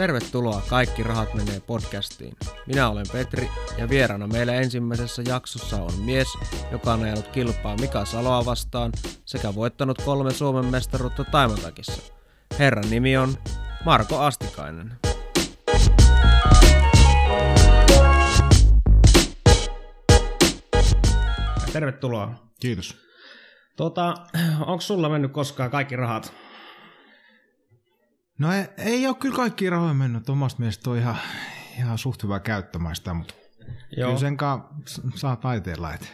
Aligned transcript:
Tervetuloa 0.00 0.62
Kaikki 0.68 1.02
rahat 1.02 1.34
menee 1.34 1.60
podcastiin. 1.60 2.36
Minä 2.66 2.88
olen 2.88 3.06
Petri 3.12 3.50
ja 3.78 3.88
vieraana 3.88 4.26
meillä 4.26 4.54
ensimmäisessä 4.54 5.22
jaksossa 5.28 5.82
on 5.82 5.92
mies, 6.04 6.28
joka 6.72 6.92
on 6.92 7.02
ajanut 7.02 7.28
kilpaa 7.28 7.76
Mika 7.76 8.04
Saloa 8.04 8.44
vastaan 8.44 8.92
sekä 9.24 9.54
voittanut 9.54 10.02
kolme 10.04 10.32
Suomen 10.32 10.64
mestaruutta 10.64 11.24
Taimatakissa. 11.24 12.12
Herran 12.58 12.90
nimi 12.90 13.16
on 13.16 13.34
Marko 13.84 14.18
Astikainen. 14.18 14.92
Tervetuloa. 21.72 22.34
Kiitos. 22.60 22.96
Tuota, 23.76 24.14
onko 24.66 24.80
sulla 24.80 25.08
mennyt 25.08 25.32
koskaan 25.32 25.70
kaikki 25.70 25.96
rahat? 25.96 26.39
No 28.40 28.52
ei, 28.52 28.64
ei 28.78 29.06
ole 29.06 29.14
kyllä 29.14 29.36
kaikki 29.36 29.70
rahoja 29.70 29.94
mennyt. 29.94 30.28
Omasta 30.28 30.60
mielestä 30.60 30.90
on 30.90 30.98
ihan, 30.98 31.16
ihan 31.78 31.98
suht 31.98 32.22
hyvä 32.22 32.40
käyttämään 32.40 32.96
sitä, 32.96 33.14
mutta 33.14 33.34
Joo. 33.96 34.08
kyllä 34.08 34.20
sen 34.20 34.36
kanssa 34.36 35.02
saa 35.14 35.36
taiteella. 35.36 35.94
Et. 35.94 36.12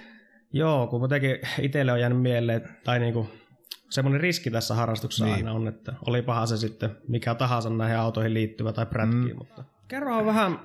Joo, 0.52 0.86
kun 0.86 1.00
muutenkin 1.00 1.38
itselle 1.60 1.92
on 1.92 2.00
jäänyt 2.00 2.22
mieleen, 2.22 2.76
tai 2.84 2.98
niinku, 2.98 3.30
semmoinen 3.90 4.20
riski 4.20 4.50
tässä 4.50 4.74
harrastuksessa 4.74 5.24
niin. 5.24 5.36
aina 5.36 5.52
on, 5.52 5.68
että 5.68 5.92
olipahan 6.06 6.48
se 6.48 6.56
sitten 6.56 6.96
mikä 7.08 7.34
tahansa 7.34 7.70
näihin 7.70 7.98
autoihin 7.98 8.34
liittyvä 8.34 8.72
tai 8.72 8.86
prätkiin. 8.86 9.32
Mm. 9.32 9.38
Mutta 9.38 9.64
kerro 9.88 10.26
vähän, 10.26 10.60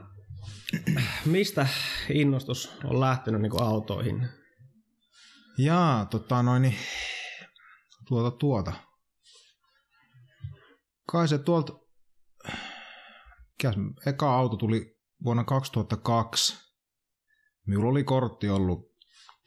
mistä 1.25 1.67
innostus 2.09 2.77
on 2.83 2.99
lähtenyt 2.99 3.41
niinku 3.41 3.63
autoihin? 3.63 4.27
Jaa, 5.58 6.05
tota 6.05 6.43
noin, 6.43 6.61
niin, 6.61 6.75
tuota 8.08 8.38
tuota. 8.38 8.73
Kai 11.12 11.28
se 11.28 11.38
tuolta, 11.38 11.73
eka 14.06 14.36
auto 14.36 14.58
tuli 14.58 14.98
vuonna 15.23 15.44
2002. 15.44 16.58
Minulla 17.67 17.90
oli 17.90 18.04
kortti 18.04 18.50
ollut 18.50 18.92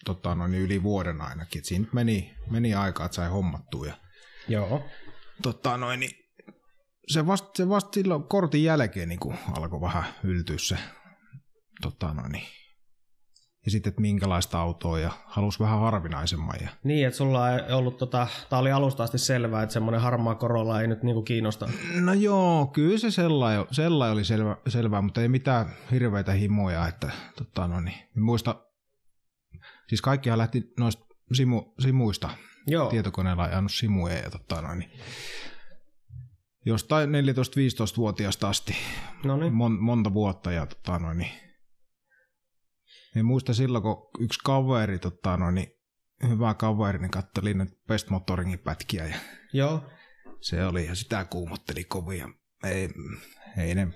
tota, 0.04 0.34
noin 0.34 0.54
yli 0.54 0.82
vuoden 0.82 1.20
ainakin. 1.20 1.58
Et 1.58 1.64
siinä 1.64 1.86
meni, 1.92 2.36
meni 2.50 2.74
aikaa, 2.74 3.06
että 3.06 3.16
sai 3.16 3.28
hommattua. 3.28 3.86
Ja, 3.86 3.96
Joo. 4.48 4.84
Tota, 5.42 5.76
noin, 5.76 6.00
niin 6.00 6.12
se 7.08 7.26
vasta 7.26 7.50
se 7.56 7.68
vast 7.68 7.94
silloin 7.94 8.24
kortin 8.24 8.64
jälkeen 8.64 9.08
niin 9.08 9.20
alkoi 9.56 9.80
vähän 9.80 10.04
yltyä 10.22 10.58
se 10.58 10.78
tota, 11.82 12.14
noin, 12.14 12.32
niin, 12.32 12.46
ja 13.64 13.70
sitten, 13.70 13.90
että 13.90 14.00
minkälaista 14.00 14.60
autoa 14.60 14.98
ja 14.98 15.10
halusi 15.26 15.60
vähän 15.60 15.80
harvinaisemman. 15.80 16.56
Ja... 16.62 16.68
Niin, 16.84 17.06
että 17.06 17.16
sulla 17.16 17.50
ei 17.50 17.72
ollut, 17.72 17.98
tota, 17.98 18.26
tämä 18.48 18.60
oli 18.60 18.72
alusta 18.72 19.02
asti 19.02 19.18
selvää, 19.18 19.62
että 19.62 19.72
semmoinen 19.72 20.00
harmaa 20.00 20.34
korolla 20.34 20.80
ei 20.80 20.86
nyt 20.86 21.02
niinku 21.02 21.22
kiinnosta. 21.22 21.68
No 22.00 22.12
joo, 22.12 22.66
kyllä 22.66 22.98
se 22.98 23.10
sellainen, 23.10 23.66
sellainen 23.70 24.12
oli 24.12 24.24
selvä, 24.24 24.56
selvää, 24.68 25.02
mutta 25.02 25.20
ei 25.20 25.28
mitään 25.28 25.66
hirveitä 25.90 26.32
himoja, 26.32 26.88
että 26.88 27.10
tota, 27.38 27.68
no 27.68 27.80
niin, 27.80 28.08
muista, 28.16 28.64
siis 29.88 30.02
kaikkihan 30.02 30.38
lähti 30.38 30.72
noista 30.78 31.04
simu, 31.32 31.62
simuista 31.80 32.30
joo. 32.66 32.90
tietokoneella 32.90 33.42
ajanut 33.42 33.72
simuja 33.72 34.18
ja 34.18 34.30
tota, 34.30 34.62
no 34.62 34.74
niin, 34.74 34.90
jostain 36.66 37.10
14-15-vuotiaasta 37.10 38.48
asti, 38.48 38.76
Mon, 39.50 39.82
monta 39.82 40.14
vuotta 40.14 40.52
ja 40.52 40.66
tota, 40.66 40.98
no 40.98 41.12
niin, 41.12 41.43
niin 43.14 43.26
muista 43.26 43.54
silloin, 43.54 43.82
kun 43.82 44.10
yksi 44.18 44.40
kaveri, 44.44 44.98
tota, 44.98 45.36
no, 45.36 45.50
niin, 45.50 45.68
hyvä 46.28 46.54
kaveri, 46.54 46.98
niin 46.98 47.10
katseli 47.10 47.54
nyt 47.54 47.68
Best 47.88 48.10
Motoringin 48.10 48.58
pätkiä. 48.58 49.06
Ja 49.06 49.16
Joo. 49.52 49.84
Se 50.40 50.66
oli, 50.66 50.86
ja 50.86 50.94
sitä 50.94 51.24
kuumotteli 51.24 51.84
kovin. 51.84 52.18
Ja 52.18 52.28
ei, 52.64 52.88
ei 53.58 53.74
ne, 53.74 53.88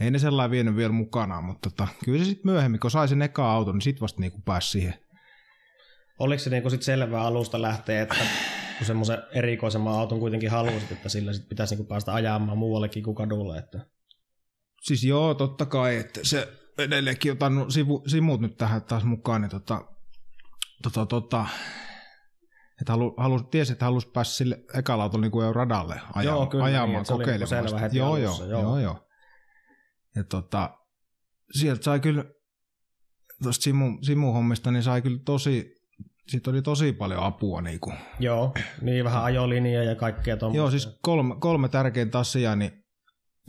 ei 0.00 0.10
ne 0.10 0.18
sellainen 0.18 0.50
vienyt 0.50 0.76
vielä 0.76 0.92
mukana, 0.92 1.40
mutta 1.40 1.70
tota, 1.70 1.88
kyllä 2.04 2.18
se 2.18 2.24
sitten 2.24 2.52
myöhemmin, 2.52 2.80
kun 2.80 2.90
sai 2.90 3.08
sen 3.08 3.22
eka 3.22 3.52
auton, 3.52 3.74
niin 3.74 3.82
sitten 3.82 4.00
vasta 4.00 4.20
niinku 4.20 4.40
pääsi 4.44 4.70
siihen. 4.70 4.94
Oliko 6.18 6.42
se 6.42 6.50
niinku 6.50 6.70
sit 6.70 6.82
selvää 6.82 7.22
alusta 7.22 7.62
lähteä, 7.62 8.02
että 8.02 8.14
kun 8.78 8.86
semmoisen 8.86 9.18
erikoisemman 9.32 9.98
auton 9.98 10.20
kuitenkin 10.20 10.50
halusit, 10.50 10.92
että 10.92 11.08
sillä 11.08 11.32
sit 11.32 11.48
pitäisi 11.48 11.74
niinku 11.74 11.88
päästä 11.88 12.14
ajamaan 12.14 12.58
muuallekin 12.58 13.02
kuin 13.02 13.14
kadulle? 13.14 13.58
Että... 13.58 13.86
Siis 14.82 15.04
joo, 15.04 15.34
totta 15.34 15.66
kai, 15.66 15.96
että 15.96 16.20
se 16.22 16.48
edelleenkin 16.80 17.32
otan 17.32 17.70
sivu, 17.70 18.02
simut 18.06 18.40
nyt 18.40 18.56
tähän 18.56 18.82
taas 18.82 19.04
mukaan, 19.04 19.40
niin 19.40 19.50
tota, 19.50 19.84
tota, 20.82 21.06
tota, 21.06 21.46
että 22.80 22.92
halu, 22.92 23.14
halu, 23.16 23.42
tiesi, 23.42 23.72
että 23.72 23.84
halusi 23.84 24.08
päästä 24.08 24.34
sille 24.34 24.64
ekalla 24.74 25.04
autolla 25.04 25.22
niin 25.22 25.30
kuin 25.32 25.54
radalle 25.54 25.94
ajamaan, 25.94 26.24
joo, 26.24 26.46
kyllä, 26.46 26.64
ajamaan 26.64 26.90
niin, 26.90 27.18
kokeilemaan. 27.18 27.68
Selvä 27.68 27.80
heti 27.80 27.98
joo, 27.98 28.14
alussa, 28.14 28.46
joo, 28.46 28.62
joo, 28.62 28.78
joo. 28.78 29.08
Ja 30.16 30.24
tota, 30.24 30.70
sieltä 31.52 31.82
sai 31.82 32.00
kyllä, 32.00 32.24
tuosta 33.42 33.62
simu, 33.62 33.98
simuhommista, 34.02 34.70
niin 34.70 34.82
sai 34.82 35.02
kyllä 35.02 35.18
tosi, 35.24 35.74
siitä 36.28 36.50
oli 36.50 36.62
tosi 36.62 36.92
paljon 36.92 37.22
apua. 37.22 37.60
Niin 37.62 37.80
kuin. 37.80 37.96
Joo, 38.18 38.54
niin 38.80 39.04
vähän 39.04 39.24
ajolinja 39.24 39.82
ja 39.82 39.94
kaikkea 39.94 40.36
tuommoista. 40.36 40.62
Joo, 40.62 40.70
siis 40.70 40.98
kolme, 41.02 41.34
kolme 41.40 41.68
tärkeintä 41.68 42.18
asiaa, 42.18 42.56
niin, 42.56 42.84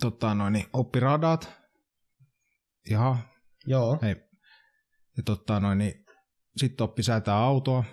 tota, 0.02 0.36
noin, 0.36 0.54
niin 0.54 0.66
oppiradat, 0.74 1.61
Jaha. 2.90 3.18
Joo. 3.68 4.00
Hei. 4.02 4.16
Ja 5.18 5.24
totta 5.26 5.60
noin, 5.60 5.78
niin 5.78 5.94
sitten 6.58 6.84
oppi 6.84 7.04
säätää 7.04 7.38
autoa. 7.38 7.84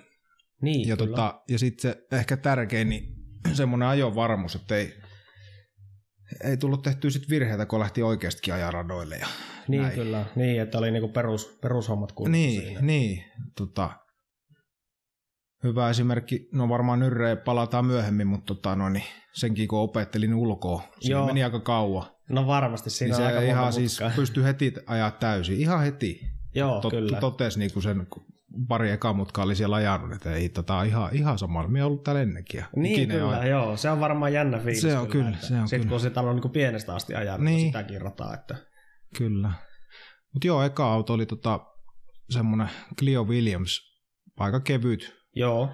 Niin, 0.62 0.88
ja, 0.88 0.96
kyllä. 0.96 1.08
tota, 1.10 1.42
ja 1.48 1.58
sitten 1.58 1.82
se 1.82 2.06
ehkä 2.12 2.36
tärkein, 2.36 2.88
niin 2.88 3.04
semmoinen 3.52 3.88
ajovarmuus, 3.88 4.54
että 4.54 4.76
ei, 4.76 5.00
ei 6.44 6.56
tullut 6.56 6.82
tehtyä 6.82 7.10
sit 7.10 7.30
virheitä, 7.30 7.66
kun 7.66 7.80
lähti 7.80 8.02
oikeastikin 8.02 8.54
ajaa 8.54 8.70
radoille. 8.70 9.16
Ja 9.16 9.26
niin 9.68 9.82
näin. 9.82 9.94
kyllä, 9.94 10.24
niin, 10.36 10.62
että 10.62 10.78
oli 10.78 10.90
niinku 10.90 11.08
perus, 11.08 11.58
perushommat 11.62 12.12
kunnossa 12.12 12.32
Niin, 12.32 12.62
siinä. 12.62 12.80
niin 12.80 13.24
tota, 13.56 13.90
hyvä 15.64 15.90
esimerkki, 15.90 16.48
no 16.52 16.68
varmaan 16.68 16.98
nyrreen 16.98 17.38
palataan 17.38 17.86
myöhemmin, 17.86 18.26
mutta 18.26 18.54
tota, 18.54 18.76
no, 18.76 18.88
niin 18.88 19.04
senkin 19.34 19.68
kun 19.68 19.78
opettelin 19.78 20.34
ulkoa, 20.34 20.82
se 21.00 21.14
meni 21.26 21.44
aika 21.44 21.60
kauan. 21.60 22.17
No 22.28 22.46
varmasti 22.46 22.90
siinä 22.90 23.16
niin 23.16 23.24
on 23.24 23.30
se 23.30 23.36
aika 23.36 23.50
ihan 23.50 23.72
siis 23.72 24.00
pystyi 24.16 24.44
heti 24.44 24.74
ajaa 24.86 25.10
täysin, 25.10 25.60
ihan 25.60 25.80
heti. 25.80 26.20
Joo, 26.54 26.80
Tot, 26.80 26.90
kyllä. 26.90 27.20
Totesi 27.20 27.58
niin 27.58 27.72
kuin 27.72 27.82
sen 27.82 28.06
pari 28.68 28.90
eka 28.90 29.12
mutka 29.12 29.42
oli 29.42 29.56
siellä 29.56 29.76
ajanut, 29.76 30.12
että 30.12 30.34
ei 30.34 30.48
tota, 30.48 30.82
ihan, 30.82 31.08
ihan 31.12 31.38
samalla. 31.38 31.68
Me 31.68 31.84
ollut 31.84 32.04
täällä 32.04 32.22
ennenkin. 32.22 32.64
Niin 32.76 32.92
Ikinä 32.94 33.14
kyllä, 33.14 33.36
jo. 33.36 33.50
joo. 33.50 33.76
Se 33.76 33.90
on 33.90 34.00
varmaan 34.00 34.32
jännä 34.32 34.58
fiilis. 34.58 34.80
Se 34.80 34.98
on 34.98 35.08
kyllä. 35.08 35.24
kyllä 35.24 35.38
se 35.40 35.54
on 35.54 35.68
Sitten 35.68 35.80
kyllä. 35.80 35.90
kun 35.90 36.00
sitä 36.00 36.20
on 36.20 36.36
niin 36.36 36.50
pienestä 36.50 36.94
asti 36.94 37.14
ajanut, 37.14 37.44
niin. 37.44 37.66
sitäkin 37.66 38.00
rataa. 38.00 38.34
Että... 38.34 38.56
Kyllä. 39.18 39.52
Mutta 40.32 40.46
joo, 40.46 40.62
eka 40.62 40.92
auto 40.92 41.12
oli 41.12 41.26
tota, 41.26 41.60
semmoinen 42.30 42.68
Clio 42.98 43.24
Williams, 43.24 43.80
aika 44.36 44.60
kevyt. 44.60 45.16
Joo. 45.36 45.70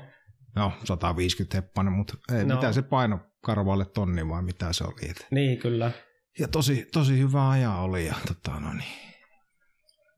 No, 0.57 0.73
150 0.85 1.57
heppanen, 1.57 1.93
mutta 1.93 2.15
ei, 2.33 2.45
no. 2.45 2.55
mitä 2.55 2.73
se 2.73 2.83
paino 2.83 3.21
karvalle 3.41 3.85
tonni 3.85 4.29
vai 4.29 4.43
mitä 4.43 4.73
se 4.73 4.85
oli. 4.85 5.11
Et. 5.11 5.27
Niin, 5.31 5.59
kyllä. 5.59 5.91
Ja 6.39 6.49
tosi, 6.49 6.89
tosi 6.93 7.19
hyvä 7.19 7.51
ajaa 7.51 7.83
oli. 7.83 8.07
Ja, 8.07 8.15
tota, 8.27 8.61
no 8.61 8.73
niin. 8.73 9.15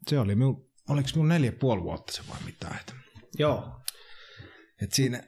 Se 0.08 0.18
oli 0.18 0.34
minun, 0.34 0.70
oliko 0.88 1.08
minun 1.14 1.28
neljä 1.28 1.52
puoli 1.52 1.82
vuotta 1.82 2.12
se 2.12 2.22
vai 2.28 2.38
mitä. 2.44 2.68
Et. 2.80 2.94
Joo. 3.38 3.80
Et 4.82 4.92
siinä, 4.92 5.22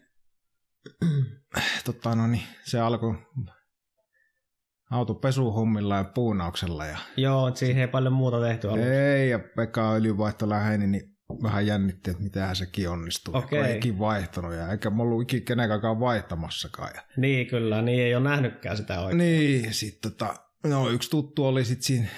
tota, 1.85 2.15
no 2.15 2.27
niin, 2.27 2.43
se 2.65 2.81
alkoi 2.81 3.15
autopesuhommilla 4.91 5.97
ja 5.97 6.05
puunauksella. 6.05 6.87
Ja... 6.87 6.99
Joo, 7.17 7.55
siihen 7.55 7.81
ei 7.81 7.89
paljon 7.89 8.13
muuta 8.13 8.41
tehty 8.41 8.69
aluksi. 8.69 8.89
Ei, 8.89 9.31
ja 9.31 9.39
Pekka 9.39 9.93
öljyvaihto 9.93 10.49
läheni, 10.49 10.87
niin 10.87 11.19
vähän 11.43 11.67
jännitti, 11.67 12.11
että 12.11 12.23
mitähän 12.23 12.57
sekin 12.57 12.91
onnistuu. 12.91 13.37
Okay. 13.37 13.59
Ei 13.59 13.77
ikin 13.77 13.99
vaihtanut 13.99 14.55
ja 14.55 14.73
eikä 14.73 14.91
mulla 14.91 15.11
ollut 15.11 15.23
ikin 15.23 15.45
kenenkään 15.45 16.01
vaihtamassakaan. 16.01 16.91
Ja... 16.95 17.03
Niin 17.17 17.47
kyllä, 17.47 17.83
niin 17.83 18.03
ei 18.03 18.15
ole 18.15 18.25
nähnytkään 18.25 18.77
sitä 18.77 19.01
oikein. 19.01 19.19
Niin, 19.19 19.75
sitten 19.75 20.13
tota, 20.13 20.48
no 20.65 20.89
yksi 20.89 21.11
tuttu 21.11 21.45
oli 21.45 21.65
sitten 21.65 21.83
siinä, 21.85 22.09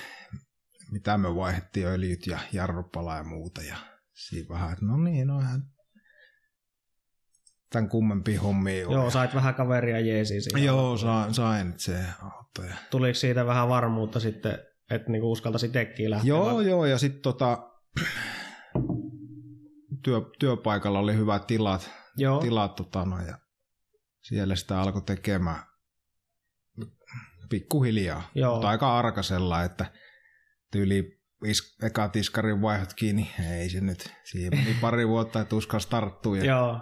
mitä 0.91 1.19
me 1.19 1.35
vaihdettiin 1.35 1.87
öljyt 1.87 2.27
ja 2.27 2.39
jarrupala 2.53 3.17
ja 3.17 3.25
muuta. 3.25 3.63
Ja 3.63 3.77
siinä 4.13 4.49
vähän, 4.49 4.73
että 4.73 4.85
no 4.85 4.97
niin, 4.97 5.27
no 5.27 5.41
ihan 5.41 5.63
tämän 7.71 7.89
kummempia 7.89 8.41
hommia 8.41 8.81
Joo, 8.81 9.05
ja... 9.05 9.11
sait 9.11 9.35
vähän 9.35 9.55
kaveria 9.55 10.01
jeesiin 10.01 10.43
siinä. 10.43 10.59
Joo, 10.59 10.97
sain, 10.97 11.35
sain 11.35 11.75
se 11.77 12.05
auto. 12.23 12.63
Ja... 12.63 12.75
Tuliko 12.91 13.15
siitä 13.15 13.47
vähän 13.47 13.69
varmuutta 13.69 14.21
sitten, 14.21 14.59
että 14.91 15.11
niinku 15.11 15.33
uskaltaisi 15.33 15.69
tekkiä 15.69 16.11
lähteä? 16.11 16.29
Joo, 16.29 16.55
vai? 16.55 16.67
joo, 16.67 16.87
ja 16.87 16.99
sitten 16.99 17.23
tota, 17.23 17.71
työ, 20.03 20.21
työpaikalla 20.39 20.99
oli 20.99 21.17
hyvät 21.17 21.47
tilat, 21.47 21.91
Joo. 22.17 22.41
tilat 22.41 22.75
tota, 22.75 23.05
no, 23.05 23.21
ja 23.27 23.39
siellä 24.21 24.57
sitä 24.57 24.81
alkoi 24.81 25.03
tekemään 25.03 25.70
pikkuhiljaa, 27.51 28.23
Joo. 28.35 28.53
mutta 28.53 28.69
aika 28.69 28.99
arkasella, 28.99 29.63
että 29.63 29.87
tyyli 30.73 31.21
is, 31.45 31.77
eka 31.83 32.09
tiskarin 32.09 32.63
vaihot 32.63 32.95
kiinni, 32.95 33.31
ei 33.59 33.71
se 33.71 33.81
nyt, 33.81 34.13
siihen 34.25 34.53
meni 34.57 34.77
pari 34.81 35.09
vuotta, 35.09 35.41
että 35.41 35.57
uskalsi 35.57 35.91
tarttua. 35.91 36.37
Ja... 36.37 36.45
Joo. 36.45 36.81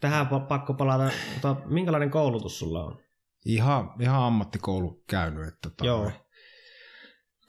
Tähän 0.00 0.26
pakko 0.48 0.74
palata, 0.74 1.10
mutta 1.32 1.56
minkälainen 1.64 2.10
koulutus 2.10 2.58
sulla 2.58 2.84
on? 2.84 3.06
ihan, 3.46 3.92
ihan 4.00 4.22
ammattikoulu 4.22 5.04
käynyt, 5.10 5.48
että 5.48 5.70
tota, 5.70 5.86
Joo. 5.86 6.12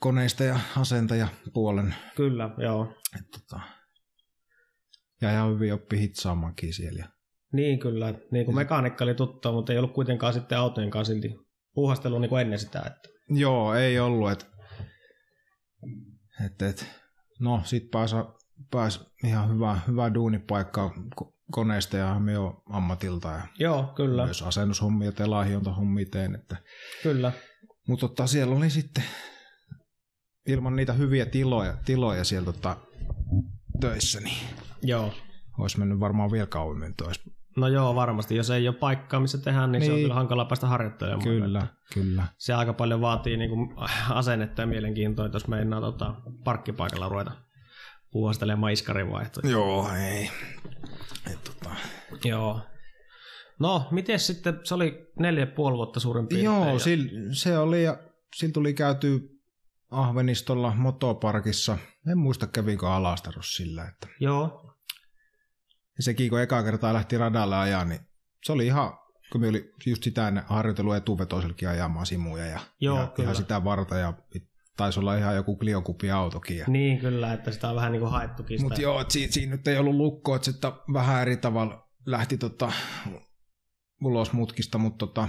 koneista 0.00 0.44
ja 0.44 0.60
asentaja 0.76 1.28
puolen. 1.52 1.94
Kyllä, 2.16 2.50
joo. 2.58 2.92
Että, 3.20 3.38
tota, 3.40 3.60
ja 5.20 5.32
ihan 5.32 5.54
hyvin 5.54 5.74
oppi 5.74 5.98
hitsaamaankin 5.98 6.74
siellä. 6.74 7.08
Niin 7.52 7.78
kyllä, 7.78 8.14
niin 8.30 8.44
kuin 8.44 8.54
mekaanikka 8.54 9.04
oli 9.04 9.14
tuttua, 9.14 9.52
mutta 9.52 9.72
ei 9.72 9.78
ollut 9.78 9.94
kuitenkaan 9.94 10.32
sitten 10.32 10.58
autojen 10.58 10.90
kanssa 10.90 11.12
silti 11.12 11.47
puuhastelu 11.78 12.18
niin 12.18 12.28
kuin 12.28 12.40
ennen 12.40 12.58
sitä. 12.58 12.82
Että. 12.86 13.08
Joo, 13.28 13.74
ei 13.74 14.00
ollut. 14.00 14.30
Et, 14.30 14.46
et, 16.46 16.62
et, 16.62 16.86
no, 17.40 17.62
sit 17.64 17.90
pääs, 17.90 18.14
pääs 18.70 19.10
ihan 19.24 19.54
hyvä, 19.54 19.80
hyvä 19.88 20.14
duunipaikka 20.14 20.90
ko- 21.20 21.32
koneista 21.50 21.96
ja 21.96 22.18
me 22.18 22.38
on 22.38 22.62
ammatilta. 22.70 23.28
Ja 23.28 23.42
Joo, 23.58 23.92
kyllä, 23.96 24.24
myös 24.24 24.42
asennushommia 24.42 25.12
ja 25.18 25.30
lahjontahommia 25.30 26.06
teen. 26.10 26.34
Että. 26.34 26.56
kyllä. 27.02 27.32
Mutta 27.88 28.08
tota, 28.08 28.26
siellä 28.26 28.56
oli 28.56 28.70
sitten 28.70 29.04
ilman 30.46 30.76
niitä 30.76 30.92
hyviä 30.92 31.26
tiloja, 31.26 31.76
tiloja 31.84 32.24
siellä 32.24 32.52
tota, 32.52 32.76
töissä, 33.80 34.20
niin 34.20 34.46
Joo. 34.82 35.12
olisi 35.58 35.78
mennyt 35.78 36.00
varmaan 36.00 36.30
vielä 36.30 36.46
kauemmin 36.46 36.94
tois. 36.94 37.20
No 37.58 37.68
joo, 37.68 37.94
varmasti. 37.94 38.36
Jos 38.36 38.50
ei 38.50 38.68
ole 38.68 38.76
paikkaa, 38.76 39.20
missä 39.20 39.38
tehdään, 39.38 39.72
niin, 39.72 39.80
niin. 39.80 39.86
se 39.86 39.92
on 39.92 39.96
Niin. 39.96 40.04
kyllä 40.04 40.14
hankala 40.14 40.44
päästä 40.44 40.66
harjoittelemaan. 40.66 41.24
Kyllä, 41.24 41.66
kyllä. 41.94 42.24
Se 42.38 42.54
aika 42.54 42.72
paljon 42.72 43.00
vaatii 43.00 43.36
niin 43.36 43.50
kuin, 43.50 43.74
asennetta 44.10 44.62
ja 44.62 44.66
mielenkiintoa, 44.66 45.26
että 45.26 45.36
jos 45.36 45.48
meinaa 45.48 45.80
tota, 45.80 46.14
parkkipaikalla 46.44 47.08
ruveta 47.08 47.30
puuhastelemaan 48.10 48.72
iskarin 48.72 49.10
vaihtoja. 49.12 49.50
Joo, 49.50 49.88
ei. 49.92 50.30
Et, 51.32 51.44
tota. 51.44 51.70
Joo. 52.24 52.60
No, 53.60 53.88
miten 53.90 54.18
sitten, 54.20 54.60
se 54.64 54.74
oli 54.74 55.06
neljä 55.18 55.46
puoli 55.46 55.76
vuotta 55.76 56.00
suurin 56.00 56.26
piirtein. 56.26 56.44
Joo, 56.44 56.72
ja- 56.72 56.78
sil, 56.86 57.02
se 57.32 57.58
oli 57.58 57.84
ja 57.84 57.98
sillä 58.34 58.52
tuli 58.52 58.74
käyty 58.74 59.20
Ahvenistolla 59.90 60.72
motoparkissa. 60.76 61.78
En 62.10 62.18
muista 62.18 62.46
kävikö 62.46 62.88
Alastarus 62.88 63.56
sillä, 63.56 63.88
että 63.88 64.08
Joo, 64.20 64.74
ja 65.98 66.02
sekin 66.02 66.30
kun 66.30 66.40
eka 66.40 66.62
kertaa 66.62 66.94
lähti 66.94 67.18
radalle 67.18 67.56
ajaa, 67.56 67.84
niin 67.84 68.00
se 68.44 68.52
oli 68.52 68.66
ihan, 68.66 68.98
kun 69.32 69.40
me 69.40 69.48
oli 69.48 69.72
just 69.86 70.02
sitä 70.02 70.28
ennen 70.28 70.44
harjoitellut 70.46 70.96
etuvetoiselkin 70.96 71.68
ajamaan 71.68 72.06
simuja 72.06 72.46
ja, 72.46 72.60
Joo, 72.80 72.98
ja 72.98 73.06
kyllä. 73.06 73.26
ihan 73.26 73.36
sitä 73.36 73.64
varta 73.64 73.96
ja 73.96 74.14
taisi 74.76 75.00
olla 75.00 75.16
ihan 75.16 75.36
joku 75.36 75.56
kliokupi 75.56 76.10
autokin. 76.10 76.58
Ja. 76.58 76.64
niin 76.68 76.98
kyllä, 76.98 77.32
että 77.32 77.50
sitä 77.50 77.68
on 77.68 77.76
vähän 77.76 77.92
niin 77.92 78.00
kuin 78.00 78.12
haettukin 78.12 78.58
sitä. 78.58 78.64
Mutta 78.64 78.80
joo, 78.80 79.00
et 79.00 79.10
siinä, 79.10 79.32
siinä 79.32 79.56
nyt 79.56 79.68
ei 79.68 79.78
ollut 79.78 79.94
lukkoa, 79.94 80.36
että 80.36 80.44
se 80.44 80.50
että 80.50 80.72
vähän 80.92 81.22
eri 81.22 81.36
tavalla 81.36 81.88
lähti 82.06 82.38
tota, 82.38 82.72
ulos 84.04 84.32
mutkista, 84.32 84.78
mutta 84.78 85.06
tota, 85.06 85.28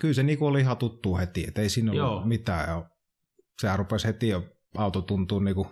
kyllä 0.00 0.14
se 0.14 0.22
niinku 0.22 0.46
oli 0.46 0.60
ihan 0.60 0.76
tuttu 0.76 1.16
heti, 1.16 1.44
että 1.48 1.62
ei 1.62 1.68
siinä 1.68 1.92
ollut 1.92 2.04
Joo. 2.04 2.26
mitään. 2.26 2.68
Ja 2.68 2.90
sehän 3.60 3.78
rupesi 3.78 4.06
heti 4.06 4.28
jo 4.28 4.44
auto 4.76 5.02
tuntuu 5.02 5.40
niinku, 5.40 5.66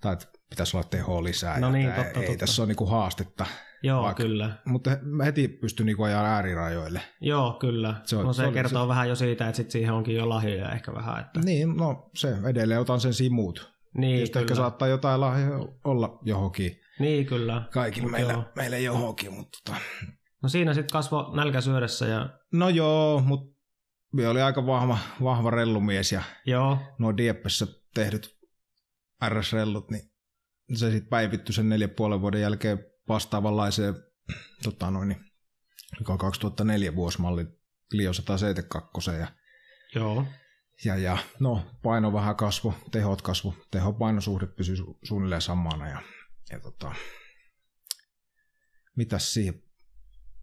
tai 0.00 0.12
että 0.12 0.26
pitäisi 0.50 0.76
olla 0.76 0.86
tehoa 0.90 1.24
lisää. 1.24 1.60
No 1.60 1.70
niin, 1.70 1.92
totta, 1.92 2.20
ei 2.20 2.26
totta. 2.26 2.38
tässä 2.38 2.62
ole 2.62 2.66
niinku 2.68 2.86
haastetta, 2.86 3.46
Joo, 3.82 4.02
vaikka- 4.02 4.22
kyllä. 4.22 4.58
mutta 4.64 4.90
heti 5.24 5.48
pystyi 5.48 5.86
niinku 5.86 6.02
ajaa 6.02 6.24
äärirajoille. 6.24 7.00
Joo, 7.20 7.56
kyllä. 7.60 7.94
Se 8.04 8.16
on- 8.16 8.26
no 8.26 8.32
se, 8.32 8.44
se 8.46 8.52
kertoo 8.52 8.84
se... 8.84 8.88
vähän 8.88 9.08
jo 9.08 9.16
siitä, 9.16 9.48
että 9.48 9.56
sit 9.56 9.70
siihen 9.70 9.92
onkin 9.92 10.14
jo 10.16 10.28
lahjoja 10.28 10.72
ehkä 10.72 10.94
vähän. 10.94 11.20
Että... 11.20 11.40
Niin, 11.40 11.76
no 11.76 12.10
se 12.14 12.36
edelleen 12.50 12.80
otan 12.80 13.00
sen 13.00 13.14
simut. 13.14 13.76
Niin, 13.98 14.20
Just 14.20 14.32
kyllä. 14.32 14.42
ehkä 14.44 14.54
saattaa 14.54 14.88
jotain 14.88 15.20
lahjoja 15.20 15.68
olla 15.84 16.18
johonkin. 16.22 16.80
Niin, 16.98 17.26
kyllä. 17.26 17.62
Kaikilla 17.72 18.08
meillä, 18.08 18.32
joo. 18.32 18.44
meillä 18.56 18.78
johonkin, 18.78 19.32
mutta 19.32 19.58
tota, 19.64 19.78
No 20.42 20.48
siinä 20.48 20.74
sitten 20.74 20.92
kasvo 20.92 21.32
nälkä 21.36 21.60
syödessä 21.60 22.06
ja 22.06 22.28
No 22.52 22.68
joo, 22.68 23.20
mutta 23.20 23.56
minä 24.12 24.30
oli 24.30 24.42
aika 24.42 24.66
vahva, 24.66 24.98
vahva 25.22 25.50
rellumies 25.50 26.12
ja 26.12 26.22
joo, 26.46 26.78
nuo 26.98 27.16
Dieppessä 27.16 27.66
tehdyt 27.94 28.36
RS-rellut, 29.28 29.90
niin 29.90 30.10
se 30.74 30.90
sitten 30.90 31.10
päivittyi 31.10 31.54
sen 31.54 31.68
neljän 31.68 31.90
puolen 31.90 32.20
vuoden 32.20 32.40
jälkeen 32.40 32.86
vastaavanlaiseen, 33.08 33.94
tota 34.64 34.90
noin, 34.90 35.08
niin, 35.08 35.20
joka 35.98 36.12
on 36.12 36.18
2004 36.18 36.94
vuosimalli 36.94 37.46
Clio 37.90 38.12
172 38.12 39.10
ja, 39.10 39.26
joo, 39.94 40.26
ja, 40.84 40.96
ja 40.96 41.18
no, 41.40 41.66
paino 41.82 42.12
vähän 42.12 42.36
kasvo, 42.36 42.74
tehot 42.90 43.22
kasvu, 43.22 43.54
teho-painosuhde 43.70 44.46
pysyi 44.46 44.76
su- 44.76 44.98
suunnilleen 45.02 45.42
samana 45.42 45.88
ja, 45.88 46.02
ja 46.50 46.60
tota, 46.60 46.94
mitäs 48.96 49.34
siihen, 49.34 49.62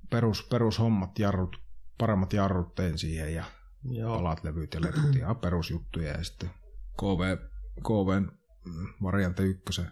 perus, 0.09 0.43
perushommat, 0.43 1.19
jarrut, 1.19 1.57
paremmat 1.97 2.33
jarrut 2.33 2.75
tein 2.75 2.97
siihen 2.97 3.33
ja 3.33 3.45
joo. 3.83 4.13
alat, 4.13 4.43
levyt 4.43 4.73
ja 4.73 4.81
levyt, 4.81 5.15
ihan 5.15 5.35
perusjuttuja 5.35 6.11
ja 6.11 6.23
sitten 6.23 6.49
KV, 6.97 7.37
KVn 7.83 8.31
mm, 8.65 8.93
variante 9.03 9.43
ykkösen 9.43 9.91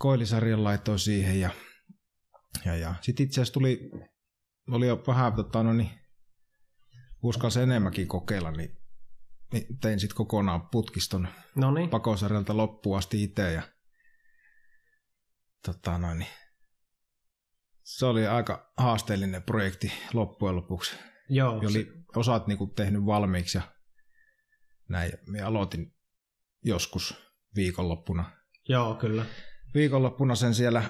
koilisarjan 0.00 0.64
laitoin 0.64 0.98
siihen 0.98 1.40
ja, 1.40 1.50
ja, 2.64 2.76
ja. 2.76 2.94
sitten 3.00 3.26
itse 3.26 3.40
asiassa 3.40 3.52
tuli, 3.52 3.90
oli 4.70 4.86
jo 4.86 5.02
vähän 5.06 5.32
tota, 5.32 5.62
no 5.62 5.72
niin, 5.72 5.90
uskalsi 7.22 7.60
enemmänkin 7.60 8.08
kokeilla, 8.08 8.50
niin, 8.50 8.76
niin 9.52 9.78
tein 9.80 10.00
sitten 10.00 10.16
kokonaan 10.16 10.68
putkiston 10.68 11.28
No 11.54 11.70
niin, 11.70 11.90
pakosarjalta 11.90 12.56
loppuun 12.56 12.98
asti 12.98 13.22
itse 13.22 13.52
ja 13.52 13.62
tota 15.66 15.98
noin, 15.98 16.18
niin, 16.18 16.30
se 17.82 18.06
oli 18.06 18.26
aika 18.26 18.72
haasteellinen 18.76 19.42
projekti 19.42 19.92
loppujen 20.12 20.56
lopuksi. 20.56 20.96
joo. 21.28 21.58
Oli 21.58 21.92
osat 22.16 22.46
niinku 22.46 22.66
tehnyt 22.66 23.06
valmiiksi 23.06 23.58
ja 23.58 23.62
näin. 24.88 25.12
Minä 25.26 25.46
aloitin 25.46 25.94
joskus 26.64 27.14
viikonloppuna. 27.56 28.30
Joo, 28.68 28.94
kyllä. 28.94 29.26
Viikonloppuna 29.74 30.34
sen 30.34 30.54
siellä 30.54 30.82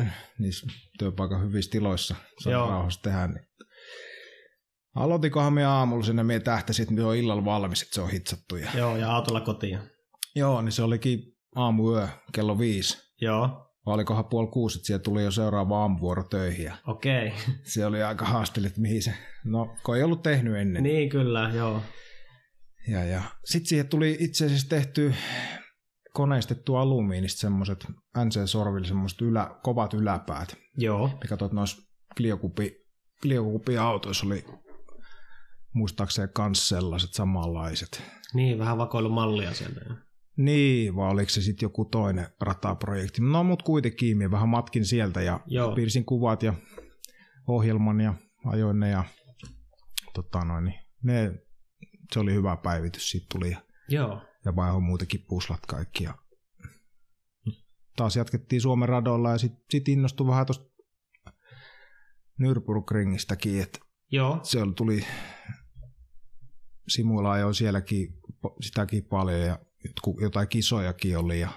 äh, 0.00 0.14
niissä 0.38 0.66
työpaikan 0.98 1.42
hyvissä 1.42 1.70
tiloissa 1.70 2.14
saa 2.42 2.52
Joo. 2.52 2.70
rauhassa 2.70 3.02
tehdä. 3.02 3.26
Niin. 3.26 3.46
Aloitikohan 4.94 5.52
me 5.52 5.64
aamulla 5.64 6.04
sinne, 6.04 6.22
minä 6.22 6.40
tähtäsin, 6.40 6.82
että 6.82 6.94
me 6.94 7.04
on 7.04 7.16
illalla 7.16 7.44
valmis, 7.44 7.82
että 7.82 7.94
se 7.94 8.00
on 8.00 8.10
hitsattu. 8.10 8.56
Ja... 8.56 8.70
Joo, 8.74 8.96
ja 8.96 9.12
autolla 9.12 9.40
kotiin. 9.40 9.78
Joo, 10.34 10.62
niin 10.62 10.72
se 10.72 10.82
olikin 10.82 11.36
aamuyö 11.54 12.08
kello 12.32 12.58
viisi. 12.58 12.98
Joo, 13.20 13.66
Vai 13.86 13.94
olikohan 13.94 14.24
puoli 14.24 14.48
kuusi, 14.48 14.78
että 14.78 14.86
siellä 14.86 15.02
tuli 15.02 15.24
jo 15.24 15.30
seuraava 15.30 15.80
aamuvuoro 15.80 16.22
töihin. 16.22 16.72
Okei. 16.86 17.32
se 17.72 17.86
oli 17.86 18.02
aika 18.02 18.24
haasteellinen, 18.24 18.70
että 18.70 18.80
mihin 18.80 19.02
se... 19.02 19.14
No, 19.44 19.76
kun 19.84 19.96
ei 19.96 20.02
ollut 20.02 20.22
tehnyt 20.22 20.56
ennen. 20.56 20.82
niin 20.82 21.08
kyllä, 21.08 21.50
joo. 21.54 21.82
Ja, 22.88 23.04
ja. 23.04 23.22
Sitten 23.44 23.68
siihen 23.68 23.88
tuli 23.88 24.16
itse 24.20 24.46
asiassa 24.46 24.68
tehty 24.68 25.14
koneistettu 26.16 26.76
alumiinista 26.76 27.40
semmoiset 27.40 27.86
NC-sorville 28.18 28.86
semmoiset 28.86 29.20
ylä, 29.20 29.50
kovat 29.62 29.94
yläpäät. 29.94 30.56
Joo, 30.76 31.10
Mikä 31.22 31.36
tuot 31.36 31.52
noissa 31.52 31.82
Clio-kupi 33.22 33.78
autoissa 33.78 34.26
oli 34.26 34.44
muistaakseni 35.72 36.28
kans 36.34 36.68
sellaiset 36.68 37.14
samanlaiset. 37.14 38.02
niin 38.34 38.58
vähän 38.58 38.78
vakoilumallia 38.78 39.54
sieltä. 39.54 39.80
Niin, 40.36 40.96
vai 40.96 41.10
oliko 41.10 41.30
se 41.30 41.42
sitten 41.42 41.66
joku 41.66 41.84
toinen 41.84 42.26
rataprojekti? 42.40 43.22
No, 43.22 43.44
mut 43.44 43.62
kuitenkin 43.62 44.18
minä 44.18 44.30
vähän 44.30 44.48
matkin 44.48 44.84
sieltä 44.84 45.22
ja 45.22 45.40
Joo. 45.46 45.74
piirsin 45.74 46.04
kuvat 46.04 46.42
ja 46.42 46.54
ohjelman 47.48 48.00
ja 48.00 48.14
ajoin 48.46 48.80
ne 48.80 48.90
ja 48.90 49.04
tota 50.14 50.44
noin, 50.44 50.64
niin 50.64 50.80
ne, 51.02 51.32
se 52.12 52.20
oli 52.20 52.34
hyvä 52.34 52.56
päivitys, 52.56 53.10
siitä 53.10 53.26
tuli 53.32 53.56
Joo, 53.88 54.22
ja 54.46 54.56
vaihoin 54.56 54.84
muutenkin 54.84 55.24
puslat 55.28 55.66
kaikki. 55.66 56.04
Ja 56.04 56.14
taas 57.96 58.16
jatkettiin 58.16 58.60
Suomen 58.60 58.88
radolla 58.88 59.30
ja 59.30 59.38
sitten 59.38 59.64
sit 59.70 59.88
innostui 59.88 60.26
vähän 60.26 60.46
tuosta 60.46 60.76
Nürburgringistäkin, 62.40 63.62
että 63.62 63.78
joo, 64.10 64.40
se 64.42 64.58
tuli 64.76 65.04
Simuilla 66.88 67.32
ajoin 67.32 67.54
sielläkin 67.54 68.08
sitäkin 68.60 69.04
paljon 69.04 69.40
ja 69.40 69.58
jotain 70.20 70.48
kisojakin 70.48 71.18
oli 71.18 71.40
ja 71.40 71.48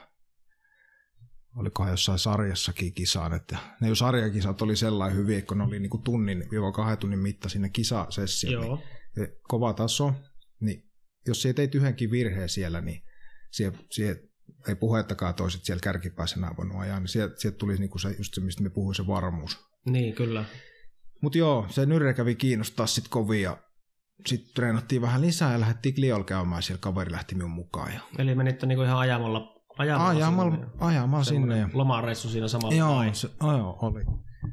olikohan 1.56 1.92
jossain 1.92 2.20
sarjassakin 2.20 2.94
kisaan, 2.94 3.34
että 3.34 3.58
ne 3.82 3.88
jo 3.88 3.96
sarjakisat 3.96 4.62
oli 4.62 4.76
sellainen 4.76 5.18
hyviä, 5.18 5.42
kun 5.42 5.58
ne 5.58 5.64
oli 5.64 5.80
niinku 5.80 5.98
tunnin, 5.98 6.48
jopa 6.52 6.72
kahden 6.72 6.98
tunnin 6.98 7.20
mittaisia 7.20 7.62
ne 7.62 7.70
kisasessiot, 7.70 8.62
niin 8.62 8.68
joo, 8.68 8.80
se 9.16 9.40
kova 9.48 9.74
taso, 9.74 10.14
niin 10.60 10.89
jos 11.30 11.42
sinä 11.42 11.54
teit 11.54 11.76
yhdenkin 11.76 12.12
virheen 12.12 12.50
siellä, 12.50 12.82
niin 12.82 13.04
siihen, 13.52 13.74
siihen 13.92 14.30
ei 14.68 14.76
puhettakaan 14.76 15.36
toiset 15.36 15.66
siellä 15.66 15.82
kärkipäässä 15.82 16.36
enää 16.40 16.54
voinut 16.58 16.82
ajaa, 16.82 17.00
niin 17.00 17.08
sieltä, 17.08 17.36
sieltä 17.38 17.58
tuli 17.58 17.76
niinku 17.78 17.98
se, 18.00 18.16
just 18.18 18.34
se, 18.34 18.42
mistä 18.42 18.64
me 18.64 18.70
puhuin, 18.70 18.96
se 18.96 19.08
varmuus. 19.08 19.60
niin 19.86 20.16
kyllä. 20.16 20.46
Mutta 21.22 21.38
joo, 21.38 21.66
se 21.70 21.86
Nyrre 21.86 22.14
kävi 22.14 22.36
kiinnostaa 22.36 22.88
sitten 22.88 23.10
kovin 23.12 23.42
ja 23.42 23.58
sitten 24.26 24.54
treenattiin 24.54 25.02
vähän 25.02 25.22
lisää 25.22 25.52
ja 25.54 25.60
lähdettiin 25.60 25.96
Cliolla 25.96 26.24
käymään, 26.24 26.64
siellä 26.64 26.80
kaveri 26.82 27.12
lähti 27.12 27.36
minun 27.36 27.52
mukaan. 27.52 27.94
Ja 27.94 28.00
Eli 28.18 28.36
menitte 28.36 28.66
niinku 28.66 28.84
ihan 28.84 28.98
ajamalla, 29.00 29.62
ajamalla, 29.78 30.12
ajamalla, 30.12 30.52
sinne. 30.52 30.68
ajamalla 30.80 31.24
sinne. 31.24 31.58
Ja, 31.58 31.70
Lomareissu 31.74 32.30
siinä 32.30 32.48
samalla. 32.48 32.76
joo, 32.76 32.96
vai? 32.96 33.16
se, 33.16 33.30
joo, 33.42 33.78
oli. 33.82 34.04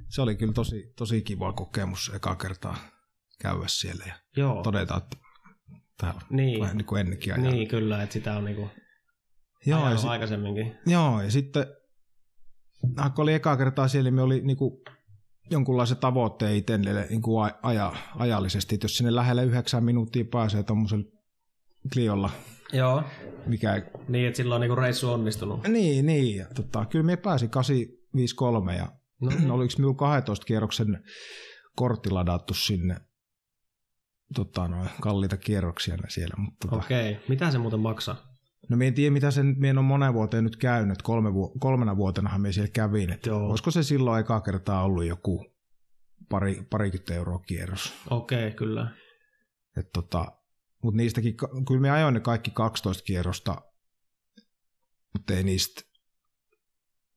Se 0.09 0.23
oli 0.23 0.37
kyllä 0.37 0.53
tosi, 0.53 0.93
tosi 0.97 1.23
kiva 1.23 1.53
kokemus 1.53 2.13
eka 2.15 2.35
kertaa 2.35 2.77
käydä 3.43 3.65
siellä 3.67 4.05
ja 4.07 4.15
Joo. 4.37 4.63
todeta, 4.63 4.97
että 4.97 5.17
on 6.03 6.13
Niin. 6.31 6.61
vähän 6.61 6.77
niin 6.77 6.87
kuin 6.87 7.01
ennenkin 7.01 7.33
ajan. 7.33 7.43
Niin, 7.53 7.69
kyllä, 7.69 8.03
että 8.03 8.13
sitä 8.13 8.37
on 8.37 8.45
niinku 8.45 8.69
Joo, 9.67 9.79
ja 9.79 9.85
ajanut 9.85 10.01
sit, 10.01 10.11
aikaisemminkin. 10.11 10.77
joo, 10.87 11.23
ja 11.23 11.31
sitten 11.31 11.67
ah, 12.97 13.15
kun 13.15 13.23
oli 13.23 13.35
ekaa 13.35 13.57
kertaa 13.57 13.89
siellä, 13.89 14.07
niin 14.07 14.15
me 14.15 14.23
oli 14.23 14.41
niin 14.41 14.57
kuin 14.57 14.81
jonkunlaisen 15.51 15.97
tavoitteen 15.97 16.57
itselle 16.57 17.07
niin 17.11 17.23
kuin 17.23 17.53
aja, 17.63 17.93
ajallisesti, 18.17 18.75
että 18.75 18.85
jos 18.85 18.97
sinne 18.97 19.15
lähelle 19.15 19.45
yhdeksän 19.45 19.85
minuuttia 19.85 20.25
pääsee 20.33 20.63
tuommoisella 20.63 21.05
Cliolla, 21.93 22.31
Joo. 22.73 23.03
mikä 23.47 23.83
Niin, 24.09 24.27
että 24.27 24.37
silloin 24.37 24.57
on 24.57 24.61
niinku 24.61 24.77
reissu 24.77 25.13
onnistunut. 25.13 25.69
Niin, 25.69 26.07
niin. 26.07 26.37
Ja, 26.37 26.47
tota, 26.55 26.85
kyllä 26.87 27.05
me 27.05 27.17
pääsin 27.17 27.51
853 27.51 28.77
ja 28.77 28.89
No, 29.21 29.31
no. 29.47 29.55
oliko 29.55 29.73
minulla 29.79 29.95
12 29.97 30.47
kierroksen 30.47 31.03
kortti 31.77 32.11
ladattu 32.11 32.55
sinne 32.55 32.97
tota, 34.35 34.69
noin, 34.69 34.89
kalliita 35.01 35.37
kierroksia 35.37 35.97
siellä. 36.09 36.35
Mutta, 36.39 36.69
tota, 36.69 36.85
Okei. 36.85 37.13
Okay. 37.13 37.25
Mitä 37.29 37.51
se 37.51 37.59
muuten 37.59 37.81
maksaa? 37.81 38.37
no 38.69 38.77
minä 38.77 38.89
en 38.89 38.95
tiedä, 38.95 39.13
mitä 39.13 39.31
sen, 39.31 39.47
minä 39.59 39.71
en 39.71 39.79
ole 39.79 39.87
moneen 39.87 40.15
vuoteen 40.15 40.45
nyt 40.45 40.57
käynyt. 40.57 41.03
Kolme, 41.03 41.35
vu- 41.35 41.59
kolmena 41.59 41.97
vuotenahan 41.97 42.41
minä 42.41 42.53
siellä 42.53 42.71
kävin. 42.73 43.11
Että 43.11 43.29
Joo. 43.29 43.49
olisiko 43.51 43.71
se 43.71 43.83
silloin 43.83 44.21
ekaa 44.21 44.41
kertaa 44.41 44.85
ollut 44.85 45.05
joku 45.05 45.47
pari, 46.29 46.67
parikymmentä 46.71 47.15
euroa 47.15 47.39
kierros. 47.39 47.93
Okei, 48.11 48.47
okay, 48.47 48.57
kyllä. 48.57 48.91
Et 49.77 49.93
tota, 49.93 50.27
mutta 50.83 50.97
niistäkin, 50.97 51.37
kyllä 51.69 51.81
me 51.81 51.91
ajoin 51.91 52.15
ne 52.15 52.21
kaikki 52.21 52.51
12 52.51 53.05
kierrosta, 53.05 53.63
mutta 55.13 55.35
ei 55.35 55.43
niistä, 55.43 55.83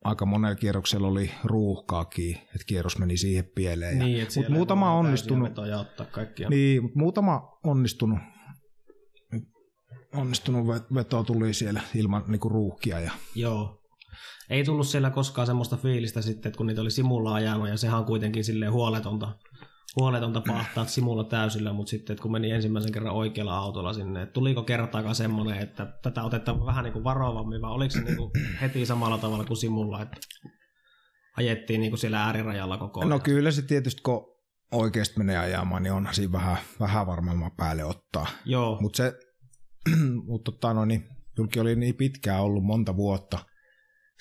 aika 0.03 0.25
monella 0.25 0.55
kierroksella 0.55 1.07
oli 1.07 1.31
ruuhkaakin, 1.43 2.35
että 2.35 2.65
kierros 2.67 2.97
meni 2.97 3.17
siihen 3.17 3.45
pieleen. 3.55 3.97
Ja, 3.97 4.05
Niin, 4.05 4.31
siellä 4.31 4.47
ei 4.47 4.53
muutama 4.53 4.93
onnistunut. 4.93 5.49
niin, 6.49 6.83
mut 6.83 6.95
muutama 6.95 7.59
onnistunut, 7.63 8.19
onnistunut 10.15 10.67
ve- 10.67 10.95
veto 10.95 11.23
tuli 11.23 11.53
siellä 11.53 11.81
ilman 11.95 12.23
niinku 12.27 12.49
ruuhkia. 12.49 12.99
Ja, 12.99 13.11
Joo. 13.35 13.75
Ei 14.49 14.63
tullut 14.63 14.87
siellä 14.87 15.09
koskaan 15.09 15.47
semmoista 15.47 15.77
fiilistä 15.77 16.21
sitten, 16.21 16.49
että 16.49 16.57
kun 16.57 16.67
niitä 16.67 16.81
oli 16.81 16.91
simulla 16.91 17.33
ajanut, 17.33 17.69
ja 17.69 17.77
sehän 17.77 17.99
on 17.99 18.05
kuitenkin 18.05 18.43
silleen 18.43 18.71
huoletonta, 18.71 19.35
huoletonta 19.95 20.41
pahtaa 20.47 20.85
simulla 20.85 21.23
täysillä, 21.23 21.73
mutta 21.73 21.89
sitten 21.89 22.13
että 22.13 22.21
kun 22.21 22.31
meni 22.31 22.51
ensimmäisen 22.51 22.91
kerran 22.91 23.15
oikealla 23.15 23.57
autolla 23.57 23.93
sinne, 23.93 24.21
että 24.21 24.33
tuliko 24.33 24.63
kertaakaan 24.63 25.15
semmoinen, 25.15 25.59
että 25.59 25.93
tätä 26.01 26.23
otetaan 26.23 26.65
vähän 26.65 26.83
niin 26.83 26.93
kuin 26.93 27.03
varovammin, 27.03 27.61
vai 27.61 27.71
oliko 27.71 27.91
se 27.91 28.01
niin 28.01 28.17
kuin 28.17 28.31
heti 28.61 28.85
samalla 28.85 29.17
tavalla 29.17 29.45
kuin 29.45 29.57
simulla, 29.57 30.01
että 30.01 30.17
ajettiin 31.37 31.81
niin 31.81 31.91
kuin 31.91 31.99
siellä 31.99 32.23
äärirajalla 32.23 32.77
koko 32.77 32.99
ajan? 32.99 33.09
no 33.09 33.19
kyllä 33.19 33.51
se 33.51 33.61
tietysti, 33.61 34.01
kun 34.01 34.25
oikeasti 34.71 35.17
menee 35.17 35.37
ajamaan, 35.37 35.83
niin 35.83 35.93
on 35.93 36.07
siinä 36.11 36.31
vähän, 36.31 36.57
vähän 36.79 37.07
varmemman 37.07 37.51
päälle 37.57 37.83
ottaa. 37.83 38.27
Joo, 38.45 38.77
Mutta 38.81 38.97
se, 38.97 39.13
mut 40.27 40.43
tota, 40.43 40.73
no 40.73 40.85
niin, 40.85 41.03
Julki 41.37 41.59
oli 41.59 41.75
niin 41.75 41.95
pitkään 41.95 42.41
ollut 42.41 42.63
monta 42.63 42.95
vuotta. 42.95 43.39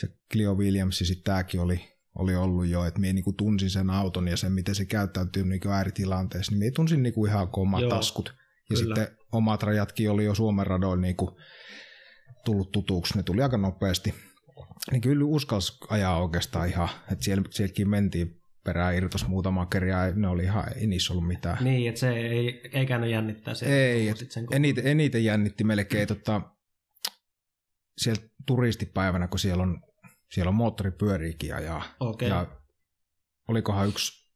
Se 0.01 0.09
Clio 0.33 0.55
Williams 0.55 1.01
ja 1.01 1.07
sitten 1.07 1.25
tämäkin 1.25 1.61
oli, 1.61 1.98
oli 2.19 2.35
ollut 2.35 2.67
jo, 2.67 2.85
että 2.85 3.01
minä 3.01 3.13
niinku 3.13 3.33
tunsin 3.33 3.71
sen 3.71 3.91
auton 3.91 4.29
ja 4.29 4.37
sen, 4.37 4.53
miten 4.53 4.75
se 4.75 4.85
käyttäytyy 4.85 5.45
niinku 5.45 5.69
ääritilanteessa, 5.69 6.53
niin 6.53 6.59
minä 6.59 6.73
tunsin 6.75 7.03
niinku 7.03 7.27
ihan 7.27 7.49
kuin 7.49 7.63
omat 7.63 7.81
Joo, 7.81 7.91
taskut. 7.91 8.35
Ja 8.71 8.77
kyllä. 8.77 8.95
sitten 8.95 9.17
omat 9.33 9.63
rajatkin 9.63 10.11
oli 10.11 10.25
jo 10.25 10.35
Suomen 10.35 10.67
radoilla 10.67 11.03
niinku 11.03 11.39
tullut 12.45 12.73
tutuksi, 12.73 13.17
ne 13.17 13.23
tuli 13.23 13.43
aika 13.43 13.57
nopeasti. 13.57 14.15
Niin 14.91 15.01
kyllä 15.01 15.25
uskalsi 15.25 15.79
ajaa 15.89 16.23
oikeastaan 16.23 16.69
ihan, 16.69 16.89
että 17.13 17.25
siellä, 17.25 17.43
sielläkin 17.51 17.89
mentiin 17.89 18.39
perään 18.65 18.95
irtos 18.95 19.29
muutama 19.29 19.67
kerja, 19.67 20.07
ja 20.07 20.13
ne 20.15 20.29
oli 20.29 20.43
ihan, 20.43 20.65
ei 20.77 20.87
niissä 20.87 21.13
ollut 21.13 21.27
mitään. 21.27 21.65
niin, 21.65 21.89
että 21.89 22.01
se 22.01 22.11
ei, 22.11 22.61
ei 22.73 22.87
käynyt 22.87 23.11
jännittää 23.11 23.55
se. 23.55 23.67
Ei, 23.67 24.13
sit 24.17 24.31
sen 24.31 24.47
eniten, 24.53 24.87
eniten 24.87 25.25
jännitti 25.25 25.65
melkein 25.65 26.09
tota, 26.09 26.41
sieltä 27.99 28.29
turistipäivänä, 28.47 29.29
kun 29.29 29.39
siellä 29.39 29.63
on, 29.63 29.81
siellä 30.32 30.49
on 30.49 30.54
moottoripyöriikin 30.54 31.54
ajaa. 31.54 31.82
Okei. 32.00 32.28
Ja 32.28 32.47
olikohan 33.49 33.88
yksi 33.88 34.32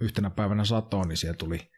yhtenä 0.00 0.30
päivänä 0.30 0.64
sato, 0.64 1.04
niin 1.04 1.16
siellä 1.16 1.36
tuli 1.36 1.70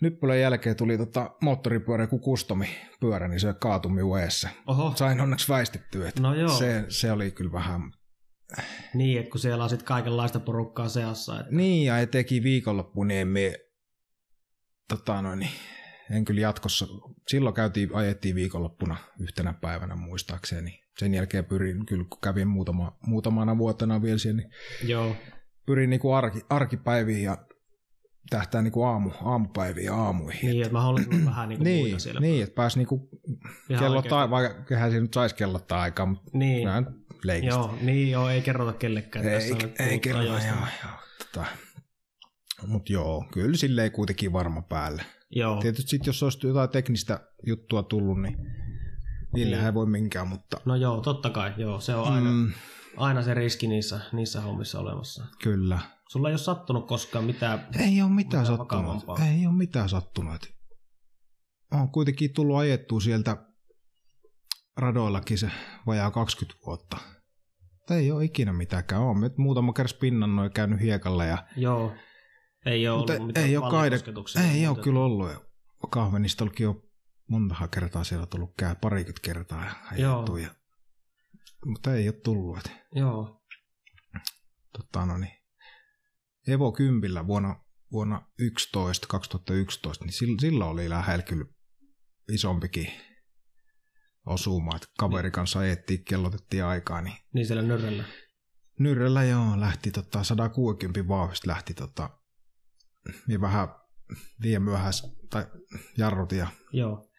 Nyppylän 0.00 0.40
jälkeen 0.40 0.76
tuli 0.76 0.98
tota 0.98 1.36
moottoripyörä 1.42 2.06
kuin 2.06 2.22
kustomi 2.22 2.76
pyörä, 3.00 3.28
niin 3.28 3.40
se 3.40 3.54
kaatui 3.60 3.92
minun 3.92 4.20
eessä. 4.20 4.48
Oho, 4.66 4.92
Sain 4.96 5.20
onneksi 5.20 5.48
väistettyä, 5.48 6.08
että 6.08 6.22
no 6.22 6.34
joo. 6.34 6.48
se, 6.48 6.84
se 6.88 7.12
oli 7.12 7.30
kyllä 7.30 7.52
vähän... 7.52 7.92
Niin, 8.94 9.20
että 9.20 9.30
kun 9.30 9.40
siellä 9.40 9.64
on 9.64 9.70
sitten 9.70 9.86
kaikenlaista 9.86 10.40
porukkaa 10.40 10.88
seassa. 10.88 11.40
Että... 11.40 11.54
Niin, 11.54 11.86
ja 11.86 11.98
etenkin 11.98 12.42
viikonloppu, 12.42 13.04
niin 13.04 13.28
mie, 13.28 13.54
tota 14.88 15.22
noin, 15.22 15.38
niin 15.38 15.50
en 16.10 16.24
kyllä 16.24 16.40
jatkossa, 16.40 16.86
silloin 17.28 17.54
käytiin, 17.54 17.90
ajettiin 17.94 18.34
viikonloppuna 18.34 18.96
yhtenä 19.20 19.52
päivänä 19.52 19.96
muistaakseni. 19.96 20.80
Sen 21.00 21.14
jälkeen 21.14 21.44
pyrin, 21.44 21.86
kyllä 21.86 22.04
kun 22.10 22.18
kävin 22.22 22.48
muutama, 22.48 22.98
muutamana 23.06 23.58
vuotena 23.58 24.02
vielä 24.02 24.18
siellä, 24.18 24.42
niin 24.42 24.50
Joo, 24.90 25.16
pyrin 25.66 25.90
niin 25.90 26.00
kuin 26.00 26.16
arki, 26.16 26.40
arkipäiviin 26.50 27.22
ja 27.22 27.38
tähtää 28.30 28.62
niin 28.62 28.72
kuin 28.72 28.86
aamu, 28.86 29.10
aamupäiviin 29.22 29.84
ja 29.86 29.94
aamuihin. 29.94 30.50
niin, 30.50 30.62
että 30.62 30.72
mahdollisimman 30.72 31.24
vähän 31.26 31.48
niin 31.48 31.58
kuin 31.58 31.64
niin, 31.64 31.82
muita 31.84 31.98
siellä. 31.98 32.20
niin, 32.20 32.42
että 32.42 32.54
pääsi 32.54 32.78
niinku 32.78 33.08
Ihan 33.70 33.84
kellottaa, 33.84 34.30
vaikka 34.30 34.62
kyllähän 34.62 34.90
siinä 34.90 35.02
nyt 35.02 35.14
saisi 35.14 35.34
kellottaa 35.34 35.80
aikaa, 35.80 36.06
mutta 36.06 36.30
Niin, 36.34 36.64
näin 36.64 36.86
leikistä. 37.24 37.54
joo, 37.54 37.74
niin 37.80 38.10
joo, 38.10 38.28
ei 38.28 38.42
kerrota 38.42 38.72
kellekään. 38.72 39.28
ei, 39.28 39.34
tässä 39.34 39.48
ei 39.54 39.60
puhuttu 39.78 40.00
kerran, 40.00 40.26
joo, 40.26 40.38
joo. 40.38 40.92
Tota, 41.18 41.46
mutta 42.66 42.92
joo, 42.92 43.24
kyllä 43.32 43.56
silleen 43.56 43.92
kuitenkin 43.92 44.32
varma 44.32 44.62
päälle. 44.62 45.02
Joo, 45.30 45.60
Tietysti 45.60 45.90
sit, 45.90 46.06
jos 46.06 46.22
olisi 46.22 46.46
jotain 46.46 46.70
teknistä 46.70 47.20
juttua 47.46 47.82
tullut, 47.82 48.22
niin 48.22 48.36
niillehän 49.34 49.62
Niin. 49.62 49.66
ei 49.70 49.74
voi 49.74 49.86
minkään, 49.86 50.28
mutta 50.28 50.60
no 50.64 50.76
joo, 50.76 51.00
totta 51.00 51.30
kai, 51.30 51.52
joo, 51.56 51.80
se 51.80 51.94
on 51.94 52.12
aina, 52.12 52.30
mm, 52.30 52.52
aina 52.96 53.22
se 53.22 53.34
riski 53.34 53.66
niissä, 53.66 54.00
niissä 54.12 54.40
hommissa 54.40 54.80
olemassa. 54.80 55.24
kyllä. 55.42 55.78
Sulla 56.10 56.28
ei 56.28 56.32
ole 56.32 56.38
sattunut 56.38 56.86
koskaan 56.86 57.24
mitään, 57.24 57.66
Ei 57.78 58.02
ole 58.02 58.10
mitään 58.10 58.14
Mitään 58.14 58.46
sattunut. 58.46 58.58
vakavampaa. 58.58 59.18
Ei 59.26 59.46
ole 59.46 59.54
mitään 59.56 59.88
sattunut. 59.88 60.46
On 61.72 61.88
kuitenkin 61.92 62.32
tullut 62.34 62.56
ajettua 62.56 63.00
sieltä 63.00 63.36
radoillakin 64.76 65.38
se 65.38 65.50
vajaa 65.86 66.10
20 66.10 66.60
vuotta. 66.66 66.96
Mutta 67.78 67.94
ei 67.94 68.10
ole 68.12 68.24
ikinä 68.24 68.52
mitäänkään. 68.52 69.02
Olen 69.02 69.20
nyt 69.20 69.38
muutama 69.38 69.72
kerran 69.72 69.88
spinnannut 69.88 70.44
ja 70.44 70.50
käynyt 70.50 70.80
hiekalla. 70.80 71.24
Ja, 71.24 71.44
joo, 71.56 71.92
ei 72.66 72.88
ole 72.88 72.98
mutta 72.98 73.12
ollut 73.12 73.26
mitään 73.26 73.46
ei 73.46 73.56
ole, 73.56 73.70
kaide, 73.70 73.96
ei 74.54 74.66
ole 74.66 74.78
kyllä 74.78 75.00
ollut. 75.00 75.30
Ja 75.30 75.40
Kahvenista 75.90 76.46
monta 77.30 77.68
kertaa 77.68 78.04
siellä 78.04 78.26
tullut 78.26 78.54
käy, 78.56 78.74
parikymmentä 78.80 79.20
kertaa 79.22 79.64
ajettu. 79.92 80.36
Ja, 80.36 80.54
mutta 81.66 81.94
ei 81.94 82.08
ole 82.08 82.20
tullut. 82.24 82.58
Et, 82.58 82.72
Joo, 82.94 83.46
tota, 84.72 85.06
no 85.06 85.18
niin. 85.18 85.32
Evo 86.48 86.72
10 86.72 87.26
vuonna, 87.26 87.64
vuonna 87.92 88.26
11, 88.38 89.06
2011, 89.06 90.04
niin 90.04 90.12
sillä, 90.12 90.36
silloin 90.40 90.70
oli 90.70 90.88
lähellä 90.88 91.22
kyllä 91.22 91.44
isompikin 92.32 92.92
osuma, 94.26 94.76
että 94.76 94.88
kaveri 94.98 95.30
kanssa 95.30 95.58
ajettiin, 95.58 96.04
kellotettiin 96.04 96.64
aikaa, 96.64 97.02
niin 97.02 97.16
niin 97.34 97.46
siellä 97.46 97.62
nyrrellä. 97.62 98.04
Nyrrellä 98.78 99.24
joo, 99.24 99.60
lähti 99.60 99.90
tota 99.90 100.24
160 100.24 101.08
vauhdista 101.08 101.48
lähti 101.48 101.74
tota, 101.74 102.10
niin 103.28 103.40
vähän 103.40 103.68
liian 104.42 104.62
myöhäis, 104.62 105.02
tai 105.30 105.46
jarrut 105.96 106.32
ja 106.32 106.46
Joo, 106.72 107.09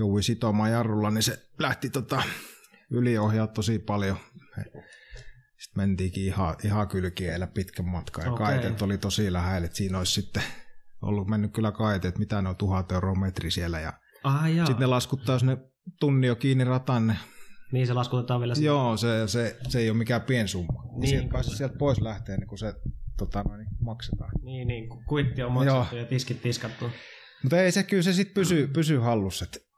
joudui 0.00 0.22
sitomaan 0.22 0.70
jarrulla, 0.70 1.10
niin 1.10 1.22
se 1.22 1.38
lähti 1.58 1.90
tota, 1.90 2.22
yliohjaa 2.90 3.46
tosi 3.46 3.78
paljon. 3.78 4.16
Sitten 5.58 5.82
mentiinkin 5.82 6.24
ihan, 6.24 6.56
ihan 6.64 6.88
kylkiellä 6.88 7.46
pitkän 7.46 7.88
matkan 7.88 8.24
ja 8.24 8.32
Okei. 8.32 8.46
kaiteet 8.46 8.82
oli 8.82 8.98
tosi 8.98 9.32
lähellä, 9.32 9.66
että 9.66 9.76
siinä 9.76 9.98
olisi 9.98 10.12
sitten 10.12 10.42
ollut 11.02 11.28
mennyt 11.28 11.52
kyllä 11.52 11.72
kaiteet, 11.72 12.18
mitä 12.18 12.42
ne 12.42 12.48
on 12.48 12.56
tuhat 12.56 12.92
euroa 12.92 13.14
metri 13.14 13.50
siellä 13.50 13.80
ja 13.80 13.92
ah 14.24 14.54
joo, 14.54 14.66
sitten 14.66 14.80
ne 14.80 14.86
laskuttaa, 14.86 15.34
jos 15.34 15.44
ne 15.44 15.58
tunni 16.00 16.26
jo 16.26 16.36
kiinni 16.36 16.64
rataan, 16.64 17.06
ne 17.06 17.16
niin 17.72 17.86
se 17.86 17.92
laskutetaan 17.92 18.40
vielä. 18.40 18.54
Joo, 18.60 18.96
se, 18.96 19.28
se, 19.28 19.56
se 19.68 19.78
ei 19.78 19.90
ole 19.90 19.98
mikään 19.98 20.22
piensumma. 20.22 20.82
Niin, 20.82 21.00
Niin, 21.00 21.08
sieltä 21.10 21.28
pääsee 21.32 21.54
sieltä 21.54 21.78
pois 21.78 22.00
lähtee, 22.00 22.36
niin 22.36 22.48
kun 22.48 22.58
se 22.58 22.74
tota, 23.18 23.42
noin, 23.42 23.66
maksetaan. 23.80 24.30
Niin, 24.42 24.68
niin, 24.68 24.88
kuitti 25.08 25.42
on 25.42 25.52
maksettu 25.52 25.96
ja 25.96 26.04
tiskit 26.04 26.42
tiskattu. 26.42 26.90
Mutta 27.42 27.62
ei 27.62 27.72
se 27.72 27.82
kyllä 27.82 28.02
se 28.02 28.12
sitten 28.12 28.34
pysy, 28.34 28.66
pysy 28.66 28.96
hallussa. 28.96 29.44
Et, 29.44 29.69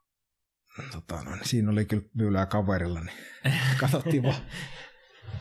tota, 0.92 1.22
noin, 1.24 1.40
siinä 1.42 1.70
oli 1.70 1.84
kyllä 1.84 2.02
myylää 2.14 2.46
kaverilla, 2.46 3.00
niin 3.00 3.16
katsottiin 3.80 4.22
vaan 4.22 4.42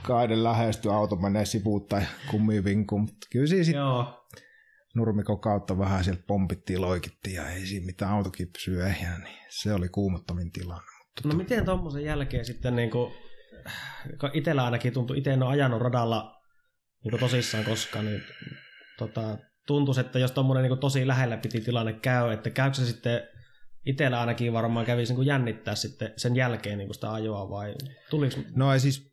kaiden 0.02 0.44
lähestyä, 0.44 0.94
auto 0.94 1.16
menee 1.16 1.46
sivuutta 1.46 1.96
ja 1.98 2.06
kummiin 2.32 2.64
vinkuun. 2.64 3.02
Mutta 3.02 3.28
kyllä 3.32 3.48
siinä 3.48 3.64
sitten 3.64 3.80
Joo, 3.80 4.28
nurmikon 4.96 5.40
kautta 5.40 5.78
vähän 5.78 6.04
sieltä 6.04 6.24
pompittiin, 6.28 6.82
loikittiin 6.82 7.36
ja 7.36 7.50
ei 7.50 7.66
siinä 7.66 7.86
mitään 7.86 8.12
autokin 8.12 8.52
pysyy 8.52 8.86
ehjää, 8.86 9.20
niin 9.20 9.38
se 9.50 9.74
oli 9.74 9.90
kuumottomin 9.90 10.52
tilanne. 10.52 10.92
No 11.24 11.36
miten 11.36 11.66
tuommoisen 11.66 12.04
jälkeen 12.04 12.46
sitten, 12.46 12.76
niin 12.76 12.90
kuin, 12.90 13.14
itsellä 14.34 14.66
ainakin 14.66 14.94
tuntui, 14.94 15.18
itse 15.18 15.34
en 15.34 15.44
ole 15.44 15.52
ajanut 15.52 15.82
radalla 15.82 16.42
niin 17.04 17.20
tosissaan 17.20 17.64
koskaan, 17.64 18.06
niin 18.06 18.24
tota, 18.98 19.38
tuntuisi, 19.68 20.02
että 20.02 20.20
jos 20.20 20.32
tuommoinen 20.32 20.70
niin 20.70 20.80
tosi 20.80 21.08
lähellä 21.08 21.38
piti 21.38 21.62
tilanne 21.62 21.94
käy, 21.94 22.32
että 22.32 22.50
käykö 22.50 22.76
se 22.76 22.86
sitten 22.86 23.22
itsellä 23.86 24.20
ainakin 24.20 24.54
varmaan 24.54 24.86
kävisi 24.86 25.14
niin 25.14 25.26
jännittää 25.26 25.76
sitten 25.76 26.14
sen 26.18 26.36
jälkeen 26.36 26.78
niin 26.78 26.94
sitä 26.94 27.14
ajoa 27.14 27.50
vai 27.50 27.76
tuliko? 28.10 28.38
No 28.56 28.74
ei 28.74 28.80
siis, 28.80 29.12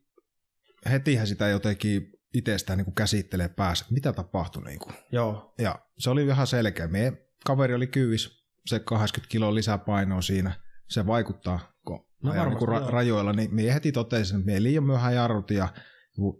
hetihän 0.89 1.27
sitä 1.27 1.47
jotenkin 1.47 2.11
itsestään 2.33 2.77
niin 2.77 2.95
käsittelee 2.95 3.49
päässä, 3.49 3.85
mitä 3.89 4.13
tapahtui. 4.13 4.63
Niin 4.63 4.79
kuin. 4.79 4.95
Joo. 5.11 5.53
Ja 5.57 5.79
se 5.97 6.09
oli 6.09 6.25
ihan 6.25 6.47
selkeä. 6.47 6.87
Meidän 6.87 7.17
kaveri 7.45 7.73
oli 7.73 7.87
kyvis, 7.87 8.45
se 8.65 8.79
80 8.79 9.31
kiloa 9.31 9.55
lisäpainoa 9.55 10.21
siinä, 10.21 10.51
se 10.87 11.07
vaikuttaa, 11.07 11.73
kun 11.85 12.05
no 12.23 12.35
varmasti, 12.35 12.65
niin 12.65 12.81
ra- 12.81 12.89
rajoilla, 12.89 13.33
niin 13.33 13.55
me 13.55 13.73
heti 13.73 13.91
totesin, 13.91 14.39
että 14.39 14.51
me 14.51 14.63
liian 14.63 14.83
myöhään 14.83 15.15
jarrut 15.15 15.51
ja 15.51 15.67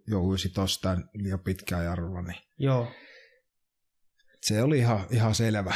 jouduisi 0.08 0.50
tuosta 0.50 0.98
liian 1.14 1.40
pitkään 1.40 1.86
jarrulla. 1.86 2.22
Niin 2.22 2.38
Joo. 2.58 2.92
Se 4.42 4.64
oli 4.64 4.78
ihan, 4.78 5.00
ihan 5.12 5.36
selvä. 5.36 5.74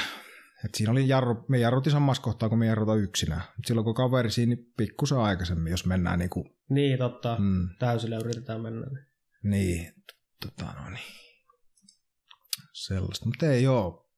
Et 0.65 0.75
siinä 0.75 0.91
oli 0.91 1.07
jarru, 1.07 1.45
me 1.49 1.59
jarrutin 1.59 1.91
samassa 1.91 2.23
kohtaa, 2.23 2.49
kun 2.49 2.59
me 2.59 2.65
jarruta 2.65 2.95
yksinään. 2.95 3.41
Silloin 3.65 3.85
kun 3.85 3.93
kaveri 3.93 4.31
siinä, 4.31 4.55
niin 4.55 4.73
pikkusen 4.77 5.17
aikaisemmin, 5.17 5.71
jos 5.71 5.85
mennään 5.85 6.19
niin 6.19 6.29
kuin... 6.29 6.45
Niin, 6.69 6.97
totta. 6.97 7.37
Mm. 7.39 7.69
Täysillä 7.79 8.17
yritetään 8.17 8.61
mennä. 8.61 8.85
Niin, 9.43 9.93
tota 10.39 10.65
no 10.65 10.89
niin. 10.89 11.13
Sellaista. 12.73 13.25
Mutta 13.25 13.45
ei 13.45 13.67
oo. 13.67 14.09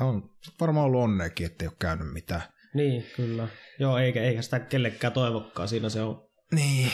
On 0.00 0.30
varmaan 0.60 0.86
ollut 0.86 1.02
onneekin, 1.02 1.46
ettei 1.46 1.68
ole 1.68 1.76
käynyt 1.78 2.12
mitään. 2.12 2.42
Niin, 2.74 3.04
kyllä. 3.16 3.48
Joo, 3.78 3.98
eikä, 3.98 4.22
eikä 4.22 4.42
sitä 4.42 4.60
kellekään 4.60 5.12
toivokkaan. 5.12 5.68
Siinä 5.68 5.88
se 5.88 6.02
on. 6.02 6.28
Niin. 6.52 6.90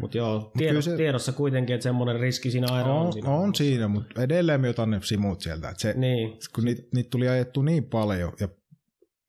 Mutta 0.00 0.18
joo, 0.18 0.52
tiedossa, 0.58 0.90
se, 0.90 0.96
tiedossa 0.96 1.32
kuitenkin, 1.32 1.74
että 1.74 1.82
semmoinen 1.82 2.20
riski 2.20 2.50
siinä 2.50 2.66
aina 2.70 2.92
on. 2.92 3.06
On 3.06 3.12
siinä, 3.12 3.30
on 3.30 3.54
siinä 3.54 3.88
mutta 3.88 4.22
edelleen 4.22 4.60
me 4.60 4.68
otan 4.68 4.90
ne 4.90 5.00
simut 5.02 5.40
sieltä. 5.40 5.68
Että 5.68 5.82
se, 5.82 5.94
niin. 5.96 6.38
Kun 6.54 6.64
niitä, 6.64 6.82
niitä 6.94 7.10
tuli 7.10 7.28
ajettu 7.28 7.62
niin 7.62 7.84
paljon 7.84 8.32
ja 8.40 8.48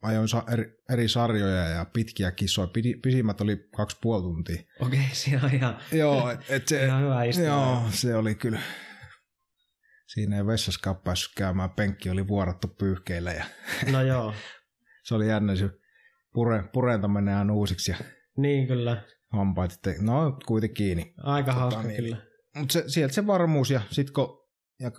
ajoin 0.01 0.27
eri, 0.53 0.81
eri 0.93 1.07
sarjoja 1.07 1.69
ja 1.69 1.85
pitkiä 1.85 2.31
kissoja. 2.31 2.67
Pisimmät 3.03 3.41
oli 3.41 3.67
kaksi 3.75 3.97
puoli 4.01 4.21
tuntia. 4.21 4.63
Okei, 4.79 4.99
okay, 4.99 5.15
siinä 5.21 5.41
on 5.43 5.53
ihan, 5.53 5.77
joo, 5.91 6.29
et, 6.29 6.39
et 6.49 6.67
se, 6.67 6.85
ihan 6.85 7.03
hyvä 7.03 7.23
istua. 7.23 7.45
Joo, 7.45 7.81
se 7.89 8.15
oli 8.15 8.35
kyllä. 8.35 8.59
Siinä 10.07 10.37
ei 10.37 10.45
vessaskaan 10.45 10.95
päässyt 10.95 11.31
käymään. 11.37 11.69
Penkki 11.69 12.09
oli 12.09 12.27
vuorattu 12.27 12.67
pyyhkeillä. 12.67 13.31
Ja 13.31 13.45
no 13.91 14.01
joo. 14.01 14.33
se 15.05 15.15
oli 15.15 15.27
jännä 15.27 15.55
se 15.55 15.69
pure, 16.33 16.63
purentaminen 16.73 17.33
ihan 17.33 17.51
uusiksi. 17.51 17.91
Ja 17.91 17.97
niin 18.37 18.67
kyllä. 18.67 19.03
Hampaat, 19.31 19.71
että 19.73 19.93
no 20.01 20.37
kuitenkin 20.45 20.75
kiinni. 20.75 21.13
Aika 21.17 21.51
tota, 21.51 21.61
hauska 21.61 21.83
niin. 21.83 22.03
kyllä. 22.03 22.17
Mutta 22.55 22.73
se, 22.73 22.83
sieltä 22.87 23.13
se 23.13 23.27
varmuus 23.27 23.69
ja 23.69 23.81
sitten 23.91 24.13
kun 24.13 24.41
ja 24.79 24.91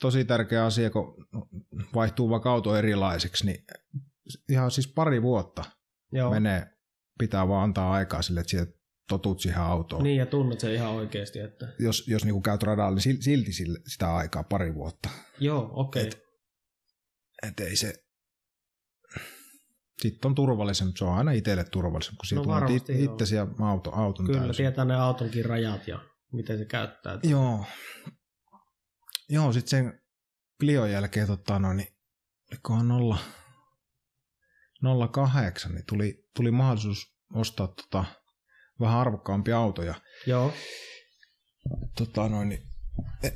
tosi 0.00 0.24
tärkeä 0.24 0.64
asia, 0.64 0.90
kun 0.90 1.26
vaihtuu 1.94 2.30
vaikka 2.30 2.50
auto 2.50 2.76
erilaiseksi, 2.76 3.46
niin 3.46 3.64
ihan 4.48 4.70
siis 4.70 4.88
pari 4.88 5.22
vuotta 5.22 5.64
Joo. 6.12 6.30
menee, 6.30 6.66
pitää 7.18 7.48
vaan 7.48 7.64
antaa 7.64 7.92
aikaa 7.92 8.22
sille, 8.22 8.40
että 8.40 8.50
sieltä 8.50 8.72
totut 9.08 9.40
siihen 9.40 9.62
autoon. 9.62 10.02
Niin, 10.02 10.16
ja 10.16 10.26
tunnet 10.26 10.60
se 10.60 10.74
ihan 10.74 10.90
oikeasti. 10.90 11.38
Että... 11.38 11.68
Jos, 11.78 12.08
jos 12.08 12.24
niinku 12.24 12.40
käyt 12.40 12.62
radalla, 12.62 12.98
niin 13.04 13.22
silti 13.22 13.52
sille, 13.52 13.78
sitä 13.86 14.14
aikaa 14.14 14.42
pari 14.42 14.74
vuotta. 14.74 15.08
Joo, 15.40 15.70
okei. 15.72 16.02
Okay. 16.02 16.20
Et, 17.42 17.48
et 17.48 17.60
ei 17.60 17.76
se... 17.76 18.05
Sitten 20.02 20.28
on 20.28 20.34
turvallisempi, 20.34 20.98
se 20.98 21.04
on 21.04 21.14
aina 21.14 21.30
itselle 21.30 21.64
turvallisempi, 21.64 22.16
kun 22.16 22.26
siitä 22.26 22.60
no, 22.60 22.76
it, 22.76 22.90
itse 22.90 23.36
ja 23.36 23.46
auto, 23.60 23.90
auton 23.94 24.26
Kyllä, 24.26 24.40
täysin. 24.40 24.56
tietää 24.56 24.84
ne 24.84 24.94
autonkin 24.94 25.44
rajat 25.44 25.88
ja 25.88 26.00
miten 26.32 26.58
se 26.58 26.64
käyttää. 26.64 27.18
Joo. 27.22 27.64
Joo, 29.28 29.52
sitten 29.52 29.70
sen 29.70 30.00
Clion 30.60 30.90
jälkeen, 30.90 31.26
tota, 31.26 31.58
no, 31.58 31.72
niin, 31.72 31.88
olikohan 32.52 32.90
olla 32.90 33.18
08, 35.08 35.72
niin 35.72 35.84
tuli, 35.88 36.28
tuli 36.36 36.50
mahdollisuus 36.50 37.16
ostaa 37.34 37.66
tota, 37.66 38.04
vähän 38.80 38.98
arvokkaampia 38.98 39.58
autoja. 39.58 39.94
Joo. 40.26 40.52
Tota, 41.98 42.28
noin, 42.28 42.48
niin, 42.48 42.62
e, 43.22 43.30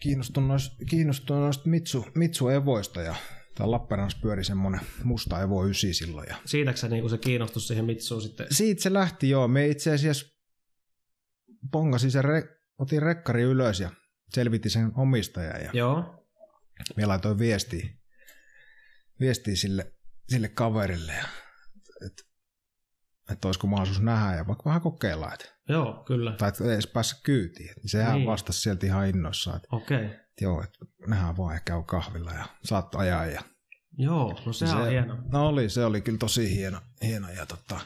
kiinnostun 0.00 0.48
noista, 0.48 0.76
kiinnostun 0.90 1.40
noista 1.40 1.68
Mitsu, 1.68 2.06
Mitsu 2.14 2.48
Evoista 2.48 3.02
ja 3.02 3.14
täällä 3.58 3.72
Lappeenrannassa 3.72 4.18
pyöri 4.22 4.44
semmoinen 4.44 4.80
musta 5.04 5.42
Evo 5.42 5.64
9 5.64 5.94
silloin. 5.94 6.28
Ja... 6.28 6.36
Siitäkö 6.44 6.78
se, 6.78 6.88
niin 6.88 7.10
se 7.10 7.18
kiinnostus 7.18 7.68
siihen 7.68 7.84
Mitsuun 7.84 8.22
sitten? 8.22 8.46
Siitä 8.50 8.82
se 8.82 8.92
lähti 8.92 9.30
joo. 9.30 9.48
Me 9.48 9.66
itse 9.66 9.92
asiassa 9.92 10.26
pongasin 11.72 12.10
sen, 12.10 12.24
re, 12.24 12.42
otin 12.78 13.02
rekkari 13.02 13.42
ylös 13.42 13.80
ja 13.80 13.90
selvitin 14.28 14.70
sen 14.70 14.92
omistajan. 14.94 15.64
Ja 15.64 15.70
joo. 15.72 16.26
Me 16.96 17.06
laitoin 17.06 17.38
viestiä, 17.38 17.88
viestiä 19.20 19.56
sille 19.56 19.92
sille 20.28 20.48
kaverille, 20.48 21.12
ja, 21.12 21.24
että, 22.06 22.22
että 23.32 23.48
olisiko 23.48 23.66
mahdollisuus 23.66 24.04
nähdä 24.04 24.36
ja 24.36 24.46
vaikka 24.46 24.64
vähän 24.64 24.80
kokeilla. 24.80 25.32
Että, 25.34 25.44
joo, 25.68 26.04
kyllä. 26.06 26.32
Tai 26.32 26.48
että 26.48 26.64
edes 26.64 26.86
päässä 26.86 27.16
kyytiin. 27.22 27.74
Niin 27.76 27.88
sehän 27.88 28.14
niin. 28.14 28.26
vastasi 28.26 28.60
sieltä 28.60 28.86
ihan 28.86 29.08
innoissaan. 29.08 29.60
Okei. 29.72 30.06
Okay. 30.06 30.27
Joo, 30.40 30.62
että 30.62 30.78
nähdään 31.06 31.36
vaan 31.36 31.54
ja 31.54 31.60
käy 31.60 31.82
kahvilla 31.86 32.32
ja 32.32 32.44
saat 32.64 32.94
ajaa. 32.94 33.26
Ja, 33.26 33.42
joo, 33.98 34.40
no 34.46 34.52
sehän 34.52 34.76
se, 34.76 34.82
on 34.82 34.90
hieno. 34.90 35.18
No 35.32 35.48
oli, 35.48 35.68
se 35.68 35.84
oli 35.84 36.00
kyllä 36.00 36.18
tosi 36.18 36.56
hieno. 36.56 36.80
hieno 37.02 37.28
ja 37.28 37.46
tota, 37.46 37.80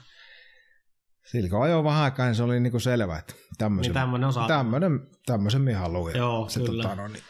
sillä 1.31 1.49
kun 1.49 1.63
ajoi 1.63 1.85
vähän 1.85 2.03
aikaa, 2.03 2.27
niin 2.27 2.35
se 2.35 2.43
oli 2.43 2.61
niinku 2.61 2.81
selvä, 2.81 3.19
että 3.19 3.35
tämmöisen, 3.59 3.91
niin 3.91 4.01
tämmöinen 4.01 4.29
osaa. 4.29 4.49
Tämmöinen, 4.49 5.01
tämmöisen 5.27 5.61
minä 5.61 5.79
haluan. 5.79 6.17
Joo, 6.17 6.49
se, 6.49 6.61
kyllä. 6.61 6.83
Tota, 6.83 6.95
no, 6.95 7.09
niin, 7.09 7.23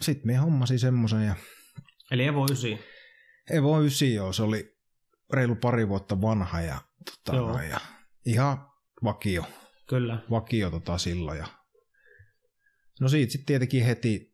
sitten 0.00 0.26
minä 0.26 0.40
hommasin 0.40 0.78
semmoisen. 0.78 1.26
Ja... 1.26 1.34
Eli 2.10 2.24
Evo 2.24 2.44
9. 2.44 2.78
Evo 3.50 3.80
9, 3.80 4.12
joo, 4.14 4.32
se 4.32 4.42
oli 4.42 4.78
reilu 5.32 5.56
pari 5.56 5.88
vuotta 5.88 6.20
vanha 6.20 6.60
ja, 6.60 6.78
tota, 7.04 7.36
joo. 7.36 7.60
ja 7.60 7.80
ihan 8.26 8.66
vakio. 9.04 9.44
Kyllä. 9.88 10.18
Vakio 10.30 10.70
tota 10.70 10.98
silloin. 10.98 11.38
Ja... 11.38 11.46
No 13.00 13.08
siitä 13.08 13.32
sitten 13.32 13.46
tietenkin 13.46 13.84
heti 13.84 14.33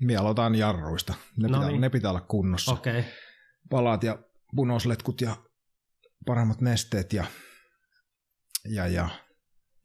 me 0.00 0.16
aloitan 0.16 0.54
jarruista. 0.54 1.14
Ne, 1.36 1.48
no 1.48 1.58
pitää, 1.58 1.70
niin. 1.70 1.80
ne 1.80 1.90
pitää 1.90 2.10
olla 2.10 2.20
kunnossa. 2.20 2.72
Okay. 2.72 3.02
Palat 3.70 4.02
ja 4.02 4.18
punosletkut 4.56 5.20
ja 5.20 5.36
paremmat 6.26 6.60
nesteet 6.60 7.12
ja, 7.12 7.24
ja, 8.68 8.86
ja. 8.86 9.08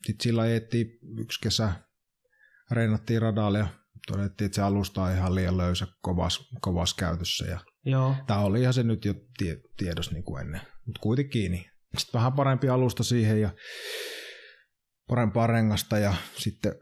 sitten 0.06 0.24
sillä 0.24 0.42
ajettiin 0.42 0.88
yksi 1.20 1.40
kesä, 1.42 1.72
reenattiin 2.72 3.22
radalle 3.22 3.60
ja 3.60 3.68
todettiin, 4.08 4.46
että 4.46 4.56
se 4.56 4.62
alusta 4.62 5.04
on 5.04 5.12
ihan 5.12 5.36
liian 5.36 5.58
löysä 5.58 5.88
kovas, 6.02 6.50
kovas 6.62 6.94
käytössä. 6.94 7.46
Ja 7.46 7.60
Joo. 7.86 8.16
Tämä 8.28 8.40
oli 8.40 8.62
ihan 8.62 8.74
se 8.74 8.84
nyt 8.84 9.06
jo 9.06 9.14
tie, 9.38 9.58
tiedos 9.78 10.12
niin 10.12 10.24
kuin 10.24 10.42
ennen, 10.42 10.62
mutta 10.86 11.00
kuitenkin. 11.02 11.52
Niin. 11.52 11.66
Sitten 11.98 12.20
vähän 12.20 12.34
parempi 12.34 12.70
alusta 12.70 13.04
siihen 13.04 13.42
ja 13.42 13.50
parempaa 15.08 15.48
rengasta 15.48 15.98
ja 15.98 16.14
sitten 16.38 16.76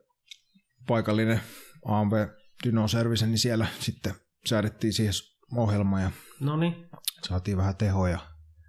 paikallinen 0.87 1.41
AMV 1.85 2.27
Dyno 2.63 2.87
Service, 2.87 3.25
niin 3.25 3.37
siellä 3.37 3.67
sitten 3.79 4.13
säädettiin 4.45 4.93
siihen 4.93 5.13
ohjelma 5.55 6.01
ja 6.01 6.11
Noniin. 6.39 6.89
saatiin 7.27 7.57
vähän 7.57 7.75
tehoja. 7.75 8.19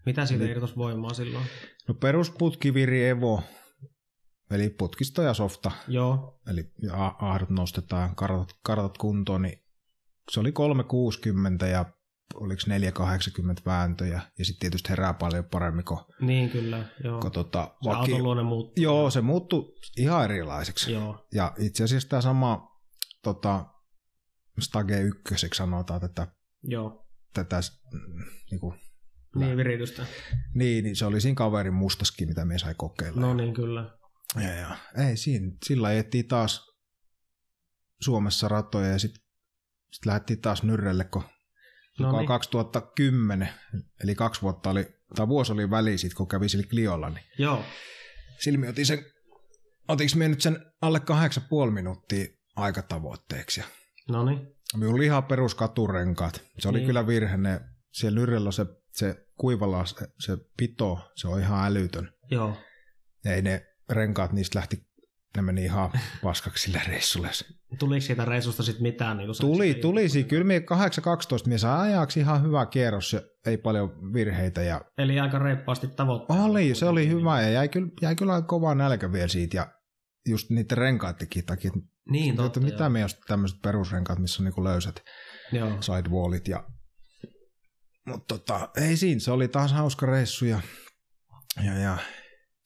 Mitä 0.06 0.26
siitä 0.26 0.44
Eli, 0.44 0.50
irtos 0.50 0.76
voimaa 0.76 1.14
silloin? 1.14 1.44
No 1.88 1.94
perusputkiviri 1.94 3.08
Evo, 3.08 3.42
eli 4.50 4.70
putkisto 4.70 5.22
ja 5.22 5.34
softa. 5.34 5.70
Joo. 5.88 6.40
Eli 6.46 6.72
ahdot 7.18 7.50
nostetaan, 7.50 8.16
kartat, 8.16 8.48
kartat 8.62 8.98
kuntoon, 8.98 9.42
niin 9.42 9.64
se 10.30 10.40
oli 10.40 10.52
360 10.52 11.66
ja 11.66 11.84
oliko 12.34 12.62
480 12.66 13.62
vääntöjä, 13.66 14.20
ja 14.38 14.44
sitten 14.44 14.60
tietysti 14.60 14.88
herää 14.88 15.14
paljon 15.14 15.44
paremmin 15.44 15.84
kuin... 15.84 16.00
Niin 16.20 16.50
kyllä, 16.50 16.84
joo. 17.04 17.20
Kun, 17.20 17.32
tota, 17.32 17.74
se 17.82 17.90
vaki... 17.90 18.14
auton 18.14 18.46
muuttuu. 18.46 18.82
Joo, 18.82 19.10
se 19.10 19.20
muuttui 19.20 19.74
ihan 19.98 20.24
erilaiseksi. 20.24 20.92
Joo. 20.92 21.26
Ja 21.34 21.54
itse 21.58 21.84
asiassa 21.84 22.08
tämä 22.08 22.22
sama 22.22 22.68
tota, 23.22 23.64
Stage 24.58 25.00
1 25.00 25.48
sanotaan 25.54 26.00
tätä, 26.00 26.26
joo. 26.62 27.06
tätä 27.34 27.60
niin, 28.50 28.60
kuin, 28.60 28.80
niin 29.34 29.56
viritystä. 29.56 30.06
Niin, 30.54 30.84
niin, 30.84 30.96
se 30.96 31.04
oli 31.04 31.20
siinä 31.20 31.34
kaverin 31.34 31.74
mustaskin, 31.74 32.28
mitä 32.28 32.44
me 32.44 32.58
sai 32.58 32.74
kokeilla. 32.76 33.20
No 33.20 33.34
niin, 33.34 33.54
kyllä. 33.54 33.98
Ja, 34.36 34.54
ja. 34.54 34.76
Ei, 35.08 35.16
siinä, 35.16 35.52
sillä 35.64 35.88
ajettiin 35.88 36.28
taas 36.28 36.70
Suomessa 38.00 38.48
ratoja 38.48 38.88
ja 38.88 38.98
sitten 38.98 39.22
sit 39.92 40.06
lähdettiin 40.06 40.40
taas 40.40 40.62
nyrrelle, 40.62 41.04
kun 41.04 41.24
no 41.98 42.18
niin. 42.18 42.26
2010, 42.26 43.48
eli 44.04 44.14
kaksi 44.14 44.42
vuotta 44.42 44.70
oli, 44.70 44.86
tai 45.16 45.28
vuosi 45.28 45.52
oli 45.52 45.70
väli 45.70 45.98
sit, 45.98 46.14
kun 46.14 46.28
kävi 46.28 46.48
sillä 46.48 46.66
Cliolla, 46.66 47.10
niin 47.10 47.24
Joo. 47.38 47.64
silmi 48.38 48.68
otin 48.68 48.86
sen, 48.86 49.04
otinko 49.88 50.12
me 50.16 50.28
nyt 50.28 50.40
sen 50.40 50.72
alle 50.82 50.98
8,5 51.66 51.70
minuuttia 51.70 52.26
aikatavoitteeksi. 52.56 53.62
No 54.08 54.24
niin. 54.24 54.38
Minulla 54.76 54.94
oli 54.94 55.04
ihan 55.04 55.24
peruskaturenkaat. 55.24 56.42
Se 56.58 56.68
oli 56.68 56.78
niin. 56.78 56.86
kyllä 56.86 57.06
virhe, 57.06 57.36
ne, 57.36 57.60
siellä 57.92 58.20
Nyrellä 58.20 58.52
se, 58.52 58.66
se 58.92 59.26
kuivalla 59.36 59.84
se, 59.84 60.06
se 60.18 60.36
pito, 60.56 61.10
se 61.16 61.28
on 61.28 61.40
ihan 61.40 61.66
älytön. 61.66 62.12
Joo. 62.30 62.56
Ei 63.24 63.42
ne 63.42 63.66
renkaat, 63.90 64.32
niistä 64.32 64.58
lähti 64.58 64.76
ne 65.36 65.42
meni 65.42 65.64
ihan 65.64 65.90
paskaksi 66.22 66.64
sillä 66.64 66.80
reissulle. 66.88 67.28
Tuliko 67.78 68.00
siitä 68.00 68.24
reissusta 68.24 68.62
sitten 68.62 68.82
mitään? 68.82 69.16
Niin 69.16 69.30
tuli, 69.40 69.74
tuli. 69.74 70.08
Siinä, 70.08 70.28
kyllä 70.28 70.44
me 70.44 70.58
8-12 70.58 70.62
mies 71.46 71.64
ajaksi 71.64 72.20
ihan 72.20 72.42
hyvä 72.42 72.66
kierros 72.66 73.16
ei 73.46 73.56
paljon 73.56 74.12
virheitä. 74.12 74.62
Ja... 74.62 74.80
Eli 74.98 75.20
aika 75.20 75.38
reippaasti 75.38 75.88
tavoitteena. 75.88 76.44
Oli, 76.44 76.74
se 76.74 76.86
oli 76.86 77.08
hyvä 77.08 77.42
ja 77.42 77.50
jäi 77.50 77.68
kyllä, 77.68 77.88
jäi 78.02 78.16
kyllä 78.16 78.42
kova 78.42 78.74
nälkä 78.74 79.12
vielä 79.12 79.28
siitä 79.28 79.56
ja 79.56 79.72
just 80.30 80.50
niiden 80.50 80.78
renkaattikin 80.78 81.46
takia. 81.46 81.70
Niin, 82.10 82.36
totta, 82.36 82.60
että 82.60 82.70
mitä 82.70 82.88
me 82.88 83.06
tämmöiset 83.26 83.58
perusrenkaat, 83.62 84.18
missä 84.18 84.42
on 84.42 84.44
niinku 84.44 84.64
löysät 84.64 85.02
joo. 85.52 85.82
sidewallit 85.82 86.48
ja 86.48 86.64
mutta 88.06 88.38
tota, 88.38 88.68
ei 88.76 88.96
siinä, 88.96 89.20
se 89.20 89.30
oli 89.30 89.48
taas 89.48 89.72
hauska 89.72 90.06
reissu 90.06 90.44
ja, 90.44 90.60
ja, 91.64 91.78
ja 91.78 91.98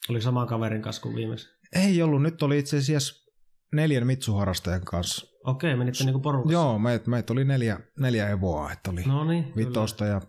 oli 0.09 0.23
saman 0.23 0.47
kaverin 0.47 0.83
kanssa 0.83 1.03
kuin 1.03 1.15
viimeksi? 1.15 1.49
Ei 1.73 2.03
ollut, 2.03 2.23
nyt 2.23 2.43
oli 2.43 2.59
itse 2.59 2.77
asiassa 2.77 3.33
neljän 3.73 4.07
Mitsu-harrastajan 4.07 4.85
kanssa. 4.85 5.27
Okei, 5.45 5.77
menitte 5.77 6.05
niinku 6.05 6.21
porukassa? 6.21 6.53
Joo, 6.53 6.79
meitä 6.79 7.11
meit 7.11 7.31
oli 7.31 7.45
neljä, 7.45 7.81
neljä 7.99 8.29
Evoa, 8.29 8.73
että 8.73 8.91
oli 8.91 9.03
no 9.03 9.25
niin, 9.25 9.53
vitosta 9.57 10.07
ja 10.07 10.21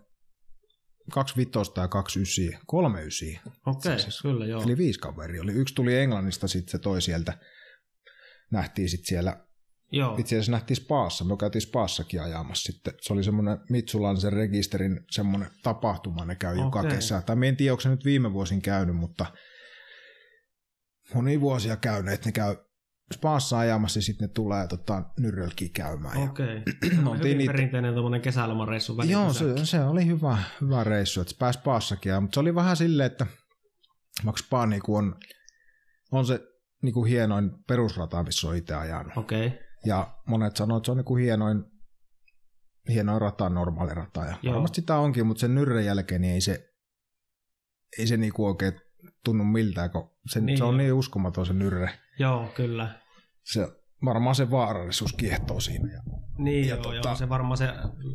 kaksi 1.10 1.36
vitosta 1.36 1.80
ja 1.80 1.88
kaksi 1.88 2.20
ysiä, 2.20 2.58
kolme 2.66 3.02
ysiä. 3.02 3.40
Okei, 3.66 3.98
siis, 3.98 4.22
kyllä 4.22 4.46
joo. 4.46 4.62
Eli 4.62 4.76
viisi 4.76 5.00
kaveri 5.00 5.40
oli. 5.40 5.52
Yksi 5.52 5.74
tuli 5.74 5.98
Englannista, 5.98 6.48
sitten 6.48 6.72
se 6.72 6.78
toi 6.78 7.02
sieltä. 7.02 7.38
Nähtiin 8.50 8.88
sitten 8.88 9.06
siellä 9.06 9.46
Joo. 9.92 10.16
Itse 10.18 10.34
asiassa 10.34 10.52
nähtiin 10.52 10.76
Spaassa, 10.76 11.24
me 11.24 11.36
käytiin 11.36 11.62
Spaassakin 11.62 12.22
ajamassa 12.22 12.72
sitten. 12.72 12.94
Se 13.00 13.12
oli 13.12 13.24
semmoinen 13.24 13.58
Mitsulansen 13.70 14.32
rekisterin 14.32 15.00
semmoinen 15.10 15.50
tapahtuma, 15.62 16.24
ne 16.24 16.34
käy 16.34 16.52
okay. 16.52 16.64
joka 16.64 16.84
kesä. 16.96 17.22
Tai 17.22 17.36
en 17.46 17.56
tiedä, 17.56 17.72
onko 17.72 17.80
se 17.80 17.88
nyt 17.88 18.04
viime 18.04 18.32
vuosin 18.32 18.62
käynyt, 18.62 18.96
mutta 18.96 19.26
moni 21.14 21.40
vuosia 21.40 21.76
käyneet, 21.76 22.24
ne 22.24 22.32
käy 22.32 22.56
Spaassa 23.14 23.58
ajamassa 23.58 23.98
ja 23.98 24.02
sitten 24.02 24.28
ne 24.28 24.32
tulee 24.32 24.66
tota, 24.66 25.02
Nyrölkiin 25.20 25.72
käymään. 25.72 26.30
Okei. 26.30 26.62
Okay. 27.06 27.18
Hyvin 27.18 27.38
niitä... 27.38 27.52
perinteinen 27.52 27.94
tuommoinen 27.94 28.20
kesälomareissu. 28.20 28.96
Joo, 29.02 29.32
se, 29.32 29.66
se, 29.66 29.84
oli 29.84 30.06
hyvä, 30.06 30.38
hyvä 30.60 30.84
reissu, 30.84 31.20
että 31.20 31.32
se 31.32 31.38
pääsi 31.38 31.58
Spaassakin. 31.58 32.22
Mutta 32.22 32.34
se 32.34 32.40
oli 32.40 32.54
vähän 32.54 32.76
silleen, 32.76 33.06
että 33.06 33.26
vaikka 34.24 34.42
Spa 34.42 34.66
niin 34.66 34.82
on, 34.88 35.14
on 36.12 36.26
se 36.26 36.40
niin 36.82 36.94
kuin 36.94 37.10
hienoin 37.10 37.50
perusrata, 37.66 38.22
missä 38.22 38.48
on 38.48 38.56
itse 38.56 38.74
ajanut. 38.74 39.16
Okei. 39.16 39.46
Okay. 39.46 39.58
Ja 39.86 40.14
monet 40.26 40.56
sanoo, 40.56 40.76
että 40.76 40.86
se 40.86 40.90
on 40.90 40.96
niin 40.96 41.04
kuin 41.04 41.22
hienoin, 41.22 41.64
hienoin 42.88 43.20
rata, 43.20 43.48
normaali 43.48 43.94
rata. 43.94 44.24
Ja 44.24 44.52
varmasti 44.52 44.80
sitä 44.80 44.96
onkin, 44.96 45.26
mutta 45.26 45.40
sen 45.40 45.54
nyrren 45.54 45.84
jälkeen 45.84 46.20
niin 46.20 46.34
ei 46.34 46.40
se, 46.40 46.74
ei 47.98 48.06
se 48.06 48.16
niin 48.16 48.32
kuin 48.32 48.46
oikein 48.46 48.72
tunnu 49.24 49.44
miltään, 49.44 49.90
kun 49.90 50.10
se, 50.30 50.40
niin. 50.40 50.58
se 50.58 50.64
on 50.64 50.76
niin 50.76 50.92
uskomaton 50.92 51.46
se 51.46 51.52
nyrre. 51.52 51.90
Joo, 52.18 52.46
kyllä. 52.46 53.00
Se, 53.44 53.68
varmaan 54.04 54.34
se 54.34 54.50
vaarallisuus 54.50 55.12
kiehtoo 55.12 55.60
siinä. 55.60 55.92
Ja, 55.92 56.02
niin, 56.38 56.68
ja 56.68 56.74
joo, 56.74 56.82
tota, 56.82 56.94
joo, 56.94 57.16
se 57.16 57.28
varmaan 57.28 57.56
se 57.56 57.68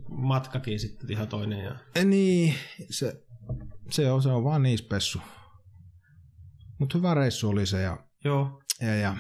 matkakin 0.10 0.80
sitten 0.80 1.12
ihan 1.12 1.28
toinen. 1.28 1.64
Ja... 1.64 1.76
E, 1.96 2.06
niin, 2.06 2.56
se, 2.90 3.24
se, 3.90 4.12
on, 4.12 4.24
se 4.24 4.30
on 4.30 4.44
vaan 4.44 4.64
niin 4.64 4.78
spessu. 4.78 5.22
Mutta 6.80 6.98
hyvä 6.98 7.14
reissu 7.14 7.50
oli 7.50 7.66
se. 7.66 7.82
Ja, 7.82 7.98
joo. 8.26 8.62
Ja, 8.82 8.96
ja, 8.96 9.18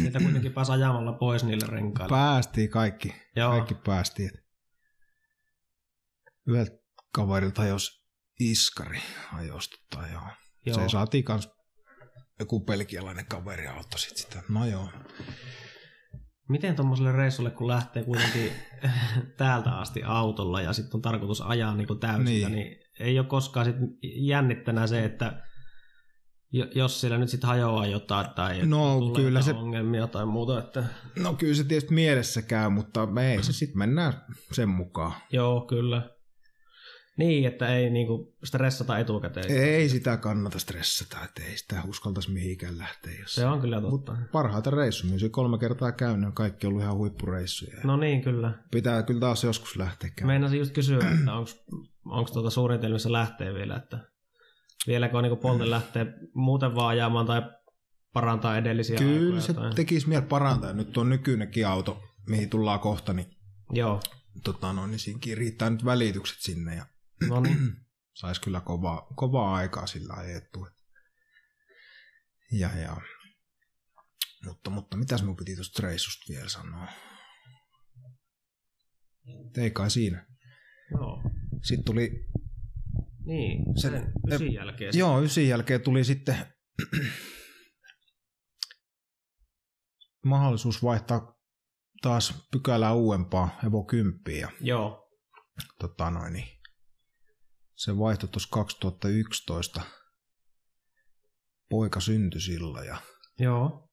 Niitä 0.00 0.18
kuitenkin 0.18 0.52
pääsi 0.52 0.72
ajamalla 0.72 1.12
pois 1.12 1.44
niille 1.44 1.66
renkaille. 1.66 2.16
Päästiin 2.16 2.70
kaikki. 2.70 3.14
Joo. 3.36 3.50
Kaikki 3.50 3.74
päästiin. 3.74 4.30
Yhdeltä 6.46 6.78
kaverilta 7.14 7.64
jos 7.64 8.06
iskari 8.40 9.00
ajosta 9.32 9.76
tai 9.90 10.12
joo. 10.12 10.22
Joo. 10.66 10.74
Se 10.74 10.88
saatiin 10.88 11.24
kans 11.24 11.55
joku 12.40 12.60
pelkialainen 12.60 13.26
kaveri 13.26 13.66
auttoi 13.66 14.00
sit 14.00 14.16
sitä. 14.16 14.42
No 14.48 14.66
joo. 14.66 14.88
Miten 16.48 16.76
tuommoiselle 16.76 17.12
reissulle, 17.12 17.50
kun 17.50 17.68
lähtee 17.68 18.04
kuitenkin 18.04 18.52
täältä 19.38 19.70
asti 19.70 20.02
autolla 20.04 20.60
ja 20.60 20.72
sitten 20.72 20.94
on 20.94 21.02
tarkoitus 21.02 21.40
ajaa 21.40 21.76
niin 21.76 21.86
kuin 21.86 22.00
täysillä, 22.00 22.48
niin. 22.48 22.52
niin 22.52 22.76
ei 23.00 23.18
ole 23.18 23.26
koskaan 23.26 23.66
sit 23.66 23.76
jännittänä 24.02 24.86
se, 24.86 25.04
että 25.04 25.42
jos 26.74 27.00
siellä 27.00 27.18
nyt 27.18 27.28
sitten 27.28 27.48
hajoaa 27.48 27.86
jotain 27.86 28.26
tai 28.36 28.66
no, 28.66 28.98
tulee 28.98 29.24
kyllä 29.24 29.42
se, 29.42 29.52
ongelmia 29.52 30.06
tai 30.06 30.26
muuta. 30.26 30.58
Että... 30.58 30.84
No 31.18 31.34
kyllä 31.34 31.54
se 31.54 31.64
tietysti 31.64 31.94
mielessä 31.94 32.42
käy, 32.42 32.68
mutta 32.68 33.06
me 33.06 33.32
ei 33.32 33.42
se 33.42 33.52
sitten 33.52 33.78
mennään 33.78 34.12
sen 34.52 34.68
mukaan. 34.68 35.12
Joo, 35.30 35.60
kyllä. 35.60 36.15
Niin, 37.16 37.46
että 37.46 37.76
ei 37.76 37.90
niinku 37.90 38.36
stressata 38.44 38.98
etukäteen. 38.98 39.50
Ei 39.50 39.88
sitä 39.88 40.16
kannata 40.16 40.58
stressata, 40.58 41.16
että 41.24 41.42
ei 41.42 41.56
sitä 41.56 41.82
uskaltaisi 41.88 42.30
mihinkään 42.30 42.78
lähteä. 42.78 43.12
Jos... 43.20 43.34
Se 43.34 43.46
on 43.46 43.60
kyllä 43.60 43.80
totta. 43.80 44.12
Mut 44.14 44.30
parhaita 44.32 44.70
reissuja, 44.70 45.18
se 45.18 45.28
kolme 45.28 45.58
kertaa 45.58 45.92
käynyt, 45.92 46.34
kaikki 46.34 46.66
on 46.66 46.70
ollut 46.70 46.82
ihan 46.82 46.96
huippureissuja. 46.96 47.80
No 47.84 47.96
niin, 47.96 48.22
kyllä. 48.22 48.52
Pitää 48.70 49.02
kyllä 49.02 49.20
taas 49.20 49.44
joskus 49.44 49.76
lähteä 49.76 50.10
käymään. 50.10 50.34
Meinasin 50.34 50.58
just 50.58 50.72
kysyä, 50.72 50.98
että 50.98 51.32
onko 52.04 52.30
tuota 52.32 52.50
suunnitelmissa 52.50 53.12
lähteä 53.12 53.54
vielä, 53.54 53.76
että 53.76 53.98
vieläkö 54.86 55.16
on 55.16 55.22
niinku 55.22 55.36
polten 55.36 55.70
lähteä 55.70 56.06
muuten 56.34 56.74
vaan 56.74 56.88
ajamaan 56.88 57.26
tai 57.26 57.42
parantaa 58.12 58.58
edellisiä 58.58 58.98
Kyllä 58.98 59.40
se 59.40 59.54
tai... 59.54 59.70
tekisi 59.74 60.08
mieli 60.08 60.24
parantaa. 60.24 60.72
Nyt 60.72 60.96
on 60.96 61.08
nykyinenkin 61.08 61.66
auto, 61.66 62.02
mihin 62.28 62.50
tullaan 62.50 62.80
kohta, 62.80 63.12
niin, 63.12 63.26
Joo. 63.72 64.00
Tota, 64.44 64.72
no, 64.72 64.86
niin 64.86 64.98
siinkin 64.98 65.38
riittää 65.38 65.70
nyt 65.70 65.84
välitykset 65.84 66.38
sinne 66.40 66.74
ja 66.74 66.86
No 67.28 67.40
niin. 67.40 67.86
Saisi 68.14 68.40
kyllä 68.40 68.60
kovaa, 68.60 69.06
kovaa 69.16 69.54
aikaa 69.54 69.86
sillä 69.86 70.14
ajettu. 70.14 70.68
Ja, 72.52 72.78
ja. 72.78 72.96
Mutta, 74.44 74.70
mutta 74.70 74.96
mitäs 74.96 75.22
mun 75.22 75.36
piti 75.36 75.54
tuosta 75.54 75.82
reissusta 75.82 76.32
vielä 76.32 76.48
sanoa? 76.48 76.88
Ei 79.56 79.70
kai 79.70 79.90
siinä. 79.90 80.26
Joo. 80.90 81.22
Sitten 81.62 81.84
tuli... 81.84 82.28
Niin, 83.24 83.80
sen, 83.80 83.92
sen 83.92 84.12
ysin 84.32 84.52
jälkeen. 84.52 84.92
Joo, 84.94 85.22
ysin 85.22 85.48
jälkeen 85.48 85.80
tuli 85.80 86.04
sitten 86.04 86.36
mahdollisuus 90.24 90.82
vaihtaa 90.82 91.36
taas 92.02 92.48
pykälää 92.52 92.92
uudempaa 92.92 93.58
Evo 93.66 93.84
10. 93.84 94.40
Ja, 94.40 94.50
Joo. 94.60 95.10
Tota 95.78 96.10
noin, 96.10 96.32
niin 96.32 96.55
se 97.76 97.98
vaihtoi 97.98 98.28
tuossa 98.28 98.48
2011. 98.52 99.80
Poika 101.68 102.00
syntyi 102.00 102.40
silloin 102.40 102.86
ja, 102.86 102.96
Joo. 103.38 103.90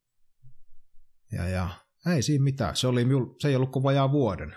ja, 1.32 1.48
ja 1.48 1.69
ei 2.08 2.22
siinä 2.22 2.43
mitään. 2.43 2.76
Se, 2.76 2.88
oli, 2.88 3.06
se 3.41 3.48
ei 3.48 3.56
ollut 3.56 3.72
kuin 3.72 3.84
vajaa 3.84 4.12
vuoden. 4.12 4.56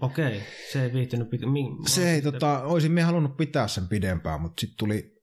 Okei, 0.00 0.42
se 0.72 0.84
ei 0.84 0.92
viihtynyt 0.92 1.30
pitä- 1.30 1.46
Min- 1.46 1.88
Se 1.88 2.10
ei, 2.10 2.14
sitten... 2.14 2.32
tota, 2.32 2.62
olisin 2.62 2.92
me 2.92 3.02
halunnut 3.02 3.36
pitää 3.36 3.68
sen 3.68 3.88
pidempään, 3.88 4.40
mutta 4.40 4.60
sitten 4.60 4.76
tuli, 4.78 5.22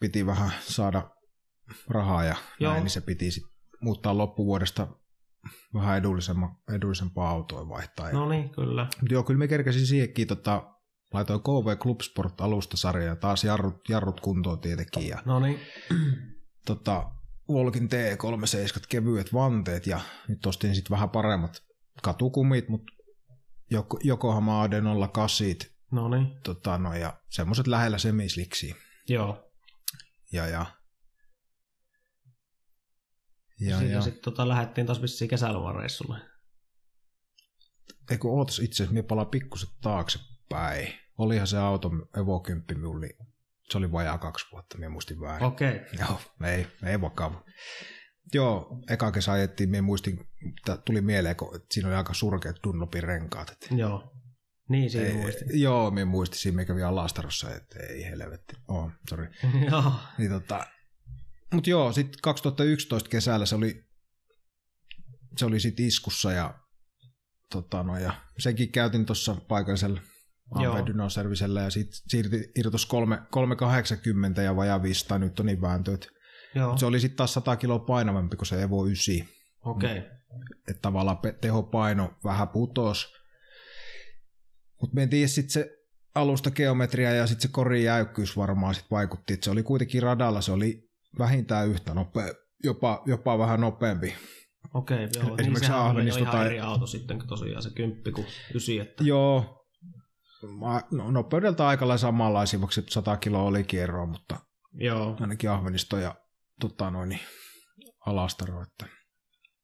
piti 0.00 0.26
vähän 0.26 0.50
saada 0.60 1.10
rahaa 1.88 2.24
ja 2.24 2.36
Joo. 2.60 2.72
näin, 2.72 2.82
niin 2.84 2.90
se 2.90 3.00
piti 3.00 3.30
sit 3.30 3.44
muuttaa 3.80 4.18
loppuvuodesta 4.18 4.88
vähän 5.74 6.02
edullisempaa 6.74 7.30
autoa 7.30 7.68
vaihtaa. 7.68 8.12
No 8.12 8.28
niin, 8.28 8.50
kyllä. 8.50 8.86
Joo, 9.10 9.22
kyllä 9.22 9.38
me 9.38 9.48
kerkesin 9.48 9.86
siihenkin 9.86 10.28
tota, 10.28 10.74
Laitoin 11.12 11.40
KV 11.40 11.78
Club 11.78 12.00
Sport 12.00 12.40
alustasarja 12.40 13.06
ja 13.06 13.16
taas 13.16 13.44
jarrut, 13.44 13.88
jarrut 13.88 14.20
kuntoon 14.20 14.60
tietenkin. 14.60 15.08
Ja, 15.08 15.22
no 15.24 15.40
niin. 15.40 15.60
tota, 16.66 17.10
Volkin 17.48 17.88
T37 17.88 18.80
kevyet 18.88 19.32
vanteet 19.34 19.86
ja 19.86 20.00
nyt 20.28 20.46
ostin 20.46 20.74
sitten 20.74 20.90
vähän 20.94 21.10
paremmat 21.10 21.62
katukumit, 22.02 22.68
mutta 22.68 22.92
Yokohama 24.04 24.66
AD08. 24.66 25.70
No 25.90 26.08
niin. 26.08 26.26
Tota, 26.44 26.78
no, 26.78 26.94
ja 26.94 27.20
semmoiset 27.30 27.66
lähellä 27.66 27.98
semisliksiä. 27.98 28.74
Joo. 29.08 29.50
Ja, 30.32 30.46
ja 30.46 30.66
ja, 33.60 33.82
ja. 33.82 34.02
sitten 34.02 34.22
tota, 34.22 34.48
lähdettiin 34.48 34.86
taas 34.86 35.02
vissiin 35.02 35.28
kesälomareissulle. 35.28 36.18
Eikö 38.10 38.28
ootas 38.28 38.58
itse 38.58 38.74
asiassa, 38.74 38.92
minä 38.92 39.06
palaan 39.08 39.26
pikkuset 39.26 39.68
taakse 39.80 40.18
päin. 40.48 40.94
Olihan 41.18 41.46
se 41.46 41.58
auto 41.58 41.90
Evo 42.16 42.40
10 42.40 42.80
mulli, 42.80 43.08
se 43.70 43.78
oli 43.78 43.92
vajaa 43.92 44.18
kaksi 44.18 44.46
vuotta, 44.52 44.78
minä 44.78 44.88
muistin 44.88 45.20
väärin. 45.20 45.46
Okei. 45.46 45.76
Okay. 45.76 45.86
Joo, 45.98 46.20
ei, 46.44 46.66
ei 46.84 47.00
vakava. 47.00 47.44
Joo, 48.34 48.82
eka 48.90 49.12
kesä 49.12 49.32
ajettiin, 49.32 49.70
minä 49.70 49.82
muistin, 49.82 50.28
tuli 50.84 51.00
mieleen, 51.00 51.36
kun 51.36 51.60
siinä 51.70 51.88
oli 51.88 51.96
aika 51.96 52.14
surkeat 52.14 52.56
Dunlopin 52.64 53.02
renkaat. 53.02 53.50
Että 53.50 53.74
joo, 53.74 54.12
niin 54.68 54.90
siinä 54.90 55.14
muistin. 55.14 55.60
Joo, 55.60 55.90
minä 55.90 56.04
muistin, 56.04 56.38
siinä 56.38 56.64
kävi 56.64 56.82
Alastarossa, 56.82 57.54
että 57.54 57.78
ei 57.78 58.04
helvetti. 58.04 58.56
Oh, 58.68 58.90
sorry. 59.10 59.30
joo. 59.70 59.92
Niin, 60.18 60.30
tota, 60.30 60.66
mutta 61.52 61.70
joo, 61.70 61.92
sitten 61.92 62.20
2011 62.22 63.10
kesällä 63.10 63.46
se 63.46 63.54
oli, 63.54 63.84
se 65.36 65.46
oli 65.46 65.60
sitten 65.60 65.86
iskussa 65.86 66.32
ja, 66.32 66.58
tota, 67.50 67.82
no, 67.82 67.98
ja 67.98 68.12
senkin 68.38 68.72
käytin 68.72 69.06
tuossa 69.06 69.34
paikallisella 69.48 70.00
AV-dynoservisellä 70.50 71.62
ja 71.62 71.70
sitten 71.70 72.00
siirti 72.08 72.50
irtos 72.56 72.86
3, 72.86 73.22
380 73.30 74.42
ja 74.42 74.56
vajaa 74.56 74.82
500 74.82 75.18
nyt 75.18 75.40
on 75.40 75.46
niin 75.46 75.60
vääntöt. 75.60 76.08
Se 76.76 76.86
oli 76.86 77.00
sitten 77.00 77.16
taas 77.16 77.34
100 77.34 77.56
kiloa 77.56 77.78
painavampi 77.78 78.36
kuin 78.36 78.46
se 78.46 78.62
Evo 78.62 78.84
9. 78.84 79.14
Okei. 79.64 79.98
Okay. 79.98 80.10
Että 80.68 80.82
tavallaan 80.82 81.18
tehopaino 81.40 82.14
vähän 82.24 82.48
putos. 82.48 83.14
Mutta 84.80 84.94
me 84.94 85.02
en 85.02 85.10
tiedä 85.10 85.28
sitten 85.28 85.50
se 85.50 85.78
alusta 86.14 86.50
geometria 86.50 87.14
ja 87.14 87.26
sitten 87.26 87.42
se 87.42 87.48
korin 87.48 87.84
jäykkyys 87.84 88.36
varmaan 88.36 88.74
sit 88.74 88.86
vaikutti. 88.90 89.34
Et 89.34 89.42
se 89.42 89.50
oli 89.50 89.62
kuitenkin 89.62 90.02
radalla, 90.02 90.40
se 90.40 90.52
oli 90.52 90.88
vähintään 91.18 91.68
yhtä 91.68 91.94
nopea, 91.94 92.28
jopa, 92.64 93.02
jopa 93.06 93.38
vähän 93.38 93.60
nopeampi. 93.60 94.14
Okei, 94.74 95.08
joo. 95.16 95.24
Niin 95.24 95.40
Esimerkiksi 95.40 95.70
niin 95.70 95.80
Ahvenista 95.80 96.24
tai... 96.24 96.46
eri 96.46 96.60
auto 96.60 96.86
sitten 96.86 97.22
tosiaan 97.28 97.62
se 97.62 97.70
kymppi 97.74 98.12
kuin 98.12 98.26
ysi. 98.54 98.78
Että... 98.78 99.04
Joo. 99.04 99.57
No, 100.90 101.10
nopeudelta 101.10 101.68
aika 101.68 101.88
lailla 101.88 101.98
samanlaisia, 101.98 102.60
vaikka 102.60 102.82
100 102.88 103.16
kiloa 103.16 103.42
oli 103.42 103.64
kierroa, 103.64 104.06
mutta 104.06 104.40
joo. 104.72 105.16
ainakin 105.20 105.50
Ahvenisto 105.50 105.96
ja 105.98 106.14
tota 106.60 106.90
noin, 106.90 107.20
Alastaro, 108.06 108.62
että, 108.62 108.86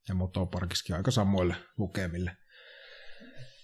ja 0.08 0.14
Motoparkiskin 0.14 0.96
aika 0.96 1.10
samoille 1.10 1.56
lukemille. 1.78 2.36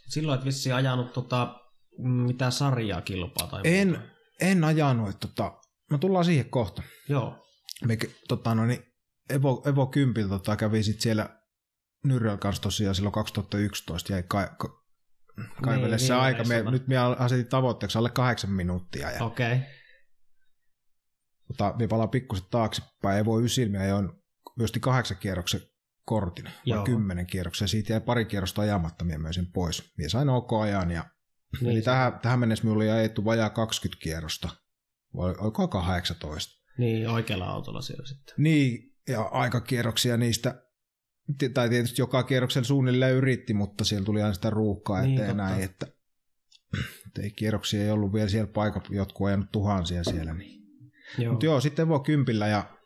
Silloin 0.08 0.38
et 0.38 0.44
vissiin 0.44 0.74
ajanut 0.74 1.12
tota, 1.12 1.60
mitä 1.98 2.50
sarjaa 2.50 3.00
kilpaa 3.00 3.46
tai 3.46 3.60
En, 3.64 3.88
muuta. 3.88 4.02
en 4.40 4.64
ajanut, 4.64 5.08
että 5.08 5.28
tota, 5.28 5.52
no 5.90 5.98
tullaan 5.98 6.24
siihen 6.24 6.50
kohta. 6.50 6.82
Joo. 7.08 7.46
Me, 7.84 7.98
tota, 8.28 8.54
no 8.54 8.66
niin, 8.66 8.82
Evo, 9.30 9.62
Evo 9.66 9.86
10 9.86 10.28
tota, 10.28 10.56
kävi 10.56 10.82
sitten 10.82 11.02
siellä 11.02 11.40
Nyrjäl 12.04 12.36
kanssa 12.36 12.62
tosiaan 12.62 12.94
silloin 12.94 13.12
2011 13.12 14.12
jäi 14.12 14.22
ka, 14.28 14.56
ka, 15.44 15.60
kaivelle 15.62 15.96
niin, 15.96 16.06
se 16.06 16.12
niin, 16.12 16.22
aika. 16.22 16.44
Me, 16.44 16.70
nyt 16.70 16.88
me 16.88 16.98
asetin 16.98 17.46
tavoitteeksi 17.46 17.98
alle 17.98 18.10
kahdeksan 18.10 18.50
minuuttia. 18.50 19.10
Ja, 19.10 19.24
Okei. 19.24 19.52
Okay. 19.52 19.66
Mutta 21.48 21.74
me 21.78 21.88
palaan 21.88 22.08
pikkusen 22.10 22.46
taaksepäin. 22.50 23.18
Evo 23.18 23.38
9 23.38 23.70
me 23.70 23.78
ajoin 23.78 24.10
myös 24.56 24.72
kahdeksan 24.80 25.16
kierroksen 25.16 25.60
kortin, 26.04 26.48
Joo. 26.64 26.78
vai 26.78 26.86
kymmenen 26.86 27.26
kierroksen. 27.26 27.68
Siitä 27.68 27.92
jäi 27.92 28.00
pari 28.00 28.24
kierrosta 28.24 28.62
ajamatta, 28.62 29.04
minä 29.04 29.18
möin 29.18 29.34
sen 29.34 29.52
pois. 29.52 29.92
Minä 29.98 30.08
sain 30.08 30.28
OK 30.28 30.52
ajan. 30.52 30.90
Ja, 30.90 31.04
niin. 31.60 31.70
Eli 31.70 31.82
tähän, 31.82 32.20
tähän 32.20 32.38
mennessä 32.40 32.64
minulla 32.64 32.82
oli 32.82 32.90
ajettu 32.90 33.24
vajaa 33.24 33.50
20 33.50 34.02
kierrosta. 34.02 34.48
Vai 35.16 35.34
oliko 35.38 35.68
18? 35.68 36.60
Niin, 36.78 37.08
oikealla 37.08 37.46
autolla 37.46 37.82
siellä 37.82 38.06
sitten. 38.06 38.34
Niin, 38.38 38.92
ja 39.08 39.22
aikakierroksia 39.22 40.16
niistä, 40.16 40.62
tai 41.54 41.68
tietysti 41.68 42.02
joka 42.02 42.22
kierroksen 42.22 42.64
suunnilleen 42.64 43.14
yritti, 43.14 43.54
mutta 43.54 43.84
siellä 43.84 44.04
tuli 44.04 44.22
aina 44.22 44.34
sitä 44.34 44.50
ruuhkaa 44.50 45.02
niin, 45.02 45.20
eteen 45.20 45.36
näin, 45.36 45.62
että, 45.62 45.86
että 47.08 47.22
ei 47.22 47.30
kierroksia 47.30 47.82
ei 47.82 47.90
ollut 47.90 48.12
vielä 48.12 48.28
siellä 48.28 48.52
paikka, 48.52 48.82
jotkut 48.90 49.26
ajanut 49.26 49.52
tuhansia 49.52 50.04
siellä. 50.04 50.34
Niin. 50.34 50.60
Joo. 51.18 51.32
Mutta 51.32 51.46
joo, 51.46 51.60
sitten 51.60 51.88
voi 51.88 52.00
kympillä 52.00 52.48
ja 52.48 52.76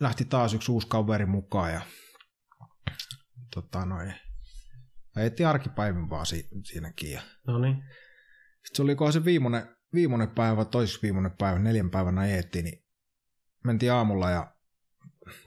lähti 0.00 0.24
taas 0.24 0.54
yksi 0.54 0.72
uusi 0.72 0.86
kaveri 0.86 1.26
mukaan 1.26 1.72
ja 1.72 1.80
tota 3.54 3.86
noin, 3.86 4.14
ajettiin 5.16 5.46
arkipäivän 5.46 6.10
vaan 6.10 6.26
si- 6.26 6.48
siinäkin. 6.64 7.12
Ja... 7.12 7.22
No 7.46 7.58
niin. 7.58 7.76
Sitten 8.64 8.76
se 8.76 8.82
oli 8.82 9.12
se 9.12 9.24
viimeinen, 9.24 9.76
viimeinen 9.94 10.30
päivä, 10.30 10.64
toisiksi 10.64 11.02
viimeinen 11.02 11.32
päivä, 11.38 11.58
neljän 11.58 11.90
päivän 11.90 12.18
ajettiin, 12.18 12.64
niin 12.64 12.84
mentiin 13.64 13.92
aamulla 13.92 14.30
ja 14.30 14.54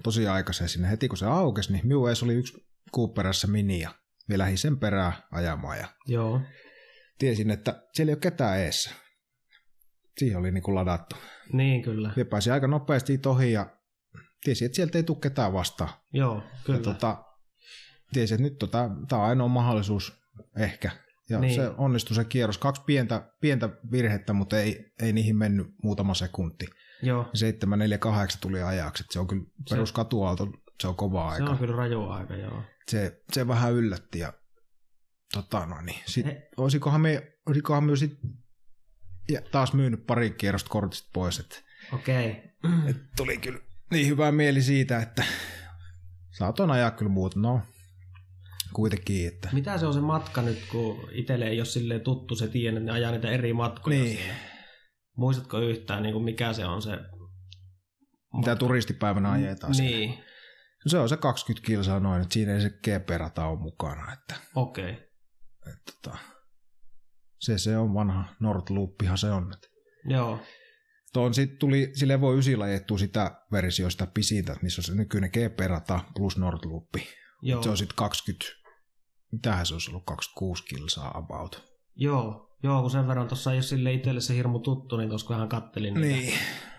tosi 0.03 0.27
aikaisen 0.27 0.69
sinne. 0.69 0.89
Heti 0.89 1.07
kun 1.07 1.17
se 1.17 1.25
aukesi, 1.25 1.71
niin 1.71 1.87
minun 1.87 2.07
edes 2.07 2.23
oli 2.23 2.33
yksi 2.33 2.65
Cooperassa 2.95 3.47
mini 3.47 3.79
ja 3.79 3.89
vielä 4.29 4.41
lähdin 4.41 4.57
sen 4.57 4.79
perään 4.79 5.13
ajamaan. 5.31 5.77
Ja 5.77 5.87
Joo. 6.07 6.41
Tiesin, 7.19 7.51
että 7.51 7.83
siellä 7.93 8.09
ei 8.09 8.13
ole 8.13 8.19
ketään 8.19 8.59
eessä. 8.59 8.91
Siihen 10.17 10.39
oli 10.39 10.51
niin 10.51 10.63
kuin 10.63 10.75
ladattu. 10.75 11.15
Niin, 11.53 11.81
kyllä. 11.81 12.11
Ja 12.15 12.25
pääsin 12.25 12.53
aika 12.53 12.67
nopeasti 12.67 13.19
ohi 13.25 13.51
ja 13.51 13.77
tiesin, 14.43 14.65
että 14.65 14.75
sieltä 14.75 14.97
ei 14.97 15.03
tule 15.03 15.17
ketään 15.21 15.53
vastaan. 15.53 15.89
Joo, 16.13 16.43
kyllä. 16.65 16.79
Ja 16.79 16.83
tota, 16.83 17.23
tiesin, 18.13 18.35
että 18.35 18.43
nyt 18.43 18.57
tota, 18.59 18.89
tämä 19.07 19.21
on 19.21 19.29
ainoa 19.29 19.47
mahdollisuus 19.47 20.13
ehkä. 20.57 20.91
Ja 21.29 21.39
niin. 21.39 21.55
se 21.55 21.69
onnistui 21.77 22.15
se 22.15 22.25
kierros. 22.25 22.57
Kaksi 22.57 22.81
pientä, 22.85 23.29
pientä 23.41 23.69
virhettä, 23.91 24.33
mutta 24.33 24.59
ei, 24.59 24.93
ei 25.01 25.13
niihin 25.13 25.35
mennyt 25.35 25.67
muutama 25.83 26.13
sekunti. 26.13 26.65
Joo. 27.01 27.29
748 27.33 28.41
tuli 28.41 28.63
ajaksi. 28.63 29.03
Se 29.09 29.19
on 29.19 29.27
kyllä 29.27 29.43
peruskatuaalto, 29.69 30.47
se 30.81 30.87
on 30.87 30.95
kova 30.95 31.29
aika. 31.29 31.45
Se 31.45 31.51
on 31.51 31.57
kyllä 31.57 31.75
raju 31.75 32.09
aika, 32.09 32.35
joo. 32.35 32.63
Se, 32.87 33.21
se 33.33 33.47
vähän 33.47 33.73
yllätti 33.73 34.19
ja 34.19 34.33
tota 35.33 35.65
no 35.65 35.81
niin. 35.81 35.99
Sit, 36.05 36.25
olisikohan 36.57 37.01
me, 37.01 37.33
olisikohan 37.45 37.83
me 37.83 37.95
sit, 37.95 38.19
ja 39.29 39.41
taas 39.51 39.73
myynyt 39.73 40.05
pari 40.05 40.29
kierrosta 40.29 40.69
kortista 40.69 41.09
pois. 41.13 41.39
Et, 41.39 41.63
Okei. 41.93 42.29
Okay. 42.29 42.89
Et 42.89 42.97
tuli 43.17 43.37
kyllä 43.37 43.59
niin 43.91 44.07
hyvä 44.07 44.31
mieli 44.31 44.61
siitä, 44.61 45.01
että 45.01 45.23
saatoin 46.31 46.71
ajaa 46.71 46.91
kyllä 46.91 47.11
muut. 47.11 47.35
No, 47.35 47.61
kuitenkin. 48.73 49.27
Että... 49.27 49.49
Mitä 49.53 49.77
se 49.77 49.85
on 49.85 49.93
se 49.93 49.99
matka 49.99 50.41
nyt, 50.41 50.59
kun 50.71 51.09
itselle 51.11 51.45
ei 51.45 51.59
ole 51.59 51.65
silleen 51.65 52.01
tuttu 52.01 52.35
se 52.35 52.47
tie, 52.47 52.71
niin 52.71 52.89
ajaa 52.89 53.11
niitä 53.11 53.29
eri 53.29 53.53
matkoja 53.53 53.99
niin. 53.99 54.17
Siinä. 54.17 54.54
Muistatko 55.15 55.59
yhtään, 55.59 56.03
niin 56.03 56.13
kuin 56.13 56.25
mikä 56.25 56.53
se 56.53 56.65
on 56.65 56.81
se... 56.81 56.99
Mitä 58.37 58.55
turistipäivänä 58.55 59.31
ajetaan 59.31 59.71
Niin. 59.71 60.09
Siellä? 60.09 60.25
No 60.85 60.89
se 60.89 60.99
on 60.99 61.09
se 61.09 61.17
20 61.17 61.67
kilsaa 61.67 61.99
noin, 61.99 62.21
että 62.21 62.33
siinä 62.33 62.53
ei 62.53 62.61
se 62.61 62.69
GP-rata 62.69 63.45
ole 63.45 63.59
mukana. 63.59 64.13
Että, 64.13 64.35
Okei. 64.55 64.91
Okay. 64.91 65.03
Että, 65.73 65.91
tota, 66.01 66.17
se, 67.39 67.57
se 67.57 67.77
on 67.77 67.93
vanha 67.93 68.35
Nordloopihan 68.39 69.17
se 69.17 69.31
on. 69.31 69.53
Että. 69.53 69.67
Joo. 70.09 70.39
Tuon 71.13 71.33
sitten 71.33 71.57
tuli, 71.57 71.91
sille 71.93 72.21
voi 72.21 72.39
ysi 72.39 72.55
ajettua 72.55 72.97
sitä 72.97 73.41
versioista 73.51 74.07
pisintä, 74.07 74.55
missä 74.61 74.79
on 74.79 74.83
se 74.83 74.95
nykyinen 74.95 75.29
GP-rata 75.29 75.99
plus 76.15 76.37
Nordloop. 76.37 76.89
Joo. 77.41 77.63
Se 77.63 77.69
on 77.69 77.77
sitten 77.77 77.95
20, 77.95 78.45
mitähän 79.31 79.65
se 79.65 79.73
olisi 79.73 79.91
ollut, 79.91 80.05
26 80.05 80.63
kilsaa 80.63 81.17
about. 81.17 81.75
Joo, 81.95 82.44
joo, 82.65 82.81
kun 82.81 82.91
sen 82.91 83.07
verran 83.07 83.27
tuossa 83.27 83.51
ei 83.51 83.57
ole 83.57 83.63
sille 83.63 83.93
itselle 83.93 84.21
se 84.21 84.35
hirmu 84.35 84.59
tuttu, 84.59 84.97
niin 84.97 85.09
tuossa 85.09 85.27
kun 85.27 85.35
hän 85.35 85.49
kattelin 85.49 85.93
niitä 85.93 86.15
niin. 86.15 86.33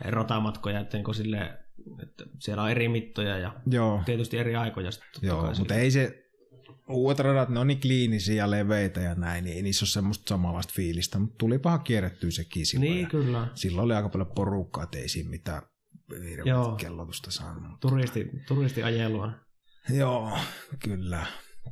rotamatkoja, 0.04 0.80
että, 0.80 0.96
niin 0.96 1.14
sille, 1.14 1.58
että 2.02 2.24
siellä 2.38 2.62
on 2.62 2.70
eri 2.70 2.88
mittoja 2.88 3.38
ja 3.38 3.54
joo. 3.66 4.02
tietysti 4.04 4.38
eri 4.38 4.56
aikoja. 4.56 4.90
Joo, 5.22 5.54
mutta 5.58 5.74
ei 5.74 5.90
se, 5.90 6.26
uudet 6.88 7.18
radat, 7.18 7.48
ne 7.48 7.60
on 7.60 7.66
niin 7.66 7.80
kliinisiä 7.80 8.34
ja 8.34 8.50
leveitä 8.50 9.00
ja 9.00 9.14
näin, 9.14 9.44
niin 9.44 9.56
ei 9.56 9.62
niissä 9.62 9.84
ole 9.84 9.88
semmoista 9.88 10.28
samanlaista 10.28 10.72
fiilistä, 10.76 11.18
mutta 11.18 11.34
tulipahan 11.38 11.80
kierrettyä 11.80 12.30
sekin 12.30 12.66
silloin. 12.66 12.90
Niin, 12.90 13.08
kyllä. 13.08 13.48
Silloin 13.54 13.84
oli 13.84 13.94
aika 13.94 14.08
paljon 14.08 14.32
porukkaa, 14.34 14.84
että 14.84 14.98
ei 14.98 15.08
siinä 15.08 15.30
mitään 15.30 15.62
kellotusta 16.78 17.30
saanut. 17.30 17.80
Turisti, 17.80 18.30
turistiajelua. 18.48 19.32
Joo, 19.90 20.38
kyllä. 20.84 21.26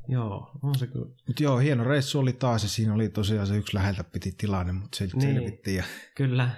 Joo, 0.09 0.50
on 0.62 0.78
se 0.78 0.87
kyllä. 0.87 1.07
Mutta 1.26 1.42
joo, 1.42 1.59
hieno 1.59 1.85
reissu 1.85 2.18
oli 2.18 2.33
taas 2.33 2.62
ja 2.62 2.68
siinä 2.68 2.94
oli 2.94 3.09
tosiaan 3.09 3.46
se 3.46 3.57
yksi 3.57 3.74
läheltä 3.74 4.04
piti 4.04 4.33
tilanne, 4.33 4.72
mutta 4.72 4.96
se 4.96 5.04
niin, 5.04 5.20
selvittiin. 5.20 5.76
Ja 5.76 5.85
kyllä. 6.16 6.50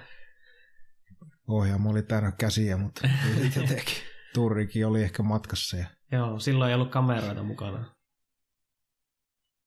Ohjaamo 1.47 1.89
oli 1.89 2.03
täynnä 2.03 2.31
käsiä, 2.31 2.77
mutta 2.77 3.09
jotenkin. 3.55 3.95
Turrikin 4.33 4.87
oli 4.87 5.03
ehkä 5.03 5.23
matkassa. 5.23 5.77
Ja... 5.77 5.87
Joo, 6.11 6.39
silloin 6.39 6.69
ei 6.69 6.75
ollut 6.75 6.91
kameroita 6.91 7.43
mukana. 7.43 7.95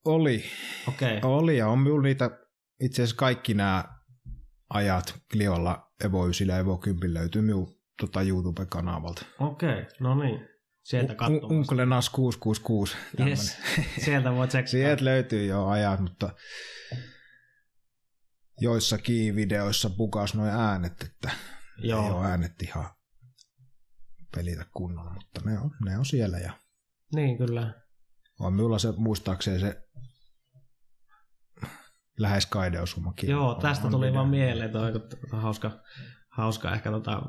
Oli. 0.05 0.45
Okei. 0.89 1.19
Okay. 1.19 1.31
Oli 1.31 1.57
ja 1.57 1.69
on 1.69 1.79
minulla 1.79 2.03
niitä, 2.03 2.31
itse 2.81 3.03
asiassa 3.03 3.17
kaikki 3.17 3.55
nämä 3.55 3.85
ajat 4.71 5.15
Cliolla 5.33 5.93
Evo 6.05 6.25
9 6.25 6.49
ja 6.49 6.59
Evo 6.59 6.79
10 6.79 7.15
löytyy 7.15 7.43
minun 7.43 7.81
tota 8.01 8.23
YouTube-kanavalta. 8.23 9.27
Okei, 9.39 9.73
okay. 9.73 9.85
no 10.01 10.15
niin. 10.15 10.49
Sieltä 10.83 11.15
katsomassa. 11.15 11.47
Unkle 11.47 11.87
Nas 11.87 12.11
666. 12.11 12.97
Yes. 13.27 13.59
Sieltä 14.05 14.33
voi 14.33 14.49
tsekkaa. 14.49 14.71
Sieltä 14.71 15.05
löytyy 15.05 15.47
jo 15.47 15.67
ajat, 15.67 16.01
mutta 16.01 16.35
joissakin 18.61 19.35
videoissa 19.35 19.91
pukas 19.91 20.35
noin 20.35 20.51
äänet, 20.51 21.03
että 21.03 21.31
Joo. 21.79 22.05
ei 22.05 22.11
ole 22.11 22.27
äänet 22.27 22.63
ihan 22.63 22.91
pelitä 24.37 24.67
kunnolla, 24.75 25.15
mutta 25.15 25.41
ne 25.45 25.59
on, 25.59 25.71
ne 25.85 25.99
on 25.99 26.05
siellä. 26.05 26.39
Ja 26.39 26.53
niin, 27.15 27.39
kyllä. 27.39 27.75
On 28.41 28.53
minulla 28.53 28.79
se 28.79 28.93
muistaakseni 28.97 29.61
se 29.61 29.83
lähes 32.19 32.47
kaideosumakin. 32.47 33.31
Joo, 33.31 33.55
tästä 33.55 33.87
on 33.87 33.91
tuli 33.91 34.07
video. 34.07 34.19
vaan 34.19 34.29
mieleen, 34.29 34.73
toi, 34.73 34.93
on 35.33 35.43
hauska, 35.43 35.71
hauska 36.29 36.75
ehkä 36.75 36.91
tota, 36.91 37.23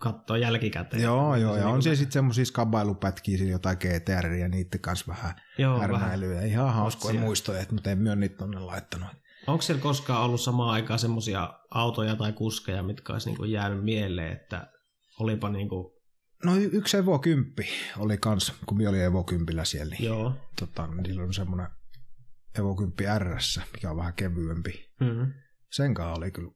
katsoa 0.00 0.38
jälkikäteen. 0.38 1.02
Joo, 1.02 1.36
joo, 1.36 1.56
ja 1.56 1.68
on 1.68 1.82
siellä 1.82 1.96
sitten 1.96 2.12
semmoisia 2.12 2.44
skabailupätkiä, 2.44 3.44
jotain 3.44 3.78
GTR 3.78 4.26
ja 4.26 4.48
niiden 4.48 4.80
kanssa 4.80 5.04
vähän 5.08 5.34
joo, 5.58 5.78
härnäilyä. 5.78 6.34
Vähän. 6.34 6.48
Ihan 6.48 6.74
hauskoja 6.74 7.20
muistoja, 7.20 7.64
mutta 7.70 7.90
en 7.90 7.98
myö 7.98 8.16
niitä 8.16 8.36
tonne 8.36 8.60
laittanut. 8.60 9.08
Onko 9.46 9.62
siellä 9.62 9.82
koskaan 9.82 10.22
ollut 10.22 10.40
samaan 10.40 10.70
aikaan 10.70 10.98
semmoisia 10.98 11.54
autoja 11.70 12.16
tai 12.16 12.32
kuskeja, 12.32 12.82
mitkä 12.82 13.12
olisi 13.12 13.28
niinku 13.28 13.44
jäänyt 13.44 13.84
mieleen, 13.84 14.32
että 14.32 14.72
olipa 15.18 15.48
niinku... 15.48 15.98
No 16.44 16.56
y- 16.56 16.70
yksi 16.72 16.96
Evo 16.96 17.18
10 17.18 17.52
oli 17.98 18.18
kans, 18.18 18.52
kun 18.66 18.76
minä 18.76 18.90
olin 18.90 19.02
Evo 19.02 19.24
10 19.24 19.66
siellä. 19.66 19.94
Niin, 19.94 20.04
Joo. 20.04 20.34
Tota, 20.60 20.86
niillä 20.86 21.22
on 21.22 21.34
semmoinen 21.34 21.66
Evo 22.58 22.74
10 22.74 23.20
RS, 23.20 23.60
mikä 23.72 23.90
on 23.90 23.96
vähän 23.96 24.14
kevyempi. 24.14 24.94
Mm-hmm. 25.00 25.32
Sen 25.72 25.94
kanssa 25.94 26.18
oli 26.18 26.30
kyllä, 26.30 26.50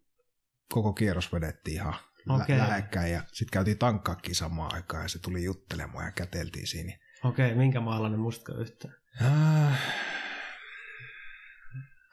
koko 0.72 0.92
kierros 0.92 1.32
vedettiin 1.32 1.74
ihan 1.74 1.94
okay. 2.28 2.58
lähekkäin 2.58 3.12
ja 3.12 3.22
sitten 3.32 3.52
käytiin 3.52 3.78
tankkaakin 3.78 4.34
samaan 4.34 4.74
aikaan 4.74 5.02
ja 5.02 5.08
se 5.08 5.18
tuli 5.18 5.44
juttelemaan 5.44 6.04
ja 6.04 6.12
käteltiin 6.12 6.66
siinä. 6.66 6.98
Okei, 7.24 7.54
minkä 7.54 7.80
maalainen 7.80 8.20
muistatko 8.20 8.60
yhtään? 8.60 8.94
Äh, 9.22 9.78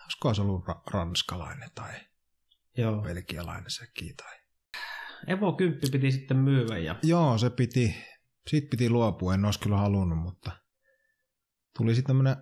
olisiko 0.03 0.33
se 0.33 0.41
ollut 0.41 0.65
ra- 0.67 0.81
ranskalainen 0.91 1.69
tai 1.75 1.93
Joo. 2.77 3.01
belgialainen 3.01 3.71
sekin. 3.71 4.15
Tai... 4.15 4.39
Evo 5.27 5.53
10 5.53 5.81
piti 5.91 6.11
sitten 6.11 6.37
myyä 6.37 6.77
ja 6.77 6.95
Joo, 7.03 7.37
se 7.37 7.49
piti, 7.49 7.95
siitä 8.47 8.67
piti 8.71 8.89
luopua, 8.89 9.33
en 9.33 9.45
olisi 9.45 9.59
kyllä 9.59 9.77
halunnut, 9.77 10.19
mutta 10.19 10.51
tuli 11.77 11.95
sitten 11.95 12.07
tämmönen 12.07 12.35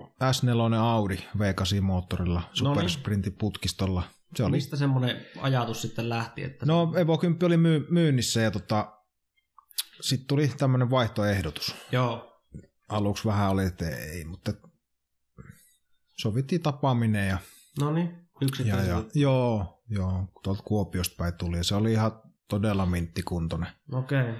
S4 0.00 0.74
Audi 0.74 1.16
V8 1.16 1.80
moottorilla, 1.80 2.42
supersprintin 2.52 3.36
putkistolla. 3.38 4.02
Se 4.36 4.44
oli, 4.44 4.50
mistä 4.56 4.76
semmoinen 4.76 5.26
ajatus 5.40 5.82
sitten 5.82 6.08
lähti? 6.08 6.44
Että 6.44 6.66
no 6.66 6.92
Evo 6.96 7.18
10 7.18 7.46
oli 7.46 7.56
myy- 7.56 7.86
myynnissä 7.90 8.40
ja 8.40 8.50
tota, 8.50 8.92
sitten 10.00 10.26
tuli 10.26 10.48
tämmönen 10.58 10.90
vaihtoehdotus. 10.90 11.74
Joo, 11.92 12.26
Aluksi 12.88 13.24
vähän 13.24 13.50
oli, 13.50 13.64
että 13.64 13.88
ei, 13.96 14.24
mutta 14.24 14.52
sovittiin 16.16 16.62
tapaaminen 16.62 17.28
ja, 17.28 17.38
no 17.80 17.92
niin, 17.92 18.28
ja, 18.64 18.84
ja 18.84 19.04
joo, 19.14 19.82
joo, 19.88 20.24
tuolta 20.42 20.62
Kuopiosta 20.62 21.14
päin 21.18 21.34
tuli 21.34 21.56
ja 21.56 21.64
se 21.64 21.74
oli 21.74 21.92
ihan 21.92 22.22
todella 22.48 22.86
minttikuntoinen. 22.86 23.68
Okei, 23.92 24.34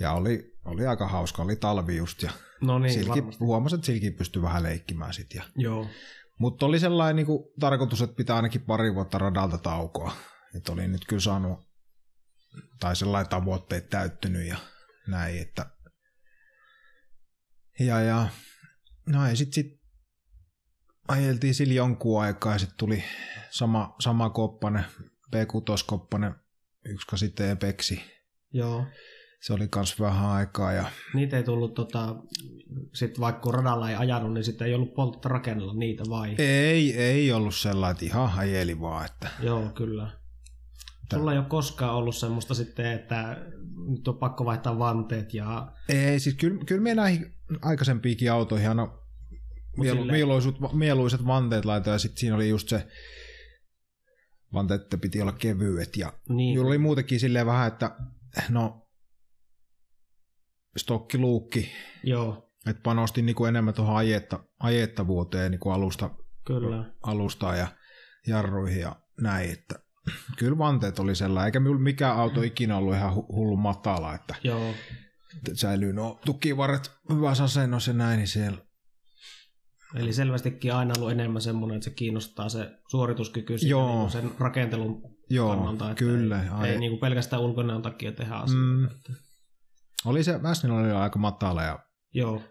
Ja 0.00 0.12
oli, 0.12 0.56
oli 0.64 0.86
aika 0.86 1.08
hauska, 1.08 1.42
oli 1.42 1.56
talvi 1.56 1.96
just 1.96 2.22
ja 2.22 2.30
no 2.60 2.78
niin, 2.78 2.92
Silki, 2.94 3.08
varmasti. 3.08 3.44
huomasi, 3.44 3.74
että 3.74 3.86
Silki 3.86 4.10
pystyi 4.10 4.42
vähän 4.42 4.62
leikkimään 4.62 5.12
sit. 5.14 5.34
Ja, 5.34 5.42
Joo, 5.56 5.86
mutta 6.38 6.66
oli 6.66 6.80
sellainen 6.80 7.16
niin 7.16 7.26
kuin, 7.26 7.44
tarkoitus, 7.60 8.02
että 8.02 8.16
pitää 8.16 8.36
ainakin 8.36 8.60
pari 8.60 8.94
vuotta 8.94 9.18
radalta 9.18 9.58
taukoa. 9.58 10.12
Että 10.54 10.72
oli 10.72 10.88
nyt 10.88 11.04
kyllä 11.06 11.20
saanut, 11.20 11.58
tai 12.80 12.96
sellainen 12.96 13.30
tavoitteet 13.30 13.90
täyttynyt 13.90 14.46
ja 14.46 14.56
näin, 15.06 15.42
että 15.42 15.66
ja, 17.78 18.00
ja 18.00 18.28
no 19.06 19.26
ei 19.26 19.36
sit, 19.36 19.52
sit 19.52 19.80
ajeltiin 21.08 21.54
sillä 21.54 21.74
jonkun 21.74 22.22
aikaa 22.22 22.52
ja 22.52 22.58
sitten 22.58 22.78
tuli 22.78 23.04
sama, 23.50 23.96
sama 24.00 24.30
koppanen, 24.30 24.84
B6-koppanen, 25.36 26.34
1 26.84 27.28
T-peksi. 27.28 28.02
joo. 28.52 28.86
Se 29.46 29.52
oli 29.52 29.68
kans 29.68 30.00
vähän 30.00 30.30
aikaa 30.30 30.72
ja 30.72 30.84
Niitä 31.14 31.36
ei 31.36 31.42
tullut, 31.42 31.74
tota, 31.74 32.16
sit 32.94 33.20
vaikka 33.20 33.40
kun 33.40 33.54
radalla 33.54 33.90
ei 33.90 33.96
ajanut, 33.96 34.32
niin 34.34 34.44
sitten 34.44 34.66
ei 34.66 34.74
ollut 34.74 34.94
poltta 34.94 35.28
rakennella 35.28 35.74
niitä 35.74 36.04
vai? 36.08 36.34
ei, 36.38 36.96
ei 36.96 37.32
ollut 37.32 37.54
sellainen, 37.54 37.92
että 37.92 38.04
ihan 38.04 38.38
ajeli 38.38 38.80
vaan, 38.80 39.06
että 39.06 39.28
Joo, 39.40 39.68
kyllä. 39.68 40.10
Sulla 41.14 41.32
ei 41.32 41.38
ole 41.38 41.46
koskaan 41.46 41.94
ollut 41.94 42.16
semmoista 42.16 42.54
sitten, 42.54 42.92
että 42.92 43.46
nyt 43.88 44.08
on 44.08 44.18
pakko 44.18 44.44
vaihtaa 44.44 44.78
vanteet 44.78 45.34
ja... 45.34 45.72
Ei, 45.88 46.20
siis 46.20 46.36
kyllä, 46.36 46.64
kyllä 46.64 46.82
me 46.82 46.94
näihin 46.94 47.34
aikaisempiinkin 47.62 48.32
autoihin 48.32 48.68
aina 48.68 48.88
mielu, 49.76 49.96
silleen- 49.98 50.16
mieluiset, 50.16 50.54
mieluiset 50.72 51.26
vanteet 51.26 51.64
laitoin 51.64 51.92
ja 51.94 51.98
sitten 51.98 52.20
siinä 52.20 52.36
oli 52.36 52.48
just 52.48 52.68
se 52.68 52.86
vanteet, 54.52 54.82
että 54.82 54.98
piti 54.98 55.22
olla 55.22 55.32
kevyet 55.32 55.96
ja 55.96 56.12
Niin, 56.28 56.60
oli 56.60 56.78
muutenkin 56.78 57.20
silleen 57.20 57.46
vähän, 57.46 57.68
että 57.68 57.96
no 58.48 58.85
stokkiluukki, 60.76 61.72
joo, 62.04 62.50
että 62.66 62.82
panostin 62.82 63.26
niinku 63.26 63.44
enemmän 63.44 63.74
tuohon 63.74 63.96
ajetta, 63.96 64.44
ajettavuuteen 64.60 65.50
niinku 65.50 65.70
alusta, 65.70 66.10
kyllä. 66.46 66.84
alustaan 67.02 67.58
ja 67.58 67.68
jarruihin 68.26 68.80
ja 68.80 68.96
näin, 69.20 69.50
että 69.50 69.74
kyllä 70.38 70.58
vanteet 70.58 70.98
oli 70.98 71.14
sellainen, 71.14 71.46
eikä 71.46 71.60
minulla 71.60 71.80
mikään 71.80 72.16
auto 72.16 72.42
ikinä 72.42 72.76
ollut 72.76 72.94
ihan 72.94 73.12
hu- 73.12 73.36
hullu 73.36 73.56
matala, 73.56 74.14
että 74.14 74.34
Joo, 74.42 74.74
säilyy 75.54 75.92
no 75.92 76.18
tukivarret 76.24 76.90
hyvässä 77.10 77.44
asennossa 77.44 77.90
ja 77.90 77.94
näin, 77.96 78.16
niin 78.16 78.28
siellä 78.28 78.58
eli 79.94 80.12
selvästikin 80.12 80.74
aina 80.74 80.94
ollut 80.96 81.10
enemmän 81.10 81.42
semmoinen, 81.42 81.76
että 81.76 81.84
se 81.84 81.90
kiinnostaa 81.90 82.48
se 82.48 82.70
suorituskyky 82.90 83.58
siitä 83.58 83.70
Joo. 83.70 84.00
Niin 84.00 84.10
sen 84.10 84.30
rakentelun 84.38 85.02
Joo, 85.30 85.48
kannalta. 85.48 85.84
Että 85.90 85.98
kyllä. 85.98 86.42
Ei, 86.42 86.48
ai- 86.48 86.68
ei 86.68 86.78
niin 86.78 86.90
kuin 86.90 87.00
pelkästään 87.00 87.42
ulkonäön 87.42 87.82
takia 87.82 88.12
tehdä 88.12 88.34
asioita. 88.34 88.68
Mm. 88.68 89.14
Oli 90.06 90.24
se, 90.24 90.42
Väsnillä 90.42 90.78
oli 90.78 90.90
aika 90.90 91.18
matala 91.18 91.62
ja 91.62 91.78
Joo, 92.14 92.42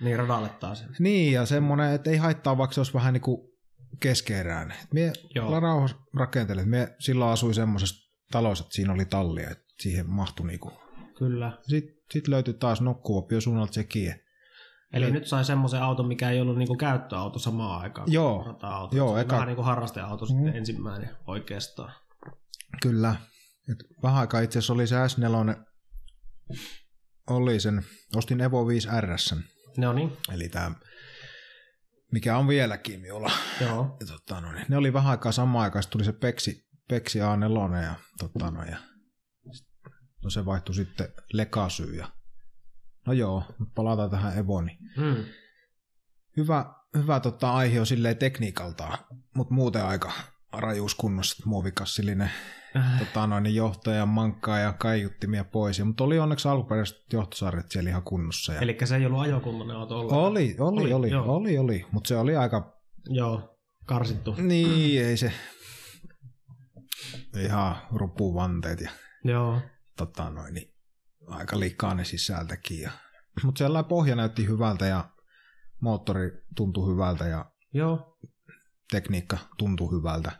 niin 0.00 0.18
radalle 0.18 0.48
taas. 0.48 0.84
Niin, 0.98 1.32
ja 1.32 1.46
semmoinen, 1.46 1.92
että 1.92 2.10
ei 2.10 2.16
haittaa, 2.16 2.58
vaikka 2.58 2.74
se 2.74 2.80
olisi 2.80 2.94
vähän 2.94 3.12
niinku 3.12 3.55
keskeeräinen. 4.00 4.76
Mie 4.92 5.12
rauhassa 5.60 5.96
rakenteelle. 6.14 6.64
Mie 6.64 6.94
silloin 6.98 7.32
asui 7.32 7.54
semmoisessa 7.54 8.12
talossa, 8.30 8.64
että 8.64 8.74
siinä 8.74 8.92
oli 8.92 9.04
tallia, 9.04 9.50
että 9.50 9.64
siihen 9.80 10.10
mahtui 10.10 10.46
niinku. 10.46 10.72
Kyllä. 11.18 11.58
Sitten 11.62 11.96
sit 12.10 12.28
löytyi 12.28 12.54
taas 12.54 12.80
Nokkuopio 12.80 13.40
suunnalta 13.40 13.72
sekin. 13.72 14.14
Eli 14.92 15.04
Joo. 15.04 15.12
nyt 15.12 15.26
sai 15.26 15.44
semmoisen 15.44 15.82
auton, 15.82 16.08
mikä 16.08 16.30
ei 16.30 16.40
ollut 16.40 16.56
niinku 16.58 16.76
käyttöauto 16.76 17.38
samaan 17.38 17.80
aikaan. 17.80 18.12
Joo. 18.12 18.44
Rata-auto. 18.46 18.96
Joo, 18.96 19.16
se 19.16 19.22
eka- 19.22 19.32
vähän 19.32 19.46
niin 19.46 19.56
kuin 19.56 19.66
harrasteauto 19.66 20.24
Mm. 20.24 20.28
sitten 20.28 20.56
ensimmäinen 20.56 21.10
oikeastaan. 21.26 21.92
Kyllä. 22.82 23.16
Et 23.72 23.78
vähän 24.02 24.20
aikaa 24.20 24.40
itse 24.40 24.58
asiassa 24.58 24.72
oli 24.72 24.86
se 24.86 24.96
S4, 24.96 25.56
oli 27.30 27.60
sen, 27.60 27.82
ostin 28.16 28.40
Evo 28.40 28.66
5 28.68 28.88
RS, 29.00 29.34
No 29.76 29.92
niin, 29.92 30.12
eli 30.32 30.48
tämä, 30.48 30.72
mikä 32.16 32.36
on 32.36 32.48
vieläkin 32.48 33.00
minulla. 33.00 33.30
joo. 33.60 33.96
Ja, 34.00 34.06
tota, 34.06 34.40
no, 34.40 34.52
niin, 34.52 34.66
ne 34.68 34.76
oli 34.76 34.92
vähän 34.92 35.10
aikaa 35.10 35.32
samaan 35.32 35.64
aikaan, 35.64 35.84
tuli 35.90 36.04
se 36.04 36.12
Peksi, 36.12 36.68
Peksi 36.88 37.18
A4 37.18 37.82
ja, 37.82 37.94
tota, 38.18 38.50
no, 38.50 38.64
ja 38.64 38.76
no, 40.22 40.30
se 40.30 40.44
vaihtui 40.44 40.74
sitten 40.74 41.08
Lekasy 41.32 41.94
ja 41.94 42.12
no 43.06 43.12
joo, 43.12 43.44
palataan 43.74 44.10
tähän 44.10 44.38
Evoon. 44.38 44.66
Niin 44.66 44.78
Mm. 44.96 45.24
hyvä, 46.36 46.74
hyvä 46.96 47.20
tota, 47.20 47.52
aihe 47.52 47.80
on 47.80 47.86
silleen 47.86 48.16
tekniikaltaan, 48.16 48.98
mutta 49.34 49.54
muuten 49.54 49.84
aika 49.84 50.12
rajuuskunnossa, 50.52 51.42
muovikassillinen 51.46 52.30
tota, 52.98 53.26
noin, 53.26 53.42
niin 53.42 53.54
johtaja 53.54 54.06
mankkaa 54.06 54.58
ja 54.58 54.72
kaiuttimia 54.72 55.44
pois. 55.44 55.84
Mutta 55.84 56.04
oli 56.04 56.18
onneksi 56.18 56.48
alkuperäiset 56.48 57.12
johtosarjat 57.12 57.70
siellä 57.70 57.90
ihan 57.90 58.02
kunnossa. 58.02 58.52
Ja 58.52 58.60
Eli 58.60 58.76
se 58.84 58.96
ei 58.96 59.06
ollut 59.06 59.20
ajokuntoinen 59.20 59.76
auto 59.76 59.94
ollenkaan. 59.98 60.22
oli, 60.22 60.56
oli, 60.58 60.80
Oli, 60.82 60.92
oli, 60.92 61.10
joo. 61.10 61.36
oli, 61.36 61.58
oli, 61.58 61.86
mutta 61.92 62.08
se 62.08 62.16
oli 62.16 62.36
aika, 62.36 62.76
Joo, 63.08 63.58
karsittu. 63.86 64.34
niin 64.38 65.04
ei 65.04 65.16
se 65.16 65.32
ihan 67.40 67.76
rupuvanteet 67.92 68.80
ja 68.80 68.90
Joo, 69.24 69.60
tota, 69.96 70.30
noin, 70.30 70.54
niin, 70.54 70.74
aika 71.26 71.60
likainen 71.60 72.04
sisältäkin. 72.04 72.80
Ja, 72.80 72.90
mutta 73.44 73.58
sellainen 73.58 73.88
pohja 73.88 74.16
näytti 74.16 74.46
hyvältä 74.46 74.86
ja 74.86 75.04
moottori 75.80 76.30
tuntui 76.56 76.92
hyvältä 76.92 77.26
ja 77.28 77.44
joo, 77.72 78.18
tekniikka 78.90 79.38
tuntui 79.58 79.98
hyvältä. 79.98 80.32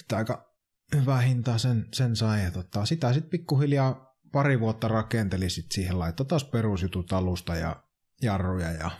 Että 0.00 0.16
aika 0.16 0.54
hyvää 0.94 1.20
hintaa 1.20 1.58
sen, 1.58 1.88
sen 1.94 2.16
sai. 2.16 2.44
Ja 2.44 2.50
tota, 2.50 2.86
sitä 2.86 3.12
sitten 3.12 3.30
pikkuhiljaa 3.30 4.06
pari 4.32 4.60
vuotta 4.60 4.88
rakenteli 4.88 5.50
sit 5.50 5.72
siihen, 5.72 5.98
laittoi 5.98 6.26
taas 6.26 6.44
perusjutut 6.44 7.12
alusta 7.12 7.54
ja 7.54 7.82
jarruja 8.22 8.72
ja, 8.72 8.90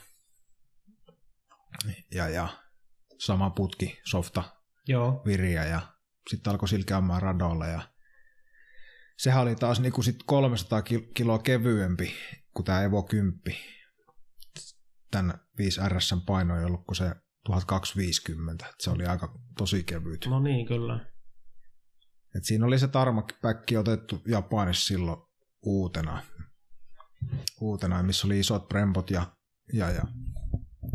ja, 2.14 2.28
ja 2.28 2.48
sama 3.18 3.50
putki, 3.50 4.00
softa, 4.04 4.42
joo, 4.88 5.22
viriä 5.26 5.64
ja 5.64 5.80
sitten 6.30 6.50
alkoi 6.50 6.68
silkeämään 6.68 7.22
radoilla 7.22 7.66
ja 7.66 7.80
sehän 9.16 9.42
oli 9.42 9.56
taas 9.56 9.80
niinku 9.80 10.02
sit 10.02 10.16
300 10.26 10.80
kil- 10.80 11.12
kiloa 11.14 11.38
kevyempi 11.38 12.14
kuin 12.54 12.64
tämä 12.64 12.82
Evo 12.82 13.02
10. 13.02 13.42
Tän 15.10 15.40
5 15.58 15.80
RS 15.88 16.14
paino 16.26 16.58
ei 16.58 16.64
ollut 16.64 16.86
kuin 16.86 16.96
se 16.96 17.14
1250. 17.46 18.66
Et 18.66 18.74
se 18.80 18.90
oli 18.90 19.06
aika 19.06 19.38
tosi 19.58 19.84
kevyt. 19.84 20.26
no 20.26 20.40
niin, 20.40 20.66
kyllä. 20.66 21.06
Et 22.36 22.44
siinä 22.44 22.66
oli 22.66 22.78
se 22.78 22.88
tarmakpäkki 22.88 23.76
otettu 23.76 24.22
Japanissa 24.28 24.86
silloin 24.86 25.18
uutena. 25.62 26.22
Uutena, 27.60 28.02
missä 28.02 28.26
oli 28.26 28.38
isot 28.40 28.68
prempot 28.68 29.10
ja, 29.10 29.26
ja, 29.72 29.90
ja. 29.90 30.02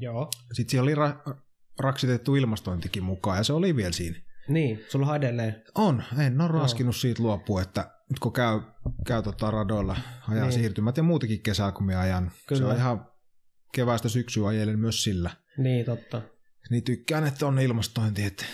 Joo. 0.02 0.30
Sitten 0.54 0.72
siellä 0.72 0.84
oli 0.84 0.95
ra- 0.95 1.36
raksitettu 1.80 2.36
ilmastointikin 2.36 3.04
mukaan 3.04 3.38
ja 3.38 3.43
se 3.43 3.54
oli 3.54 3.76
vielä 3.76 3.91
siinä. 3.91 4.18
Niin, 4.47 4.80
sulla 4.89 5.08
on 5.08 5.16
edelleen. 5.16 5.64
On, 5.76 6.04
en 6.20 6.41
ole 6.41 6.52
raskinut 6.52 6.95
siitä 6.95 7.24
luopua, 7.24 7.62
että 7.62 7.82
nyt 8.10 8.20
kun 8.20 8.34
käy, 8.34 8.62
käy 9.08 9.24
tota 9.24 9.52
radoilla, 9.52 9.97
ajaa 10.30 10.45
Niin. 10.47 10.54
siirtymät 10.60 10.97
ja 10.97 11.04
muutenkin 11.04 11.43
kesällä 11.43 11.72
kun 11.72 11.86
minä 11.86 11.99
ajan, 11.99 12.32
se 12.32 12.45
Kyllä. 12.47 12.68
on 12.68 12.76
ihan 12.76 13.08
keväästä 13.74 14.10
syksyä 14.10 14.47
ajelen 14.47 14.80
myös 14.80 15.04
sillä. 15.04 15.30
Niin, 15.58 15.86
totta. 15.86 16.22
Niin 16.72 16.84
tykkään, 16.84 17.28
että 17.28 17.48
on 17.48 17.60
ilmastointi, 17.60 18.24
että 18.24 18.46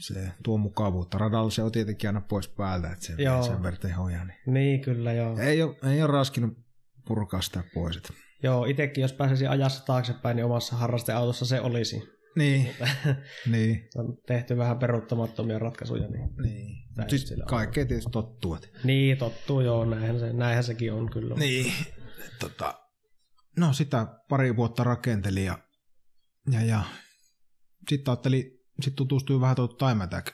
se 0.00 0.32
tuo 0.42 0.58
mukavuutta. 0.58 1.18
Radalla 1.18 1.50
se 1.50 1.62
on 1.62 1.72
tietenkin 1.72 2.08
aina 2.08 2.20
pois 2.20 2.48
päältä, 2.48 2.92
että 2.92 3.06
se 3.06 3.14
Joo. 3.18 3.42
sen 3.42 3.62
verran 3.62 3.80
tehoja. 3.80 4.24
Niin. 4.24 4.38
Niin, 4.46 4.80
kyllä 4.80 5.12
joo. 5.12 5.38
Ei, 5.38 5.62
ole, 5.62 5.76
ei 5.92 6.02
ole 6.02 6.12
raskinut 6.12 6.58
purkaa 7.06 7.40
sitä 7.40 7.64
pois. 7.74 7.96
Että. 7.96 8.12
Joo, 8.42 8.64
itsekin 8.64 9.02
jos 9.02 9.12
pääsisi 9.12 9.46
ajassa 9.46 9.84
taaksepäin, 9.84 10.36
niin 10.36 10.44
omassa 10.44 10.76
harrasteautossa 10.76 11.46
se 11.46 11.60
olisi. 11.60 12.02
Niin, 12.36 12.70
niin. 13.52 13.88
On 13.96 14.16
tehty 14.26 14.56
vähän 14.56 14.78
peruuttamattomia 14.78 15.58
ratkaisuja. 15.58 16.08
Niin, 16.08 16.28
niin. 16.42 16.76
Siis 17.08 17.34
kaikkea 17.48 17.86
tietysti 17.86 18.10
tottuu. 18.10 18.54
Että. 18.54 18.68
niin 18.84 19.18
tottuu 19.18 19.60
joo, 19.60 19.84
näinhän, 19.84 20.18
se, 20.18 20.32
näinhän 20.32 20.64
sekin 20.64 20.92
on 20.92 21.10
kyllä. 21.10 21.34
Niin. 21.34 21.72
Tota, 22.38 22.74
no 23.56 23.72
sitä 23.72 24.06
pari 24.28 24.56
vuotta 24.56 24.84
rakenteli 24.84 25.44
ja, 25.44 25.58
ja, 26.52 26.62
ja 26.62 26.84
sitten 27.88 28.12
ajattelin, 28.12 28.44
sit 28.80 28.96
tutustui 28.96 29.40
vähän 29.40 29.56
tuota 29.56 29.88
time 29.88 30.04
attack 30.04 30.26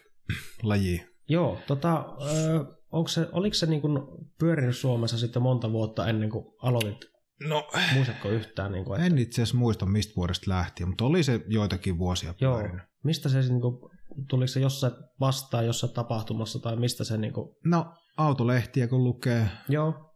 lajiin. 0.63 1.09
Joo, 1.29 1.59
tota, 1.67 2.17
ö, 2.23 2.65
onko 2.93 3.09
se, 3.09 3.29
oliko 3.33 3.55
se 3.55 3.67
niin 3.67 3.81
kuin 3.81 3.99
pyörinyt 4.39 4.77
Suomessa 4.77 5.19
sitten 5.19 5.43
monta 5.43 5.73
vuotta 5.73 6.09
ennen 6.09 6.31
kuin 6.31 6.45
aloitit? 6.63 7.11
No, 7.49 7.69
Muistatko 7.95 8.29
yhtään? 8.29 8.73
Niin 8.73 8.85
kuin, 8.85 9.01
että, 9.01 9.07
en 9.07 9.19
itse 9.19 9.43
asiassa 9.43 9.57
muista 9.59 9.87
mistä 9.87 10.13
vuodesta 10.17 10.51
lähtien, 10.51 10.89
mutta 10.89 11.05
oli 11.05 11.23
se 11.23 11.41
joitakin 11.49 11.99
vuosia 11.99 12.35
joo, 12.41 12.55
pyörinyt. 12.59 12.83
mistä 13.05 13.29
se 13.29 13.41
niin 13.41 13.61
kuin, 13.61 13.91
tuliko 14.29 14.47
se 14.47 14.61
jossain 14.61 14.93
vastaan 15.21 15.67
jossain 15.67 15.93
tapahtumassa 15.93 16.59
tai 16.59 16.77
mistä 16.77 17.05
se 17.05 17.17
niin 17.19 17.33
kuin, 17.33 17.57
No, 17.65 17.95
autolehtiä 18.17 18.89
kun 18.89 19.05
lukee, 19.05 19.49
joo, 19.69 20.15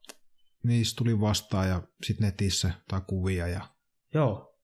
niistä 0.65 0.99
tuli 0.99 1.21
vastaan 1.21 1.69
ja 1.69 1.83
sitten 2.07 2.27
netissä 2.27 2.71
tai 2.89 3.01
kuvia 3.07 3.47
ja, 3.47 3.61
joo, 4.15 4.57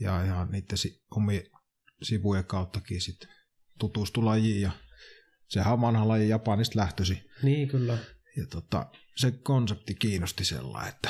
ja, 0.00 0.24
ja 0.24 0.44
niiden 0.44 0.78
omien 1.16 1.42
sivujen 2.02 2.44
kauttakin 2.44 3.00
sitten 3.00 3.28
tutustui 3.78 4.24
lajiin 4.24 4.60
ja 4.62 4.70
sehän 5.48 5.72
on 5.72 5.80
vanha 5.80 6.08
laji 6.08 6.28
Japanista 6.28 6.78
lähtösi. 6.78 7.22
niin 7.42 7.68
kyllä, 7.68 7.98
Ja 8.36 8.46
tota, 8.50 8.86
se 9.16 9.30
konsepti 9.30 9.94
kiinnosti 9.94 10.44
sellainen, 10.44 10.88
että 10.94 11.08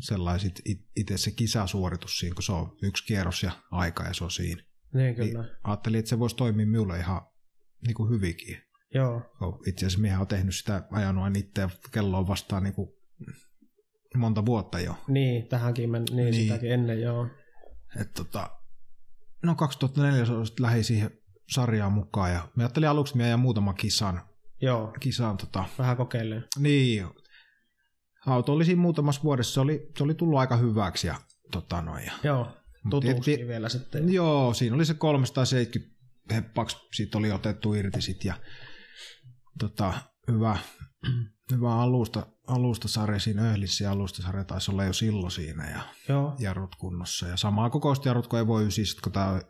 sellainen 0.00 0.52
itse 0.96 1.16
se 1.18 1.30
kisasuoritus 1.30 2.18
siinä, 2.18 2.34
kun 2.34 2.42
se 2.42 2.52
on 2.52 2.76
yksi 2.82 3.04
kierros 3.06 3.42
ja 3.42 3.52
aika 3.70 4.04
ja 4.04 4.14
se 4.14 4.24
on 4.24 4.30
siinä. 4.30 4.62
niin 4.94 5.14
kyllä, 5.14 5.42
Niin 5.42 5.52
ajattelin, 5.64 5.98
että 5.98 6.08
se 6.08 6.18
voisi 6.18 6.36
toimia 6.36 6.66
minulle 6.66 6.98
ihan 6.98 7.20
niin 7.86 7.94
kuin 7.94 8.10
hyvinkin. 8.10 8.58
joo, 8.94 9.22
Itse 9.66 9.86
asiassa 9.86 10.00
minä 10.00 10.16
olen 10.16 10.28
tehnyt 10.28 10.54
sitä 10.54 10.82
ajanut 10.90 11.24
aina 11.24 11.38
itse 11.38 11.60
ja 11.60 11.70
kello 11.92 12.18
on 12.18 12.28
vastaan 12.28 12.62
niin 12.62 12.74
kuin 12.74 12.88
monta 14.16 14.46
vuotta 14.46 14.80
jo. 14.80 14.96
niin, 15.08 15.48
tähänkin 15.48 15.90
men, 15.90 16.02
niin, 16.10 16.16
Niin. 16.16 16.30
niin. 16.30 16.42
sitäkin 16.42 16.72
ennen, 16.72 17.00
joo, 17.00 17.28
Et 18.00 18.12
tota, 18.12 18.50
no 19.42 19.54
2004 19.54 20.24
lähdin 20.60 20.84
siihen 20.84 21.10
sarjaan 21.50 21.92
mukaan 21.92 22.32
ja 22.32 22.48
mä 22.56 22.62
ajattelin 22.62 22.88
aluksi, 22.88 23.10
että 23.10 23.16
minä 23.16 23.26
ajan 23.26 23.40
muutaman 23.40 23.74
kisan. 23.74 24.20
joo, 24.62 24.92
kisan 25.00 25.36
tota, 25.36 25.64
vähän 25.78 25.96
kokeilen, 25.96 26.44
niin, 26.58 27.06
auto 28.26 28.52
oli 28.52 28.64
siinä 28.64 28.80
muutamassa 28.80 29.22
vuodessa, 29.22 29.54
se 29.54 29.60
oli, 29.60 29.90
se 29.98 30.04
oli 30.04 30.14
tullut 30.14 30.38
aika 30.38 30.56
hyväksi 30.56 31.06
ja 31.06 31.14
tota 31.52 31.82
noin. 31.82 32.04
Ja, 32.04 32.12
joo, 32.24 32.56
tutuksi 32.90 33.20
tietysti- 33.24 33.48
vielä 33.48 33.68
sitten, 33.68 34.12
Joo, 34.12 34.54
siinä 34.54 34.76
oli 34.76 34.84
se 34.84 34.94
370 34.94 35.96
heppaksi, 36.34 36.76
siitä 36.94 37.18
oli 37.18 37.32
otettu 37.32 37.74
irti 37.74 38.00
sit 38.02 38.24
ja 38.24 38.34
tota, 39.58 39.94
hyvä, 40.28 40.58
hyvä 41.52 41.74
alusta, 41.74 42.26
alustasarja 42.46 43.18
siinä 43.18 43.50
Öhlissä 43.50 43.84
ja 43.84 43.90
alustasarja 43.90 44.44
taisi 44.44 44.70
olla 44.70 44.84
jo 44.84 44.92
silloin 44.92 45.30
siinä 45.30 45.70
ja 45.70 45.80
joo, 46.08 46.36
jarrut 46.38 46.76
kunnossa. 46.76 47.26
Ja 47.26 47.36
samaa 47.36 47.70
kokoista 47.70 48.08
jarrut 48.08 48.26
kuin 48.26 48.40
Evo 48.40 48.60
9, 48.60 48.86
sit 48.86 49.00
kun 49.00 49.12
tämä 49.12 49.40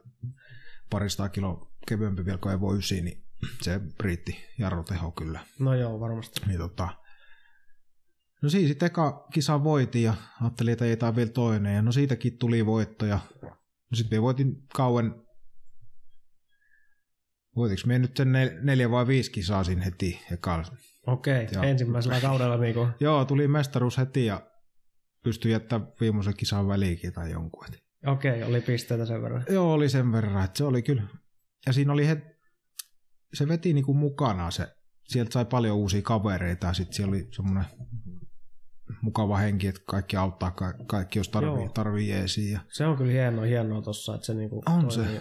parista 0.90 1.28
kilo 1.28 1.72
kevyempi 1.88 2.24
vielä 2.24 2.38
kuin 2.38 2.54
Evo 2.54 2.72
9, 2.72 2.98
niin 2.98 3.22
se 3.62 3.80
riitti 4.00 4.44
jarruteho 4.58 5.10
kyllä. 5.10 5.40
no 5.58 5.74
joo, 5.74 6.00
varmasti, 6.00 6.40
Niin 6.46 6.58
tota, 6.58 6.88
no 8.42 8.48
siinä 8.48 8.68
sitten 8.68 8.86
eka 8.86 9.26
kisa 9.32 9.64
voitin 9.64 10.02
ja 10.02 10.14
ajattelin, 10.40 10.72
että 10.72 10.84
ei 10.84 10.96
tämä 10.96 11.16
vielä 11.16 11.30
toinen. 11.30 11.74
Ja 11.74 11.82
no 11.82 11.92
siitäkin 11.92 12.38
tuli 12.38 12.66
voitto 12.66 13.06
ja 13.06 13.18
no 13.90 13.94
sitten 13.94 14.22
voitin 14.22 14.62
kauan, 14.74 15.26
voitinko 17.56 17.82
me 17.86 17.98
nyt 17.98 18.16
sen 18.16 18.28
nel- 18.28 18.64
neljä 18.64 18.90
vai 18.90 19.06
viisi 19.06 19.30
kisaa 19.30 19.64
siinä 19.64 19.84
heti 19.84 20.20
ekalla. 20.32 20.66
Okei, 21.06 21.48
Joo. 21.52 21.62
ensimmäisellä 21.62 22.20
kaudella 22.20 22.56
niin 22.56 22.74
kuin, 22.74 22.88
Joo, 23.00 23.24
tuli 23.24 23.48
mestaruus 23.48 23.98
heti 23.98 24.26
ja 24.26 24.40
pystyi 25.22 25.52
jättämään 25.52 25.92
viimeisen 26.00 26.36
kisan 26.36 26.68
väliinkin 26.68 27.12
tai 27.12 27.30
jonkun. 27.30 27.64
Et 27.68 27.82
okei, 28.06 28.42
oli 28.42 28.60
pisteitä 28.60 29.06
sen 29.06 29.22
verran, 29.22 29.44
Joo, 29.50 29.72
oli 29.72 29.88
sen 29.88 30.12
verran, 30.12 30.44
että 30.44 30.58
se 30.58 30.64
oli 30.64 30.82
kyllä. 30.82 31.02
Ja 31.66 31.72
siinä 31.72 31.92
oli 31.92 32.06
he, 32.06 32.36
se 33.34 33.48
veti 33.48 33.72
niinku 33.72 33.94
mukana 33.94 34.50
se. 34.50 34.68
Sieltä 35.04 35.32
sai 35.32 35.44
paljon 35.44 35.76
uusia 35.76 36.02
kavereita 36.02 36.66
ja 36.66 36.72
sitten 36.72 36.96
siellä 36.96 37.10
oli 37.10 37.28
semmoinen 37.32 37.64
mukava 39.02 39.36
henki, 39.36 39.66
että 39.66 39.80
kaikki 39.86 40.16
auttaa, 40.16 40.50
ka- 40.50 40.74
kaikki 40.86 41.18
jos 41.18 41.28
tarvii, 41.28 41.64
Joo. 41.64 41.68
tarvii 41.68 42.08
jeesiä. 42.08 42.52
Ja... 42.52 42.60
Se 42.68 42.86
on 42.86 42.96
kyllä 42.96 43.12
hienoa, 43.12 43.44
hienoa 43.44 43.82
tossa, 43.82 44.14
että 44.14 44.26
se 44.26 44.34
niinku 44.34 44.62
On 44.66 44.88
toimii. 44.88 45.20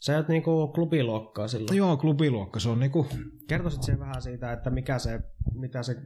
Sä 0.00 0.16
oot 0.16 0.28
niinku 0.28 0.68
klubiluokkaa 0.68 1.48
silloin. 1.48 1.76
Joo, 1.76 1.96
klubiluokka, 1.96 2.60
se 2.60 2.68
on 2.68 2.80
niinku, 2.80 3.06
Kertoisit 3.48 3.82
sen 3.82 4.00
vähän 4.00 4.22
siitä, 4.22 4.52
että 4.52 4.70
mikä 4.70 4.98
se, 4.98 5.20
mitä 5.54 5.82
se 5.82 5.96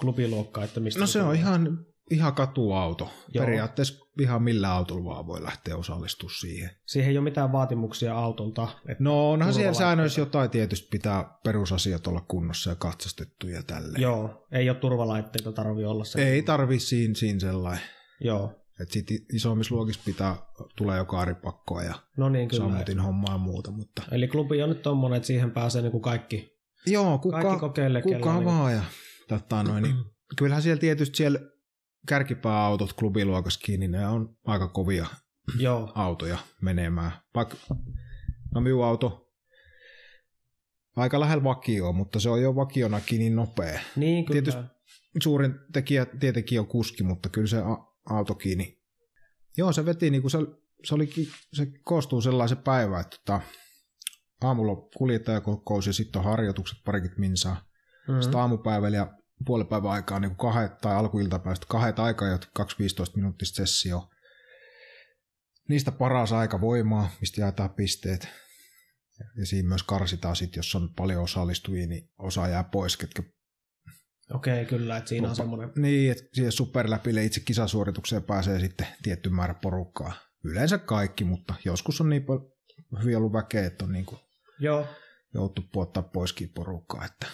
klubiluokka, 0.00 0.64
että 0.64 0.80
mistä 0.80 1.00
no 1.00 1.06
se 1.06 1.22
on 1.22 1.34
ihan, 1.34 1.86
ihan 2.10 2.34
katuauto. 2.34 3.10
Joo. 3.34 3.44
Periaatteessa 3.44 4.06
ihan 4.20 4.42
millä 4.42 4.72
autolla 4.72 5.04
vaan 5.04 5.26
voi 5.26 5.42
lähteä 5.42 5.76
osallistumaan 5.76 6.38
siihen. 6.40 6.70
Siihen 6.86 7.10
ei 7.10 7.18
ole 7.18 7.24
mitään 7.24 7.52
vaatimuksia 7.52 8.14
autolta. 8.14 8.68
No 8.98 9.30
onhan 9.30 9.54
siellä 9.54 9.74
säännöissä 9.74 10.20
jotain 10.20 10.50
tietysti 10.50 10.88
pitää 10.90 11.38
perusasiat 11.44 12.06
olla 12.06 12.20
kunnossa 12.28 12.70
ja 12.70 12.76
katsastettu 12.76 13.48
ja 13.48 13.62
tälleen. 13.62 14.02
Joo, 14.02 14.46
ei 14.52 14.70
ole 14.70 14.78
turvalaitteita 14.78 15.52
tarvi 15.52 15.84
olla 15.84 16.04
se. 16.04 16.28
Ei 16.28 16.42
tarvi 16.42 16.78
siinä, 16.78 17.14
siinä 17.14 17.40
sellainen. 17.40 17.84
Joo, 18.20 18.60
Et 18.80 18.90
sit 18.90 19.06
isommissa 19.32 19.74
luokissa 19.74 20.00
pitää, 20.04 20.36
tulee 20.76 20.98
jo 20.98 21.04
kaaripakkoa 21.04 21.82
ja 21.82 21.94
no 22.16 22.28
niin 22.28 22.48
kyllä. 22.48 22.64
sammutin 22.64 23.00
hommaa 23.00 23.34
ja 23.34 23.38
muuta, 23.38 23.70
mutta... 23.70 24.02
Eli 24.12 24.28
klubi 24.28 24.62
on 24.62 24.68
nyt 24.68 24.82
tommonen, 24.82 25.16
että 25.16 25.26
siihen 25.26 25.50
pääsee 25.50 25.82
niinku 25.82 26.00
kaikki, 26.00 26.58
Joo, 26.86 27.18
kuka, 27.18 27.42
kaikki 27.42 27.60
kokeilee. 27.60 28.02
kuka 28.02 28.16
niinku- 28.16 28.44
vaan 28.44 28.72
ja 28.72 28.82
tota, 29.28 29.62
noin, 29.62 29.82
niin, 29.82 29.96
kyllähän 30.36 30.62
siellä 30.62 30.80
tietysti 30.80 31.16
siellä 31.16 31.38
kärkipääautot 32.08 32.92
klubiluokassakin, 32.92 33.80
niin 33.80 33.90
ne 33.90 34.08
on 34.08 34.36
aika 34.46 34.68
kovia 34.68 35.06
Joo, 35.58 35.92
autoja 35.94 36.38
menemään. 36.62 37.12
Vaikka, 37.34 37.56
no 38.54 38.60
minun 38.60 38.84
auto 38.84 39.28
aika 40.96 41.20
lähellä 41.20 41.44
vakioa, 41.44 41.92
mutta 41.92 42.20
se 42.20 42.30
on 42.30 42.42
jo 42.42 42.54
vakionakin 42.56 43.18
niin 43.18 43.36
nopea. 43.36 43.80
niin 43.96 44.24
kyllä. 44.24 44.42
Tietysti- 44.42 44.78
Suurin 45.22 45.54
tekijä 45.72 46.06
tietenkin 46.06 46.60
on 46.60 46.66
kuski, 46.66 47.02
mutta 47.02 47.28
kyllä 47.28 47.46
se 47.46 47.56
auto 48.10 48.34
kiinni. 48.34 48.78
Joo, 49.56 49.72
se 49.72 49.84
veti, 49.84 50.10
niin 50.10 50.22
kuin 50.22 50.30
se, 50.30 50.38
se, 50.84 50.94
olikin, 50.94 51.28
se 51.52 51.66
koostuu 51.82 52.20
sellaisen 52.20 52.58
päivän, 52.58 53.00
että 53.00 53.16
tota, 53.16 53.40
aamulla 54.40 54.72
on 54.72 54.90
kuljettajakokous 54.96 55.86
ja 55.86 55.92
sitten 55.92 56.18
on 56.20 56.24
harjoitukset 56.24 56.78
parikymmentä 56.84 57.20
minsaa. 57.20 57.54
Mm-hmm. 57.54 58.14
Mm. 58.14 58.22
Sitten 58.22 58.40
aamupäivällä 58.40 58.96
ja 58.96 59.18
puolipäivän 59.46 59.90
aikaa 59.90 60.20
niin 60.20 60.36
kuin 60.36 60.52
kahdet, 60.52 60.78
tai 60.78 60.96
alkuiltapäivästä 60.96 61.66
kahdet 61.68 61.98
aikaa, 61.98 62.28
ja 62.28 62.38
2-15 62.60 62.62
minuuttista 63.16 63.56
sessio. 63.56 64.08
Niistä 65.68 65.92
paras 65.92 66.32
aika 66.32 66.60
voimaa, 66.60 67.10
mistä 67.20 67.40
jaetaan 67.40 67.70
pisteet. 67.70 68.28
Ja 69.36 69.46
siinä 69.46 69.68
myös 69.68 69.82
karsitaan 69.82 70.36
sitten, 70.36 70.58
jos 70.58 70.74
on 70.74 70.94
paljon 70.94 71.22
osallistujia, 71.22 71.86
niin 71.86 72.10
osa 72.18 72.48
jää 72.48 72.64
pois, 72.64 72.96
ketkä 72.96 73.22
Okei, 74.34 74.64
kyllä, 74.66 74.96
että 74.96 75.08
siinä 75.08 75.26
on 75.26 75.30
Lupa- 75.30 75.36
semmoinen. 75.36 75.72
Niin, 75.76 76.12
että 76.12 76.24
siihen 76.32 76.52
superläpille 76.52 77.24
itse 77.24 77.40
kisasuoritukseen 77.40 78.22
pääsee 78.22 78.60
sitten 78.60 78.86
tietty 79.02 79.28
määrä 79.30 79.54
porukkaa. 79.54 80.12
Yleensä 80.44 80.78
kaikki, 80.78 81.24
mutta 81.24 81.54
joskus 81.64 82.00
on 82.00 82.08
niin 82.08 82.24
paljon 82.24 82.52
hyvin 83.02 83.16
ollut 83.16 83.32
väkeä, 83.32 83.66
että 83.66 83.84
on 83.84 83.92
niin 83.92 84.04
kuin 84.04 84.20
Joo, 84.60 84.86
joutu 85.34 85.62
puottaa 85.72 86.02
poiskin 86.02 86.48
porukkaa. 86.54 87.04
Että, 87.04 87.26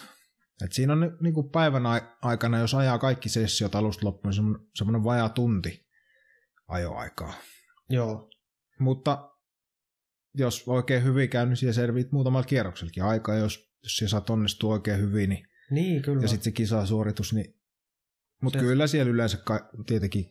että 0.63 0.75
siinä 0.75 0.93
on 0.93 1.17
niin 1.21 1.33
kuin 1.33 1.49
päivän 1.49 1.85
ai- 1.85 2.07
aikana, 2.21 2.59
jos 2.59 2.73
ajaa 2.73 2.99
kaikki 2.99 3.29
sessiot 3.29 3.75
alusta 3.75 4.05
loppuun, 4.05 4.29
niin 4.29 4.35
semmoinen- 4.35 4.67
semmoinen 4.75 5.03
vajaa 5.03 5.29
tunti 5.29 5.85
ajoaikaa. 6.67 7.33
joo, 7.89 8.29
Mutta 8.79 9.31
jos 10.33 10.63
oikein 10.67 11.03
hyvin 11.03 11.29
käy, 11.29 11.45
niin 11.45 11.57
siellä 11.57 11.73
serviit 11.73 12.11
muutamalla 12.11 12.45
kierroksellakin 12.47 13.03
aikaa. 13.03 13.35
Jos, 13.35 13.71
jos 13.83 13.97
siellä 13.97 14.09
saat 14.09 14.29
onnistua 14.29 14.73
oikein 14.73 14.99
hyvin, 15.01 15.29
niin 15.29 15.47
niin 15.71 16.01
kyllä. 16.01 16.21
ja 16.21 16.27
sitten 16.27 16.43
se 16.43 16.51
kisasuoritus, 16.51 17.33
niin 17.33 17.55
mutta 18.41 18.59
kyllä 18.59 18.87
siellä 18.87 19.11
yleensä 19.11 19.37
ka- 19.37 19.69
tietenkin 19.85 20.25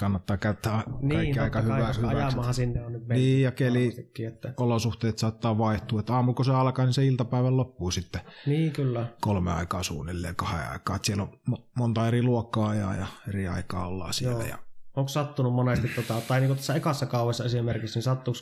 kannattaa 0.00 0.36
käyttää 0.36 0.82
kaikki 0.82 1.06
niin, 1.06 1.40
aika 1.40 1.58
totta 1.58 1.68
kai, 1.68 1.78
hyvä, 1.78 1.86
koska 1.86 2.08
ajamahan 2.08 2.54
sinne 2.54 2.84
on 2.84 2.92
nyt 2.92 3.06
Niin, 3.08 3.42
ja 3.42 3.50
keli- 3.52 4.10
Että, 4.28 4.54
Olosuhteet 4.56 5.18
saattaa 5.18 5.58
vaihtua, 5.58 6.00
että 6.00 6.14
aamulla 6.14 6.36
kun 6.36 6.44
se 6.44 6.52
alkaa, 6.52 6.84
niin 6.84 6.92
se 6.92 7.06
iltapäivän 7.06 7.56
loppuu 7.56 7.90
sitten 7.90 8.20
niin, 8.46 8.72
kyllä. 8.72 9.06
kolme 9.20 9.52
aikaa 9.52 9.82
suunnilleen, 9.82 10.36
kahden 10.36 10.70
aikaa. 10.70 10.96
Että 10.96 11.06
siellä 11.06 11.22
on 11.22 11.40
mo- 11.50 11.62
monta 11.76 12.08
eri 12.08 12.22
luokkaa 12.22 12.68
ajaa 12.68 12.96
ja 12.96 13.06
eri 13.28 13.48
aikaa 13.48 13.86
ollaan 13.86 14.14
siellä. 14.14 14.38
Joo. 14.38 14.48
Ja, 14.48 14.58
Onko 14.96 15.08
sattunut 15.08 15.54
monesti, 15.54 15.88
tota, 15.88 16.20
tai 16.28 16.40
niin 16.40 16.48
kuin 16.48 16.56
tässä 16.56 16.74
ekassa 16.74 17.06
kaudessa 17.06 17.44
esimerkiksi, 17.44 17.96
niin 17.96 18.02
sattuuko 18.02 18.40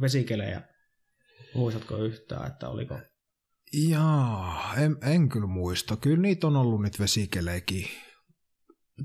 vesikelejä 0.00 0.62
Muistatko 1.54 1.96
yhtään, 1.96 2.46
että 2.46 2.68
oliko? 2.68 2.98
Jaa, 3.88 4.74
en, 4.78 4.96
en 5.12 5.28
kyllä 5.28 5.46
muista. 5.46 5.96
Kyllä 5.96 6.22
niitä 6.22 6.46
on 6.46 6.56
ollut 6.56 6.82
nyt 6.82 7.00
vesikeleekin 7.00 7.86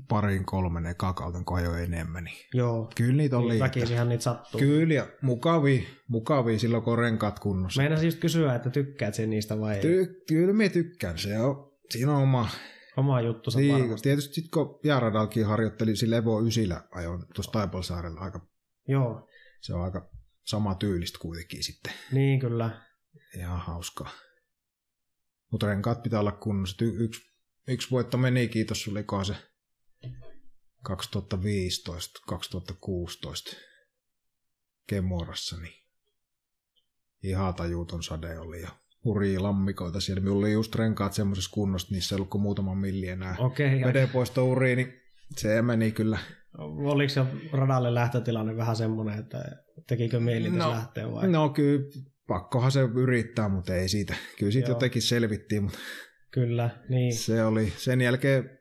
parin 0.08 0.44
kolmen 0.44 0.86
eka 0.86 1.12
kauden 1.12 1.44
jo 1.64 1.74
enemmän. 1.74 2.24
Niin 2.24 2.36
Joo. 2.54 2.90
Kyllä 2.96 3.16
niitä 3.16 3.38
oli. 3.38 3.48
Niin, 3.52 3.60
väkisihän 3.60 4.08
niitä 4.08 4.24
sattuu. 4.24 4.60
Kyllä, 4.60 4.94
ja 4.94 5.06
mukavia, 5.22 5.82
mukavia 6.08 6.58
silloin, 6.58 6.82
kun 6.82 6.92
on 6.92 6.98
renkaat 6.98 7.38
kunnossa. 7.38 7.82
Meinasin 7.82 8.06
just 8.06 8.18
kysyä, 8.20 8.54
että 8.54 8.70
tykkäät 8.70 9.14
sen 9.14 9.30
niistä 9.30 9.60
vai 9.60 9.76
ei? 9.76 9.82
Ty- 9.82 10.24
kyllä 10.28 10.52
me 10.52 10.68
tykkään. 10.68 11.18
Se 11.18 11.38
on, 11.38 11.72
siinä 11.90 12.16
on 12.16 12.22
oma, 12.22 12.48
Oma 12.96 13.20
juttu 13.20 13.50
niin, 13.56 13.72
varmasti. 13.74 14.08
tietysti 14.08 14.34
sit, 14.34 14.50
kun 14.50 14.80
jääradalkin 14.84 15.46
harjoitteli, 15.46 15.96
sillä 15.96 16.16
Evo 16.16 16.42
Ysillä 16.42 16.84
ajoin 16.90 17.24
tuossa 17.34 17.52
Taipalsaarella 17.52 18.20
aika, 18.20 18.46
Joo, 18.88 19.28
se 19.60 19.74
on 19.74 19.82
aika 19.82 20.10
sama 20.46 20.74
tyylistä 20.74 21.18
kuitenkin 21.22 21.62
sitten. 21.64 21.92
niin 22.12 22.40
kyllä. 22.40 22.70
Ihan 23.38 23.58
hauskaa. 23.60 24.10
Mutta 25.50 25.66
renkaat 25.66 26.02
pitää 26.02 26.20
olla 26.20 26.32
kunnossa. 26.32 26.84
Y- 26.84 27.04
yksi, 27.04 27.20
yksi 27.68 27.90
voitto 27.90 28.18
meni, 28.18 28.48
kiitos 28.48 28.82
sulle, 28.82 29.04
se 29.26 29.34
2015-2016 30.88 30.92
Kemorassa, 34.86 35.56
niin 35.60 35.74
ihan 37.22 37.54
tajuuton 37.54 38.02
sade 38.02 38.38
oli 38.38 38.62
ja 38.62 38.68
hurjia 39.04 39.42
lammikoita 39.42 40.00
siellä. 40.00 40.22
Minulla 40.22 40.46
oli 40.46 40.52
just 40.52 40.74
renkaat 40.74 41.12
semmoisessa 41.12 41.50
kunnossa, 41.54 41.94
niissä 41.94 42.14
ei 42.14 42.16
ollut 42.16 42.30
kuin 42.30 42.42
muutama 42.42 42.74
milli 42.74 43.08
enää. 43.08 43.36
Okei, 43.38 43.80
ja 43.80 43.86
Vedenpoisto 43.86 44.48
uriin, 44.48 44.76
niin 44.76 44.92
se 45.36 45.62
meni 45.62 45.92
kyllä. 45.92 46.18
oliko 46.58 47.08
se 47.08 47.24
radalle 47.52 47.94
lähtötilanne 47.94 48.56
vähän 48.56 48.76
semmoinen, 48.76 49.18
että 49.18 49.44
tekikö 49.86 50.20
mieli 50.20 50.50
No, 50.50 50.70
lähteä 50.70 51.12
vai? 51.12 51.28
No 51.28 51.48
kyllä, 51.48 51.88
pakkohan 52.30 52.72
se 52.72 52.80
yrittää, 52.80 53.48
mutta 53.48 53.74
ei 53.74 53.88
siitä. 53.88 54.14
Kyllä 54.38 54.52
siitä 54.52 54.68
Joo. 54.68 54.76
jotenkin 54.76 55.02
selvittiin, 55.02 55.62
mutta 55.62 55.78
Kyllä, 56.30 56.70
niin. 56.88 57.16
Se 57.16 57.44
oli. 57.44 57.72
Sen 57.76 58.00
jälkeen 58.00 58.58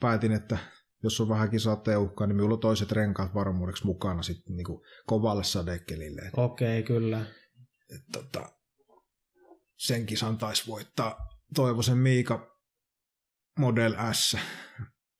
päätin, 0.00 0.32
että 0.32 0.58
jos 1.02 1.20
on 1.20 1.28
vähänkin 1.28 1.60
sateenuhkaa, 1.60 2.26
niin 2.26 2.36
minulla 2.36 2.54
on 2.54 2.60
toiset 2.60 2.92
renkaat 2.92 3.34
varmuudeksi 3.34 3.86
mukana 3.86 4.22
sitten 4.22 4.56
niin 4.56 4.66
kovalle 5.06 5.44
sadekelille. 5.44 6.30
Okei, 6.36 6.82
kyllä. 6.82 7.26
et, 7.94 8.02
tota, 8.12 8.52
sen 9.76 10.06
kisan 10.06 10.38
taisi 10.38 10.66
voittaa 10.66 11.16
Toivosen 11.54 11.98
Miika 11.98 12.60
Model 13.58 13.94
S. 14.12 14.36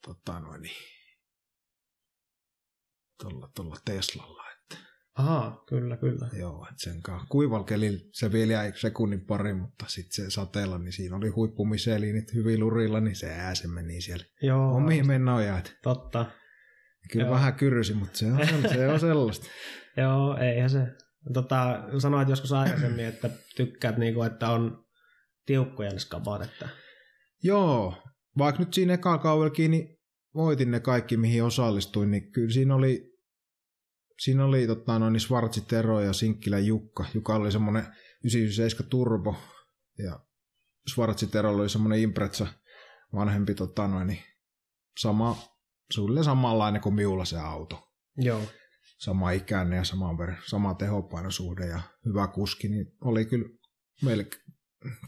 Tota, 0.06 0.40
noin, 0.40 0.62
niin, 0.62 0.76
tuolla, 3.20 3.50
tuolla 3.54 3.76
Teslalla. 3.84 4.43
Että, 5.18 5.22
Aha, 5.22 5.64
kyllä, 5.68 5.96
kyllä. 5.96 6.28
joo, 6.38 6.66
et 6.70 6.78
sen 6.78 7.02
kanssa. 7.02 7.26
Kuivalla 7.30 7.64
kelillä 7.64 8.00
se 8.12 8.32
vielä 8.32 8.52
jäi 8.52 8.72
sekunnin 8.76 9.26
pari, 9.26 9.54
mutta 9.54 9.84
sitten 9.88 10.24
se 10.24 10.30
sateella, 10.30 10.78
niin 10.78 10.92
siinä 10.92 11.16
oli 11.16 11.28
huippumiseliinit 11.28 12.34
hyvin 12.34 12.60
lurilla, 12.60 13.00
niin 13.00 13.16
se 13.16 13.30
ääse 13.30 13.68
meni 13.68 14.00
siellä 14.00 14.24
Joo, 14.42 14.76
omiin 14.76 15.06
mennojaan. 15.06 15.62
totta. 15.82 16.26
Kyllä 17.12 17.24
Joo. 17.24 17.34
vähän 17.34 17.54
kyrysi, 17.54 17.94
mutta 17.94 18.18
se 18.18 18.26
on, 18.32 18.38
se 18.72 18.88
on 18.88 19.00
sellaista. 19.00 19.46
Joo, 20.02 20.38
eihän 20.38 20.70
se. 20.70 20.86
Tota, 21.32 21.84
sanoit 21.98 22.28
joskus 22.28 22.52
aikaisemmin, 22.52 23.04
että 23.04 23.30
tykkäät 23.56 23.96
niinku, 23.96 24.22
että 24.22 24.50
on 24.50 24.84
tiukkoja 25.46 25.90
ne 25.90 25.98
skabat, 25.98 26.42
että 26.42 26.68
Joo, 27.42 28.02
vaikka 28.38 28.62
nyt 28.62 28.74
siinä 28.74 28.94
eka 28.94 29.18
kaudellakin, 29.18 29.70
niin 29.70 29.98
voitin 30.34 30.70
ne 30.70 30.80
kaikki, 30.80 31.16
mihin 31.16 31.44
osallistuin, 31.44 32.10
niin 32.10 32.32
kyllä 32.32 32.50
siinä 32.50 32.74
oli, 32.74 33.13
siinä 34.18 34.44
oli 34.44 34.66
tota, 34.66 34.98
noin, 34.98 35.12
niin 35.12 35.20
Svartsi 35.20 35.60
Tero 35.60 36.00
ja 36.00 36.12
Sinkkilä 36.12 36.58
Jukka. 36.58 37.04
Jukka 37.14 37.34
oli 37.34 37.52
semmoinen 37.52 37.82
997 38.24 38.90
Turbo 38.90 39.36
ja 39.98 40.20
Svartsi 40.94 41.26
Tero 41.26 41.54
oli 41.54 41.68
semmoinen 41.68 41.98
Impreza 41.98 42.46
vanhempi 43.14 43.54
tota, 43.54 43.88
noin, 43.88 44.06
niin 44.06 44.22
sama, 44.98 45.36
suunnilleen 45.92 46.24
samanlainen 46.24 46.82
kuin 46.82 46.94
miulla 46.94 47.24
se 47.24 47.38
auto. 47.38 47.92
joo, 48.16 48.40
sama 48.98 49.30
ikäinen 49.30 49.76
ja 49.76 49.84
sama, 49.84 50.12
ver- 50.12 50.42
sama 50.46 50.74
tehopainosuhde 50.74 51.66
ja 51.66 51.80
hyvä 52.06 52.26
kuski, 52.26 52.68
niin 52.68 52.86
oli 53.00 53.24
kyllä 53.24 53.48
meille 54.02 54.26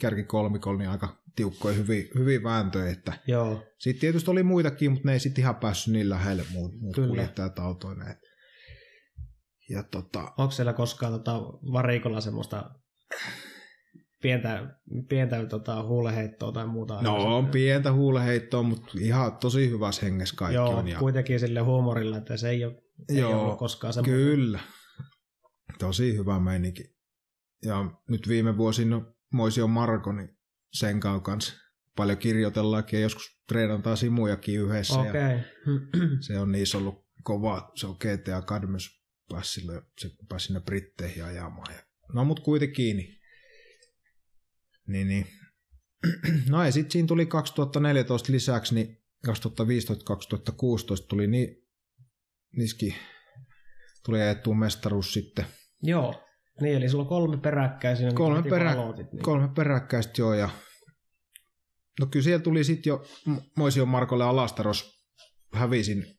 kärki 0.01 0.25
kolmikolla 0.25 0.79
niin 0.79 0.91
aika 0.91 1.23
tiukkoja, 1.37 1.77
hyvin, 1.77 2.09
hyvin 2.15 2.43
vääntöjä. 2.43 2.91
Että 2.91 3.13
joo, 3.27 3.65
sitten 3.79 4.01
tietysti 4.01 4.31
oli 4.31 4.43
muitakin, 4.43 4.91
mutta 4.91 5.09
ne 5.09 5.13
ei 5.13 5.21
sitten 5.21 5.43
ihan 5.43 5.57
päässyt 5.57 5.93
niin 5.93 6.09
lähelle 6.09 6.45
muut, 6.53 6.81
muut 6.81 6.97
kuljettajat 6.97 7.59
autoina. 7.59 8.05
Ja 9.71 9.83
tota, 9.83 10.33
onko 10.39 10.51
siellä 10.51 10.73
koskaan 10.73 11.13
tota 11.13 11.41
varikolla 11.73 12.21
semmoista 12.21 12.71
pientä, 14.23 14.79
pientä 15.09 15.47
tota, 15.47 15.83
huuleheittoa 15.83 16.53
tai 16.53 16.67
muuta? 16.67 17.03
no 17.03 17.37
on 17.37 17.47
pientä 17.47 17.93
huuleheittoa, 17.93 18.63
mutta 18.63 18.91
ihan 19.01 19.37
tosi 19.37 19.71
hyvässä 19.71 20.07
hengessä 20.07 20.37
kaikki 20.37 20.55
Joo, 20.55 20.77
on. 20.77 20.89
Ja, 20.89 20.99
kuitenkin 20.99 21.41
sille 21.41 21.61
huumorilla, 21.61 22.17
että 22.17 22.37
se 22.37 22.49
ei 22.49 22.65
ole, 22.65 22.83
ei 23.09 23.19
Joo, 23.19 23.43
ollut 23.43 23.59
koskaan 23.59 23.93
semmoista. 23.93 24.17
Kyllä. 24.17 24.61
Tosi 25.79 26.17
hyvä 26.17 26.41
meininki. 26.41 26.97
Ja 27.65 27.91
nyt 28.09 28.29
viime 28.29 28.57
vuosina 28.57 29.03
Moisio 29.33 29.67
Marko, 29.67 30.13
niin 30.13 30.39
sen 30.73 31.01
kanssa 31.01 31.55
paljon 31.97 32.19
kirjoitellaankin 32.19 32.97
ja 32.97 33.03
joskus 33.03 33.43
treenataan 33.49 33.97
simujakin 33.97 34.61
yhdessä. 34.61 35.01
Ja 35.01 35.11
Okei, 35.11 35.39
se 36.27 36.39
on 36.39 36.53
niissä 36.53 36.79
ollut 36.79 37.07
kova, 37.23 37.71
se 37.75 37.87
on 37.87 37.97
GTA 38.01 38.43
Cadmus 38.43 38.96
pääsi, 39.31 39.53
sille, 39.53 39.83
se 39.99 40.11
pääsi 40.29 40.47
sinne 40.47 40.61
Britteihin 40.61 41.25
ajamaan. 41.25 41.75
Ja, 41.75 41.83
no 42.13 42.25
mut 42.25 42.41
kuitenkin. 42.41 42.97
Niin, 42.97 43.19
niin, 44.87 45.09
niin. 45.09 45.27
No 46.51 46.65
ja 46.65 46.73
sitten 46.73 46.91
siinä 46.91 47.07
tuli 47.09 47.27
2014 47.27 48.33
lisäksi, 48.33 48.75
niin 48.75 49.03
2015-2016 49.29 49.31
tuli 51.09 51.27
niin, 51.27 51.49
niiskin 52.57 52.95
tuli 54.05 54.21
ajettua 54.23 54.55
mestaruus 54.55 55.13
sitten. 55.13 55.47
joo. 55.83 56.23
Niin, 56.61 56.77
eli 56.77 56.89
sulla 56.89 57.03
on 57.03 57.09
kolme 57.09 57.37
peräkkäin 57.37 57.97
siinä, 57.97 58.13
Kolme 58.13 58.51
perä- 58.51 58.73
aloitit, 58.73 59.13
niin. 59.13 59.23
Kolme 59.23 59.49
peräkkäistä 59.57 60.13
joo 60.19 60.35
ja 60.35 60.51
no 62.01 62.07
kyllä 62.07 62.25
siellä 62.25 62.43
tuli 62.43 62.65
sitten 62.65 62.91
jo 62.91 63.05
M- 63.27 63.37
Moision 63.57 63.89
Markolle 63.89 64.25
Alastaros 64.25 65.07
hävisin 65.53 66.16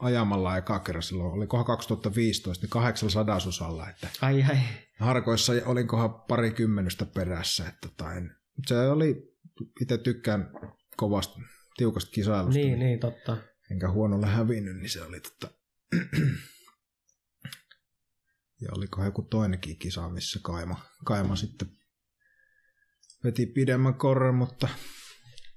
ajamalla 0.00 0.56
eka 0.56 0.78
kerran 0.78 1.02
silloin, 1.02 1.32
olikohan 1.32 1.66
2015, 1.66 2.64
niin 2.64 2.70
kahdeksan 2.70 3.10
sadasosalla, 3.10 3.90
että 3.90 4.08
Ai 4.20 4.42
ai, 4.42 4.58
harkoissa 4.98 5.52
olinkohan 5.66 6.14
pari 6.14 6.50
kymmenystä 6.50 7.06
perässä, 7.06 7.68
että 7.68 7.88
tota 7.88 8.12
en, 8.12 8.36
se 8.66 8.88
oli, 8.88 9.36
itse 9.80 9.98
tykkään 9.98 10.50
kovasta, 10.96 11.40
tiukasta 11.76 12.10
kisailusta, 12.10 12.60
niin, 12.60 12.78
niin, 12.78 13.00
totta. 13.00 13.36
enkä 13.70 13.90
huonolle 13.90 14.26
hävinnyt, 14.26 14.76
niin 14.76 14.90
se 14.90 15.02
oli 15.02 15.20
tota... 15.20 15.54
ja 18.62 18.68
oliko 18.76 19.04
joku 19.04 19.22
toinenkin 19.22 19.78
kisa, 19.78 20.08
missä 20.08 20.40
Kaima, 20.42 20.80
Kaima 21.04 21.36
sitten 21.36 21.68
veti 23.24 23.46
pidemmän 23.46 23.94
korren, 23.94 24.34
mutta 24.34 24.68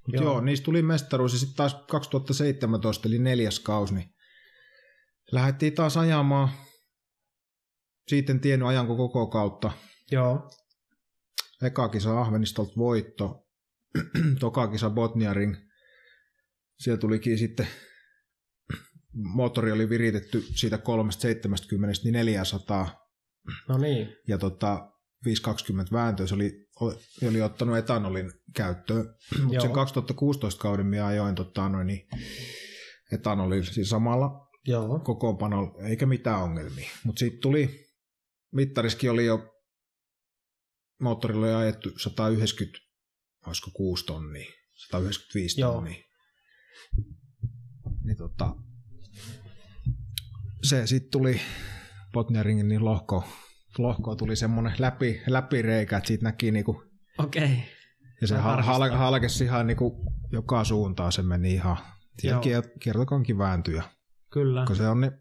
Mut 0.08 0.14
Joo. 0.14 0.24
joo. 0.24 0.34
joo, 0.34 0.42
niistä 0.42 0.66
tuli 0.66 0.82
mestaruus 0.82 1.34
ja 1.34 1.40
sitten 1.40 1.56
taas 1.56 1.74
2017, 1.90 3.08
eli 3.08 3.20
neljäs 3.20 3.60
kausi, 3.60 3.94
niin 3.94 4.13
lähdettiin 5.34 5.74
taas 5.74 5.98
ajamaan. 5.98 6.50
Siitä 8.08 8.32
en 8.32 8.40
tiennyt 8.40 8.68
ajanko 8.68 8.96
koko 8.96 9.28
kautta. 9.28 9.72
Joo, 10.12 10.50
Eka 11.64 11.90
kisa 11.90 12.22
Ahvenistolta 12.22 12.74
voitto, 12.78 13.48
toka 14.40 14.68
kisa 14.68 14.90
Botnia 14.90 15.34
Ring. 15.34 15.56
Siellä 16.80 17.00
tulikin 17.00 17.38
sitten, 17.38 17.68
moottori 19.14 19.72
oli 19.72 19.90
viritetty 19.90 20.42
siitä 20.56 20.78
370 20.78 22.02
niin 22.04 22.14
400 22.14 23.04
no 23.70 23.78
niin, 23.78 24.16
ja 24.28 24.38
tota, 24.38 24.90
520 25.26 25.96
vääntöä, 25.96 26.28
se 26.28 26.36
oli, 26.36 26.68
oli, 27.28 27.42
ottanut 27.42 27.78
etanolin 27.78 28.32
käyttöön. 28.56 29.16
Mutta 29.44 29.62
sen 29.62 29.72
2016 29.72 30.62
kauden 30.62 30.86
minä 30.86 31.06
ajoin 31.06 31.36
tota, 31.36 31.70
noin, 31.70 31.88
niin, 31.88 32.08
etanolin 33.12 33.66
siis 33.66 33.90
samalla 33.90 34.43
joo, 34.66 35.00
kokoonpanolla, 35.00 35.84
eikä 35.88 36.06
mitään 36.06 36.42
ongelmia. 36.42 36.90
Mutta 37.04 37.20
sitten 37.20 37.42
tuli, 37.42 37.86
mittariskin 38.52 39.12
oli 39.12 39.26
jo, 39.26 39.54
moottorilla 41.02 41.46
oli 41.46 41.54
ajettu 41.54 41.90
190, 42.00 42.80
olisiko 43.48 43.72
6 43.74 44.06
tonnia, 44.06 44.52
195 44.74 45.62
Joo. 45.62 45.74
tonnia. 45.74 46.04
Niin 48.04 48.18
tota, 48.18 48.56
se 50.64 50.88
sitten 50.88 51.12
tuli 51.12 51.42
Botniaringin 52.14 52.68
niin 52.68 52.86
lohko, 52.86 53.24
lohko 53.78 54.16
tuli 54.16 54.36
semmoinen 54.36 54.74
läpi, 54.80 55.22
läpireikä, 55.28 55.98
että 55.98 56.08
siitä 56.08 56.24
näki 56.24 56.52
niinku, 56.52 56.84
okei. 57.18 57.64
ja 58.22 58.28
se 58.28 58.38
hal, 58.38 58.92
halkesi 58.92 59.44
ihan 59.44 59.68
niinku 59.68 60.14
joka 60.32 60.64
suuntaan, 60.64 61.12
se 61.12 61.22
meni 61.22 61.54
ihan, 61.54 61.78
kiertokankin 62.80 63.38
vääntyi 63.38 63.76
ja 63.76 63.84
Kyllä, 64.34 64.66
kun 64.68 64.76
se 64.76 64.88
on, 64.88 65.02
niin 65.02 65.12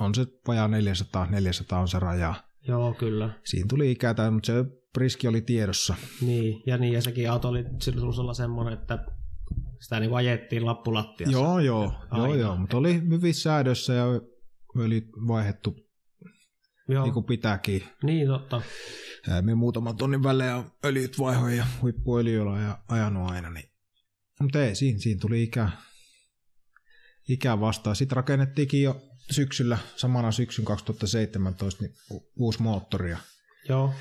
on 0.00 0.14
se 0.14 0.26
vajaa 0.46 0.68
400, 0.68 1.26
400 1.26 1.80
on 1.80 1.88
se 1.88 1.98
raja. 1.98 2.34
Joo, 2.68 2.94
kyllä. 2.94 3.30
Siinä 3.44 3.66
tuli 3.68 3.90
ikätä, 3.90 4.30
mutta 4.30 4.46
se 4.46 4.64
riski 4.96 5.28
oli 5.28 5.40
tiedossa. 5.40 5.94
Niin, 6.20 6.62
ja 6.66 6.78
niin, 6.78 6.92
ja 6.92 7.02
sekin 7.02 7.30
auto 7.30 7.48
oli 7.48 7.64
silloin 7.82 8.34
semmoinen, 8.34 8.78
että 8.78 9.04
sitä 9.80 10.00
niin 10.00 10.14
ajettiin 10.14 10.66
lappulattiassa. 10.66 11.38
Joo, 11.38 11.58
joo, 11.58 11.92
joo, 12.16 12.34
joo, 12.34 12.56
mutta 12.56 12.76
oli 12.76 13.02
hyvissä 13.10 13.42
säädössä 13.42 13.92
ja 13.92 14.04
oli 14.76 15.08
vaihettu 15.28 15.76
joo. 16.88 17.04
niin 17.04 17.14
kuin 17.14 17.26
pitääkin. 17.26 17.82
Niin, 18.02 18.28
totta. 18.28 18.62
Me 19.42 19.54
muutaman 19.54 19.96
tonnin 19.96 20.22
välein 20.22 20.64
öljyt 20.84 21.18
vaihoin 21.18 21.56
ja 21.56 21.66
huippuöljyllä 21.82 22.60
ja 22.60 22.78
ajanut 22.88 23.30
aina, 23.30 23.50
niin 23.50 23.70
mutta 24.40 24.64
ei, 24.64 24.74
siinä, 24.74 24.98
siinä 24.98 25.20
tuli 25.20 25.42
ikä, 25.42 25.68
ikä 27.28 27.60
vastaan. 27.60 27.96
Sitten 27.96 28.16
rakennettiinkin 28.16 28.82
jo 28.82 29.00
syksyllä, 29.30 29.78
samana 29.96 30.32
syksyn 30.32 30.64
2017, 30.64 31.84
niin 31.84 31.94
uusi 32.36 32.62
moottori. 32.62 33.14
Joo. 33.68 33.94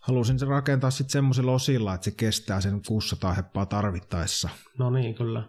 Halusin 0.00 0.38
sen 0.38 0.48
rakentaa 0.48 0.90
sitten 0.90 1.12
semmoisella 1.12 1.52
osilla, 1.52 1.94
että 1.94 2.04
se 2.04 2.10
kestää 2.10 2.60
sen 2.60 2.82
600 2.86 3.32
heppaa 3.32 3.66
tarvittaessa. 3.66 4.48
No 4.78 4.90
niin, 4.90 5.14
kyllä. 5.14 5.48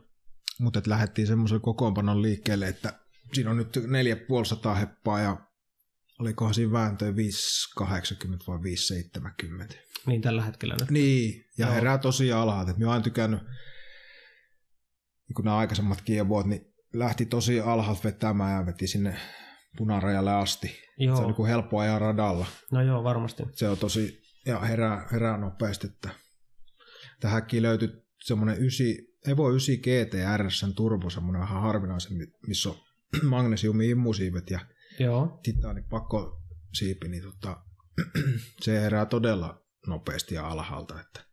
Mutta 0.60 0.82
lähdettiin 0.88 1.28
semmoisen 1.28 1.62
kokoonpanon 1.62 2.22
liikkeelle, 2.22 2.68
että 2.68 3.00
siinä 3.34 3.50
on 3.50 3.58
nyt 3.58 3.80
450 3.88 4.76
heppaa 4.76 5.20
ja 5.20 5.38
olikohan 6.20 6.54
siinä 6.54 6.72
vääntöä 6.72 7.16
580 7.16 8.46
vai 8.48 8.62
570. 8.64 9.76
Niin 10.06 10.22
tällä 10.22 10.44
hetkellä 10.44 10.76
nyt. 10.80 10.92
Niin, 10.92 11.46
ja 11.58 11.66
Joo. 11.66 11.76
herää 11.76 11.98
tosi 11.98 12.32
alhaalta. 12.32 12.74
Mä 12.78 12.94
oon 12.94 13.04
tykännyt 13.04 13.40
kun 15.36 15.46
nämä 15.46 15.58
aikaisemmat 15.58 16.02
kievuot, 16.02 16.46
niin 16.46 16.73
lähti 16.94 17.26
tosi 17.26 17.60
alhaalta 17.60 18.04
vetämään 18.04 18.60
ja 18.60 18.66
veti 18.66 18.88
sinne 18.88 19.18
punarajalle 19.78 20.32
asti. 20.32 20.72
Joo. 20.98 21.16
Se 21.16 21.24
on 21.24 21.34
niin 21.38 21.48
helppo 21.48 21.80
ajaa 21.80 22.00
radalla. 22.00 22.46
No 22.72 22.82
joo, 22.82 23.04
varmasti. 23.04 23.44
Se 23.52 23.70
on 23.70 23.78
tosi, 23.78 24.22
ja 24.46 24.60
herää, 24.60 25.08
herää 25.12 25.38
nopeasti, 25.38 25.88
että 25.88 26.10
tähänkin 27.20 27.64
löytyi 27.64 27.90
semmoinen 28.24 28.58
9, 28.58 28.86
Evo 29.28 29.50
9 29.50 29.76
GTR, 29.76 30.52
sen 30.52 30.76
turbo, 30.76 31.10
semmoinen 31.10 31.42
vähän 31.42 31.62
harvinaisen, 31.62 32.18
missä 32.48 32.70
on 32.70 32.76
magnesiumi 33.30 33.90
immusiivet 33.90 34.50
ja 34.50 34.60
Joo. 35.00 35.42
pakko 35.90 36.42
siipi, 36.74 37.08
niin 37.08 37.24
tota, 37.24 37.64
se 38.64 38.82
herää 38.82 39.06
todella 39.06 39.62
nopeasti 39.88 40.36
ja 40.36 40.48
alhaalta. 40.48 41.02
Että. 41.02 41.26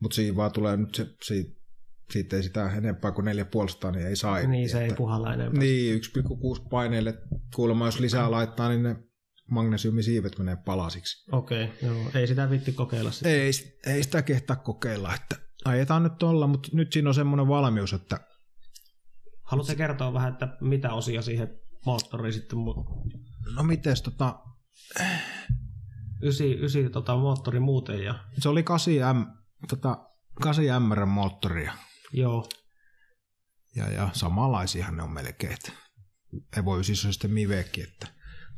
Mutta 0.00 0.14
siinä 0.14 0.36
vaan 0.36 0.52
tulee 0.52 0.76
nyt 0.76 0.94
se, 0.94 1.06
siitä 1.22 1.59
siitä 2.10 2.36
ei 2.36 2.42
sitä 2.42 2.72
enempää 2.72 3.12
kuin 3.12 3.26
4,5 3.26 3.92
niin 3.92 4.06
ei 4.06 4.16
saa. 4.16 4.38
Niin, 4.38 4.68
se 4.68 4.78
että, 4.78 4.92
ei 4.92 4.96
puhalla 4.96 5.34
enempää. 5.34 5.60
Niin, 5.60 6.00
1,6 6.00 6.68
paineille 6.70 7.18
kuulemma, 7.54 7.86
jos 7.86 8.00
lisää 8.00 8.30
laittaa, 8.30 8.68
niin 8.68 8.82
ne 8.82 8.96
magnesiumisiivet 9.50 10.38
menee 10.38 10.56
palasiksi. 10.56 11.30
Okei, 11.32 11.64
okay, 11.64 11.76
joo. 11.82 12.10
Ei 12.14 12.26
sitä 12.26 12.50
vitti 12.50 12.72
kokeilla 12.72 13.10
sitten. 13.10 13.32
Ei, 13.32 13.50
ei 13.86 14.02
sitä 14.02 14.22
kehtaa 14.22 14.56
kokeilla, 14.56 15.14
että 15.14 15.36
ajetaan 15.64 16.02
nyt 16.02 16.18
tuolla, 16.18 16.46
mutta 16.46 16.68
nyt 16.72 16.92
siinä 16.92 17.10
on 17.10 17.14
semmoinen 17.14 17.48
valmius, 17.48 17.92
että... 17.92 18.20
Haluatko 19.42 19.74
kertoa 19.76 20.12
vähän, 20.12 20.32
että 20.32 20.56
mitä 20.60 20.92
osia 20.92 21.22
siihen 21.22 21.60
moottoriin 21.86 22.32
sitten... 22.32 22.58
No 23.56 23.62
mites 23.62 24.02
tota... 24.02 24.38
9, 26.22 26.46
9 26.46 26.92
tota, 26.92 27.16
moottori 27.16 27.60
muuten 27.60 28.04
ja... 28.04 28.14
Se 28.38 28.48
oli 28.48 28.60
8M, 28.60 29.26
tota, 29.68 29.98
8 30.42 30.82
MR 30.82 31.06
moottoria. 31.06 31.72
Joo. 32.12 32.48
Ja, 33.76 33.90
ja 33.90 34.10
samanlaisiahan 34.12 34.96
ne 34.96 35.02
on 35.02 35.10
melkein. 35.10 35.52
Että 35.52 35.72
Evo 36.56 36.76
9 36.76 37.08
on 37.08 37.12
sitten 37.12 37.30
Mivekki, 37.30 37.82
että 37.82 38.06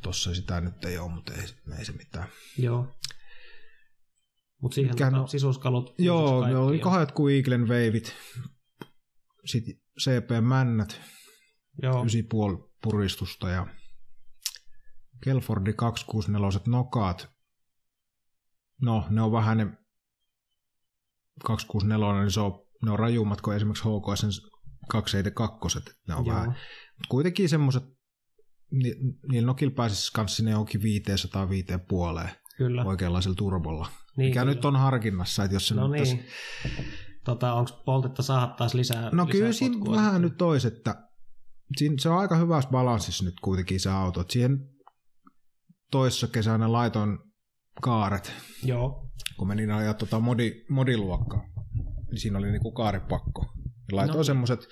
tossa 0.01 0.35
sitä 0.35 0.61
nyt 0.61 0.85
ei 0.85 0.97
ole, 0.97 1.11
mutta 1.11 1.33
ei, 1.33 1.47
ei 1.77 1.85
se 1.85 1.91
mitään. 1.91 2.27
Joo. 2.57 2.95
Mutta 4.61 4.75
siihen 4.75 4.93
Mikä, 4.93 5.11
tota, 5.11 5.27
sisuskalut. 5.27 5.95
Joo, 5.97 6.47
ne 6.47 6.57
oli 6.57 6.79
kahdet 6.79 7.11
kuin 7.11 7.35
Eaglen 7.35 7.67
veivit. 7.67 8.15
Sitten 9.45 9.75
CP-männät. 9.99 11.01
Joo. 11.81 12.03
9,5 12.03 12.71
puristusta 12.83 13.49
ja 13.49 13.67
Kelfordi 15.23 15.73
264 15.73 16.59
nokaat. 16.67 17.29
No, 18.81 19.07
ne 19.09 19.21
on 19.21 19.31
vähän 19.31 19.57
ne 19.57 19.67
264, 21.43 22.21
niin 22.21 22.31
se 22.31 22.39
on, 22.39 22.62
ne 22.85 22.91
on 22.91 22.99
rajummat 22.99 23.41
kuin 23.41 23.55
esimerkiksi 23.55 23.83
HKS 23.83 24.41
272. 24.89 25.79
Ne 26.07 26.15
on 26.15 26.25
Joo. 26.25 26.35
vähän, 26.35 26.49
mutta 26.49 27.09
kuitenkin 27.09 27.49
semmoiset, 27.49 27.83
ni, 28.71 28.93
niillä 29.31 29.47
nokilla 29.47 29.73
pääsisi 29.73 30.11
kanssa 30.13 30.35
sinne 30.35 30.55
onkin 30.55 30.81
500 30.81 31.47
puoleen 31.87 32.29
Kyllä. 32.57 32.83
oikeanlaisella 32.83 33.35
turbolla. 33.35 33.87
Niin, 34.17 34.29
mikä 34.29 34.39
kyllä. 34.39 34.53
nyt 34.53 34.65
on 34.65 34.75
harkinnassa, 34.75 35.43
että 35.43 35.55
jos 35.55 35.67
se 35.67 35.75
no 35.75 35.87
nyt 35.87 36.01
niin. 36.01 36.17
Tässä... 36.63 36.83
Tota, 37.25 37.53
onko 37.53 37.71
poltetta 37.85 38.23
saada 38.23 38.47
taas 38.47 38.73
lisää? 38.73 39.09
No 39.11 39.25
lisää 39.25 39.31
kyllä 39.31 39.53
siinä 39.53 39.77
vähän 39.91 40.21
nyt 40.21 40.37
tois, 40.37 40.65
että 40.65 40.95
siinä, 41.77 41.95
se 41.99 42.09
on 42.09 42.17
aika 42.17 42.35
hyvässä 42.35 42.69
balanssissa 42.69 43.25
nyt 43.25 43.39
kuitenkin 43.41 43.79
se 43.79 43.89
auto. 43.89 44.21
Että 44.21 44.33
siihen 44.33 44.69
toissa 45.91 46.27
kesänä 46.27 46.71
laitoin 46.71 47.17
kaaret. 47.81 48.33
Joo. 48.63 49.09
Kun 49.37 49.47
menin 49.47 49.71
ajaa 49.71 49.93
tuota 49.93 50.19
modi, 50.19 50.65
modiluokkaa, 50.69 51.43
niin 52.13 52.21
siinä 52.21 52.37
oli 52.37 52.51
niinku 52.51 52.71
kaarepakko. 52.71 53.41
Ja 53.65 53.95
laitoin 53.95 54.17
no. 54.17 54.23
semmoiset 54.23 54.67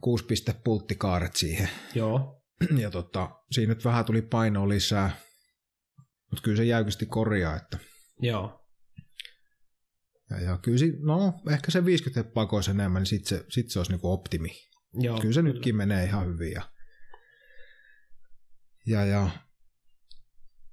kuusi 0.00 0.24
piste 0.24 0.54
pulttikaaret 0.64 1.36
siihen. 1.36 1.68
Joo. 1.94 2.42
Ja 2.82 2.90
tota, 2.90 3.30
siinä 3.50 3.74
nyt 3.74 3.84
vähän 3.84 4.04
tuli 4.04 4.22
painoa 4.22 4.68
lisää, 4.68 5.16
mutta 6.30 6.42
kyllä 6.42 6.56
se 6.56 6.64
jäykisti 6.64 7.06
korjaa, 7.06 7.56
että... 7.56 7.78
Joo. 8.20 8.66
Ja, 10.30 10.40
ja 10.40 10.58
kyllä 10.58 10.78
si, 10.78 10.92
no, 10.98 11.40
ehkä 11.50 11.70
se 11.70 11.84
50 11.84 12.32
pakoisi 12.32 12.70
enemmän, 12.70 13.00
niin 13.00 13.06
sitten 13.06 13.38
se, 13.38 13.44
sit 13.48 13.70
se 13.70 13.78
olisi 13.78 13.92
niinku 13.92 14.12
optimi. 14.12 14.48
Joo, 14.94 15.20
kyllä 15.20 15.34
se 15.34 15.40
kyllä. 15.40 15.52
nytkin 15.52 15.76
menee 15.76 16.04
ihan 16.04 16.26
hyvin. 16.26 16.52
Ja, 16.52 16.62
ja, 18.86 19.04
ja 19.04 19.30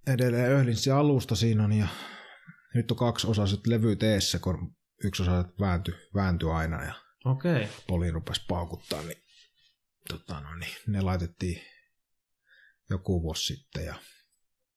edelleen 0.07 0.51
Öhlinssi 0.51 0.91
alusta 0.91 1.35
siinä 1.35 1.63
on 1.63 1.73
ja 1.73 1.87
nyt 2.73 2.91
on 2.91 2.97
kaksi 2.97 3.27
osaiset 3.27 3.67
levy 3.67 3.95
teessä, 3.95 4.39
kun 4.39 4.75
yksi 5.03 5.21
osa 5.21 5.45
vääntyi, 5.59 5.93
vääntyi 6.15 6.49
aina 6.49 6.83
ja 6.83 6.93
okay. 7.25 7.67
poli 7.87 8.11
rupesi 8.11 8.41
paukuttaa, 8.47 9.01
niin, 9.01 9.17
tota, 10.09 10.39
no, 10.39 10.55
niin 10.55 10.71
ne 10.87 11.01
laitettiin 11.01 11.61
joku 12.89 13.21
vuosi 13.21 13.55
sitten 13.55 13.85
ja 13.85 13.95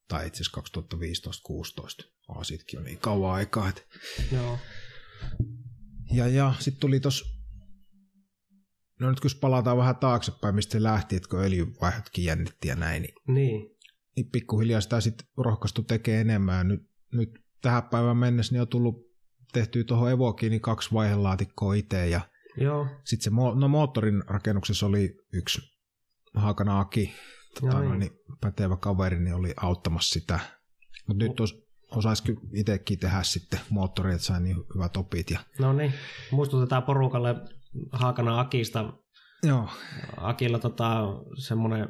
tai 0.09 0.27
itse 0.27 0.43
asiassa 0.43 2.03
2015-16. 2.05 2.11
Oh, 2.29 2.45
sitkin 2.45 2.79
on 2.79 2.85
niin 2.85 2.99
kauan 2.99 3.35
aikaa. 3.35 3.68
Että... 3.68 3.83
Joo. 4.33 4.59
Ja, 6.12 6.29
ja 6.29 6.55
sitten 6.59 6.81
tuli 6.81 7.01
tos, 7.01 7.24
no 9.01 9.11
nyt 9.11 9.20
kun 9.20 9.31
palataan 9.41 9.77
vähän 9.77 9.97
taaksepäin, 9.97 10.55
mistä 10.55 10.72
se 10.72 10.83
lähti, 10.83 11.16
että 11.16 11.29
kun 11.29 11.41
öljyvaihdotkin 11.41 12.24
jännitti 12.24 12.68
ja 12.68 12.77
näin, 12.77 13.03
niin, 13.03 13.14
niin 13.29 13.77
niin 14.16 14.31
pikkuhiljaa 14.31 14.81
sitä 14.81 15.01
sitten 15.01 15.27
rohkaistu 15.37 15.83
tekee 15.83 16.20
enemmän. 16.20 16.68
Nyt, 16.68 16.91
nyt 17.12 17.31
tähän 17.62 17.83
päivään 17.83 18.16
mennessä 18.16 18.53
niin 18.53 18.61
on 18.61 18.68
tullut 18.68 19.05
tehtyä 19.53 19.84
tuohon 19.84 20.11
Evokiin 20.11 20.51
niin 20.51 20.61
kaksi 20.61 20.92
vaihelaatikkoa 20.92 21.74
itse 21.74 22.09
ja 22.09 22.20
Joo. 22.57 22.86
sitten 23.05 23.24
se 23.24 23.30
no, 23.55 23.68
moottorin 23.68 24.22
rakennuksessa 24.26 24.86
oli 24.86 25.16
yksi 25.32 25.61
Haakana 26.34 26.80
Aki, 26.80 27.14
tota, 27.61 27.82
no, 27.82 27.94
niin. 27.94 28.11
pätevä 28.40 28.76
kaveri, 28.76 29.20
niin 29.20 29.34
oli 29.34 29.55
auttamassa 29.57 30.12
sitä. 30.12 30.40
Mutta 31.07 31.24
nyt 31.24 31.40
os, 31.40 31.66
osaisi 31.90 32.22
kyllä 32.22 32.40
itsekin 32.53 32.99
tehdä 32.99 33.22
sitten 33.22 33.61
moottori, 33.70 34.12
että 34.12 34.26
sai 34.26 34.40
niin 34.40 34.57
hyvät 34.74 34.97
opit. 34.97 35.30
Ja... 35.30 35.40
No 35.59 35.72
niin, 35.72 35.92
muistutetaan 36.30 36.82
porukalle 36.82 37.34
Haakana 37.92 38.40
Akista. 38.40 38.92
Joo. 39.42 39.68
Akilla 40.16 40.59
tota, 40.59 41.03
semmoinen 41.38 41.88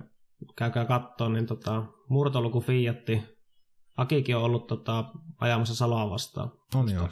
käykää 0.56 0.84
kattoon, 0.84 1.32
niin 1.32 1.46
tota, 1.46 1.84
murtoluku 2.08 2.60
Fiatti. 2.60 3.22
Akikin 3.96 4.36
on 4.36 4.42
ollut 4.42 4.66
tota, 4.66 5.04
ajamassa 5.38 5.74
Saloa 5.74 6.10
vastaan. 6.10 6.52
On 6.74 6.90
joo. 6.90 7.08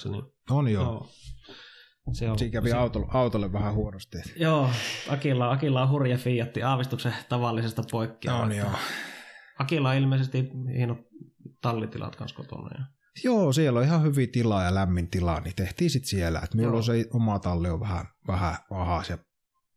On 0.51 0.68
joo. 0.68 0.84
joo. 0.84 1.09
Se 2.12 2.30
on, 2.30 2.38
Siinä 2.38 2.53
kävi 2.53 2.68
se... 2.68 2.76
autolle, 2.76 3.07
autolle 3.11 3.53
vähän 3.53 3.74
huonosti. 3.74 4.18
Joo, 4.36 4.70
Akilla, 5.09 5.51
Akilla 5.51 5.82
on 5.82 5.90
hurja 5.90 6.18
Fiatti 6.18 6.62
aavistuksen 6.62 7.14
tavallisesta 7.28 7.82
poikkeaa. 7.90 8.42
On 8.42 8.57
joo. 8.57 8.70
Akilla 9.59 9.90
on 9.90 9.97
ilmeisesti 9.97 10.51
hienot 10.76 10.99
tallitilat 11.62 12.16
kanssa 12.16 12.36
kotona. 12.36 12.70
Ja... 12.78 12.84
Joo, 13.24 13.53
siellä 13.53 13.78
on 13.78 13.84
ihan 13.84 14.03
hyvin 14.03 14.32
tilaa 14.32 14.64
ja 14.64 14.74
lämmin 14.74 15.11
tilaa, 15.11 15.40
niin 15.40 15.55
tehtiin 15.57 15.90
sitten 15.90 16.09
siellä. 16.09 16.40
Et 16.45 16.55
minulla 16.55 16.76
on 16.76 16.84
se 16.84 17.07
oma 17.12 17.38
talli 17.38 17.68
on 17.68 17.80
vähän, 17.80 18.07
vähän 18.28 18.57
ahas 18.70 19.11
ja 19.11 19.18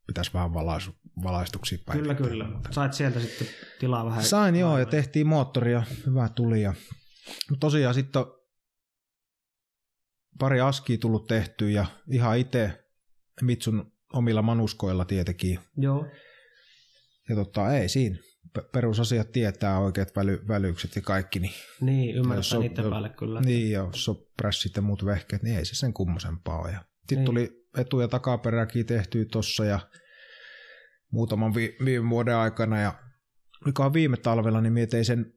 pitäisi 0.08 0.34
vähän 0.34 0.54
valaisu, 0.54 0.92
valaistuksia 1.24 1.78
päin. 1.86 2.00
Kyllä, 2.00 2.16
kyllä. 2.16 2.46
Sait 2.72 2.94
sieltä 2.94 3.20
sitten 3.20 3.48
tilaa 3.80 4.06
vähän. 4.06 4.24
Sain 4.24 4.56
joo, 4.56 4.78
ja 4.78 4.86
tehtiin 4.86 5.28
moottoria, 5.28 5.84
hyvä 6.06 6.30
tuli. 6.30 6.62
Ja... 6.62 6.74
Tosiaan 7.60 7.94
sitten 7.94 8.26
pari 10.40 10.60
askia 10.62 10.98
tullut 10.98 11.28
tehtyä 11.28 11.70
ja 11.70 11.86
ihan 12.12 12.38
itse 12.38 12.84
Mitsun 13.42 13.92
omilla 14.14 14.42
manuskoilla 14.42 15.06
tietenkin. 15.06 15.60
Joo. 15.78 16.06
Ja 17.30 17.36
tota, 17.36 17.74
ei 17.78 17.90
siinä. 17.90 18.18
pe- 18.54 18.64
perusasiat 18.74 19.32
tietää, 19.32 19.80
oikeat 19.80 20.16
väly, 20.16 20.42
välykset 20.48 20.96
ja 20.96 21.02
kaikki, 21.02 21.40
niin, 21.40 21.54
Niin, 21.82 22.20
on- 22.20 22.62
niiden 22.62 22.90
päälle 22.90 23.10
kyllä. 23.10 23.42
niin 23.42 23.72
jos 23.72 24.10
on 24.10 24.16
prässit 24.38 24.76
ja 24.76 24.82
muut 24.82 25.06
vehkeet, 25.06 25.44
niin 25.44 25.58
ei 25.58 25.66
se 25.66 25.76
sen 25.76 25.94
kummosempaa 25.94 26.60
ole. 26.62 26.72
Sitten 27.00 27.18
Niin. 27.18 27.26
tuli 27.26 27.68
etu- 27.78 28.00
ja 28.02 28.08
takaperäkin 28.08 28.86
tehtyä 28.86 29.26
tossa 29.32 29.66
ja 29.66 29.80
muutaman 31.12 31.56
vi- 31.56 31.78
viime 31.86 32.10
vuoden 32.10 32.36
aikana 32.36 32.82
ja 32.82 32.94
olikohan 33.66 33.94
viime 33.94 34.18
talvella, 34.18 34.62
niin 34.62 34.74
mietin 34.74 35.06
sen 35.06 35.34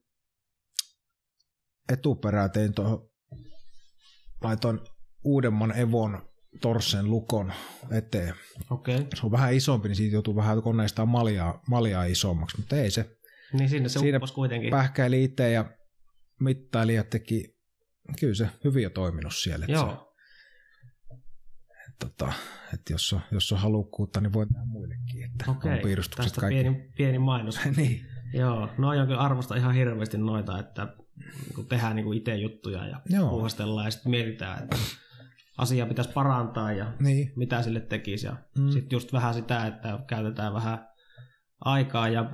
etuperää 1.88 2.48
tein 2.48 2.74
tuohon, 2.74 3.10
laitoin 4.44 4.80
uudemman 5.24 5.78
Evon 5.78 6.30
Torsen 6.60 7.10
lukon 7.10 7.52
eteen. 7.90 8.34
Okay. 8.70 9.06
Se 9.14 9.26
on 9.26 9.32
vähän 9.32 9.54
isompi, 9.54 9.88
niin 9.88 9.96
siitä 9.96 10.16
joutuu 10.16 10.36
vähän 10.36 10.62
koneistaan 10.62 11.08
maljaa, 11.08 11.62
maljaa 11.68 12.04
isommaksi, 12.04 12.56
mutta 12.56 12.76
ei 12.76 12.90
se. 12.90 13.16
Niin 13.52 13.68
sinne 13.68 13.88
se 13.88 13.98
Siinä 13.98 14.20
kuitenkin. 14.34 14.70
Pähkäili 14.70 15.24
itse 15.24 15.50
ja 15.50 15.64
mittaili 16.40 16.94
ja 16.94 17.04
teki, 17.04 17.56
kyllä 18.20 18.34
se 18.34 18.48
hyvin 18.64 18.86
on 18.86 18.92
toiminut 18.92 19.34
siellä. 19.34 19.64
Että, 19.64 19.78
se, 19.78 19.84
Joo. 19.86 20.14
tota, 21.98 22.32
että 22.74 22.92
jos, 22.92 23.12
on, 23.12 23.20
jos 23.30 23.52
on 23.52 23.58
halukkuutta, 23.58 24.20
niin 24.20 24.32
voi 24.32 24.46
tehdä 24.46 24.64
muillekin, 24.64 25.24
että 25.24 25.50
Okei. 25.50 25.72
on 25.72 25.78
piirustukset 25.78 26.24
Tästä 26.24 26.40
kaikki. 26.40 26.62
pieni, 26.62 26.90
pieni 26.96 27.18
mainos. 27.18 27.58
niin. 27.76 28.06
Joo, 28.32 28.68
no 28.78 28.88
on 28.88 29.06
kyllä 29.06 29.20
arvosta 29.20 29.56
ihan 29.56 29.74
hirveästi 29.74 30.18
noita, 30.18 30.58
että 30.58 30.94
kun 31.54 31.66
tehdään 31.66 31.96
niin 31.96 32.14
itse 32.14 32.36
juttuja 32.36 32.86
ja 32.86 33.00
Joo. 33.08 33.30
puuhastellaan 33.30 33.86
ja 33.86 33.90
sitten 33.90 34.10
mietitään, 34.10 34.62
että 34.62 34.76
asia 35.60 35.86
pitäisi 35.86 36.10
parantaa 36.12 36.72
ja 36.72 36.92
niin. 37.00 37.32
mitä 37.36 37.62
sille 37.62 37.80
tekisi. 37.80 38.26
Ja 38.26 38.36
Mm. 38.58 38.70
sitten 38.70 38.96
just 38.96 39.12
vähän 39.12 39.34
sitä, 39.34 39.66
että 39.66 39.98
käytetään 40.06 40.54
vähän 40.54 40.88
aikaa 41.64 42.08
ja 42.08 42.30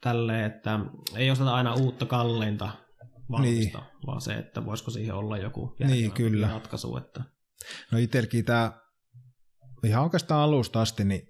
tälleen, 0.00 0.44
että 0.44 0.80
ei 1.16 1.30
osteta 1.30 1.54
aina 1.54 1.74
uutta 1.74 2.06
kalleinta 2.06 2.68
valmista, 3.30 3.78
niin. 3.78 4.06
vaan 4.06 4.20
se, 4.20 4.34
että 4.34 4.64
voisiko 4.66 4.90
siihen 4.90 5.14
olla 5.14 5.38
joku 5.38 5.76
Niin, 5.86 6.12
kyllä. 6.12 6.48
ratkaisu. 6.48 6.96
Että... 6.96 7.22
No 7.92 7.98
itselläkin 7.98 8.44
tämä 8.44 8.72
ihan 9.84 10.02
oikeastaan 10.04 10.40
alusta 10.42 10.80
asti, 10.80 11.04
niin, 11.04 11.22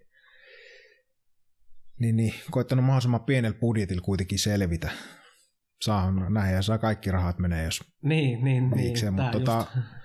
niin, 1.99 2.17
niin 2.17 2.35
koittanut 2.51 2.85
mahdollisimman 2.85 3.25
pienellä 3.25 3.59
budjetilla 3.61 4.03
kuitenkin 4.03 4.39
selvitä. 4.39 4.91
Saa 5.83 6.11
näin 6.31 6.55
ja 6.55 6.63
saa 6.63 6.79
kaikki 6.79 7.11
rahat 7.11 7.39
menee, 7.39 7.65
jos 7.65 7.81
Niin, 8.03 8.45
niin, 8.45 8.71
niin. 8.71 9.15
Mutta 9.15 9.31
tota, 9.39 9.67
just- 9.77 10.00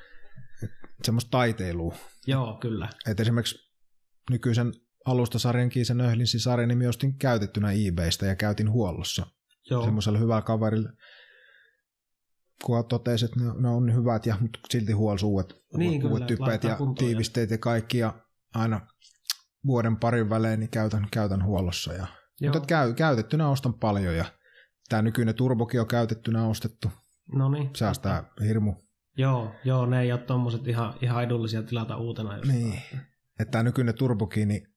semmoista 1.03 1.31
taiteilua. 1.31 1.95
Joo, 2.27 2.57
kyllä. 2.61 2.89
Et 3.07 3.19
esimerkiksi 3.19 3.71
nykyisen 4.29 4.73
alustasarjankin 5.05 5.85
sen 5.85 6.01
Öhlinsin 6.01 6.39
sarjan 6.39 6.69
nimi 6.69 6.87
ostin 6.87 7.17
käytettynä 7.17 7.71
eBaystä 7.71 8.25
ja 8.25 8.35
käytin 8.35 8.71
huollossa 8.71 9.27
Joo, 9.69 9.83
semmoiselle 9.83 10.19
hyvällä 10.19 10.41
kaverille. 10.41 10.89
Kun 12.63 12.85
totesi, 12.87 13.25
että 13.25 13.39
ne, 13.39 13.69
on 13.69 13.85
niin 13.85 13.95
hyvät, 13.97 14.25
ja, 14.25 14.37
mutta 14.41 14.59
silti 14.69 14.91
huolsi 14.91 15.25
uudet, 15.25 15.53
Niin, 15.77 16.07
uudet 16.07 16.39
laittaa 16.39 16.71
ja 16.71 16.77
kuntoon 16.77 16.95
tiivisteet 16.95 17.51
ja 17.51 17.57
kaikki, 17.57 17.97
ja 17.97 18.13
aina 18.53 18.87
vuoden 19.65 19.97
parin 19.97 20.29
välein 20.29 20.59
niin 20.59 20.69
käytän, 20.69 21.07
käytän 21.11 21.43
huollossa. 21.43 21.93
Ja, 21.93 22.07
Joo. 22.41 22.53
mutta 22.53 22.67
käy, 22.67 22.93
käytettynä 22.93 23.49
ostan 23.49 23.73
paljon, 23.73 24.15
ja 24.15 24.25
tämä 24.89 25.01
nykyinen 25.01 25.35
turbokin 25.35 25.81
on 25.81 25.87
käytettynä 25.87 26.47
ostettu. 26.47 26.91
no 27.35 27.49
niin. 27.49 27.69
Säästää 27.75 28.23
hirmu 28.47 28.73
Joo, 29.17 29.55
joo, 29.63 29.85
ne 29.85 30.01
ei 30.01 30.11
ole 30.11 30.21
tommoset 30.21 30.67
ihan, 30.67 30.93
ihan 31.01 31.23
edullisia 31.23 31.63
tilata 31.63 31.97
uutena. 31.97 32.37
Just. 32.37 32.51
Niin. 32.51 32.81
Että 33.39 33.51
tämä 33.51 33.63
nykyinen 33.63 33.95
turbokin, 33.95 34.47
niin 34.47 34.67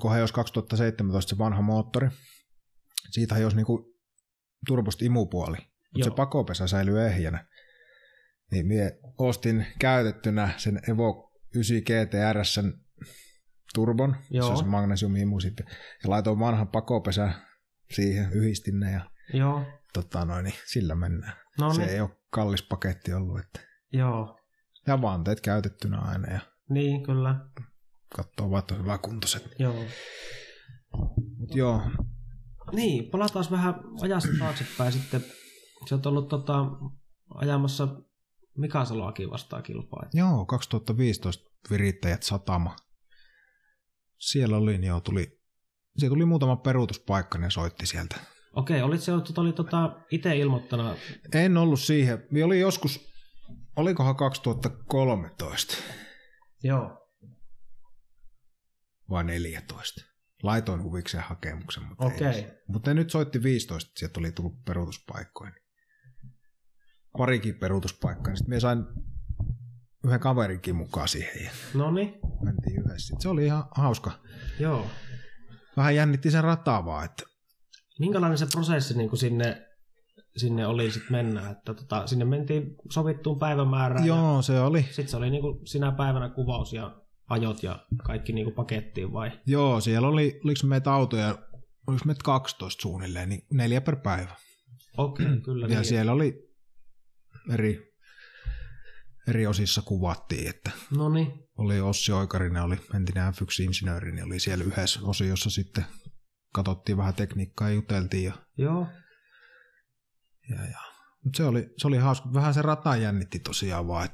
kun 0.00 0.10
hajosi 0.10 0.34
2017 0.34 1.30
se 1.30 1.38
vanha 1.38 1.62
moottori, 1.62 2.08
siitä 3.10 3.34
hajosi 3.34 3.56
niinku 3.56 3.96
turbosta 4.66 5.04
imupuoli, 5.04 5.56
mutta 5.92 6.04
se 6.04 6.16
pakopesä 6.16 6.66
säilyy 6.66 7.06
ehjänä. 7.06 7.46
Niin 8.50 8.66
mie 8.66 8.98
ostin 9.18 9.66
käytettynä 9.78 10.50
sen 10.56 10.80
Evo 10.88 11.32
9 11.54 11.76
GTRSn 11.76 12.72
turbon, 13.74 14.16
Joo. 14.30 14.46
se 14.46 14.52
on 14.52 14.58
se 14.58 14.64
magnesiumiimu 14.64 15.40
sitten, 15.40 15.66
ja 16.02 16.10
laitoin 16.10 16.38
vanhan 16.38 16.68
pakopesä 16.68 17.32
siihen, 17.90 18.32
yhdistin 18.32 18.80
ne 18.80 18.92
ja 18.92 19.10
Joo, 19.34 19.62
tota 19.92 20.24
noin, 20.24 20.44
niin 20.44 20.54
sillä 20.66 20.94
mennään. 20.94 21.32
no 21.60 21.74
se 21.74 21.80
niin. 21.80 21.90
ei 21.90 22.00
ole 22.00 22.10
kallis 22.30 22.62
paketti 22.62 23.12
ollut, 23.12 23.40
että 23.40 23.65
Joo, 23.92 24.38
ja 24.86 25.02
vanteet 25.02 25.40
käytettynä 25.40 25.98
aina 25.98 26.32
ja 26.32 26.40
niin 26.70 27.02
kyllä. 27.02 27.40
katsoo 28.16 28.50
vaan, 28.50 28.58
että 28.58 28.74
on 28.74 28.80
hyväkuntoiset. 28.80 29.54
Joo. 29.58 29.84
Mut 31.38 31.54
joo, 31.54 31.82
Niin, 32.72 33.10
palataan 33.10 33.44
vähän 33.50 33.74
ajassa 34.02 34.28
taaksepäin 34.38 34.92
sitten. 34.92 35.24
Se 35.86 35.94
on 35.94 36.02
ollut 36.06 36.28
tota, 36.28 36.66
ajamassa 37.34 37.88
Mika 38.58 38.84
Saloakin 38.84 39.30
vastaan 39.30 39.62
kilpaa. 39.62 40.08
Joo, 40.14 40.46
2015 40.46 41.50
virittäjät 41.70 42.22
satama. 42.22 42.76
Siellä 44.18 44.56
oli, 44.56 44.86
joo, 44.86 45.00
tuli, 45.00 45.40
siellä 45.98 46.14
tuli 46.14 46.24
muutama 46.24 46.56
peruutuspaikka, 46.56 47.38
ne 47.38 47.50
soitti 47.50 47.86
sieltä. 47.86 48.16
Okei, 48.52 48.82
olit 48.82 49.00
se 49.00 49.12
tota, 49.12 49.40
oli 49.40 49.52
tota, 49.52 49.96
itse 50.10 50.36
ilmoittana. 50.36 50.96
En 51.34 51.56
ollut 51.56 51.80
siihen, 51.80 52.26
minä 52.30 52.46
oli 52.46 52.60
joskus, 52.60 53.00
olikohan 53.76 54.16
2013 54.16 55.74
Joo. 56.62 57.08
vai 59.10 59.24
14. 59.24 60.04
Laitoin 60.42 60.82
huvikseen 60.82 61.24
hakemuksen, 61.24 61.82
mutta, 61.84 62.30
ei. 62.30 62.46
mutta 62.68 62.90
ne 62.90 62.94
nyt 62.94 63.10
soitti 63.10 63.42
15, 63.42 63.88
että 63.88 63.98
sieltä 63.98 64.12
tuli 64.12 64.32
tullut 64.32 64.64
peruutuspaikkoja. 64.64 65.52
Parikin 67.18 67.54
peruutuspaikkaa, 67.58 68.36
sitten 68.36 68.50
minä 68.50 68.60
sain 68.60 68.84
yhden 70.04 70.20
kaverinkin 70.20 70.76
mukaan 70.76 71.08
siihen 71.08 71.50
No 71.74 71.90
niin, 71.90 72.14
mentiin 72.42 72.80
yhdessä. 72.80 73.16
Se 73.18 73.28
oli 73.28 73.44
ihan 73.44 73.64
hauska. 73.74 74.12
joo. 74.60 74.86
Vähän 75.76 75.94
jännitti 75.94 76.30
sen 76.30 76.44
rataa 76.44 76.84
vaan, 76.84 77.04
että 77.04 77.22
Minkälainen 77.98 78.38
se 78.38 78.46
prosessi 78.52 78.96
niin 78.96 79.08
kuin 79.08 79.20
sinne, 79.20 79.65
sinne 80.36 80.66
oli 80.66 80.90
sitten 80.90 81.12
mennä? 81.12 81.50
Että 81.50 81.74
tota, 81.74 82.06
sinne 82.06 82.24
mentiin 82.24 82.76
sovittuun 82.90 83.38
päivämäärään. 83.38 84.06
Joo, 84.06 84.42
se 84.42 84.60
oli. 84.60 84.82
sitten 84.82 85.08
se 85.08 85.16
oli 85.16 85.30
niin 85.30 85.42
kuin 85.42 85.66
sinä 85.66 85.92
päivänä 85.92 86.28
kuvaus 86.28 86.72
ja 86.72 87.02
ajot 87.28 87.62
ja 87.62 87.86
kaikki 88.04 88.32
niin 88.32 88.44
kuin 88.44 88.54
pakettiin 88.54 89.12
vai? 89.12 89.30
Joo, 89.46 89.80
siellä 89.80 90.08
oli, 90.08 90.40
oliko 90.44 90.66
meitä 90.66 90.92
autoja, 90.92 91.38
oliko 91.86 92.04
meitä 92.04 92.20
12 92.24 92.82
suunnilleen, 92.82 93.28
niin 93.28 93.42
neljä 93.52 93.80
per 93.80 93.96
päivä. 93.96 94.34
Okei, 94.96 95.26
okay, 95.26 95.40
kyllä. 95.46 95.66
Ja 95.66 95.74
niin. 95.74 95.84
siellä 95.84 96.12
oli 96.12 96.46
eri, 97.52 97.94
eri 99.28 99.46
osissa 99.46 99.82
kuvattiin, 99.82 100.48
että 100.48 100.70
No 100.96 101.08
niin, 101.08 101.32
oli 101.58 101.80
Ossi 101.80 102.12
Oikarinen, 102.12 102.62
oli 102.62 102.76
entinen 102.94 103.32
F1-insinööri, 103.34 104.12
niin 104.12 104.24
oli 104.24 104.40
siellä 104.40 104.64
yhdessä 104.64 105.00
osiossa 105.02 105.50
sitten 105.50 105.84
katsottiin 106.52 106.98
vähän 106.98 107.14
tekniikkaa 107.14 107.68
ja 107.68 107.74
juteltiin. 107.74 108.24
Ja, 108.24 108.32
joo. 108.58 108.86
Ja, 110.50 110.64
ja. 110.64 110.80
Mut 111.24 111.34
se, 111.34 111.44
oli, 111.44 111.74
se 111.76 111.86
oli 111.86 111.96
hauska. 111.96 112.32
Vähän 112.34 112.54
se 112.54 112.62
rata 112.62 112.96
jännitti 112.96 113.38
tosiaan 113.38 113.88
vaan, 113.88 114.08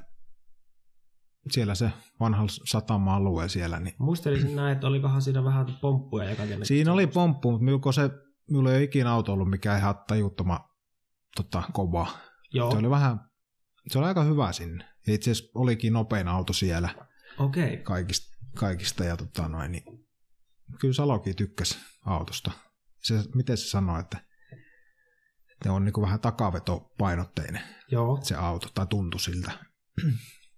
siellä 1.51 1.75
se 1.75 1.91
vanha 2.19 2.45
satama-alue 2.47 3.49
siellä, 3.49 3.79
niin 3.79 3.95
Muistelisin 3.99 4.55
näin, 4.55 4.73
että 4.73 4.87
olikohan 4.87 5.21
siinä 5.21 5.43
vähän 5.43 5.65
pomppuja 5.81 6.29
ja 6.29 6.35
kaiken. 6.35 6.65
Siinä 6.65 6.93
oli 6.93 7.07
pomppu, 7.07 7.51
mutta 7.51 7.65
minulla 7.65 7.91
se, 7.91 8.09
minulla 8.49 8.71
ei 8.71 8.77
ole 8.77 8.83
ikinä 8.83 9.11
auto 9.11 9.33
ollut 9.33 9.49
mikään 9.49 9.79
ihan 9.79 9.95
tajuttoma 10.07 10.69
tota, 11.35 11.63
kova. 11.73 12.07
Joo, 12.53 12.71
Se 12.71 12.77
oli 12.77 12.89
vähän, 12.89 13.19
se 13.87 13.99
oli 13.99 14.07
aika 14.07 14.23
hyvä 14.23 14.51
sinne. 14.51 14.89
Ja 15.07 15.13
itse 15.13 15.31
asiassa 15.31 15.51
olikin 15.55 15.93
nopein 15.93 16.27
auto 16.27 16.53
siellä 16.53 16.89
okei. 17.37 17.63
Okay. 17.63 17.77
kaikista, 17.77 18.37
kaikista 18.55 19.03
ja 19.03 19.17
tota 19.17 19.47
noin, 19.47 19.71
niin 19.71 19.83
kyllä 20.79 20.93
Salokin 20.93 21.35
tykkäsi 21.35 21.77
autosta. 22.05 22.51
Se, 23.03 23.23
miten 23.35 23.57
se 23.57 23.69
sanoi, 23.69 23.99
että, 23.99 24.17
että 25.53 25.73
on 25.73 25.85
niin 25.85 26.01
vähän 26.01 26.19
takavetopainotteinen 26.19 27.61
Joo, 27.91 28.19
se 28.21 28.35
auto, 28.35 28.67
tai 28.73 28.87
tuntui 28.87 29.19
siltä. 29.19 29.51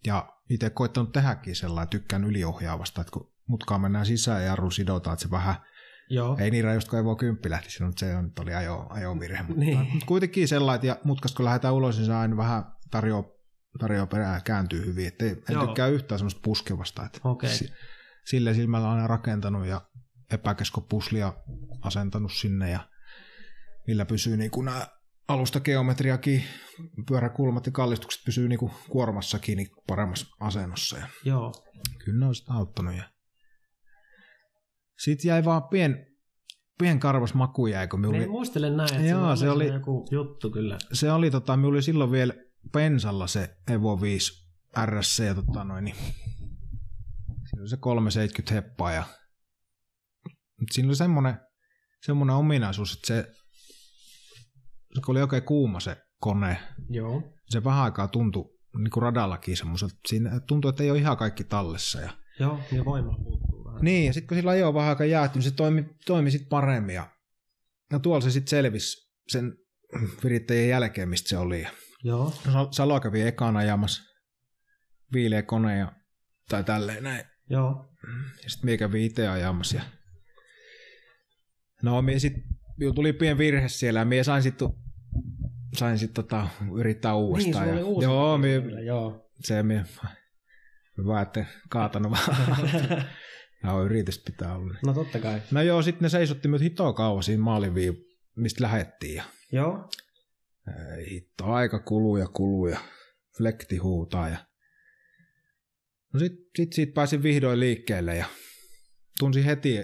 Ja 0.06 0.30
itse 0.50 0.70
koittanut 0.70 1.12
tehdäkin 1.12 1.56
sellainen, 1.56 1.90
tykkään 1.90 2.24
yliohjaavasta, 2.24 3.02
että 3.02 3.12
kun 3.12 3.34
mutkaan 3.48 3.82
mennään 3.82 4.06
sisään 4.06 4.42
ja 4.42 4.48
jarru 4.48 4.72
sidotaan, 4.72 5.14
että 5.14 5.24
se 5.24 5.32
vähän 5.32 5.56
joo. 6.10 6.38
ei 6.40 6.52
niin 6.52 6.64
rajusta 6.64 6.90
kuin 6.90 7.00
Evo 7.00 7.16
10 7.16 7.52
lähti 7.52 7.72
sinne, 7.72 7.86
mutta 7.88 8.00
se 8.00 8.16
on, 8.16 8.32
oli 8.40 8.54
ajo, 8.54 8.88
ajovirhe. 8.90 9.44
Mutta, 9.44 9.60
Niin. 9.60 9.78
mutta 9.80 10.06
kuitenkin 10.06 10.48
sellainen, 10.48 10.88
ja 10.88 10.98
mutkasta 11.04 11.36
kun 11.38 11.46
lähdetään 11.46 11.74
ulos, 11.74 11.98
niin 11.98 12.06
se 12.06 12.14
aina 12.14 12.38
vähän 12.38 12.64
tarjoaa 12.92 13.24
tarjoaa 13.80 14.08
perää 14.08 14.42
kääntyy 14.42 14.86
hyvin. 14.86 15.08
Että 15.08 15.26
ei, 15.26 15.32
en 15.32 15.38
Joo. 15.50 15.66
tykkää 15.66 15.88
yhtään 15.88 16.20
semmoista 16.20 16.42
puskevasta. 16.44 17.06
Että 17.06 17.20
si- 17.48 17.74
Sille 18.26 18.54
silmällä 18.54 18.92
aina 18.92 19.08
rakentanut 19.08 19.66
ja 19.66 19.82
epäkeskopuslia 20.32 21.34
asentanut 21.82 22.34
sinne 22.34 22.72
ja 22.72 22.80
millä 23.88 24.06
pysyy 24.06 24.38
niin 24.38 24.52
kuin 24.52 24.66
nämä 24.66 24.88
alustageometriakin, 25.28 26.44
pyöräkulmat 27.08 27.66
ja 27.66 27.72
kallistukset 27.72 28.22
pysyy 28.26 28.48
niin 28.48 28.60
kuin 28.60 28.72
kuormassakin 28.90 29.58
niin 29.58 29.68
paremmassa 29.88 30.28
asennossa. 30.40 30.98
Ja 30.98 31.08
Joo, 31.24 31.54
kyllä 32.06 32.20
ne 32.20 32.26
on 32.26 32.36
sitä 32.36 32.54
auttanut. 32.54 32.96
Ja... 32.96 33.10
Sitten 35.00 35.30
jäi 35.30 35.46
vaan 35.46 35.64
pien, 35.64 36.08
pien 36.80 37.00
karvas 37.00 37.34
maku 37.34 37.68
jäi, 37.68 37.88
kun 37.88 38.06
oli... 38.06 38.28
muistelen 38.28 38.78
näin, 38.78 38.94
että 38.94 39.08
Joo, 39.08 39.36
se 39.36 39.50
oli 39.50 39.68
joku 39.68 40.08
juttu 40.12 40.52
kyllä. 40.52 40.78
Se 40.94 41.12
oli, 41.12 41.32
tota, 41.32 41.58
minulla 41.58 41.76
oli 41.76 41.82
silloin 41.82 42.12
vielä 42.12 42.34
pensalla 42.74 43.28
se 43.28 43.58
Evo 43.72 44.02
5 44.02 44.46
RSC, 44.86 45.24
ja 45.24 45.36
tota 45.36 45.64
noin, 45.64 45.84
niin 45.84 45.96
siinä 45.96 47.62
oli 47.62 47.70
se 47.70 47.78
370 47.78 48.54
heppaa, 48.54 48.92
ja 48.92 49.04
siinä 50.72 50.90
oli 50.90 50.96
semmoinen, 50.96 51.40
semmoinen 52.06 52.36
ominaisuus, 52.36 52.94
että 52.94 53.08
se, 53.08 53.32
se 54.96 55.02
oli 55.08 55.22
oikein 55.22 55.44
kuuma 55.44 55.80
se 55.80 55.98
kone. 56.20 56.58
Joo. 56.90 57.34
Se 57.50 57.64
vähän 57.64 57.84
aikaa 57.84 58.08
tuntui 58.08 58.56
niin 58.78 58.92
kuin 58.92 59.04
radallakin 59.04 59.58
semmoiselta, 59.58 59.96
siinä 60.08 60.40
tuntui, 60.40 60.70
että 60.70 60.84
ei 60.84 60.92
ole 60.92 61.00
ihan 61.00 61.18
kaikki 61.18 61.44
tallessa. 61.44 62.02
Ja... 62.02 62.10
Joo, 62.40 62.60
ja 62.72 62.86
voima 62.86 63.18
puuttuu 63.24 63.66
vähän. 63.66 63.82
Niin, 63.82 64.06
ja 64.06 64.14
sitten 64.14 64.28
kun 64.28 64.38
sillä 64.38 64.52
ajoa 64.52 64.74
vähän 64.74 64.90
aikaa 64.90 65.06
jääty, 65.06 65.40
niin 65.40 65.44
se 65.44 65.52
toimi, 65.52 65.86
toimi 66.06 66.32
sitten 66.32 66.50
paremmin. 66.50 66.96
Ja, 66.96 67.10
ja 67.92 68.00
tuolla 68.00 68.22
se 68.22 68.32
sitten 68.32 68.50
selvisi 68.50 69.12
sen 69.28 69.58
virittäjien 70.24 70.70
jälkeen, 70.70 71.10
mistä 71.10 71.30
se 71.30 71.38
oli. 71.38 71.68
Joo. 72.04 72.34
Salo 72.72 73.00
kävi 73.00 73.22
ekana 73.22 73.60
ajamassa 73.60 74.04
viileä 75.14 75.44
kone 75.44 75.78
ja, 75.78 75.92
tai 76.50 76.64
tälleen 76.64 77.04
näin. 77.04 77.26
Joo. 77.50 77.90
Ja 78.44 78.50
sitten 78.50 78.66
mie 78.66 78.78
kävi 78.78 79.06
itse 79.06 79.28
ajamassa. 79.28 79.78
Ja... 79.78 79.84
No, 81.84 82.02
mie 82.02 82.20
sit, 82.20 82.34
tuli 82.96 83.14
pieni 83.14 83.38
virhe 83.38 83.70
siellä 83.70 84.00
ja 84.00 84.06
mie 84.06 84.24
sain 84.24 84.44
sitten 84.44 84.70
sain 85.74 85.98
sitten 85.98 86.24
tota, 86.24 86.48
yrittää 86.78 87.16
uudestaan. 87.16 87.68
Niin, 87.68 87.78
ja, 87.78 87.86
uusi 87.86 88.06
joo, 88.06 88.38
mie, 88.38 88.58
joo. 88.86 89.30
se 89.40 89.64
mie, 89.64 89.84
hyvä, 90.98 91.22
että 91.22 91.46
kaatanut 91.70 92.12
vaan. 92.12 92.38
no, 93.64 93.84
yritys 93.84 94.20
pitää 94.20 94.56
olla. 94.56 94.76
No 94.86 94.94
totta 94.94 95.20
kai. 95.20 95.42
No 95.52 95.62
joo, 95.62 95.82
sitten 95.82 96.06
ne 96.06 96.10
seisotti 96.10 96.48
myös 96.48 96.62
hitoa 96.62 96.94
kauan 96.94 97.24
siinä 97.24 97.44
maaliviin, 97.44 97.94
mistä 98.36 98.64
lähettiin. 98.64 99.16
Ja... 99.16 99.24
Joo. 99.52 99.90
Hitto, 101.12 101.46
aika 101.46 101.80
kuluu 101.80 102.18
ja 102.18 102.28
kuluu 102.28 102.68
ja 102.68 102.80
flekti 103.38 103.78
huutaa. 103.78 104.30
Ja... 104.30 104.38
No 106.14 106.20
sit, 106.20 106.34
sit 106.58 106.74
siitä 106.74 106.94
pääsin 106.94 107.24
vihdoin 107.24 107.60
liikkeelle 107.60 108.16
ja 108.16 108.26
tunsin 109.20 109.44
heti, 109.44 109.78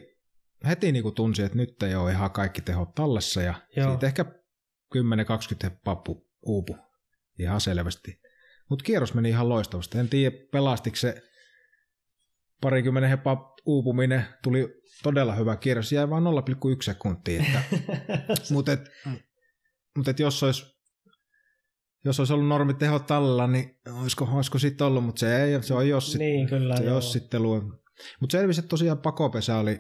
heti 0.67 0.91
niin 0.91 1.03
kuin 1.03 1.15
tunsin, 1.15 1.45
että 1.45 1.57
nyt 1.57 1.83
ei 1.83 1.95
ole 1.95 2.11
ihan 2.11 2.31
kaikki 2.31 2.61
tehot 2.61 2.95
tallessa 2.95 3.41
ja 3.41 3.53
Joo. 3.75 3.89
siitä 3.89 4.07
ehkä 4.07 4.25
10-20 4.95 5.71
pappu 5.83 6.27
uupu 6.41 6.77
ihan 7.39 7.61
selvästi. 7.61 8.21
Mutta 8.69 8.83
kierros 8.83 9.13
meni 9.13 9.29
ihan 9.29 9.49
loistavasti. 9.49 9.97
En 9.97 10.09
tiedä, 10.09 10.35
pelastiko 10.51 10.95
se 10.95 11.21
parikymmenen 12.61 13.09
heppa 13.09 13.55
uupuminen. 13.65 14.25
Tuli 14.43 14.81
todella 15.03 15.35
hyvä 15.35 15.55
kierros. 15.55 15.91
Jäi 15.91 16.09
vain 16.09 16.23
0,1 16.23 16.29
sekuntia. 16.81 17.43
Mutta 18.53 18.71
et, 18.71 18.89
mut 19.97 20.07
et 20.07 20.19
jos 20.19 20.43
olisi 20.43 20.81
jos 22.05 22.19
olisi 22.19 22.33
ollut 22.33 22.47
normiteho 22.47 22.99
tallella, 22.99 23.47
niin 23.47 23.79
olisiko, 24.01 24.29
olisiko 24.33 24.59
sitten 24.59 24.87
ollut, 24.87 25.05
mutta 25.05 25.19
se 25.19 25.43
ei, 25.43 25.63
se 25.63 25.73
on 25.73 25.89
jos 25.89 26.15
niin, 26.17 26.47
kyllä, 26.47 26.77
se 26.77 26.83
jossittelu. 26.83 27.61
Mutta 28.19 28.31
selvisi, 28.31 28.59
että 28.59 28.69
tosiaan 28.69 28.97
pakopesä 28.97 29.57
oli, 29.57 29.79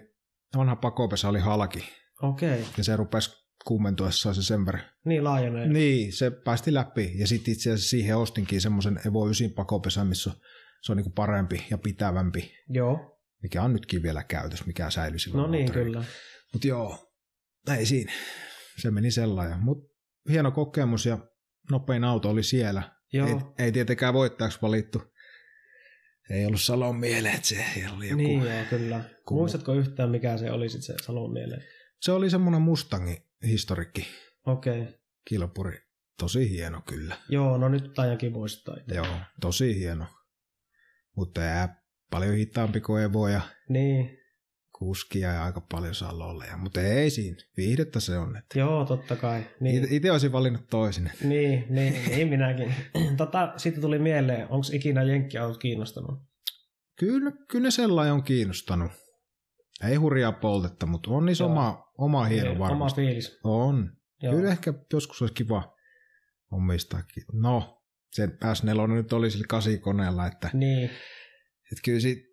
vanha 0.57 0.75
pakopesä 0.75 1.29
oli 1.29 1.39
halki. 1.39 1.89
Okei. 2.21 2.61
Okay. 2.61 2.73
Ja 2.77 2.83
se 2.83 2.95
rupesi 2.95 3.40
kuumentuessa 3.65 4.33
se 4.33 4.43
sen 4.43 4.65
verran. 4.65 4.83
Niin 5.05 5.23
laajenee. 5.23 5.67
Niin, 5.67 6.13
se 6.13 6.31
päästi 6.31 6.73
läpi. 6.73 7.11
Ja 7.15 7.27
sitten 7.27 7.53
itse 7.53 7.71
asiassa 7.71 7.89
siihen 7.89 8.17
ostinkin 8.17 8.61
semmoisen 8.61 8.99
Evo 9.07 9.25
9 9.25 9.51
pakopesän, 9.51 10.07
missä 10.07 10.31
se 10.81 10.91
on 10.91 10.97
niinku 10.97 11.11
parempi 11.11 11.65
ja 11.69 11.77
pitävämpi. 11.77 12.53
Joo. 12.69 13.19
Mikä 13.43 13.63
on 13.63 13.73
nytkin 13.73 14.03
vielä 14.03 14.23
käytössä, 14.23 14.65
mikä 14.65 14.89
säilyi 14.89 15.19
silloin. 15.19 15.41
No 15.41 15.51
niin, 15.51 15.63
moottori. 15.63 15.85
kyllä. 15.85 16.03
Mutta 16.53 16.67
joo, 16.67 17.13
ei 17.77 17.85
siinä. 17.85 18.11
Se 18.77 18.91
meni 18.91 19.11
sellainen. 19.11 19.59
Mutta 19.59 19.93
hieno 20.29 20.51
kokemus 20.51 21.05
ja 21.05 21.17
nopein 21.71 22.03
auto 22.03 22.29
oli 22.29 22.43
siellä. 22.43 22.83
Joo. 23.13 23.27
Ei, 23.27 23.65
ei 23.65 23.71
tietenkään 23.71 24.13
voittajaksi 24.13 24.59
valittu. 24.61 25.01
Ei 26.29 26.45
ollut 26.45 26.61
Salon 26.61 26.95
mieleen, 26.95 27.35
että 27.35 27.47
se 27.47 27.65
oli 27.95 28.09
joku... 28.09 28.17
Niin 28.17 28.41
joo, 28.41 28.65
kyllä. 28.69 29.03
Kun... 29.27 29.37
Muistatko 29.37 29.73
yhtään, 29.73 30.09
mikä 30.09 30.37
se 30.37 30.51
oli 30.51 30.69
sit 30.69 30.83
se 30.83 30.93
Salon 31.03 31.33
mieleen? 31.33 31.63
Se 32.01 32.11
oli 32.11 32.29
semmoinen 32.29 32.61
Mustangi 32.61 33.30
historikki. 33.47 34.07
Okei. 34.45 34.81
Okay. 34.81 34.93
Kilpuri. 35.27 35.77
Tosi 36.19 36.49
hieno 36.49 36.81
kyllä. 36.81 37.17
Joo, 37.29 37.57
no 37.57 37.69
nyt 37.69 37.93
taidankin 37.93 38.31
muistaa. 38.31 38.77
Joo, 38.87 39.15
tosi 39.41 39.79
hieno. 39.79 40.05
Mutta 41.15 41.41
jää 41.41 41.83
paljon 42.09 42.35
hitaampi 42.35 42.81
kuin 42.81 43.03
Evo 43.03 43.27
ja 43.27 43.41
niin. 43.69 44.17
kuskia 44.79 45.31
ja 45.31 45.43
aika 45.43 45.61
paljon 45.61 45.95
salolle. 45.95 46.45
Mutta 46.57 46.81
ei 46.81 47.09
siinä, 47.09 47.37
viihdettä 47.57 47.99
se 47.99 48.17
on. 48.17 48.37
Että 48.37 48.59
Joo, 48.59 48.85
totta 48.85 49.15
kai. 49.15 49.43
Niin. 49.59 49.87
Itse 49.91 50.11
olisin 50.11 50.31
valinnut 50.31 50.67
toisin. 50.69 51.11
Niin, 51.23 51.65
niin, 51.69 51.95
niin 52.09 52.27
minäkin. 52.27 52.73
tota, 53.17 53.53
sitten 53.57 53.81
tuli 53.81 53.99
mieleen, 53.99 54.43
onko 54.49 54.67
ikinä 54.73 55.03
Jenkki-autot 55.03 55.57
kiinnostanut? 55.57 56.19
Kyllä, 56.99 57.31
kyllä 57.47 57.63
ne 57.63 57.71
sellainen 57.71 58.13
on 58.13 58.23
kiinnostanut. 58.23 58.91
Ei 59.89 59.95
hurjaa 59.95 60.31
poltetta, 60.31 60.85
mutta 60.85 61.11
on 61.11 61.25
niissä 61.25 61.45
oma, 61.45 61.91
oma 61.97 62.25
hieno 62.25 62.59
varmasti. 62.59 63.01
Oma 63.01 63.07
fiilis. 63.07 63.39
On. 63.43 63.91
Joo. 64.21 64.35
Kyllä 64.35 64.51
ehkä 64.51 64.73
joskus 64.93 65.21
olisi 65.21 65.33
kiva 65.33 65.75
omistaakin. 66.51 67.23
No, 67.33 67.83
se 68.11 68.25
S4 68.25 68.93
nyt 68.93 69.13
oli 69.13 69.31
sillä 69.31 69.45
kasikoneella, 69.49 70.27
että, 70.27 70.49
niin. 70.53 70.83
että 71.71 71.81
kyllä, 71.83 71.99
si, 71.99 72.23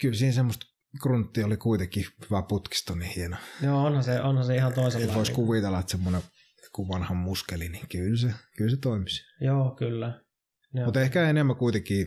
kyllä 0.00 0.14
siinä 0.14 0.32
semmoista 0.32 0.66
gruntti 1.02 1.42
oli 1.42 1.56
kuitenkin 1.56 2.04
hyvä 2.30 2.42
putkisto, 2.42 2.94
niin 2.94 3.10
hieno. 3.16 3.36
Joo, 3.62 3.84
onhan 3.84 4.04
se, 4.04 4.20
onhan 4.20 4.44
se 4.44 4.56
ihan 4.56 4.72
toisella. 4.72 5.14
Voisi 5.14 5.32
kuvitella, 5.32 5.80
että 5.80 5.90
semmoinen 5.90 6.22
joku 6.62 6.88
vanha 6.88 7.14
muskeli, 7.14 7.68
niin 7.68 7.88
kyllä 7.88 8.16
se, 8.16 8.34
kyllä 8.56 8.70
se 8.70 8.76
toimisi. 8.76 9.22
Joo, 9.40 9.74
kyllä. 9.78 10.20
Mutta 10.84 11.00
ehkä 11.00 11.30
enemmän 11.30 11.56
kuitenkin 11.56 12.06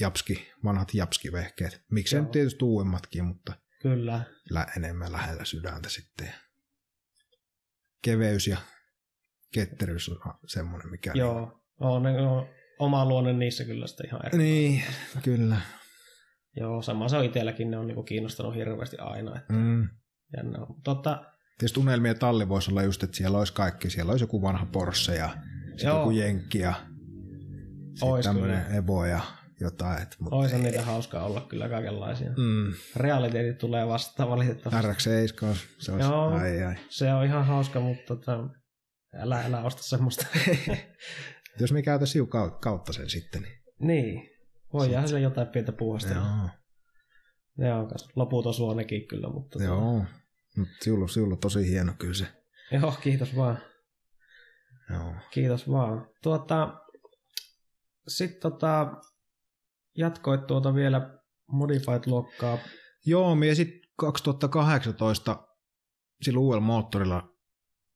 japski, 0.00 0.48
vanhat 0.64 0.94
japski-vehkeet. 0.94 1.80
Miksei 1.90 2.20
nyt 2.20 2.30
tietysti 2.30 2.64
uudemmatkin, 2.64 3.24
mutta 3.24 3.52
Kyllä. 3.82 4.22
Lä, 4.50 4.66
enemmän 4.76 5.12
lähellä 5.12 5.44
sydäntä 5.44 5.88
sitten. 5.88 6.32
Keveys 8.02 8.46
ja 8.46 8.58
ketteryys 9.54 10.08
on 10.08 10.34
semmoinen, 10.46 10.90
mikä... 10.90 11.12
Joo, 11.14 11.40
niin... 11.40 11.50
on, 11.80 12.06
on 12.06 12.46
oma 12.78 13.04
luonne 13.04 13.32
niissä 13.32 13.64
kyllä 13.64 13.86
sitten 13.86 14.06
ihan 14.06 14.26
eri. 14.26 14.38
Niin, 14.38 14.82
kyllä. 15.22 15.60
Joo, 16.56 16.82
sama 16.82 17.08
se 17.08 17.16
on 17.16 17.24
itselläkin, 17.24 17.70
ne 17.70 17.78
on 17.78 17.86
niinku 17.86 18.02
kiinnostanut 18.02 18.54
hirveästi 18.54 18.96
aina. 18.96 19.36
Että 19.36 19.52
mm. 19.52 19.88
jännä 20.36 20.58
on. 20.58 20.82
Totta, 20.84 21.24
Tietysti 21.58 21.80
unelmien 21.80 22.18
talli 22.18 22.48
voisi 22.48 22.70
olla 22.70 22.82
just, 22.82 23.02
että 23.02 23.16
siellä 23.16 23.38
olisi 23.38 23.52
kaikki. 23.52 23.90
Siellä 23.90 24.10
olisi 24.10 24.22
joku 24.22 24.42
vanha 24.42 24.66
Porsche 24.66 25.14
ja 25.14 25.36
sitten 25.68 25.88
joku 25.88 26.10
Jenkki 26.10 26.58
ja 26.58 26.74
tämmöinen 28.22 28.74
Evo 28.74 29.04
ja 29.04 29.20
jotain. 29.60 30.02
Et, 30.02 30.16
mutta 30.20 30.36
Oisa 30.36 30.58
niitä 30.58 30.82
hauskaa 30.82 31.24
olla 31.24 31.40
kyllä 31.40 31.68
kaikenlaisia. 31.68 32.30
Mm. 32.30 32.72
Realiteetti 32.96 33.54
tulee 33.60 33.86
vasta 33.86 34.28
valitettavasti. 34.28 34.88
RX-7, 34.90 35.56
se 35.78 35.92
olisi, 35.92 36.08
Joo, 36.08 36.28
ai, 36.28 36.62
ai. 36.62 36.74
se 36.88 37.12
on 37.12 37.24
ihan 37.24 37.46
hauska, 37.46 37.80
mutta 37.80 38.16
tota, 38.16 38.48
älä, 39.14 39.40
älä 39.44 39.62
osta 39.62 39.82
semmoista. 39.82 40.26
Jos 41.60 41.72
me 41.72 41.82
käytä 41.82 42.06
siu 42.06 42.26
kautta 42.60 42.92
sen 42.92 43.10
sitten. 43.10 43.42
Niin, 43.42 43.56
niin. 43.78 44.30
voi 44.72 44.92
jäädä 44.92 45.06
sille 45.06 45.20
jotain 45.20 45.46
pientä 45.48 45.72
puuhasta. 45.72 46.12
Joo. 46.14 46.48
Joo, 47.68 47.88
loput 48.16 48.46
osuu 48.46 48.74
nekin 48.74 49.08
kyllä. 49.08 49.28
Mutta 49.28 49.58
tota- 49.58 49.62
Joo, 49.64 50.04
mutta 50.56 50.74
siulla, 50.82 51.08
siulla 51.08 51.36
tosi 51.36 51.70
hieno 51.70 51.92
kyllä 51.98 52.14
se. 52.14 52.26
Joo, 52.72 52.92
kiitos 53.02 53.36
vaan. 53.36 53.58
Joo. 54.90 55.14
Kiitos 55.30 55.70
vaan. 55.70 56.08
Tuota, 56.22 56.80
sitten 58.08 58.40
tota, 58.40 58.92
jatkoit 59.98 60.46
tuota 60.46 60.74
vielä 60.74 61.18
Modified-luokkaa. 61.52 62.58
Joo, 63.06 63.34
minä 63.34 63.54
sitten 63.54 63.80
2018 63.96 65.46
sillä 66.22 66.40
uudella 66.40 66.64
moottorilla, 66.64 67.28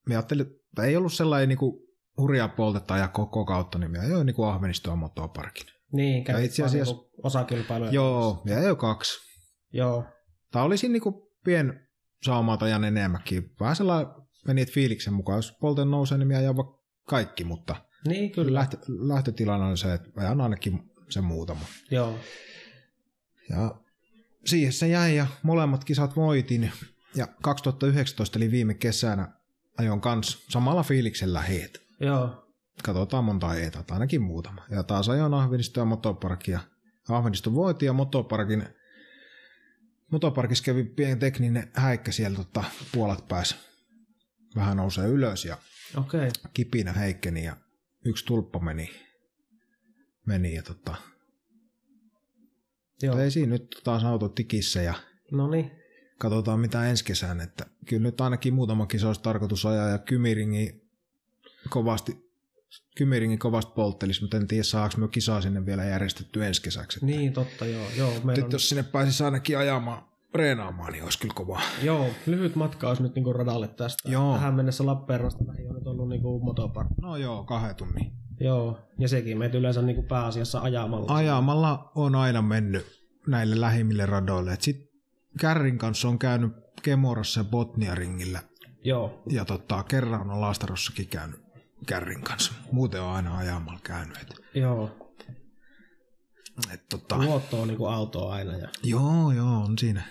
minä 0.07 0.19
ajattelin, 0.19 0.47
että 0.47 0.83
ei 0.83 0.97
ollut 0.97 1.13
sellainen 1.13 1.49
niinku 1.49 1.89
hurjaa 2.17 2.49
poltetta 2.49 2.97
ja 2.97 3.09
koko 3.09 3.45
kautta, 3.45 3.79
niin 3.79 3.91
minä 3.91 4.05
ajoin 4.05 4.27
niinku 4.27 4.45
Ahvenistoa 4.45 4.97
motoparkin. 4.97 5.67
Niin, 5.93 6.25
ja 6.29 6.39
itse 6.39 6.65
asiassa 6.65 6.95
niinku 6.95 7.11
osakilpailuja. 7.23 7.91
Joo, 7.91 8.43
minä 8.45 8.57
ajoin 8.57 8.77
kaksi. 8.77 9.19
Joo. 9.73 10.05
Tämä 10.53 10.65
oli 10.65 10.77
siinä 10.77 10.93
niinku 10.93 11.33
pien 11.45 11.89
saumalta 12.23 12.69
ja 12.69 12.77
enemmänkin. 12.77 13.51
Vähän 13.61 13.77
sellainen 13.77 14.13
meni 14.47 14.67
fiiliksen 14.67 15.15
mukaan. 15.15 15.39
Jos 15.39 15.57
polten 15.61 15.91
nousee, 15.91 16.19
niin 16.19 16.37
ajan 16.37 16.55
kaikki, 17.09 17.45
mutta 17.45 17.77
niin, 18.09 18.33
kyllä. 18.33 18.59
Lähtö, 18.59 18.77
lähtötilanne 18.89 19.67
on 19.67 19.77
se, 19.77 19.95
että 19.95 20.11
ajan 20.17 20.41
ainakin 20.41 20.92
se 21.13 21.21
muutama. 21.21 21.65
Joo. 21.91 22.19
Ja 23.51 23.75
siihen 24.47 24.73
se 24.73 24.89
jäi 24.89 25.17
ja 25.17 25.27
molemmat 25.43 25.85
kisat 25.85 26.17
voitin. 26.17 26.73
Ja 27.15 27.27
2019 27.43 28.39
eli 28.39 28.51
viime 28.51 28.75
kesänä 28.75 29.29
ajon 29.79 30.01
kans 30.01 30.45
samalla 30.49 30.83
fiiliksellä 30.83 31.41
heet. 31.41 31.83
Joo. 32.01 32.55
Katsotaan 32.83 33.25
monta 33.25 33.49
heitä, 33.49 33.85
ainakin 33.91 34.23
muutama. 34.23 34.65
Ja 34.71 34.83
taas 34.83 35.09
ajoin 35.09 35.35
Ahvenisto 35.35 35.81
ja 35.81 35.85
Motoparkia. 35.85 36.61
Ahvenisto 37.09 37.55
voitti 37.55 37.87
ja 37.87 37.93
Motoparkin 37.93 38.65
motoparkissa 40.13 40.65
kävi 40.65 40.85
pieni 40.85 41.17
tekninen 41.17 41.71
häikkä 41.75 42.13
siellä 42.13 42.37
tota, 42.37 42.65
puolet 42.93 43.29
pääs 43.29 43.57
vähän 44.57 44.77
nousee 44.77 45.09
ylös 45.09 45.45
ja 45.45 45.59
Okei. 45.97 46.31
kipinä 46.55 46.93
heikkeni 46.93 47.45
ja 47.45 47.57
yksi 48.05 48.25
tulppa 48.25 48.59
meni, 48.59 48.91
meni 50.27 50.55
ja 50.55 50.63
tota, 50.63 50.95
Joo. 53.03 53.19
ei 53.19 53.31
siinä 53.31 53.51
nyt 53.51 53.81
taas 53.85 54.05
auto 54.05 54.29
tikissä 54.29 54.83
ja 54.83 54.95
No 55.33 55.51
niin. 55.51 55.71
katsotaan 56.19 56.61
mitä 56.61 56.85
ensi 56.91 57.05
kesän, 57.05 57.41
että 57.41 57.67
kyllä 57.87 58.03
nyt 58.03 58.21
ainakin 58.21 58.55
muutama 58.55 58.87
kisa 58.87 59.07
olisi 59.07 59.23
tarkoitus 59.23 59.67
ajaa 59.67 59.89
ja 59.89 59.99
Kymiringi 59.99 60.83
kovasti, 61.71 62.33
Kymiringi 62.97 63.37
kovasti 63.37 63.73
polttelis, 63.75 64.21
mutta 64.21 64.37
en 64.37 64.47
tiedä 64.47 64.63
saako 64.63 64.95
me 64.99 65.09
kisaa 65.09 65.41
sinne 65.41 65.67
vielä 65.67 65.85
järjestetty 65.85 66.45
ensi 66.47 66.63
kesäksi. 66.63 66.97
Että 66.99 67.07
Niin, 67.07 67.33
totta, 67.33 67.67
joo. 67.67 67.87
joo 67.97 68.13
meillä 68.25 68.45
on, 68.45 68.53
jos 68.53 68.69
sinne 68.69 68.83
pääsisi 68.83 69.25
ainakin 69.25 69.59
ajamaan, 69.59 70.03
reenaamaan, 70.35 70.93
niin 70.93 71.05
olisi 71.05 71.19
kyllä 71.19 71.35
kova. 71.35 71.61
Joo, 71.83 72.07
lyhyt 72.27 72.55
matka 72.57 72.89
olisi 72.89 73.03
nyt 73.03 73.15
niinku 73.15 73.33
radalle 73.33 73.69
tästä. 73.69 74.11
Joo. 74.11 74.35
Tähän 74.35 74.55
mennessä 74.55 74.87
Lappeenrannasta 74.87 75.47
lähi 75.47 75.67
on 75.67 75.75
nyt 75.75 75.87
ollut 75.87 76.09
niinku 76.09 76.41
motopark. 76.41 76.89
No 77.03 77.17
joo, 77.17 77.45
kahden 77.45 77.77
tunnin. 77.77 78.13
Joo, 78.41 78.79
ja 78.99 79.09
sekin 79.09 79.39
meitä 79.39 79.59
yleensä 79.59 79.83
niinku 79.83 80.03
pääasiassa 80.03 80.61
ajamalla. 80.61 81.15
Ajamalla 81.15 81.93
on 81.95 82.15
aina 82.15 82.43
mennyt 82.43 82.87
näille 83.27 83.61
lähimmille 83.61 84.07
radoille. 84.07 84.53
Et 84.53 84.63
sit 84.63 84.93
Kärrin 85.41 85.79
kanssa 85.79 86.09
on 86.09 86.19
käynyt 86.19 86.53
Kemorassa 86.83 87.41
ja 87.41 87.45
Botnia-ringillä 87.45 88.41
Joo, 88.85 89.23
ja 89.31 89.45
tota, 89.45 89.83
kerran 89.83 90.31
on 90.31 90.41
Laastarossakin 90.41 91.09
käynyt 91.09 91.41
Kärrin 91.87 92.23
kanssa. 92.23 92.53
Muuten 92.73 93.03
on 93.03 93.15
aina 93.15 93.39
ajamalla 93.39 93.81
käynyt. 93.85 94.17
Et, 94.17 94.41
joo. 94.55 94.91
et, 96.75 96.89
tota, 96.89 97.19
Luotto 97.19 97.63
on 97.63 97.69
niinku 97.69 97.87
autoa 97.87 98.35
aina. 98.35 98.57
Ja... 98.57 98.69
joo, 98.83 99.33
joo, 99.33 99.65
on 99.65 99.79
siinä. 99.79 100.03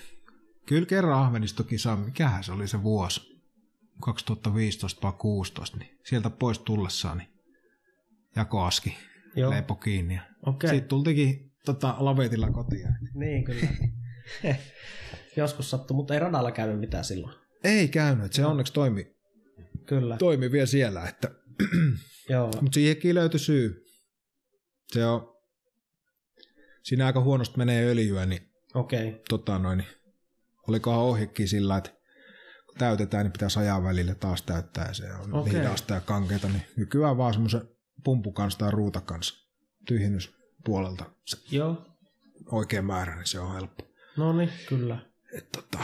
Kyllä 0.66 0.86
kerran 0.86 1.20
Ahvenistokin 1.20 1.80
saa, 1.80 1.96
mikähän 1.96 2.44
se 2.44 2.52
oli 2.52 2.68
se 2.68 2.84
vuosi, 2.84 3.42
2015 4.02 5.02
vai 5.02 5.14
16, 5.18 5.78
niin 5.78 6.00
sieltä 6.06 6.30
pois 6.30 6.60
tullessaan, 6.60 7.18
niin 7.18 7.31
jakoaski 8.36 8.98
Joo, 9.36 9.52
leipo 9.52 9.76
kiinni. 9.76 10.14
Ja 10.14 10.22
okei. 10.46 10.70
Sitten 10.70 10.90
tultikin 10.90 11.52
tota, 11.66 11.96
lavetilla 12.00 12.52
kotiin. 12.52 12.88
Niin, 13.14 13.44
kyllä. 13.44 13.68
Joskus 15.38 15.70
sattuu, 15.70 15.98
mutta 15.98 16.14
ei 16.14 16.20
radalla 16.20 16.52
käynyt 16.52 16.80
mitään 16.80 17.04
silloin. 17.04 17.36
Ei 17.64 17.88
käynyt, 17.88 18.34
se 18.34 18.46
onneksi 18.46 18.74
toimi, 18.74 19.16
Kyllä, 19.86 20.18
toimi 20.18 20.52
vielä 20.52 20.66
siellä, 20.66 21.08
että, 21.08 21.32
joo. 22.30 22.46
mutta 22.62 22.74
siihenkin 22.74 23.16
löytyi 23.16 23.40
syy. 23.40 23.86
Se 24.88 25.06
on, 25.06 25.36
siinä 26.84 27.06
aika 27.06 27.22
huonosti 27.22 27.58
menee 27.58 27.86
öljyä, 27.86 28.26
niin, 28.26 28.42
Okei, 28.74 29.22
tota 29.30 29.60
noin, 29.60 29.78
niin 29.78 29.90
olikohan 30.68 31.00
ohjekin 31.00 31.48
sillä, 31.48 31.78
että 31.78 31.90
kun 32.66 32.78
täytetään, 32.78 33.26
niin 33.26 33.32
pitäisi 33.32 33.60
ajaa 33.60 33.84
välillä 33.84 34.16
taas 34.16 34.42
täyttää, 34.42 34.88
ja 34.88 34.94
se 34.94 35.14
on 35.14 35.34
okay. 35.34 35.54
hidasta 35.54 35.94
ja 35.94 36.02
kankeita, 36.02 36.48
niin 36.48 36.64
nykyään 36.78 37.18
vaan 37.18 37.34
semmoisen 37.34 37.62
pumpu 38.04 38.32
kanssa 38.32 38.60
tai 38.60 38.72
ruuta 38.72 39.02
kanssa 39.02 39.48
tyhjennyspuolelta 39.88 41.06
se 41.26 41.38
joo. 41.52 41.86
oikea 42.52 42.82
määrä, 42.82 43.16
niin 43.16 43.28
se 43.28 43.40
on 43.40 43.54
helppo. 43.54 43.84
No 44.18 44.34
niin, 44.34 44.50
kyllä. 44.70 44.98
Et, 45.38 45.52
tota, 45.52 45.78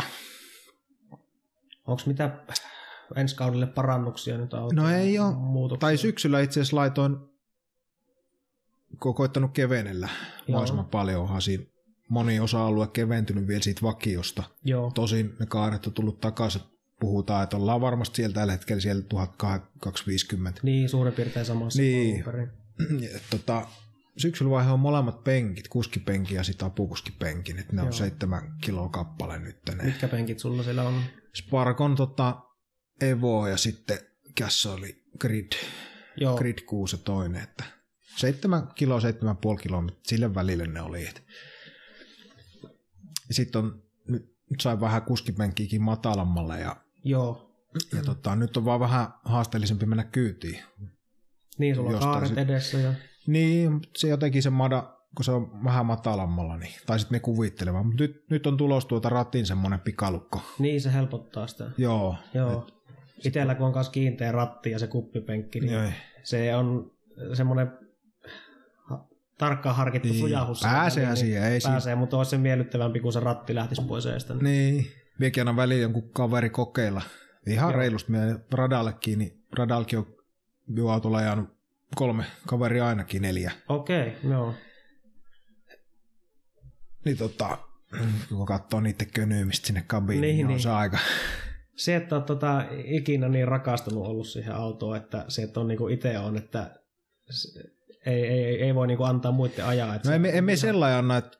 Onko 1.88 2.04
mitä 2.06 2.44
ensi 3.16 3.36
kaudelle 3.36 3.68
parannuksia 3.68 4.38
nyt 4.38 4.54
autoon? 4.54 4.76
No 4.76 4.90
ei 4.90 5.20
oo. 5.20 5.32
Muutoksia? 5.32 5.80
Tai 5.80 5.98
syksyllä 5.98 6.42
itse 6.42 6.60
asiassa 6.60 6.76
laitoin, 6.78 7.18
ko- 8.96 9.14
koittanut 9.14 9.52
kevenellä 9.54 10.08
Joo. 10.08 10.46
mahdollisimman 10.48 10.86
paljon. 10.86 11.22
Onhan 11.22 11.42
siinä 11.42 11.64
moni 12.10 12.40
osa-alue 12.40 12.88
keventynyt 12.88 13.48
vielä 13.48 13.62
siitä 13.62 13.82
vakiosta. 13.82 14.44
Joo, 14.64 14.92
Tosin 14.96 15.36
ne 15.40 15.46
kaaret 15.46 15.88
on 15.88 15.94
tullut 15.94 16.20
takaisin. 16.20 16.62
Puhutaan, 17.00 17.44
että 17.44 17.58
ollaan 17.58 17.82
varmasti 17.82 18.16
siellä 18.16 18.34
tällä 18.34 18.52
hetkellä 18.54 18.82
siellä 18.82 19.02
1250. 19.02 20.60
niin 20.64 20.90
suurin 20.90 21.14
piirtein 21.14 21.46
samassa 21.46 21.82
Niin. 21.82 22.24
tota, 23.30 23.68
syksyllä 24.18 24.52
vaihe 24.52 24.72
on 24.72 24.80
molemmat 24.80 25.24
penkit, 25.24 25.68
kuskipenki 25.68 26.36
ja 26.36 26.44
sitten 26.44 26.66
apukuskipenkin. 26.68 27.60
Et 27.60 27.72
ne 27.72 27.82
on 27.82 27.88
Joo. 27.88 27.92
seitsemän 27.92 28.54
kiloa 28.62 28.90
kappale 28.90 29.40
nyt. 29.40 29.58
Ne. 29.76 29.84
Mitkä 29.84 30.08
penkit 30.08 30.40
sulla 30.40 30.64
siellä 30.64 30.84
on? 30.84 31.02
Sparkon 31.36 31.96
tota, 31.96 32.42
Evo 33.02 33.48
ja 33.48 33.58
sitten 33.58 33.98
Kässä 34.36 34.72
oli 34.74 35.04
Grid. 35.20 35.52
Joo, 36.18 36.38
Grid 36.38 36.58
6 36.66 36.96
ja 36.96 37.02
toinen, 37.04 37.44
että 37.44 37.64
7 38.18 38.68
kiloa, 38.76 39.00
7,5 39.00 39.62
kiloa, 39.62 39.82
mutta 39.82 40.00
sille 40.04 40.36
välille 40.36 40.68
ne 40.68 40.82
oli. 40.82 41.10
Sitten 43.32 43.60
on, 43.62 43.84
nyt, 44.08 44.36
sain 44.62 44.80
vähän 44.82 45.02
kuskipenkkiäkin 45.02 45.82
matalammalle 45.82 46.60
ja, 46.60 46.76
joo. 47.10 47.52
ja 47.96 48.04
tota, 48.04 48.36
nyt 48.36 48.58
on 48.58 48.66
vaan 48.66 48.80
vähän 48.80 49.08
haasteellisempi 49.26 49.86
mennä 49.86 50.04
kyytiin. 50.04 50.60
Niin, 51.58 51.76
sulla 51.76 51.90
on 51.90 52.00
kaaret 52.00 52.30
sit- 52.30 52.38
edessä 52.38 52.78
ja... 52.78 52.94
Niin, 53.28 53.80
se 53.96 54.08
jotenkin 54.08 54.44
se 54.44 54.50
mada, 54.50 54.94
kun 55.16 55.26
se 55.26 55.32
on 55.32 55.64
vähän 55.64 55.86
matalammalla, 55.86 56.58
niin, 56.58 56.74
tai 56.86 57.00
sitten 57.00 57.16
me 57.16 57.20
kuvittelemme. 57.20 57.84
Mutta 57.84 58.04
nyt, 58.04 58.26
nyt 58.30 58.48
on 58.48 58.58
tulos 58.58 58.86
tuota 58.86 59.10
ratin 59.10 59.46
semmoinen 59.46 59.80
pikalukko. 59.80 60.42
Niin, 60.60 60.82
se 60.82 60.94
helpottaa 60.94 61.48
sitä. 61.48 61.72
Joo. 61.78 62.16
Joo. 62.34 62.68
Itellä 63.26 63.56
kun 63.56 63.68
on 63.68 63.74
kanssa 63.74 63.92
kiinteä 63.92 64.32
ratti 64.32 64.72
ja 64.72 64.80
se 64.80 64.88
kuppipenkki, 64.88 65.60
niin 65.60 65.74
Joo. 65.74 65.92
se 66.24 66.56
on 66.56 66.92
semmoinen 67.34 67.72
ha- 68.90 69.08
tarkkaan 69.38 69.76
harkittu 69.76 70.08
Niin, 70.08 70.20
sujahus. 70.20 70.62
pääseehän 70.62 71.18
siihen, 71.18 71.44
ei 71.44 71.62
siinä- 71.62 71.74
Pääsee, 71.74 71.96
mutta 71.96 72.18
olisi 72.18 72.30
se 72.32 72.38
miellyttävämpi, 72.38 73.00
kun 73.00 73.14
se 73.14 73.20
ratti 73.20 73.56
lähtisi 73.56 73.82
pois 73.82 74.06
eestä. 74.06 74.34
Niin, 74.34 74.86
viekin 75.20 75.42
aina 75.42 75.56
väliin 75.56 75.82
jonkun 75.82 76.10
kaveri 76.14 76.50
kokeilla. 76.50 77.02
Ihan 77.48 77.70
Joo. 77.72 77.80
reilusti 77.80 78.12
meidän 78.12 78.46
radallekin, 78.52 79.20
niin 79.20 79.44
radallekin 79.58 80.00
on 80.00 80.16
minun 80.68 80.92
autolla 80.92 81.18
ajanut 81.18 81.50
kolme 81.96 82.24
kaveria 82.48 82.88
ainakin 82.88 83.22
neljä. 83.22 83.52
Okei, 83.70 84.14
joo. 84.30 84.54
Niin 87.06 87.18
tota, 87.18 87.58
kun 88.30 88.46
katsoo 88.46 88.80
niiden 88.82 89.08
könyymistä 89.14 89.68
sinne 89.68 89.84
kabiiniin, 89.88 90.22
Niin, 90.22 90.36
niin, 90.36 90.38
niin 90.38 90.46
on 90.46 90.52
niin. 90.54 90.64
se 90.64 90.70
aika. 90.70 90.98
Se, 91.76 91.96
että 91.96 92.16
olet 92.16 92.26
tota, 92.26 92.66
ikinä 92.86 93.30
niin 93.30 93.48
rakastunut 93.48 94.06
ollut 94.08 94.28
siihen 94.28 94.56
autoon, 94.56 94.98
että 94.98 95.26
se, 95.28 95.44
että 95.44 95.60
on 95.60 95.68
niinku 95.68 95.88
itse 95.88 96.20
on, 96.20 96.38
että 96.38 96.80
ei, 98.06 98.26
ei, 98.28 98.64
ei, 98.64 98.76
voi 98.76 98.88
niinku 98.88 99.04
antaa 99.04 99.32
muiden 99.32 99.66
ajaa. 99.66 99.96
Että 99.96 100.10
No 100.10 100.16
emme, 100.16 100.30
on 100.30 100.36
emme 100.36 100.52
ihan- 100.52 100.60
sellainen 100.62 101.00
anna, 101.00 101.18
että 101.18 101.38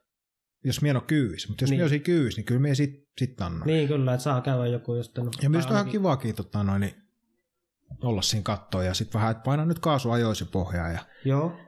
jos 0.64 0.82
minä 0.82 0.90
en 0.90 0.96
ole 0.96 1.04
kyys, 1.08 1.50
mutta 1.50 1.64
jos 1.64 1.70
Niin. 1.70 1.78
minä 1.78 1.84
olisin 1.84 2.02
kyys, 2.02 2.38
niin 2.38 2.46
kyllä 2.46 2.62
minä 2.62 2.76
sit, 2.76 3.08
sit 3.18 3.42
annan. 3.42 3.68
Niin 3.68 3.88
kyllä, 3.88 4.14
että 4.14 4.24
saa 4.24 4.42
käydä 4.42 4.68
joku 4.68 4.96
just... 4.96 5.18
No, 5.18 5.32
Ja 5.42 5.50
myös 5.50 5.66
ainakin- 5.66 5.92
kivakin 5.92 6.36
tota, 6.36 6.64
noin, 6.64 6.80
niin 6.80 6.94
olla 8.02 8.22
siinä 8.22 8.44
kattoon 8.44 8.86
ja 8.86 8.94
sitten 8.94 9.14
vähän, 9.20 9.32
että 9.32 9.44
paina 9.44 9.66
nyt 9.66 9.80
kaasu 9.80 10.12
ajoisi 10.12 10.46
pohjaa 10.46 10.90
ja 10.90 11.00
Joo, 11.26 11.60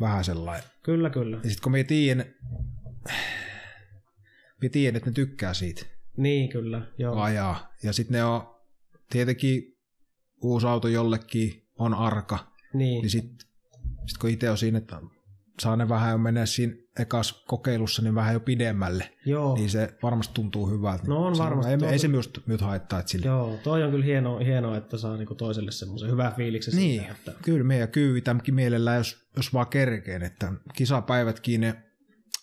vähän 0.00 0.24
sellainen. 0.24 0.68
kyllä, 0.82 1.10
kyllä. 1.10 1.36
Ja 1.36 1.42
sitten 1.50 1.62
kun 1.62 1.72
minä 1.72 1.84
tiedän, 1.84 2.24
minä 4.60 4.70
tiedän, 4.72 4.96
että 4.96 5.10
ne 5.10 5.14
tykkää 5.14 5.54
siitä, 5.54 5.86
Niin, 6.16 6.48
kyllä, 6.48 6.82
joo. 6.98 7.20
ajaa. 7.20 7.72
Ja 7.82 7.92
sitten 7.92 8.12
ne 8.14 8.24
on 8.24 8.54
tietenkin 9.10 9.76
uusi 10.42 10.66
auto 10.66 10.88
jollekin 10.88 11.68
on 11.78 11.94
arka, 11.94 12.52
Niin, 12.74 13.02
niin 13.02 13.10
sitten 13.10 13.48
sit 14.06 14.18
kun 14.18 14.30
itse 14.30 14.50
on 14.50 14.58
siinä, 14.58 14.78
että 14.78 15.00
saa 15.60 15.76
ne 15.76 15.88
vähän 15.88 16.10
jo 16.10 16.18
mennä 16.18 16.46
siinä 16.46 16.74
ekas 16.98 17.44
kokeilussa 17.46 18.02
niin 18.02 18.14
vähän 18.14 18.34
jo 18.34 18.40
pidemmälle, 18.40 19.10
joo. 19.26 19.54
niin 19.54 19.70
se 19.70 19.94
varmasti 20.02 20.34
tuntuu 20.34 20.70
hyvältä. 20.70 21.04
No 21.06 21.26
on 21.26 21.36
Se 21.36 21.42
varmasti. 21.42 21.72
Ei, 21.72 21.90
ei 21.90 21.98
se 21.98 22.08
myös, 22.08 22.30
myös 22.46 22.60
haittaa, 22.60 23.00
että 23.00 23.10
sille. 23.10 23.26
Joo, 23.26 23.58
toi 23.62 23.82
on 23.82 23.90
kyllä 23.90 24.04
hienoa, 24.04 24.38
hienoa 24.38 24.76
että 24.76 24.98
saa 24.98 25.16
niinku 25.16 25.34
toiselle 25.34 25.70
semmoisen 25.72 26.10
hyvän 26.10 26.34
fiiliksen 26.34 26.76
Niin, 26.76 27.00
siitä, 27.00 27.14
että 27.14 27.32
kyllä 27.42 27.64
me 27.64 27.78
ja 27.78 27.86
kyyvitämmekin 27.86 28.54
mielellään, 28.54 28.96
jos, 28.96 29.26
jos 29.36 29.54
vaan 29.54 29.66
kerkeen, 29.66 30.22
että 30.22 30.52
kisapäivätkin 30.74 31.60
ne, 31.60 31.74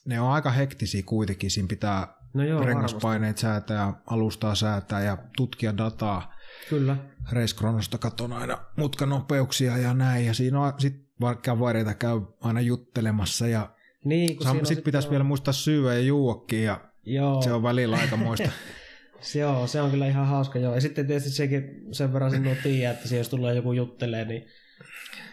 ne 0.06 0.22
on 0.22 0.32
aika 0.32 0.52
hektisiä 0.52 1.04
kuitenkin, 1.06 1.52
siinä 1.52 1.68
pitää 1.68 2.08
no 2.34 2.44
joo, 2.44 2.66
rengaspaineet 2.66 3.38
säätää, 3.38 3.94
alustaa 4.08 4.56
säätää 4.56 5.04
ja 5.04 5.18
tutkia 5.38 5.78
dataa. 5.78 6.34
Kyllä, 6.70 6.98
Reiskronosta 7.32 7.98
katon 7.98 8.34
aina 8.34 8.58
mutkanopeuksia 8.78 9.78
ja 9.78 9.94
näin, 9.94 10.26
ja 10.26 10.34
siinä 10.34 10.60
on 10.60 10.74
sit 10.78 11.03
vaikka 11.22 11.60
vareita 11.60 11.94
käy 11.94 12.22
aina 12.42 12.62
juttelemassa, 12.62 13.48
ja 13.48 13.76
niin, 14.06 14.38
sitten 14.64 14.84
pitäisi 14.84 15.08
on- 15.08 15.12
vielä 15.12 15.24
muistaa 15.24 15.54
syyä 15.54 15.94
ja 15.94 16.00
juuakin, 16.02 16.64
ja 16.64 16.90
Joo, 17.06 17.42
se 17.42 17.54
on 17.54 17.64
välillä 17.64 17.98
aikamoista. 17.98 18.50
se, 19.22 19.40
joo, 19.40 19.68
se 19.68 19.82
on 19.82 19.92
kyllä 19.92 20.08
ihan 20.08 20.28
hauska, 20.28 20.60
joo. 20.60 20.76
Ja 20.76 20.82
sitten 20.82 21.08
tietysti 21.08 21.30
sekin 21.30 21.86
sen 21.92 22.14
verran 22.14 22.32
sinua 22.32 22.56
tiedä, 22.64 22.92
että 22.92 23.16
jos 23.16 23.30
tulee 23.30 23.56
joku 23.56 23.74
juttelee, 23.74 24.26
niin 24.26 24.46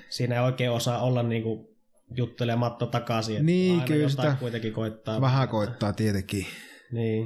siinä 0.08 0.34
ei 0.34 0.40
oikein 0.40 0.70
osaa 0.70 1.02
olla 1.02 1.22
niinku 1.22 1.76
juttelematta 2.16 2.86
takaisin. 2.86 3.34
että 3.34 3.46
Niin, 3.46 3.74
aina 3.74 3.86
kyllä 3.86 4.08
sitä 4.08 4.36
kuitenkin 4.40 4.72
koittaa. 4.72 5.20
Vähän 5.20 5.48
koittaa 5.48 5.92
tietenkin, 5.92 6.46
Niin, 6.92 7.24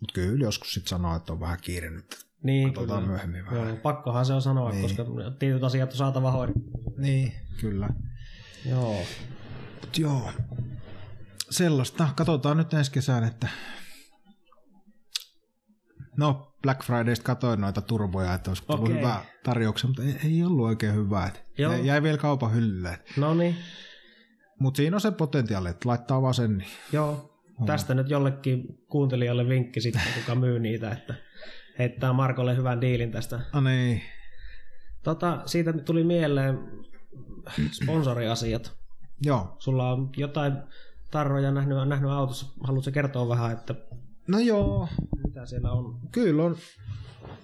mutta 0.00 0.12
kyllä 0.14 0.44
joskus 0.44 0.74
sitten 0.74 0.88
sanoo, 0.88 1.16
että 1.16 1.32
on 1.32 1.40
vähän 1.40 1.58
kiire 1.62 1.90
nyt. 1.90 2.27
Niin 2.42 2.72
Katsotaan 2.72 2.98
kyllä. 3.02 3.12
myöhemmin 3.12 3.44
vähän. 3.46 3.68
Joo, 3.68 3.76
pakkohan 3.76 4.26
se 4.26 4.32
on 4.32 4.42
sanoa, 4.42 4.70
Niin. 4.70 4.82
koska 4.82 5.04
tietyt 5.38 5.64
asiat 5.64 5.90
on 5.90 5.96
saatava 5.96 6.30
hoidettua. 6.30 6.92
Niin, 6.96 7.32
kyllä. 7.60 7.88
Joo, 8.70 8.96
Mut 9.80 9.98
joo, 9.98 10.30
sellaista. 11.50 12.08
Katsotaan 12.16 12.56
nyt 12.56 12.74
ensi 12.74 12.92
kesän, 12.92 13.24
että 13.24 13.48
No, 16.16 16.52
Black 16.62 16.82
Fridaysta 16.84 17.24
katoin 17.24 17.60
noita 17.60 17.80
turboja, 17.80 18.34
että 18.34 18.50
olisi 18.50 18.64
tullut 18.66 18.84
Okei. 18.84 18.96
hyvä 18.96 19.20
tarjouksia, 19.44 19.88
mutta 19.88 20.02
ei, 20.02 20.16
ei 20.24 20.44
ollut 20.44 20.66
oikein 20.66 20.94
hyvää. 20.94 21.30
Joo. 21.58 21.72
Jäi, 21.72 21.86
jäi 21.86 22.02
vielä 22.02 22.18
kaupan 22.18 22.54
hyllylle. 22.54 22.98
No 23.16 23.34
niin, 23.34 23.56
Mutta 24.60 24.76
siinä 24.76 24.96
on 24.96 25.00
se 25.00 25.10
potentiaali, 25.10 25.68
että 25.68 25.88
laittaa 25.88 26.22
vaan 26.22 26.34
sen. 26.34 26.58
Niin. 26.58 26.68
joo. 26.92 27.34
Tästä 27.66 27.94
nyt 27.94 28.10
jollekin 28.10 28.64
kuuntelijalle 28.88 29.48
vinkki 29.48 29.80
sitten, 29.80 30.02
kuka 30.14 30.34
myy 30.34 30.58
niitä, 30.58 30.90
että 30.90 31.14
heittää 31.78 32.12
Markolle 32.12 32.56
hyvän 32.56 32.80
diilin 32.80 33.10
tästä. 33.10 33.40
No 33.52 33.60
niin. 33.60 34.02
Tota, 35.02 35.42
siitä 35.46 35.72
tuli 35.72 36.04
mieleen 36.04 36.58
sponsoriasiat. 37.72 38.72
Joo. 39.22 39.56
Sulla 39.58 39.92
on 39.92 40.10
jotain 40.16 40.52
tarroja 41.10 41.50
nähnyt, 41.50 41.88
nähnyt 41.88 42.10
autossa. 42.10 42.46
Haluatko 42.64 42.90
kertoa 42.90 43.28
vähän, 43.28 43.52
että 43.52 43.74
No 44.28 44.38
joo, 44.38 44.88
mitä 45.26 45.46
siellä 45.46 45.72
on? 45.72 45.98
kyllä 46.12 46.42
on. 46.44 46.56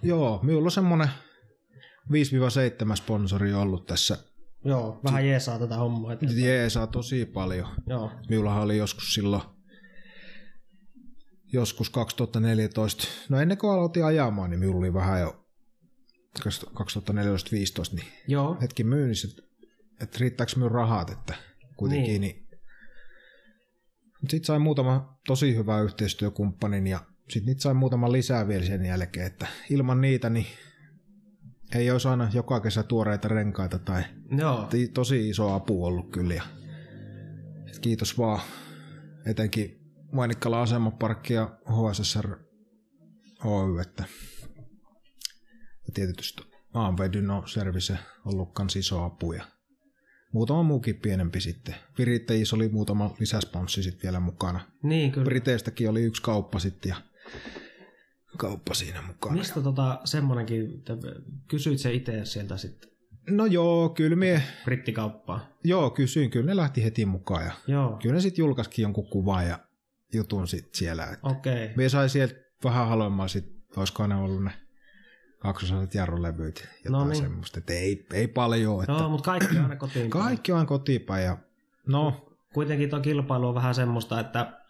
Joo, 0.02 0.40
minulla 0.42 0.64
on 0.66 0.70
semmonen 0.70 1.08
5-7 2.92 2.96
sponsori 2.96 3.54
ollut 3.54 3.86
tässä. 3.86 4.18
Joo, 4.64 5.00
vähän 5.04 5.26
jeesaa 5.26 5.58
tätä 5.58 5.76
hommaa. 5.76 6.12
Että, 6.12 6.26
Jeesaa 6.34 6.86
tosi 6.86 7.26
paljon. 7.26 7.68
joo, 7.86 8.10
Minullahan 8.28 8.62
oli 8.62 8.76
joskus 8.78 9.14
silloin, 9.14 9.42
joskus 11.54 11.90
2014, 11.90 13.08
no 13.28 13.40
ennen 13.40 13.58
kuin 13.58 13.72
aloitin 13.72 14.04
ajamaan, 14.04 14.50
niin 14.50 14.60
minulla 14.60 14.78
oli 14.78 14.94
vähän 14.94 15.20
jo 15.20 15.46
2014-2015, 16.40 16.44
niin 17.94 18.06
joo, 18.28 18.56
hetki 18.60 18.84
myynnissä, 18.84 19.28
että, 19.28 19.42
että 20.00 20.18
riittääkö 20.20 20.52
minun 20.56 20.70
rahat, 20.70 21.10
että 21.10 21.34
kuitenkin, 21.76 22.20
niin. 22.20 22.20
niin 22.20 22.44
sitten 24.30 24.46
sain 24.46 24.62
muutama 24.62 25.18
tosi 25.26 25.56
hyvä 25.56 25.80
yhteistyökumppanin 25.80 26.86
ja 26.86 27.00
sitten 27.30 27.46
niitä 27.46 27.62
sain 27.62 27.76
muutama 27.76 28.12
lisää 28.12 28.48
vielä 28.48 28.64
sen 28.64 28.84
jälkeen, 28.84 29.26
että 29.26 29.46
ilman 29.70 30.00
niitä 30.00 30.30
niin 30.30 30.46
ei 31.74 31.90
olisi 31.90 32.08
aina 32.08 32.30
joka 32.34 32.60
kesä 32.60 32.82
tuoreita 32.82 33.28
renkaita 33.28 33.78
tai 33.78 34.02
joo, 34.38 34.66
Ti- 34.70 34.88
tosi 34.88 35.28
iso 35.28 35.54
apu 35.54 35.84
ollut 35.84 36.10
kyllä. 36.10 36.34
Ja 36.34 36.42
kiitos 37.80 38.18
vaan 38.18 38.40
etenkin 39.26 39.83
Mainikkala 40.14 40.62
asemaparkki 40.62 41.34
ja 41.34 41.58
HSSR 41.66 42.36
Oy, 43.44 43.80
että 43.80 44.04
ja 45.86 45.92
tietysti 45.94 46.42
AMV 46.74 46.98
Dyno 47.12 47.42
Service 47.46 47.92
on 47.92 48.34
ollut 48.34 48.54
kans 48.54 48.76
iso 48.76 49.04
apu 49.04 49.32
ja 49.32 49.44
muutama 50.32 50.62
muukin 50.62 50.96
pienempi 50.96 51.40
sitten. 51.40 51.74
Virittäjissä 51.98 52.56
oli 52.56 52.68
muutama 52.68 53.14
lisäsponssi 53.20 53.82
sitten 53.82 54.02
vielä 54.02 54.20
mukana. 54.20 54.60
niin 54.82 55.12
kyllä. 55.12 55.24
Briteistäkin 55.24 55.90
oli 55.90 56.02
yksi 56.02 56.22
kauppa 56.22 56.58
sitten 56.58 56.88
ja 56.88 56.96
kauppa 58.36 58.74
siinä 58.74 59.02
mukana. 59.02 59.36
Mistä 59.36 59.60
tota 59.60 60.00
semmonenkin, 60.04 60.78
että 60.78 60.96
kysyit 61.48 61.78
se 61.78 61.92
itse 61.94 62.24
sieltä 62.24 62.56
sitten 62.56 62.90
No 63.30 63.46
joo, 63.46 63.88
kyllä 63.88 64.16
mie, 64.16 64.42
brittikauppaa? 64.64 65.48
joo, 65.64 65.90
kysyin, 65.90 66.30
kyllä 66.30 66.46
ne 66.46 66.56
lähti 66.56 66.84
heti 66.84 67.06
mukaan 67.06 67.44
ja 67.44 67.52
Joo, 67.66 67.98
Kyllä 68.02 68.14
ne 68.14 68.20
sitten 68.20 68.42
julkaisikin 68.42 68.82
jonkun 68.82 69.06
kuvan 69.10 69.46
ja 69.48 69.58
jutun 70.14 70.48
sit 70.48 70.74
siellä. 70.74 71.16
Okei. 71.22 71.64
Okay. 71.64 71.76
Me 71.76 71.88
sai 71.88 72.08
sieltä 72.08 72.34
vähän 72.64 72.88
halvemmalla 72.88 73.28
sit, 73.28 73.44
olisiko 73.76 74.06
ne 74.06 74.14
ollut 74.14 74.44
ne 74.44 74.50
kaksosaiset 75.38 75.94
jarrulevyt, 75.94 76.68
jotain 76.84 76.92
No 77.04 77.08
niin. 77.08 77.22
semmoista. 77.22 77.58
Et 77.58 77.70
ei, 77.70 78.06
ei 78.12 78.28
paljon, 78.28 78.82
että 78.82 78.92
Joo, 78.92 79.08
mutta 79.08 79.24
kaikki 79.30 79.56
on 79.56 79.62
aina 79.62 79.76
kotiin. 79.76 80.10
kaikki 80.10 80.52
on 80.52 80.66
kotipäin 80.66 81.24
ja 81.24 81.36
no, 81.86 82.30
Kuitenkin 82.54 82.90
tuo 82.90 83.00
kilpailu 83.00 83.48
on 83.48 83.54
vähän 83.54 83.74
semmoista, 83.74 84.20
että 84.20 84.60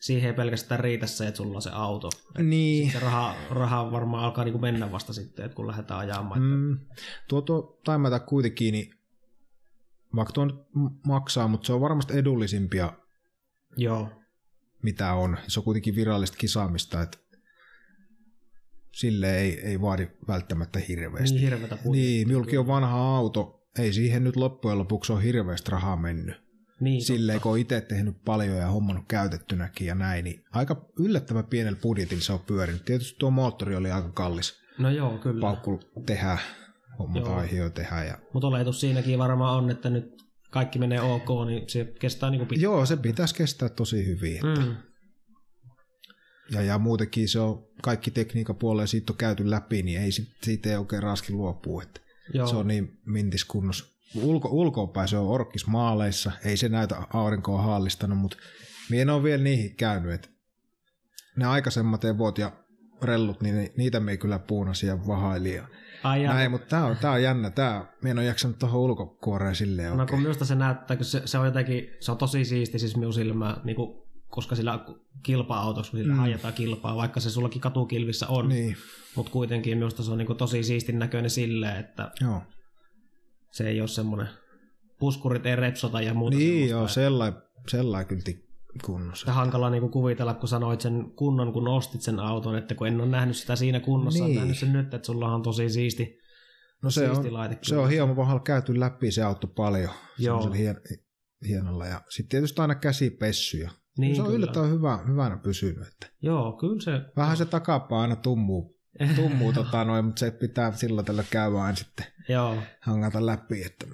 siihen 0.00 0.30
ei 0.30 0.36
pelkästään 0.36 0.80
riitä 0.80 1.06
se, 1.06 1.26
että 1.26 1.36
sulla 1.36 1.56
on 1.56 1.62
se 1.62 1.70
auto. 1.72 2.08
niin. 2.42 2.92
Se 2.92 2.98
raha, 3.00 3.34
raha 3.50 3.90
varmaan 3.92 4.24
alkaa 4.24 4.44
niinku 4.44 4.58
mennä 4.58 4.92
vasta 4.92 5.12
sitten, 5.12 5.44
että 5.44 5.54
kun 5.56 5.66
lähdetään 5.66 6.00
ajamaan. 6.00 6.40
Mm. 6.42 6.46
Mm, 6.48 6.78
tuo, 7.28 7.40
tuo 7.42 7.80
taimata 7.84 8.20
kuitenkin, 8.20 8.72
niin 8.72 8.94
vaikka 10.16 10.32
tuo 10.32 10.44
nyt 10.44 10.56
m- 10.74 11.08
maksaa, 11.08 11.48
mutta 11.48 11.66
se 11.66 11.72
on 11.72 11.80
varmasti 11.80 12.18
edullisimpia, 12.18 12.92
Joo, 13.76 14.10
mitä 14.84 15.12
on. 15.12 15.38
Se 15.48 15.60
on 15.60 15.64
kuitenkin 15.64 15.94
virallista 15.94 16.36
kisaamista, 16.36 17.02
että 17.02 17.18
sille 18.92 19.38
ei, 19.38 19.60
ei 19.60 19.80
vaadi 19.80 20.08
välttämättä 20.28 20.78
hirveästi. 20.88 21.36
niin 21.36 21.50
hirveätä. 21.50 21.78
Niin, 21.84 22.28
minullakin 22.28 22.58
on 22.58 22.66
vanha 22.66 23.16
auto. 23.16 23.68
Ei 23.78 23.92
siihen 23.92 24.24
nyt 24.24 24.36
loppujen 24.36 24.78
lopuksi 24.78 25.12
ole 25.12 25.22
hirveästi 25.24 25.70
rahaa 25.70 25.96
mennyt. 25.96 26.36
niin 26.80 27.02
Silleen, 27.02 27.40
kun 27.40 27.52
on 27.52 27.58
itse 27.58 27.80
tehnyt 27.80 28.24
paljon 28.24 28.56
ja 28.56 28.66
hommannut 28.66 29.04
käytettynäkin 29.08 29.86
ja 29.86 29.94
näin, 29.94 30.24
niin 30.24 30.44
aika 30.50 30.86
yllättävän 30.98 31.44
pienellä 31.46 31.78
budjetilla 31.82 32.22
se 32.22 32.32
on 32.32 32.40
pyörinyt. 32.40 32.84
Tietysti 32.84 33.18
tuo 33.18 33.30
moottori 33.30 33.76
oli 33.76 33.90
aika 33.90 34.08
kallis 34.08 34.64
No 34.78 34.90
joo, 34.90 35.18
kyllä. 35.18 35.40
paukku 35.40 35.80
tehdä, 36.06 36.38
hommata 36.98 37.36
aihio 37.36 37.70
tehdä. 37.70 38.04
Ja... 38.04 38.18
Mutta 38.32 38.48
oletus 38.48 38.80
siinäkin 38.80 39.18
varmaan 39.18 39.58
on, 39.58 39.70
että 39.70 39.90
nyt 39.90 40.23
kaikki 40.54 40.78
menee 40.78 41.00
ok, 41.00 41.28
niin 41.46 41.68
se 41.68 41.84
kestää 41.84 42.30
niinku 42.30 42.46
pitkään. 42.46 42.62
Joo, 42.62 42.86
se 42.86 42.96
pitäisi 42.96 43.34
kestää 43.34 43.68
tosi 43.68 44.06
hyvin. 44.06 44.40
Mm. 44.42 44.76
Ja, 46.50 46.62
ja 46.62 46.78
muutenkin 46.78 47.28
se 47.28 47.40
on 47.40 47.66
kaikki 47.82 48.10
tekniikan 48.10 48.56
puoleen 48.56 48.88
siitä 48.88 49.12
on 49.12 49.16
käyty 49.16 49.50
läpi, 49.50 49.82
niin 49.82 50.00
ei 50.00 50.10
siitä 50.42 50.70
ei 50.70 50.76
oikein 50.76 51.02
raskin 51.02 51.36
luopua. 51.36 51.82
Että 51.82 52.00
Joo. 52.34 52.46
Se 52.46 52.56
on 52.56 52.68
niin 52.68 52.98
mintis 53.06 53.44
kunnossa. 53.44 53.84
Ulko, 54.14 54.48
ulkoapäin 54.48 55.08
se 55.08 55.16
on 55.16 55.28
orkkis 55.28 55.66
maaleissa, 55.66 56.32
ei 56.44 56.56
se 56.56 56.68
näytä 56.68 56.96
aurinkoa 57.12 57.62
haallistanut, 57.62 58.18
mutta 58.18 58.36
minä 58.90 59.02
en 59.02 59.10
ole 59.10 59.22
vielä 59.22 59.42
niihin 59.42 59.76
käynyt. 59.76 60.12
Et 60.12 60.30
ne 61.36 61.46
aikaisemmat 61.46 62.04
evot 62.04 62.38
ja 62.38 62.52
rellut, 63.02 63.40
niin 63.40 63.56
ni- 63.56 63.72
niitä 63.76 64.00
me 64.00 64.10
ei 64.10 64.18
kyllä 64.18 64.38
puunasi 64.38 64.86
ja 64.86 65.06
vahaili. 65.06 65.54
Ja 65.54 65.66
Ai 66.02 66.22
näin, 66.22 66.50
mutta 66.50 66.66
tämä 66.66 66.84
on, 66.84 66.96
tää 66.96 67.10
on 67.10 67.22
jännä. 67.22 67.50
Tää, 67.50 67.92
minä 68.02 68.10
en 68.10 68.18
ole 68.18 68.26
jaksanut 68.26 68.58
tuohon 68.58 68.80
ulkokuoreen 68.80 69.54
silleen 69.54 69.88
No 69.88 69.94
kun 69.94 70.00
oikein. 70.00 70.20
minusta 70.20 70.44
se 70.44 70.54
näyttää, 70.54 70.96
kun 70.96 71.04
se, 71.06 71.22
se 71.24 71.38
on 71.38 71.46
jotenkin, 71.46 71.90
se 72.00 72.12
on 72.12 72.18
tosi 72.18 72.44
siisti 72.44 72.78
siis 72.78 72.96
minun 72.96 73.12
silmään, 73.12 73.56
niin 73.64 73.76
kuin, 73.76 74.02
koska 74.28 74.54
sillä 74.54 74.84
kilpa-autossa, 75.22 75.90
kun 75.90 76.00
sillä 76.00 76.14
mm. 76.14 76.20
Ajetaan 76.22 76.54
kilpaa, 76.54 76.96
vaikka 76.96 77.20
se 77.20 77.30
sullakin 77.30 77.60
katukilvissä 77.60 78.26
on, 78.28 78.48
niin. 78.48 78.76
Mutta 79.16 79.32
kuitenkin 79.32 79.78
minusta 79.78 80.02
se 80.02 80.10
on 80.10 80.18
niin 80.18 80.26
kuin, 80.26 80.36
tosi 80.36 80.62
siistin 80.62 80.98
näköinen 80.98 81.30
silleen, 81.30 81.76
että 81.76 82.10
joo. 82.20 82.42
se 83.50 83.68
ei 83.68 83.80
ole 83.80 83.88
semmoinen, 83.88 84.28
puskurit 84.98 85.46
ei 85.46 85.56
repsota 85.56 86.00
ja 86.00 86.14
muuta 86.14 86.36
Niin 86.36 86.68
joo, 86.68 86.88
sellainen, 86.88 87.42
sellainen 87.68 88.06
kyllä 88.08 88.22
kunnossa. 88.82 89.30
Ja 89.30 89.34
hankala 89.34 89.70
niin 89.70 89.80
kuin 89.80 89.92
kuvitella, 89.92 90.34
kun 90.34 90.48
sanoit 90.48 90.80
sen 90.80 91.12
kunnon, 91.16 91.52
kun 91.52 91.68
ostit 91.68 92.02
sen 92.02 92.20
auton, 92.20 92.56
että 92.58 92.74
kun 92.74 92.86
en 92.86 93.00
ole 93.00 93.08
nähnyt 93.08 93.36
sitä 93.36 93.56
siinä 93.56 93.80
kunnossa, 93.80 94.24
niin. 94.24 94.36
Nähnyt 94.36 94.58
sen 94.58 94.72
nyt, 94.72 94.94
että 94.94 95.06
sulla 95.06 95.34
on 95.34 95.42
tosi 95.42 95.68
siisti, 95.68 96.18
No 96.82 96.90
se 96.90 97.06
siisti 97.06 97.28
on, 97.28 97.34
laite. 97.34 97.58
se 97.62 97.76
on 97.76 97.90
hieman 97.90 98.16
kohdalla 98.16 98.40
käyty 98.40 98.80
läpi 98.80 99.10
se 99.10 99.22
auto 99.22 99.46
paljon. 99.46 99.90
Joo. 100.18 100.50
Hien, 100.50 100.80
hienolla. 101.48 101.86
Ja 101.86 102.00
sitten 102.08 102.28
tietysti 102.28 102.60
aina 102.60 102.74
käsipessy. 102.74 103.58
Ja 103.58 103.70
Niin, 103.98 104.16
se 104.16 104.22
on 104.22 104.26
kyllä. 104.26 104.38
yllättävän 104.38 104.70
hyvä, 104.70 104.98
hyvänä 105.08 105.36
pysynyt. 105.36 105.88
Että 105.88 106.06
Joo, 106.22 106.52
kyllä 106.52 106.80
se, 106.82 106.92
vähän 107.16 107.36
se 107.36 107.44
takapaa 107.44 108.00
aina 108.02 108.16
tummuu, 108.16 108.78
tummuu 109.16 109.52
tota 109.52 109.84
noin, 109.84 110.04
mutta 110.04 110.20
se 110.20 110.30
pitää 110.30 110.72
silloin 110.72 111.04
tällä 111.06 111.24
käydä 111.30 111.56
aina 111.56 111.76
sitten 111.76 112.06
joo, 112.28 112.56
hangata 112.80 113.26
läpi. 113.26 113.62
Että 113.62 113.86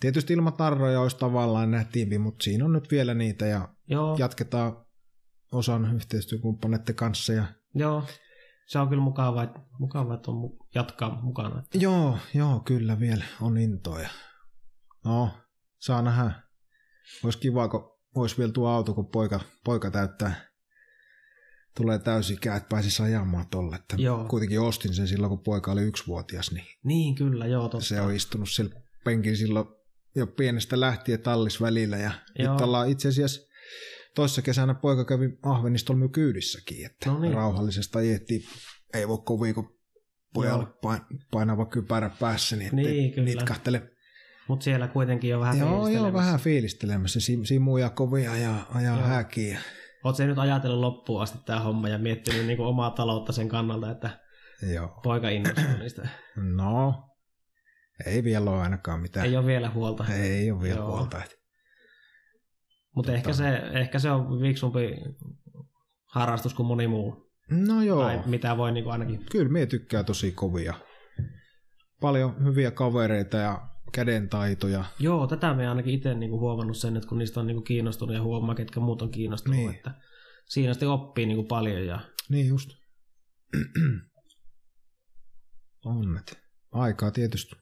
tietysti 0.00 0.32
ilman 0.32 0.52
tarroja 0.52 1.00
olisi 1.00 1.16
tavallaan 1.18 1.70
nähtiimpi, 1.70 2.18
mutta 2.18 2.44
siinä 2.44 2.64
on 2.64 2.72
nyt 2.72 2.90
vielä 2.90 3.14
niitä 3.14 3.46
ja 3.46 3.68
joo, 3.86 4.16
jatketaan 4.18 4.84
osan 5.52 5.94
yhteistyökumppaneiden 5.94 6.94
kanssa. 6.94 7.32
Ja... 7.32 7.44
joo. 7.74 8.04
Se 8.66 8.78
on 8.78 8.88
kyllä 8.88 9.02
mukava, 9.02 9.42
että, 9.42 9.60
mukava, 9.78 10.14
että 10.14 10.30
on 10.30 10.50
jatkaa 10.74 11.20
mukana. 11.22 11.58
Että. 11.58 11.78
Joo, 11.78 12.18
joo, 12.34 12.60
kyllä 12.60 13.00
vielä 13.00 13.24
on 13.40 13.58
intoja. 13.58 14.08
No, 15.04 15.30
saa 15.78 16.02
nähdä. 16.02 16.30
Olisi 17.24 17.38
kiva, 17.38 17.68
kun 17.68 17.90
olisi 18.14 18.38
vielä 18.38 18.52
tuo 18.52 18.68
auto, 18.68 18.94
kun 18.94 19.06
poika, 19.06 19.40
poika 19.64 19.90
täyttää, 19.90 20.34
tulee 21.76 21.98
täysikää, 21.98 22.56
että 22.56 22.68
pääsisi 22.68 23.02
ajamaan 23.02 23.46
tolle. 23.50 23.76
Että 23.76 23.96
Joo. 23.98 24.24
kuitenkin 24.24 24.60
ostin 24.60 24.94
sen 24.94 25.08
silloin, 25.08 25.30
kun 25.30 25.42
poika 25.42 25.72
oli 25.72 25.82
yksivuotias, 25.82 26.52
niin 26.52 26.66
Niin, 26.84 27.14
kyllä, 27.14 27.46
joo, 27.46 27.68
totta. 27.68 27.86
se 27.86 28.00
on 28.00 28.14
istunut 28.14 28.50
siellä 28.50 28.74
penkin 29.04 29.36
silloin 29.36 29.66
jo 30.14 30.26
pienestä 30.26 30.80
lähtien 30.80 31.20
tallis 31.22 31.60
välillä. 31.60 31.96
Ja 31.96 32.10
Joo. 32.38 32.52
nyt 32.52 32.60
ollaan 32.62 32.88
itse 32.88 33.08
asiassa 33.08 33.40
toissa 34.14 34.42
kesänä 34.42 34.74
poika 34.74 35.04
kävi 35.04 35.38
Ahvenistolmy 35.42 36.08
kyydissäkin, 36.08 36.86
että 36.86 37.10
No 37.10 37.18
niin. 37.18 37.34
rauhallisesta 37.34 37.98
ajettiin. 37.98 38.42
Ei 38.94 39.08
voi 39.08 39.18
kovin, 39.24 39.54
kun 39.54 39.78
pojalle 40.34 40.66
pain- 40.82 41.04
painava 41.30 41.66
kypärä 41.66 42.10
päässä, 42.20 42.56
niin, 42.56 42.76
Niin, 42.76 43.24
nitkahtele. 43.24 43.82
Mutta 44.48 44.64
siellä 44.64 44.88
kuitenkin 44.88 45.34
on 45.34 45.40
vähän 45.40 45.58
Joo, 45.58 45.68
joo, 45.68 45.78
fiilistelemässä. 45.84 46.14
vähän 46.26 46.40
fiilistelemässä. 46.40 47.18
Sim- 47.20 47.44
Simuja 47.46 47.90
kovia 47.90 48.36
ja 48.36 48.54
ajaa 48.74 48.98
Joo. 48.98 49.08
häkiä. 49.08 49.58
Oletko 50.04 50.16
se 50.16 50.26
nyt 50.26 50.38
ajatellut 50.38 50.80
loppuun 50.80 51.22
asti 51.22 51.38
tämä 51.46 51.60
homma 51.60 51.88
ja 51.88 51.98
miettinyt 51.98 52.46
niinku 52.46 52.62
omaa 52.62 52.90
taloutta 52.90 53.32
sen 53.32 53.48
kannalta, 53.48 53.90
että 53.90 54.10
Joo. 54.74 55.00
poika 55.02 55.28
innostuu 55.28 55.76
niistä? 55.78 56.08
No, 56.36 56.94
ei 58.06 58.24
vielä 58.24 58.50
ole 58.50 58.60
ainakaan 58.60 59.00
mitään. 59.00 59.26
Ei 59.26 59.36
ole 59.36 59.46
vielä 59.46 59.70
huolta. 59.70 60.04
ei 60.14 60.50
ole 60.50 60.62
vielä 60.62 60.78
Joo. 60.78 60.86
huolta. 60.96 61.24
että- 61.24 61.36
Mutta 62.96 63.12
ehkä 63.12 63.32
se, 63.32 63.56
ehkä 63.56 63.98
se 63.98 64.10
on 64.10 64.40
viksumpi 64.42 64.88
harrastus 66.04 66.54
kuin 66.54 66.66
moni 66.66 66.86
muu. 66.88 67.30
No 67.50 67.82
joo. 67.82 68.02
Tai 68.04 68.22
mitä 68.26 68.56
voi 68.56 68.72
niin 68.72 68.84
kuin 68.84 68.92
ainakin... 68.92 69.26
Kyllä 69.30 69.52
mie 69.52 69.66
tykkää 69.66 70.04
tosi 70.04 70.32
kovia. 70.32 70.74
Paljon 72.00 72.44
hyviä 72.44 72.70
kavereita 72.70 73.36
ja 73.36 73.68
kädentaitoja. 73.92 74.84
Joo, 74.98 75.26
tätä 75.26 75.54
me 75.54 75.68
ainakin 75.68 75.94
itse 75.94 76.14
niin 76.14 76.30
kuin 76.30 76.40
huomannut 76.40 76.76
sen, 76.76 76.96
että 76.96 77.08
kun 77.08 77.18
niistä 77.18 77.40
on 77.40 77.46
niin 77.46 77.56
kuin 77.56 77.64
kiinnostunut 77.64 78.14
ja 78.16 78.22
huomaa, 78.22 78.54
ketkä 78.54 78.80
muut 78.80 79.02
on 79.02 79.10
kiinnostunut, 79.10 79.56
Niin. 79.58 79.74
että 79.74 79.94
siinä 80.48 80.72
sitten 80.72 80.88
oppii 80.88 81.26
niin 81.26 81.36
kuin 81.36 81.48
paljon 81.48 81.86
ja 81.86 82.00
Niin 82.28 82.48
just. 82.48 82.70
Onnet. 85.84 86.38
Aikaa 86.72 87.10
tietysti. 87.10 87.56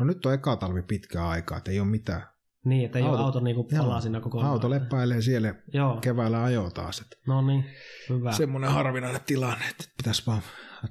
No 0.00 0.04
nyt 0.06 0.26
on 0.26 0.34
eka 0.34 0.56
talvi 0.56 0.82
pitkä 0.82 1.28
aikaa, 1.28 1.58
että 1.58 1.70
ei 1.70 1.80
ole 1.80 1.88
mitään. 1.88 2.22
niin, 2.64 2.84
että 2.86 2.98
ei 2.98 3.04
Auto- 3.04 3.16
ole 3.16 3.24
auto 3.24 3.40
niin 3.40 3.56
kuin 3.56 3.66
Joo. 3.70 3.82
palaa 3.84 4.00
siinä 4.00 4.20
koko 4.20 4.40
Auto 4.40 4.70
leppäilee 4.70 5.22
siellä 5.22 5.54
Joo, 5.74 5.96
keväällä 6.00 6.42
ajo 6.44 6.70
taas. 6.70 7.00
Että 7.00 7.16
no 7.26 7.42
niin, 7.46 7.64
hyvä. 8.08 8.32
semmoinen 8.32 8.70
harvinainen 8.70 9.20
tilanne, 9.26 9.64
että 9.70 9.84
pitäisi 9.96 10.26
vaan 10.26 10.42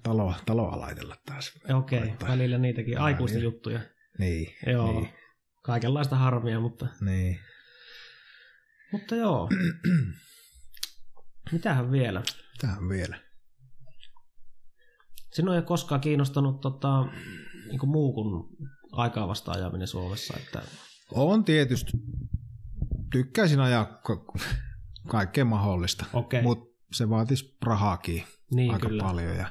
taloa, 0.03 0.35
taloa 0.45 0.79
laitella 0.79 1.15
taas. 1.25 1.51
Okei, 1.77 1.99
laittaa. 1.99 2.29
välillä 2.29 2.57
niitäkin 2.57 2.91
Välillä. 2.91 3.05
aikuisten 3.05 3.41
juttuja. 3.43 3.79
Niin. 4.19 4.47
Joo, 4.67 4.91
Niin. 4.91 5.09
kaikenlaista 5.63 6.15
harmia, 6.15 6.59
mutta, 6.59 6.87
niin. 7.01 7.39
mutta 8.91 9.15
joo. 9.15 9.49
Mitähän 11.51 11.91
vielä? 11.91 12.21
Tähän 12.61 12.89
vielä. 12.89 13.19
Sinua 15.31 15.53
ei 15.53 15.57
ole 15.59 15.65
koskaan 15.65 16.01
kiinnostanut 16.01 16.61
tota, 16.61 17.05
niin 17.67 17.79
kuin 17.79 17.89
muu 17.89 18.13
kuin 18.13 18.57
aikaa 18.91 19.27
vasta 19.27 19.51
ajaminen 19.51 19.87
Suomessa. 19.87 20.33
Että, 20.37 20.61
On 21.11 21.43
tietysti. 21.43 21.91
Tykkäisin 23.11 23.59
ajaa 23.59 23.85
ka- 23.85 24.25
kaikkea 25.07 25.45
mahdollista. 25.45 26.05
Okei. 26.13 26.41
Mutta 26.41 26.85
se 26.93 27.09
vaatisi 27.09 27.57
rahaakin 27.61 28.23
niin, 28.53 28.73
aika 28.73 28.87
kyllä. 28.89 29.03
paljon. 29.03 29.35
Ja, 29.35 29.47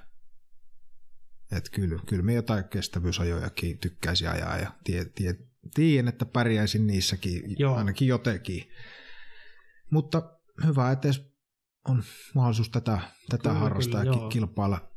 et 1.52 1.68
kyllä, 1.70 2.02
kyllä 2.06 2.22
me 2.22 2.34
jotain 2.34 2.64
kestävyysajojakin 2.64 3.78
tykkäisin 3.78 4.30
ajaa 4.30 4.56
ja 4.56 4.72
tie, 4.84 5.04
tie, 5.04 5.34
tiedän, 5.74 6.08
että 6.08 6.24
pärjäisin 6.24 6.86
niissäkin 6.86 7.42
Joo. 7.58 7.76
ainakin 7.76 8.08
jotenkin. 8.08 8.70
Mutta 9.90 10.22
hyvä, 10.66 10.90
että 10.90 11.08
on 11.88 12.02
mahdollisuus 12.34 12.70
tätä, 12.70 13.00
tätä 13.28 13.42
Kyllä, 13.42 13.54
harrastaa 13.54 14.00
kyllä, 14.00 14.16
ja 14.16 14.20
joo. 14.20 14.28
kilpailla. 14.28 14.89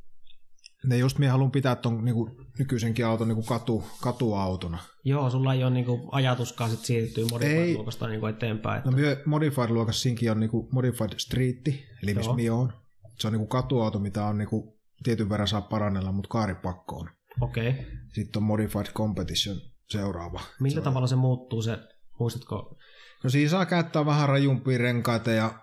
Ne 0.86 0.98
just 0.98 1.18
minä 1.20 1.32
haluan 1.32 1.52
pitää 1.52 1.76
ton 1.76 2.06
niinku, 2.06 2.30
nykyisenkin 2.60 3.06
auton 3.06 3.28
niinku 3.28 3.44
katu, 3.44 3.84
katuautona. 4.02 4.78
Joo, 5.04 5.30
sulla 5.30 5.54
ei 5.54 5.64
ole 5.64 5.72
niin 5.74 5.86
kuin, 5.86 6.02
ajatuskaan 6.12 6.70
sit 6.70 6.80
siirtyä 6.80 7.24
Ei. 7.24 7.30
modified-luokasta 7.32 8.08
niin 8.08 8.20
kuin 8.20 8.34
eteenpäin. 8.36 8.78
Että, 8.78 8.92
No 8.92 8.96
myö 8.98 9.24
Modified-luokassa 9.26 10.02
siinkin 10.02 10.32
on 10.32 10.40
niinku 10.40 10.70
Modified 10.72 11.12
Street, 11.18 11.68
eli 12.04 12.14
missä 12.14 12.34
minä 12.34 12.54
on. 12.56 12.74
Se 13.20 13.28
on 13.28 13.34
niinku 13.34 13.48
katuauto, 13.48 14.00
mitä 14.00 14.26
on 14.26 14.38
niinku 14.38 14.80
tietyn 15.04 15.30
verran 15.30 15.48
saa 15.48 15.62
parannella, 15.62 16.12
mutta 16.12 16.30
kaaripakko 16.30 16.96
on. 16.96 17.10
Okei. 17.42 17.70
Okay. 17.70 17.84
Sitten 18.14 18.40
on 18.40 18.44
Modified 18.44 18.86
Competition 18.94 19.58
seuraava. 19.90 20.40
Millä 20.60 20.74
se 20.74 20.80
on- 20.80 20.84
tavalla 20.84 21.08
se 21.08 21.16
muuttuu 21.16 21.62
se, 21.62 21.78
muistatko? 22.20 22.78
No 23.24 23.30
siinä 23.30 23.50
saa 23.50 23.66
käyttää 23.66 24.06
vähän 24.06 24.30
rajumpia 24.30 24.78
renkaita 24.78 25.32
ja, 25.32 25.54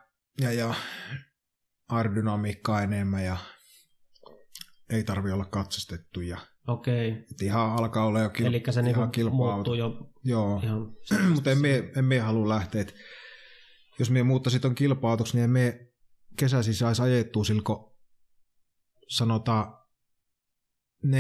ja, 0.41 0.53
ja 0.53 0.75
aerodynamiikkaa 1.89 2.83
enemmän 2.83 3.25
ja 3.25 3.37
ei 4.91 5.05
tarvi 5.05 5.33
olla 5.33 5.45
katsastettu. 5.45 6.21
Ja, 6.21 6.39
Okei. 6.69 7.11
et 7.11 7.43
ihan 7.43 7.73
alkaa 7.73 8.07
olla 8.07 8.21
jo 8.21 8.31
kil, 8.31 8.47
Eli 8.47 8.63
se 8.71 8.83
niin 8.83 8.97
ihan 8.97 9.11
kilpa-auto. 9.11 9.55
muuttuu 9.55 9.75
jo 9.75 10.11
Joo, 10.25 10.61
ihan... 10.63 10.93
mutta 11.35 11.51
en 11.51 11.59
mie, 11.59 11.93
en 11.97 12.05
mie 12.05 12.21
halua 12.21 12.49
lähteä. 12.49 12.81
Et 12.81 12.95
jos 13.99 14.11
mie 14.11 14.23
muuttaisin 14.23 14.61
ton 14.61 14.75
kilpa-autoksi, 14.75 15.37
niin 15.37 15.45
en 15.45 15.51
mie 15.51 15.93
kesäisin 16.37 16.75
saisi 16.75 17.03
ajettua 17.03 17.45
silko 17.45 17.97
sanotaan 19.09 19.81
4-7 21.07 21.11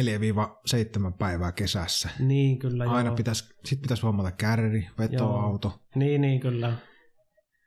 päivää 1.18 1.52
kesässä. 1.52 2.08
Niin, 2.18 2.58
kyllä 2.58 2.84
Aina 2.84 3.08
joo. 3.08 3.16
pitäisi, 3.16 3.54
sit 3.64 3.82
pitäisi 3.82 4.02
hommata 4.02 4.32
kärri, 4.32 4.88
vetoauto. 4.98 5.82
Niin, 5.94 6.20
niin, 6.20 6.40
kyllä. 6.40 6.76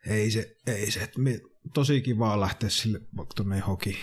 Ei 0.08 0.32
se, 0.32 0.56
ei 0.68 0.92
se. 0.92 1.12
Me, 1.18 1.40
tosi 1.74 2.02
kiva 2.02 2.40
lähteä 2.40 2.70
sille 2.70 3.00
tuonne 3.36 3.58
johonkin 3.58 3.96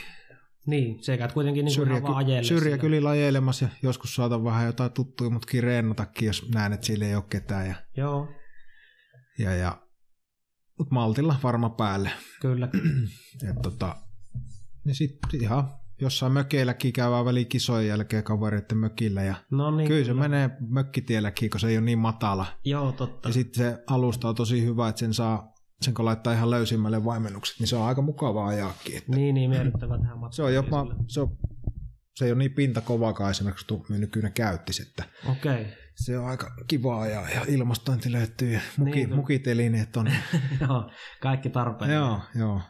Niin, 0.70 1.02
sekä 1.05 1.28
kuitenkin 1.28 1.64
niin 1.64 1.88
ihan 1.88 2.02
vaan 2.02 2.16
ajelle 2.16 2.42
sillä. 2.44 2.60
syrjäkylillä 2.60 3.10
ajelemassa 3.10 3.64
ja 3.64 3.70
joskus 3.82 4.14
saatan 4.14 4.44
vähän 4.44 4.66
jotain 4.66 4.92
tuttuja 4.92 5.30
mutkin 5.30 5.62
reenatakin, 5.62 6.26
jos 6.26 6.48
näen, 6.55 6.72
että 6.72 6.86
sillä 6.86 7.06
ei 7.06 7.14
ole 7.14 7.24
ketään. 7.28 7.66
Ja, 7.66 7.74
Joo, 7.97 8.28
ja, 9.38 9.55
ja, 9.55 9.82
mut 10.78 10.90
maltilla 10.90 11.36
varma 11.42 11.70
päälle. 11.70 12.10
kyllä. 12.40 12.68
Et 13.51 13.62
tota, 13.62 13.97
niin 14.84 14.94
sit 14.94 15.18
ihan 15.40 15.68
jossain 16.01 16.32
mökeilläkin 16.32 16.92
käydään 16.92 17.24
väliin 17.24 17.47
kisojen 17.47 17.88
jälkeen 17.88 18.24
kavereiden 18.24 18.78
mökillä 18.78 19.22
ja 19.22 19.34
No 19.51 19.70
niin, 19.76 19.88
kyllä 19.88 20.05
se 20.05 20.14
menee 20.14 20.51
mökkitielläkin, 20.68 21.51
kun 21.51 21.60
se 21.60 21.68
ei 21.68 21.76
ole 21.76 21.84
niin 21.84 21.98
matala. 21.98 22.47
Joo, 22.64 22.92
totta. 22.92 23.28
Ja 23.28 23.32
sitten 23.32 23.64
se 23.64 23.78
alusta 23.86 24.28
on 24.28 24.34
tosi 24.34 24.64
hyvä, 24.64 24.88
että 24.88 24.98
sen 25.01 25.14
saa, 25.14 25.55
sen 25.82 25.94
kun 25.94 26.05
laittaa 26.05 26.32
ihan 26.32 26.51
löysimmälle 26.51 27.05
vaimennukset, 27.05 27.59
niin 27.59 27.66
se 27.69 27.77
on 27.77 27.82
aika 27.82 28.02
mukavaa 28.02 28.47
ajaakin. 28.48 28.97
Että 28.97 29.12
Niin, 29.16 29.35
niin, 29.35 29.51
miellyttävää 29.51 29.98
tähän 29.98 30.15
matkaan. 30.19 30.32
se 30.32 30.43
on 30.43 30.55
jopa, 30.55 30.86
se, 31.09 31.20
on, 31.20 31.39
se 32.16 32.24
ei 32.24 32.31
ole 32.32 32.39
niin 32.39 32.52
pintakovakaan 32.52 33.31
esimerkiksi 33.31 33.66
kuin 33.66 34.01
nykyinen 34.01 34.32
käyttis, 34.32 34.81
että 34.81 35.05
Okei. 35.31 35.66
se 35.94 36.19
on 36.19 36.27
aika 36.27 36.52
kivaa 36.66 37.07
ja, 37.07 37.20
ja 37.35 37.44
ilmastointi 37.48 38.12
löytyy 38.12 38.52
ja 38.52 38.61
muki, 38.77 38.90
Niin, 38.90 39.05
kyllä. 39.07 39.16
mukitelineet 39.16 39.97
on. 39.97 40.07
Joo, 40.61 40.90
kaikki 41.20 41.51
tarpeet. 41.51 41.90
joo, 41.90 42.20
joo. 42.35 42.61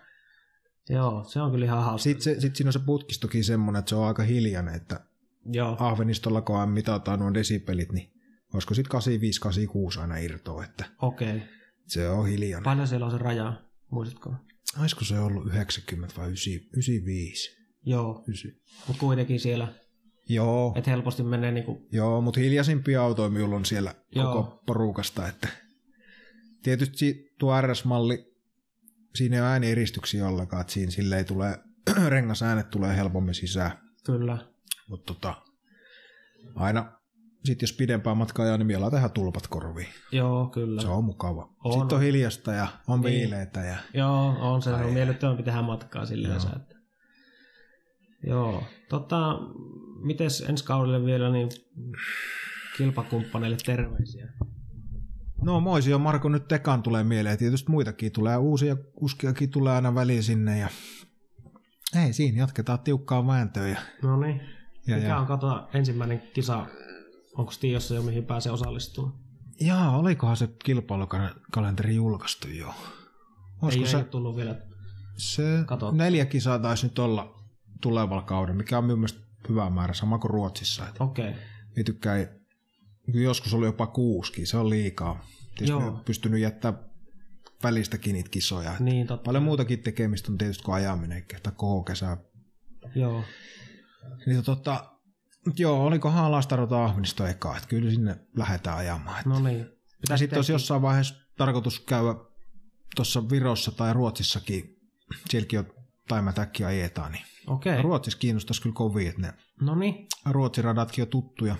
Joo, 0.89 1.24
se 1.24 1.41
on 1.41 1.51
kyllä 1.51 1.65
ihan 1.66 1.85
hauska. 1.85 2.03
Sitten 2.03 2.23
se, 2.23 2.41
sit 2.41 2.57
siinä 2.57 2.69
on 2.69 2.73
se 2.73 2.78
putkistokin 2.78 3.45
semmoinen, 3.45 3.78
että 3.81 3.89
se 3.89 3.95
on 3.95 4.07
aika 4.07 4.23
hiljainen, 4.23 4.74
että 4.74 5.01
Joo, 5.47 5.77
Ahvenistolla 5.81 6.43
kun 6.43 6.69
mitataan 6.69 7.19
nuo 7.19 7.35
desipelit, 7.35 7.93
niin 7.93 8.12
olisiko 8.55 8.74
sitten 8.74 9.01
85-86 9.97 10.01
aina 10.01 10.16
irtoa, 10.16 10.65
että 10.65 10.85
okei. 11.03 11.37
Okay. 11.37 11.49
Se 11.90 12.08
on 12.08 12.28
hiljainen. 12.28 12.64
Paljon 12.64 12.88
siellä 12.88 13.06
on 13.06 13.12
se 13.12 13.18
raja, 13.18 13.52
muistatko? 13.90 14.34
Olisiko 14.80 15.04
se 15.04 15.18
ollut 15.18 15.46
90 15.46 16.14
vai 16.16 16.26
9, 16.26 16.52
95? 16.52 17.50
Joo, 17.84 18.24
9. 18.28 18.50
mutta 18.86 19.00
kuitenkin 19.00 19.40
siellä, 19.40 19.68
Joo, 20.28 20.72
että 20.76 20.90
helposti 20.90 21.22
menee 21.22 21.52
niinku, 21.52 21.88
joo 21.92 22.20
mutta 22.20 22.40
hiljaisimpia 22.40 23.02
autoja 23.02 23.30
minulla 23.30 23.56
on 23.56 23.64
siellä 23.64 23.94
Joo. 24.14 24.34
koko 24.34 24.62
porukasta, 24.66 25.28
että 25.28 25.48
tietysti 26.62 27.34
tuo 27.38 27.60
RS-malli, 27.60 28.34
siinä 29.14 29.36
ei 29.36 29.42
ole 29.42 29.48
äänieristyksiä 29.48 30.28
ollenkaan, 30.28 30.60
että 30.60 30.72
siinä 30.72 30.90
sille 30.90 31.18
ei 31.18 31.24
tule, 31.24 31.58
rengasäänet 32.08 32.70
tulee 32.70 32.96
helpommin 32.96 33.34
sisään, 33.34 33.70
kyllä. 34.04 34.38
mutta 34.88 35.14
tota, 35.14 35.34
aina 36.54 36.99
sitten 37.44 37.66
jos 37.66 37.72
pidempää 37.72 38.14
matkaa 38.14 38.44
ajaa, 38.44 38.58
niin 38.58 38.66
mielellä 38.66 38.90
tehdään 38.90 39.10
tulpat 39.10 39.46
korviin. 39.46 39.88
Joo, 40.12 40.46
kyllä. 40.46 40.80
Se 40.82 40.88
on 40.88 41.04
mukava. 41.04 41.48
On. 41.64 41.72
Sitten 41.80 41.96
on 41.98 42.02
hiljasta 42.04 42.52
ja 42.52 42.68
on 42.88 43.00
Niin. 43.00 43.20
viileitä 43.20 43.60
ja 43.60 43.76
Joo, 43.94 44.36
on 44.40 44.62
se, 44.62 44.74
Ai 44.74 44.84
on 44.84 44.92
miellyttävämpi 44.92 45.42
tehdä 45.42 45.62
matkaa 45.62 46.06
silleen. 46.06 46.34
Joo. 46.34 46.52
Että... 46.56 46.74
Joo, 48.26 48.64
tota, 48.88 49.38
mites 50.02 50.40
ensi 50.48 50.64
kaudelle 50.64 51.04
vielä 51.04 51.30
niin 51.30 51.48
kilpakumppaneille 52.76 53.56
terveisiä? 53.66 54.32
No 55.42 55.60
Moisi 55.60 55.90
ja 55.90 55.98
Marko 55.98 56.28
nyt 56.28 56.48
tekaan 56.48 56.82
tulee 56.82 57.04
mieleen. 57.04 57.38
Tietysti 57.38 57.70
muitakin 57.70 58.12
tulee, 58.12 58.36
uusia 58.36 58.76
kuskiakin 58.76 59.50
tulee 59.50 59.72
aina 59.74 59.94
väliin 59.94 60.22
sinne 60.22 60.58
ja 60.58 60.68
ei 62.04 62.12
siinä, 62.12 62.38
jatketaan 62.38 62.78
tiukkaa 62.78 63.26
vääntöä. 63.26 63.68
Ja, 63.68 63.78
No 64.02 64.20
niin. 64.20 64.40
ja, 64.86 64.96
Mikä 64.96 65.08
ja. 65.08 65.18
on 65.18 65.26
kato 65.26 65.68
ensimmäinen 65.74 66.22
kisa? 66.34 66.66
Onko 67.39 67.52
tiedossa 67.61 67.94
jo 67.94 68.02
mihin 68.02 68.24
pääsee 68.27 68.52
osallistumaan? 68.52 69.15
Jaa, 69.61 69.98
olikohan 69.98 70.36
se 70.36 70.48
kilpailukalenteri 70.65 71.94
julkaistu 71.94 72.48
jo? 72.48 72.69
Ei, 72.69 72.74
Olisiko 73.62 73.85
ei 73.85 73.90
se, 73.90 73.97
ole 73.97 74.05
tullut 74.05 74.36
vielä. 74.36 74.61
se 75.16 75.43
katsottu. 75.66 75.97
neljä 75.97 76.27
kisaa 76.27 76.59
taisi 76.59 76.86
nyt 76.86 76.98
olla 76.98 77.35
tulevalla 77.81 78.23
kaudella, 78.23 78.57
mikä 78.57 78.78
on 78.78 78.85
mielestäni 78.85 79.27
hyvä 79.48 79.70
määrä, 79.70 79.94
sama 79.94 80.19
kuin 80.19 80.31
Ruotsissa. 80.31 80.86
Okei. 81.01 81.32
ei 81.77 81.85
tykkää, 81.85 82.16
joskus 83.15 83.55
oli 83.55 83.66
jopa 83.66 83.86
kuuski, 83.86 84.47
se 84.47 84.57
on 84.57 84.70
liikaa. 84.70 85.24
Tietysti 85.59 85.82
Joo. 85.82 86.02
pystynyt 86.05 86.40
jättää 86.40 86.73
välistäkin 87.62 88.12
niitä 88.12 88.31
kisoja. 88.31 88.73
Niin, 88.81 89.07
totta. 89.07 89.24
Paljon 89.24 89.44
muutakin 89.44 89.78
tekemistä 89.82 90.32
on 90.32 90.39
tietysti 90.39 90.62
kuin 90.65 90.74
ajaminen, 90.74 91.24
kehtaa 91.28 91.52
koko 91.52 91.82
kesä. 91.85 92.16
Joo. 92.94 93.24
Niin 94.27 94.44
tota, 94.44 94.93
joo, 95.56 95.84
olikohan 95.86 96.24
Alastarota 96.24 96.84
Ahvenisto 96.84 97.26
eka, 97.26 97.56
että 97.56 97.68
kyllä 97.68 97.90
sinne 97.90 98.16
lähdetään 98.36 98.78
ajamaan. 98.78 99.22
No 99.26 99.40
niin. 99.40 99.66
ja 100.08 100.16
sitten 100.16 100.38
olisi 100.38 100.52
jossain 100.52 100.82
vaiheessa 100.82 101.14
tarkoitus 101.36 101.80
käydä 101.80 102.14
tuossa 102.96 103.30
Virossa 103.30 103.72
tai 103.72 103.92
Ruotsissakin, 103.92 104.76
sielläkin 105.28 105.58
on 105.58 105.72
taimätäkkiä 106.08 106.66
ajetaan, 106.66 107.12
niin 107.12 107.24
Okei. 107.46 107.82
Ruotsissa 107.82 108.18
kiinnostaisi 108.18 108.62
kyllä 108.62 108.74
kovin, 108.74 109.08
että 109.08 109.20
ne 109.20 109.34
No 109.60 109.74
niin. 109.74 110.06
Ruotsin 110.30 110.64
radatkin 110.64 111.02
on 111.02 111.08
tuttuja. 111.08 111.56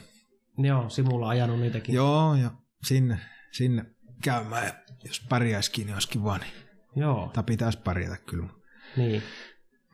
Joo, 0.59 0.89
Simulla 0.89 1.27
on 1.27 1.31
ajanut 1.31 1.61
niitäkin. 1.61 1.95
Joo, 1.95 2.35
ja 2.35 2.51
sinne, 2.85 3.19
sinne 3.53 3.85
käymään, 4.23 4.73
jos 5.05 5.21
pärjäisikin, 5.29 5.87
niin 5.87 5.95
olisi 5.95 6.09
kiva, 6.09 6.39
niin, 6.39 6.53
Joo. 6.97 7.31
tai 7.35 7.45
pitäisi 7.45 7.79
pärjätä 7.79 8.17
kyllä. 8.17 8.49
Niin. 8.97 9.23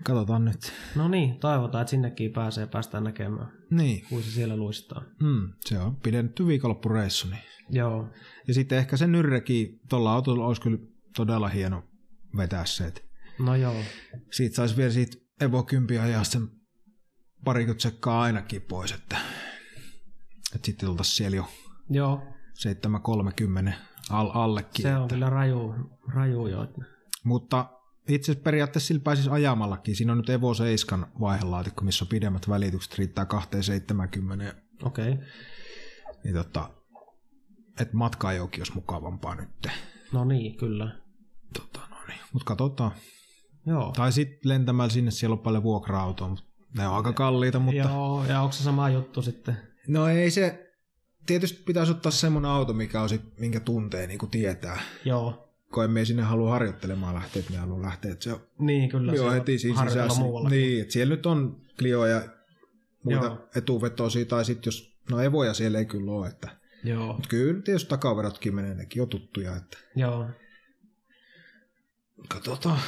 Katsotaan 0.04 0.44
nyt. 0.44 0.72
No 0.96 1.08
niin, 1.08 1.38
toivotaan, 1.40 1.82
että 1.82 1.90
sinnekin 1.90 2.32
pääsee 2.32 2.66
päästään 2.66 3.04
näkemään, 3.04 3.52
Niin, 3.70 4.04
kuin 4.08 4.22
se 4.22 4.30
siellä 4.30 4.56
luistaa. 4.56 5.02
mm, 5.22 5.52
se 5.60 5.78
on 5.78 5.96
pidetty 5.96 6.46
viikonloppureissu. 6.46 7.28
Niin. 7.28 7.42
Joo, 7.70 8.08
Ja 8.48 8.54
sitten 8.54 8.78
ehkä 8.78 8.96
se 8.96 9.06
nyrreki, 9.06 9.80
tuolla 9.88 10.12
autolla 10.12 10.46
olisi 10.46 10.62
kyllä 10.62 10.78
todella 11.16 11.48
hieno 11.48 11.84
vetää 12.36 12.64
se. 12.64 12.86
että 12.86 13.00
no 13.38 13.54
joo. 13.56 13.74
siitä 14.32 14.56
saisi 14.56 14.76
vielä 14.76 14.90
siitä 14.92 15.16
Evo 15.40 15.62
10 15.62 16.02
ajaa 16.02 16.24
sen 16.24 16.48
parikymmentä 17.44 17.82
sekkaa 17.82 18.22
ainakin 18.22 18.62
pois, 18.62 18.92
että, 18.92 19.16
että 20.54 20.66
sitten 20.66 20.88
oltaisiin 20.88 21.16
siellä 21.16 21.36
jo 21.36 21.48
Joo, 21.90 22.22
7.30 23.68 23.72
al, 24.10 24.30
allekin. 24.34 24.82
se 24.82 24.96
on 24.96 25.02
että. 25.02 25.14
kyllä 25.14 25.30
raju, 25.30 25.74
raju 26.14 26.46
jo. 26.46 26.68
Mutta 27.24 27.66
itse 28.08 28.32
asiassa 28.32 28.44
periaatteessa 28.44 28.86
sillä 28.86 29.00
pääsisi 29.00 29.30
ajamallakin. 29.30 29.96
Siinä 29.96 30.12
on 30.12 30.18
nyt 30.18 30.30
Evo 30.30 30.54
7 30.54 31.06
vaihelaatikko, 31.20 31.84
missä 31.84 32.04
on 32.04 32.08
pidemmät 32.08 32.48
välitykset, 32.48 32.98
riittää 32.98 33.24
270. 33.24 34.54
Okei, 34.82 35.12
okay. 35.12 35.24
Niin 36.24 36.34
tota, 36.34 36.70
että 37.80 37.96
matka 37.96 38.28
ajokin 38.28 38.60
olisi 38.60 38.74
mukavampaa 38.74 39.34
nyt. 39.34 39.48
no 40.12 40.24
niin, 40.24 40.56
kyllä. 40.56 40.96
Tota, 41.58 41.80
no 41.90 41.96
niin. 42.08 42.20
Mutta 42.32 42.46
katsotaan. 42.46 42.90
Joo. 43.66 43.92
Tai 43.96 44.12
sitten 44.12 44.48
lentämällä 44.48 44.90
sinne, 44.90 45.10
siellä 45.10 45.34
on 45.34 45.38
paljon 45.38 45.62
vuokra-autoa, 45.62 46.28
mutta 46.28 46.44
ne 46.78 46.88
on 46.88 46.96
aika 46.96 47.12
kalliita, 47.12 47.58
mutta... 47.58 47.80
Joo, 47.80 48.24
ja 48.28 48.40
onko 48.40 48.52
se 48.52 48.62
sama 48.62 48.90
juttu 48.90 49.22
sitten? 49.22 49.56
No 49.88 50.08
ei 50.08 50.30
se... 50.30 50.62
Tietysti 51.26 51.62
pitäisi 51.62 51.92
ottaa 51.92 52.12
semmoinen 52.12 52.50
auto, 52.50 52.72
mikä 52.72 53.02
on 53.02 53.08
sit, 53.08 53.38
minkä 53.38 53.60
tuntee, 53.60 54.06
niin 54.06 54.18
kuin 54.18 54.30
tietää. 54.30 54.80
Joo, 55.04 55.45
Emme 55.84 56.04
sinne 56.04 56.22
halua 56.22 56.50
harjoittelemaan 56.50 57.14
lähteä, 57.14 57.40
että 57.40 57.52
me 57.52 57.58
haluaa 57.58 57.82
lähteä. 57.82 58.12
Että 58.12 58.24
se 58.24 58.36
niin 58.58 58.90
kyllä. 58.90 59.14
joo, 59.14 59.30
heti 59.30 59.58
siinä 59.58 59.88
sisässä. 59.88 60.22
Niin, 60.50 60.82
että 60.82 60.92
siellä 60.92 61.14
nyt 61.14 61.26
on 61.26 61.60
Clio 61.78 62.06
ja 62.06 62.22
muita 63.02 63.26
Joo. 63.26 63.48
etuvetosia, 63.56 64.24
tai 64.24 64.44
sitten 64.44 64.68
jos... 64.68 64.96
No 65.10 65.20
Evoja 65.20 65.54
siellä 65.54 65.78
ei 65.78 65.84
kyllä 65.84 66.12
ole, 66.12 66.28
että... 66.28 66.48
Joo, 66.84 67.12
Mutta 67.12 67.28
kyllä 67.28 67.62
tietysti 67.62 67.88
takaverotkin 67.88 68.54
menee, 68.54 68.74
nekin 68.74 69.02
on 69.02 69.08
tuttuja, 69.08 69.56
että... 69.56 69.78
joo. 69.96 70.26
Katsotaan. 72.28 72.78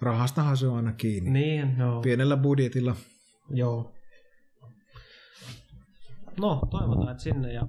Rahastahan 0.00 0.56
se 0.56 0.66
on 0.66 0.76
aina 0.76 0.92
kiinni. 0.92 1.30
Niin, 1.30 1.76
joo. 1.78 2.00
Pienellä 2.00 2.36
budjetilla. 2.36 2.96
Joo. 3.50 3.94
No, 6.40 6.60
toivotaan, 6.70 7.10
että 7.10 7.22
sinne 7.22 7.52
ja 7.52 7.68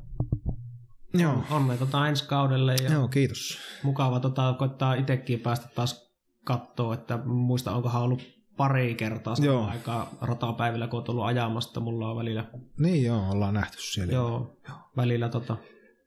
Joo. 1.13 1.43
onne 1.51 1.77
tota 1.77 2.07
ensi 2.07 2.27
kaudelle 2.27 2.75
ja 2.83 2.91
Joo, 2.93 3.07
kiitos. 3.07 3.57
mukava 3.83 4.19
tota, 4.19 4.55
koittaa 4.59 4.93
itsekin 4.93 5.39
päästä 5.39 5.67
taas 5.75 6.13
katsoa, 6.43 6.93
että 6.93 7.17
muista 7.25 7.71
onkohan 7.71 8.01
ollut 8.01 8.21
pari 8.57 8.95
kertaa 8.95 9.35
Joo. 9.41 9.53
samaan 9.55 9.71
aikaa 9.71 10.09
ratapäivillä, 10.21 10.87
kun 10.87 10.97
olet 10.99 11.09
ollut 11.09 11.25
ajamasta. 11.25 11.79
Mulla 11.79 12.09
on 12.09 12.17
välillä, 12.17 12.45
Niin 12.79 13.03
joo, 13.03 13.29
ollaan 13.31 13.53
nähty 13.53 13.77
siellä. 13.81 14.13
joo, 14.13 14.57
välillä 14.97 15.29
tota, 15.29 15.57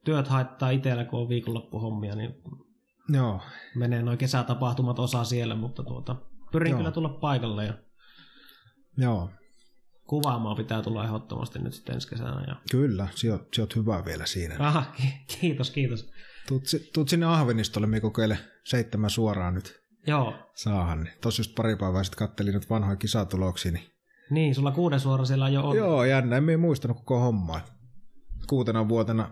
työt 0.05 0.29
haittaa 0.29 0.71
itsellä, 0.71 1.05
kun 1.05 1.21
on 1.21 1.29
viikonloppuhommia, 1.29 2.15
niin 2.15 2.35
Joo. 3.09 3.41
menee 3.75 4.03
noin 4.03 4.19
kesätapahtumat 4.19 4.99
osa 4.99 5.25
siellä, 5.25 5.55
mutta 5.55 5.83
tuota, 5.83 6.17
pyrin 6.53 6.71
Joo. 6.71 6.79
kyllä 6.79 6.91
tulla 6.91 7.09
paikalle 7.09 7.65
ja 7.65 7.75
Joo. 8.99 9.31
Kuvaamaan 10.07 10.57
pitää 10.57 10.83
tulla 10.83 11.05
ehdottomasti 11.05 11.59
nyt 11.59 11.75
sitten 11.75 11.95
ensi 11.95 12.09
kesänä. 12.09 12.45
Ja... 12.47 12.57
Kyllä, 12.71 13.09
sä 13.15 13.63
oot, 13.63 13.77
hyvä 13.77 14.05
vielä 14.05 14.27
siinä. 14.27 14.57
Aha, 14.59 14.85
ki- 14.97 15.25
kiitos, 15.41 15.71
kiitos. 15.71 16.11
Tuut, 16.49 16.63
tuut 16.93 17.09
sinne 17.09 17.27
Ahvenistolle, 17.27 17.87
me 17.87 18.01
kokeile 18.01 18.39
seitsemän 18.65 19.11
suoraan 19.11 19.55
nyt 19.55 19.81
Joo, 20.07 20.35
saahan. 20.55 21.05
Niin. 21.05 21.15
Tossa 21.21 21.41
just 21.41 21.55
pari 21.55 21.77
päivää 21.77 22.05
sitten 22.05 22.19
kattelin 22.19 22.55
nyt 22.55 22.71
vanhoja 22.71 22.97
kisatuloksia. 22.97 23.73
Niin... 23.73 23.85
niin, 24.31 24.55
sulla 24.55 24.73
kuuden 24.73 25.01
suora 25.01 25.25
siellä 25.25 25.49
jo 25.49 25.69
on. 25.69 25.77
Joo, 25.77 26.05
jännä, 26.05 26.37
en 26.37 26.61
muistanut 26.61 26.97
koko 26.97 27.21
hommaa. 27.21 27.61
Kuutena 28.49 28.89
vuotena 28.89 29.31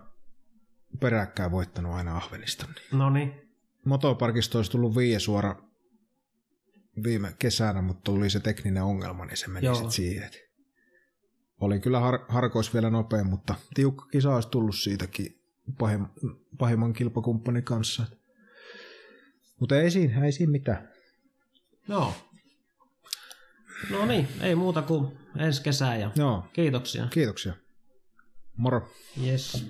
peräkkäin 1.01 1.51
voittanut 1.51 1.93
aina 1.93 2.17
Ahveniston. 2.17 2.69
Niin. 2.69 2.99
No 2.99 3.11
niin, 3.11 3.45
Motoparkista 3.85 4.59
olisi 4.59 4.71
tullut 4.71 4.97
viie 4.97 5.19
suora 5.19 5.57
viime 7.03 7.35
kesänä, 7.39 7.83
mutta 7.83 8.03
tuli 8.05 8.31
se 8.31 8.41
tekninen 8.41 8.83
ongelma, 8.83 9.27
niin 9.27 9.37
se 9.37 9.49
meni 9.49 9.67
sitten 9.75 9.91
siihen. 9.91 10.31
Oli 11.61 11.81
kyllä 11.81 12.01
har- 12.01 12.25
harkois 12.29 12.75
vielä 12.75 12.91
nopea, 12.91 13.25
mutta 13.25 13.55
tiukka 13.75 14.07
kisa 14.07 14.35
olisi 14.35 14.49
tullut 14.49 14.77
siitäkin 14.77 15.41
pahim- 15.71 16.37
pahimman 16.59 16.93
kilpakumppanin 16.93 17.65
kanssa. 17.65 18.07
Mutta 19.61 19.77
ei 19.81 19.91
siinä, 19.91 20.25
ei 20.25 20.33
siinä 20.33 20.51
mitään. 20.53 20.89
joo. 21.89 22.15
No 23.91 24.07
niin, 24.07 24.29
ei 24.41 24.55
muuta 24.55 24.83
kuin 24.83 25.19
ensi 25.39 25.63
kesää 25.63 25.97
ja 25.97 26.11
Joo, 26.17 26.45
kiitoksia. 26.53 27.07
kiitoksia. 27.11 27.55
Moro. 28.57 28.89
Yes. 29.27 29.67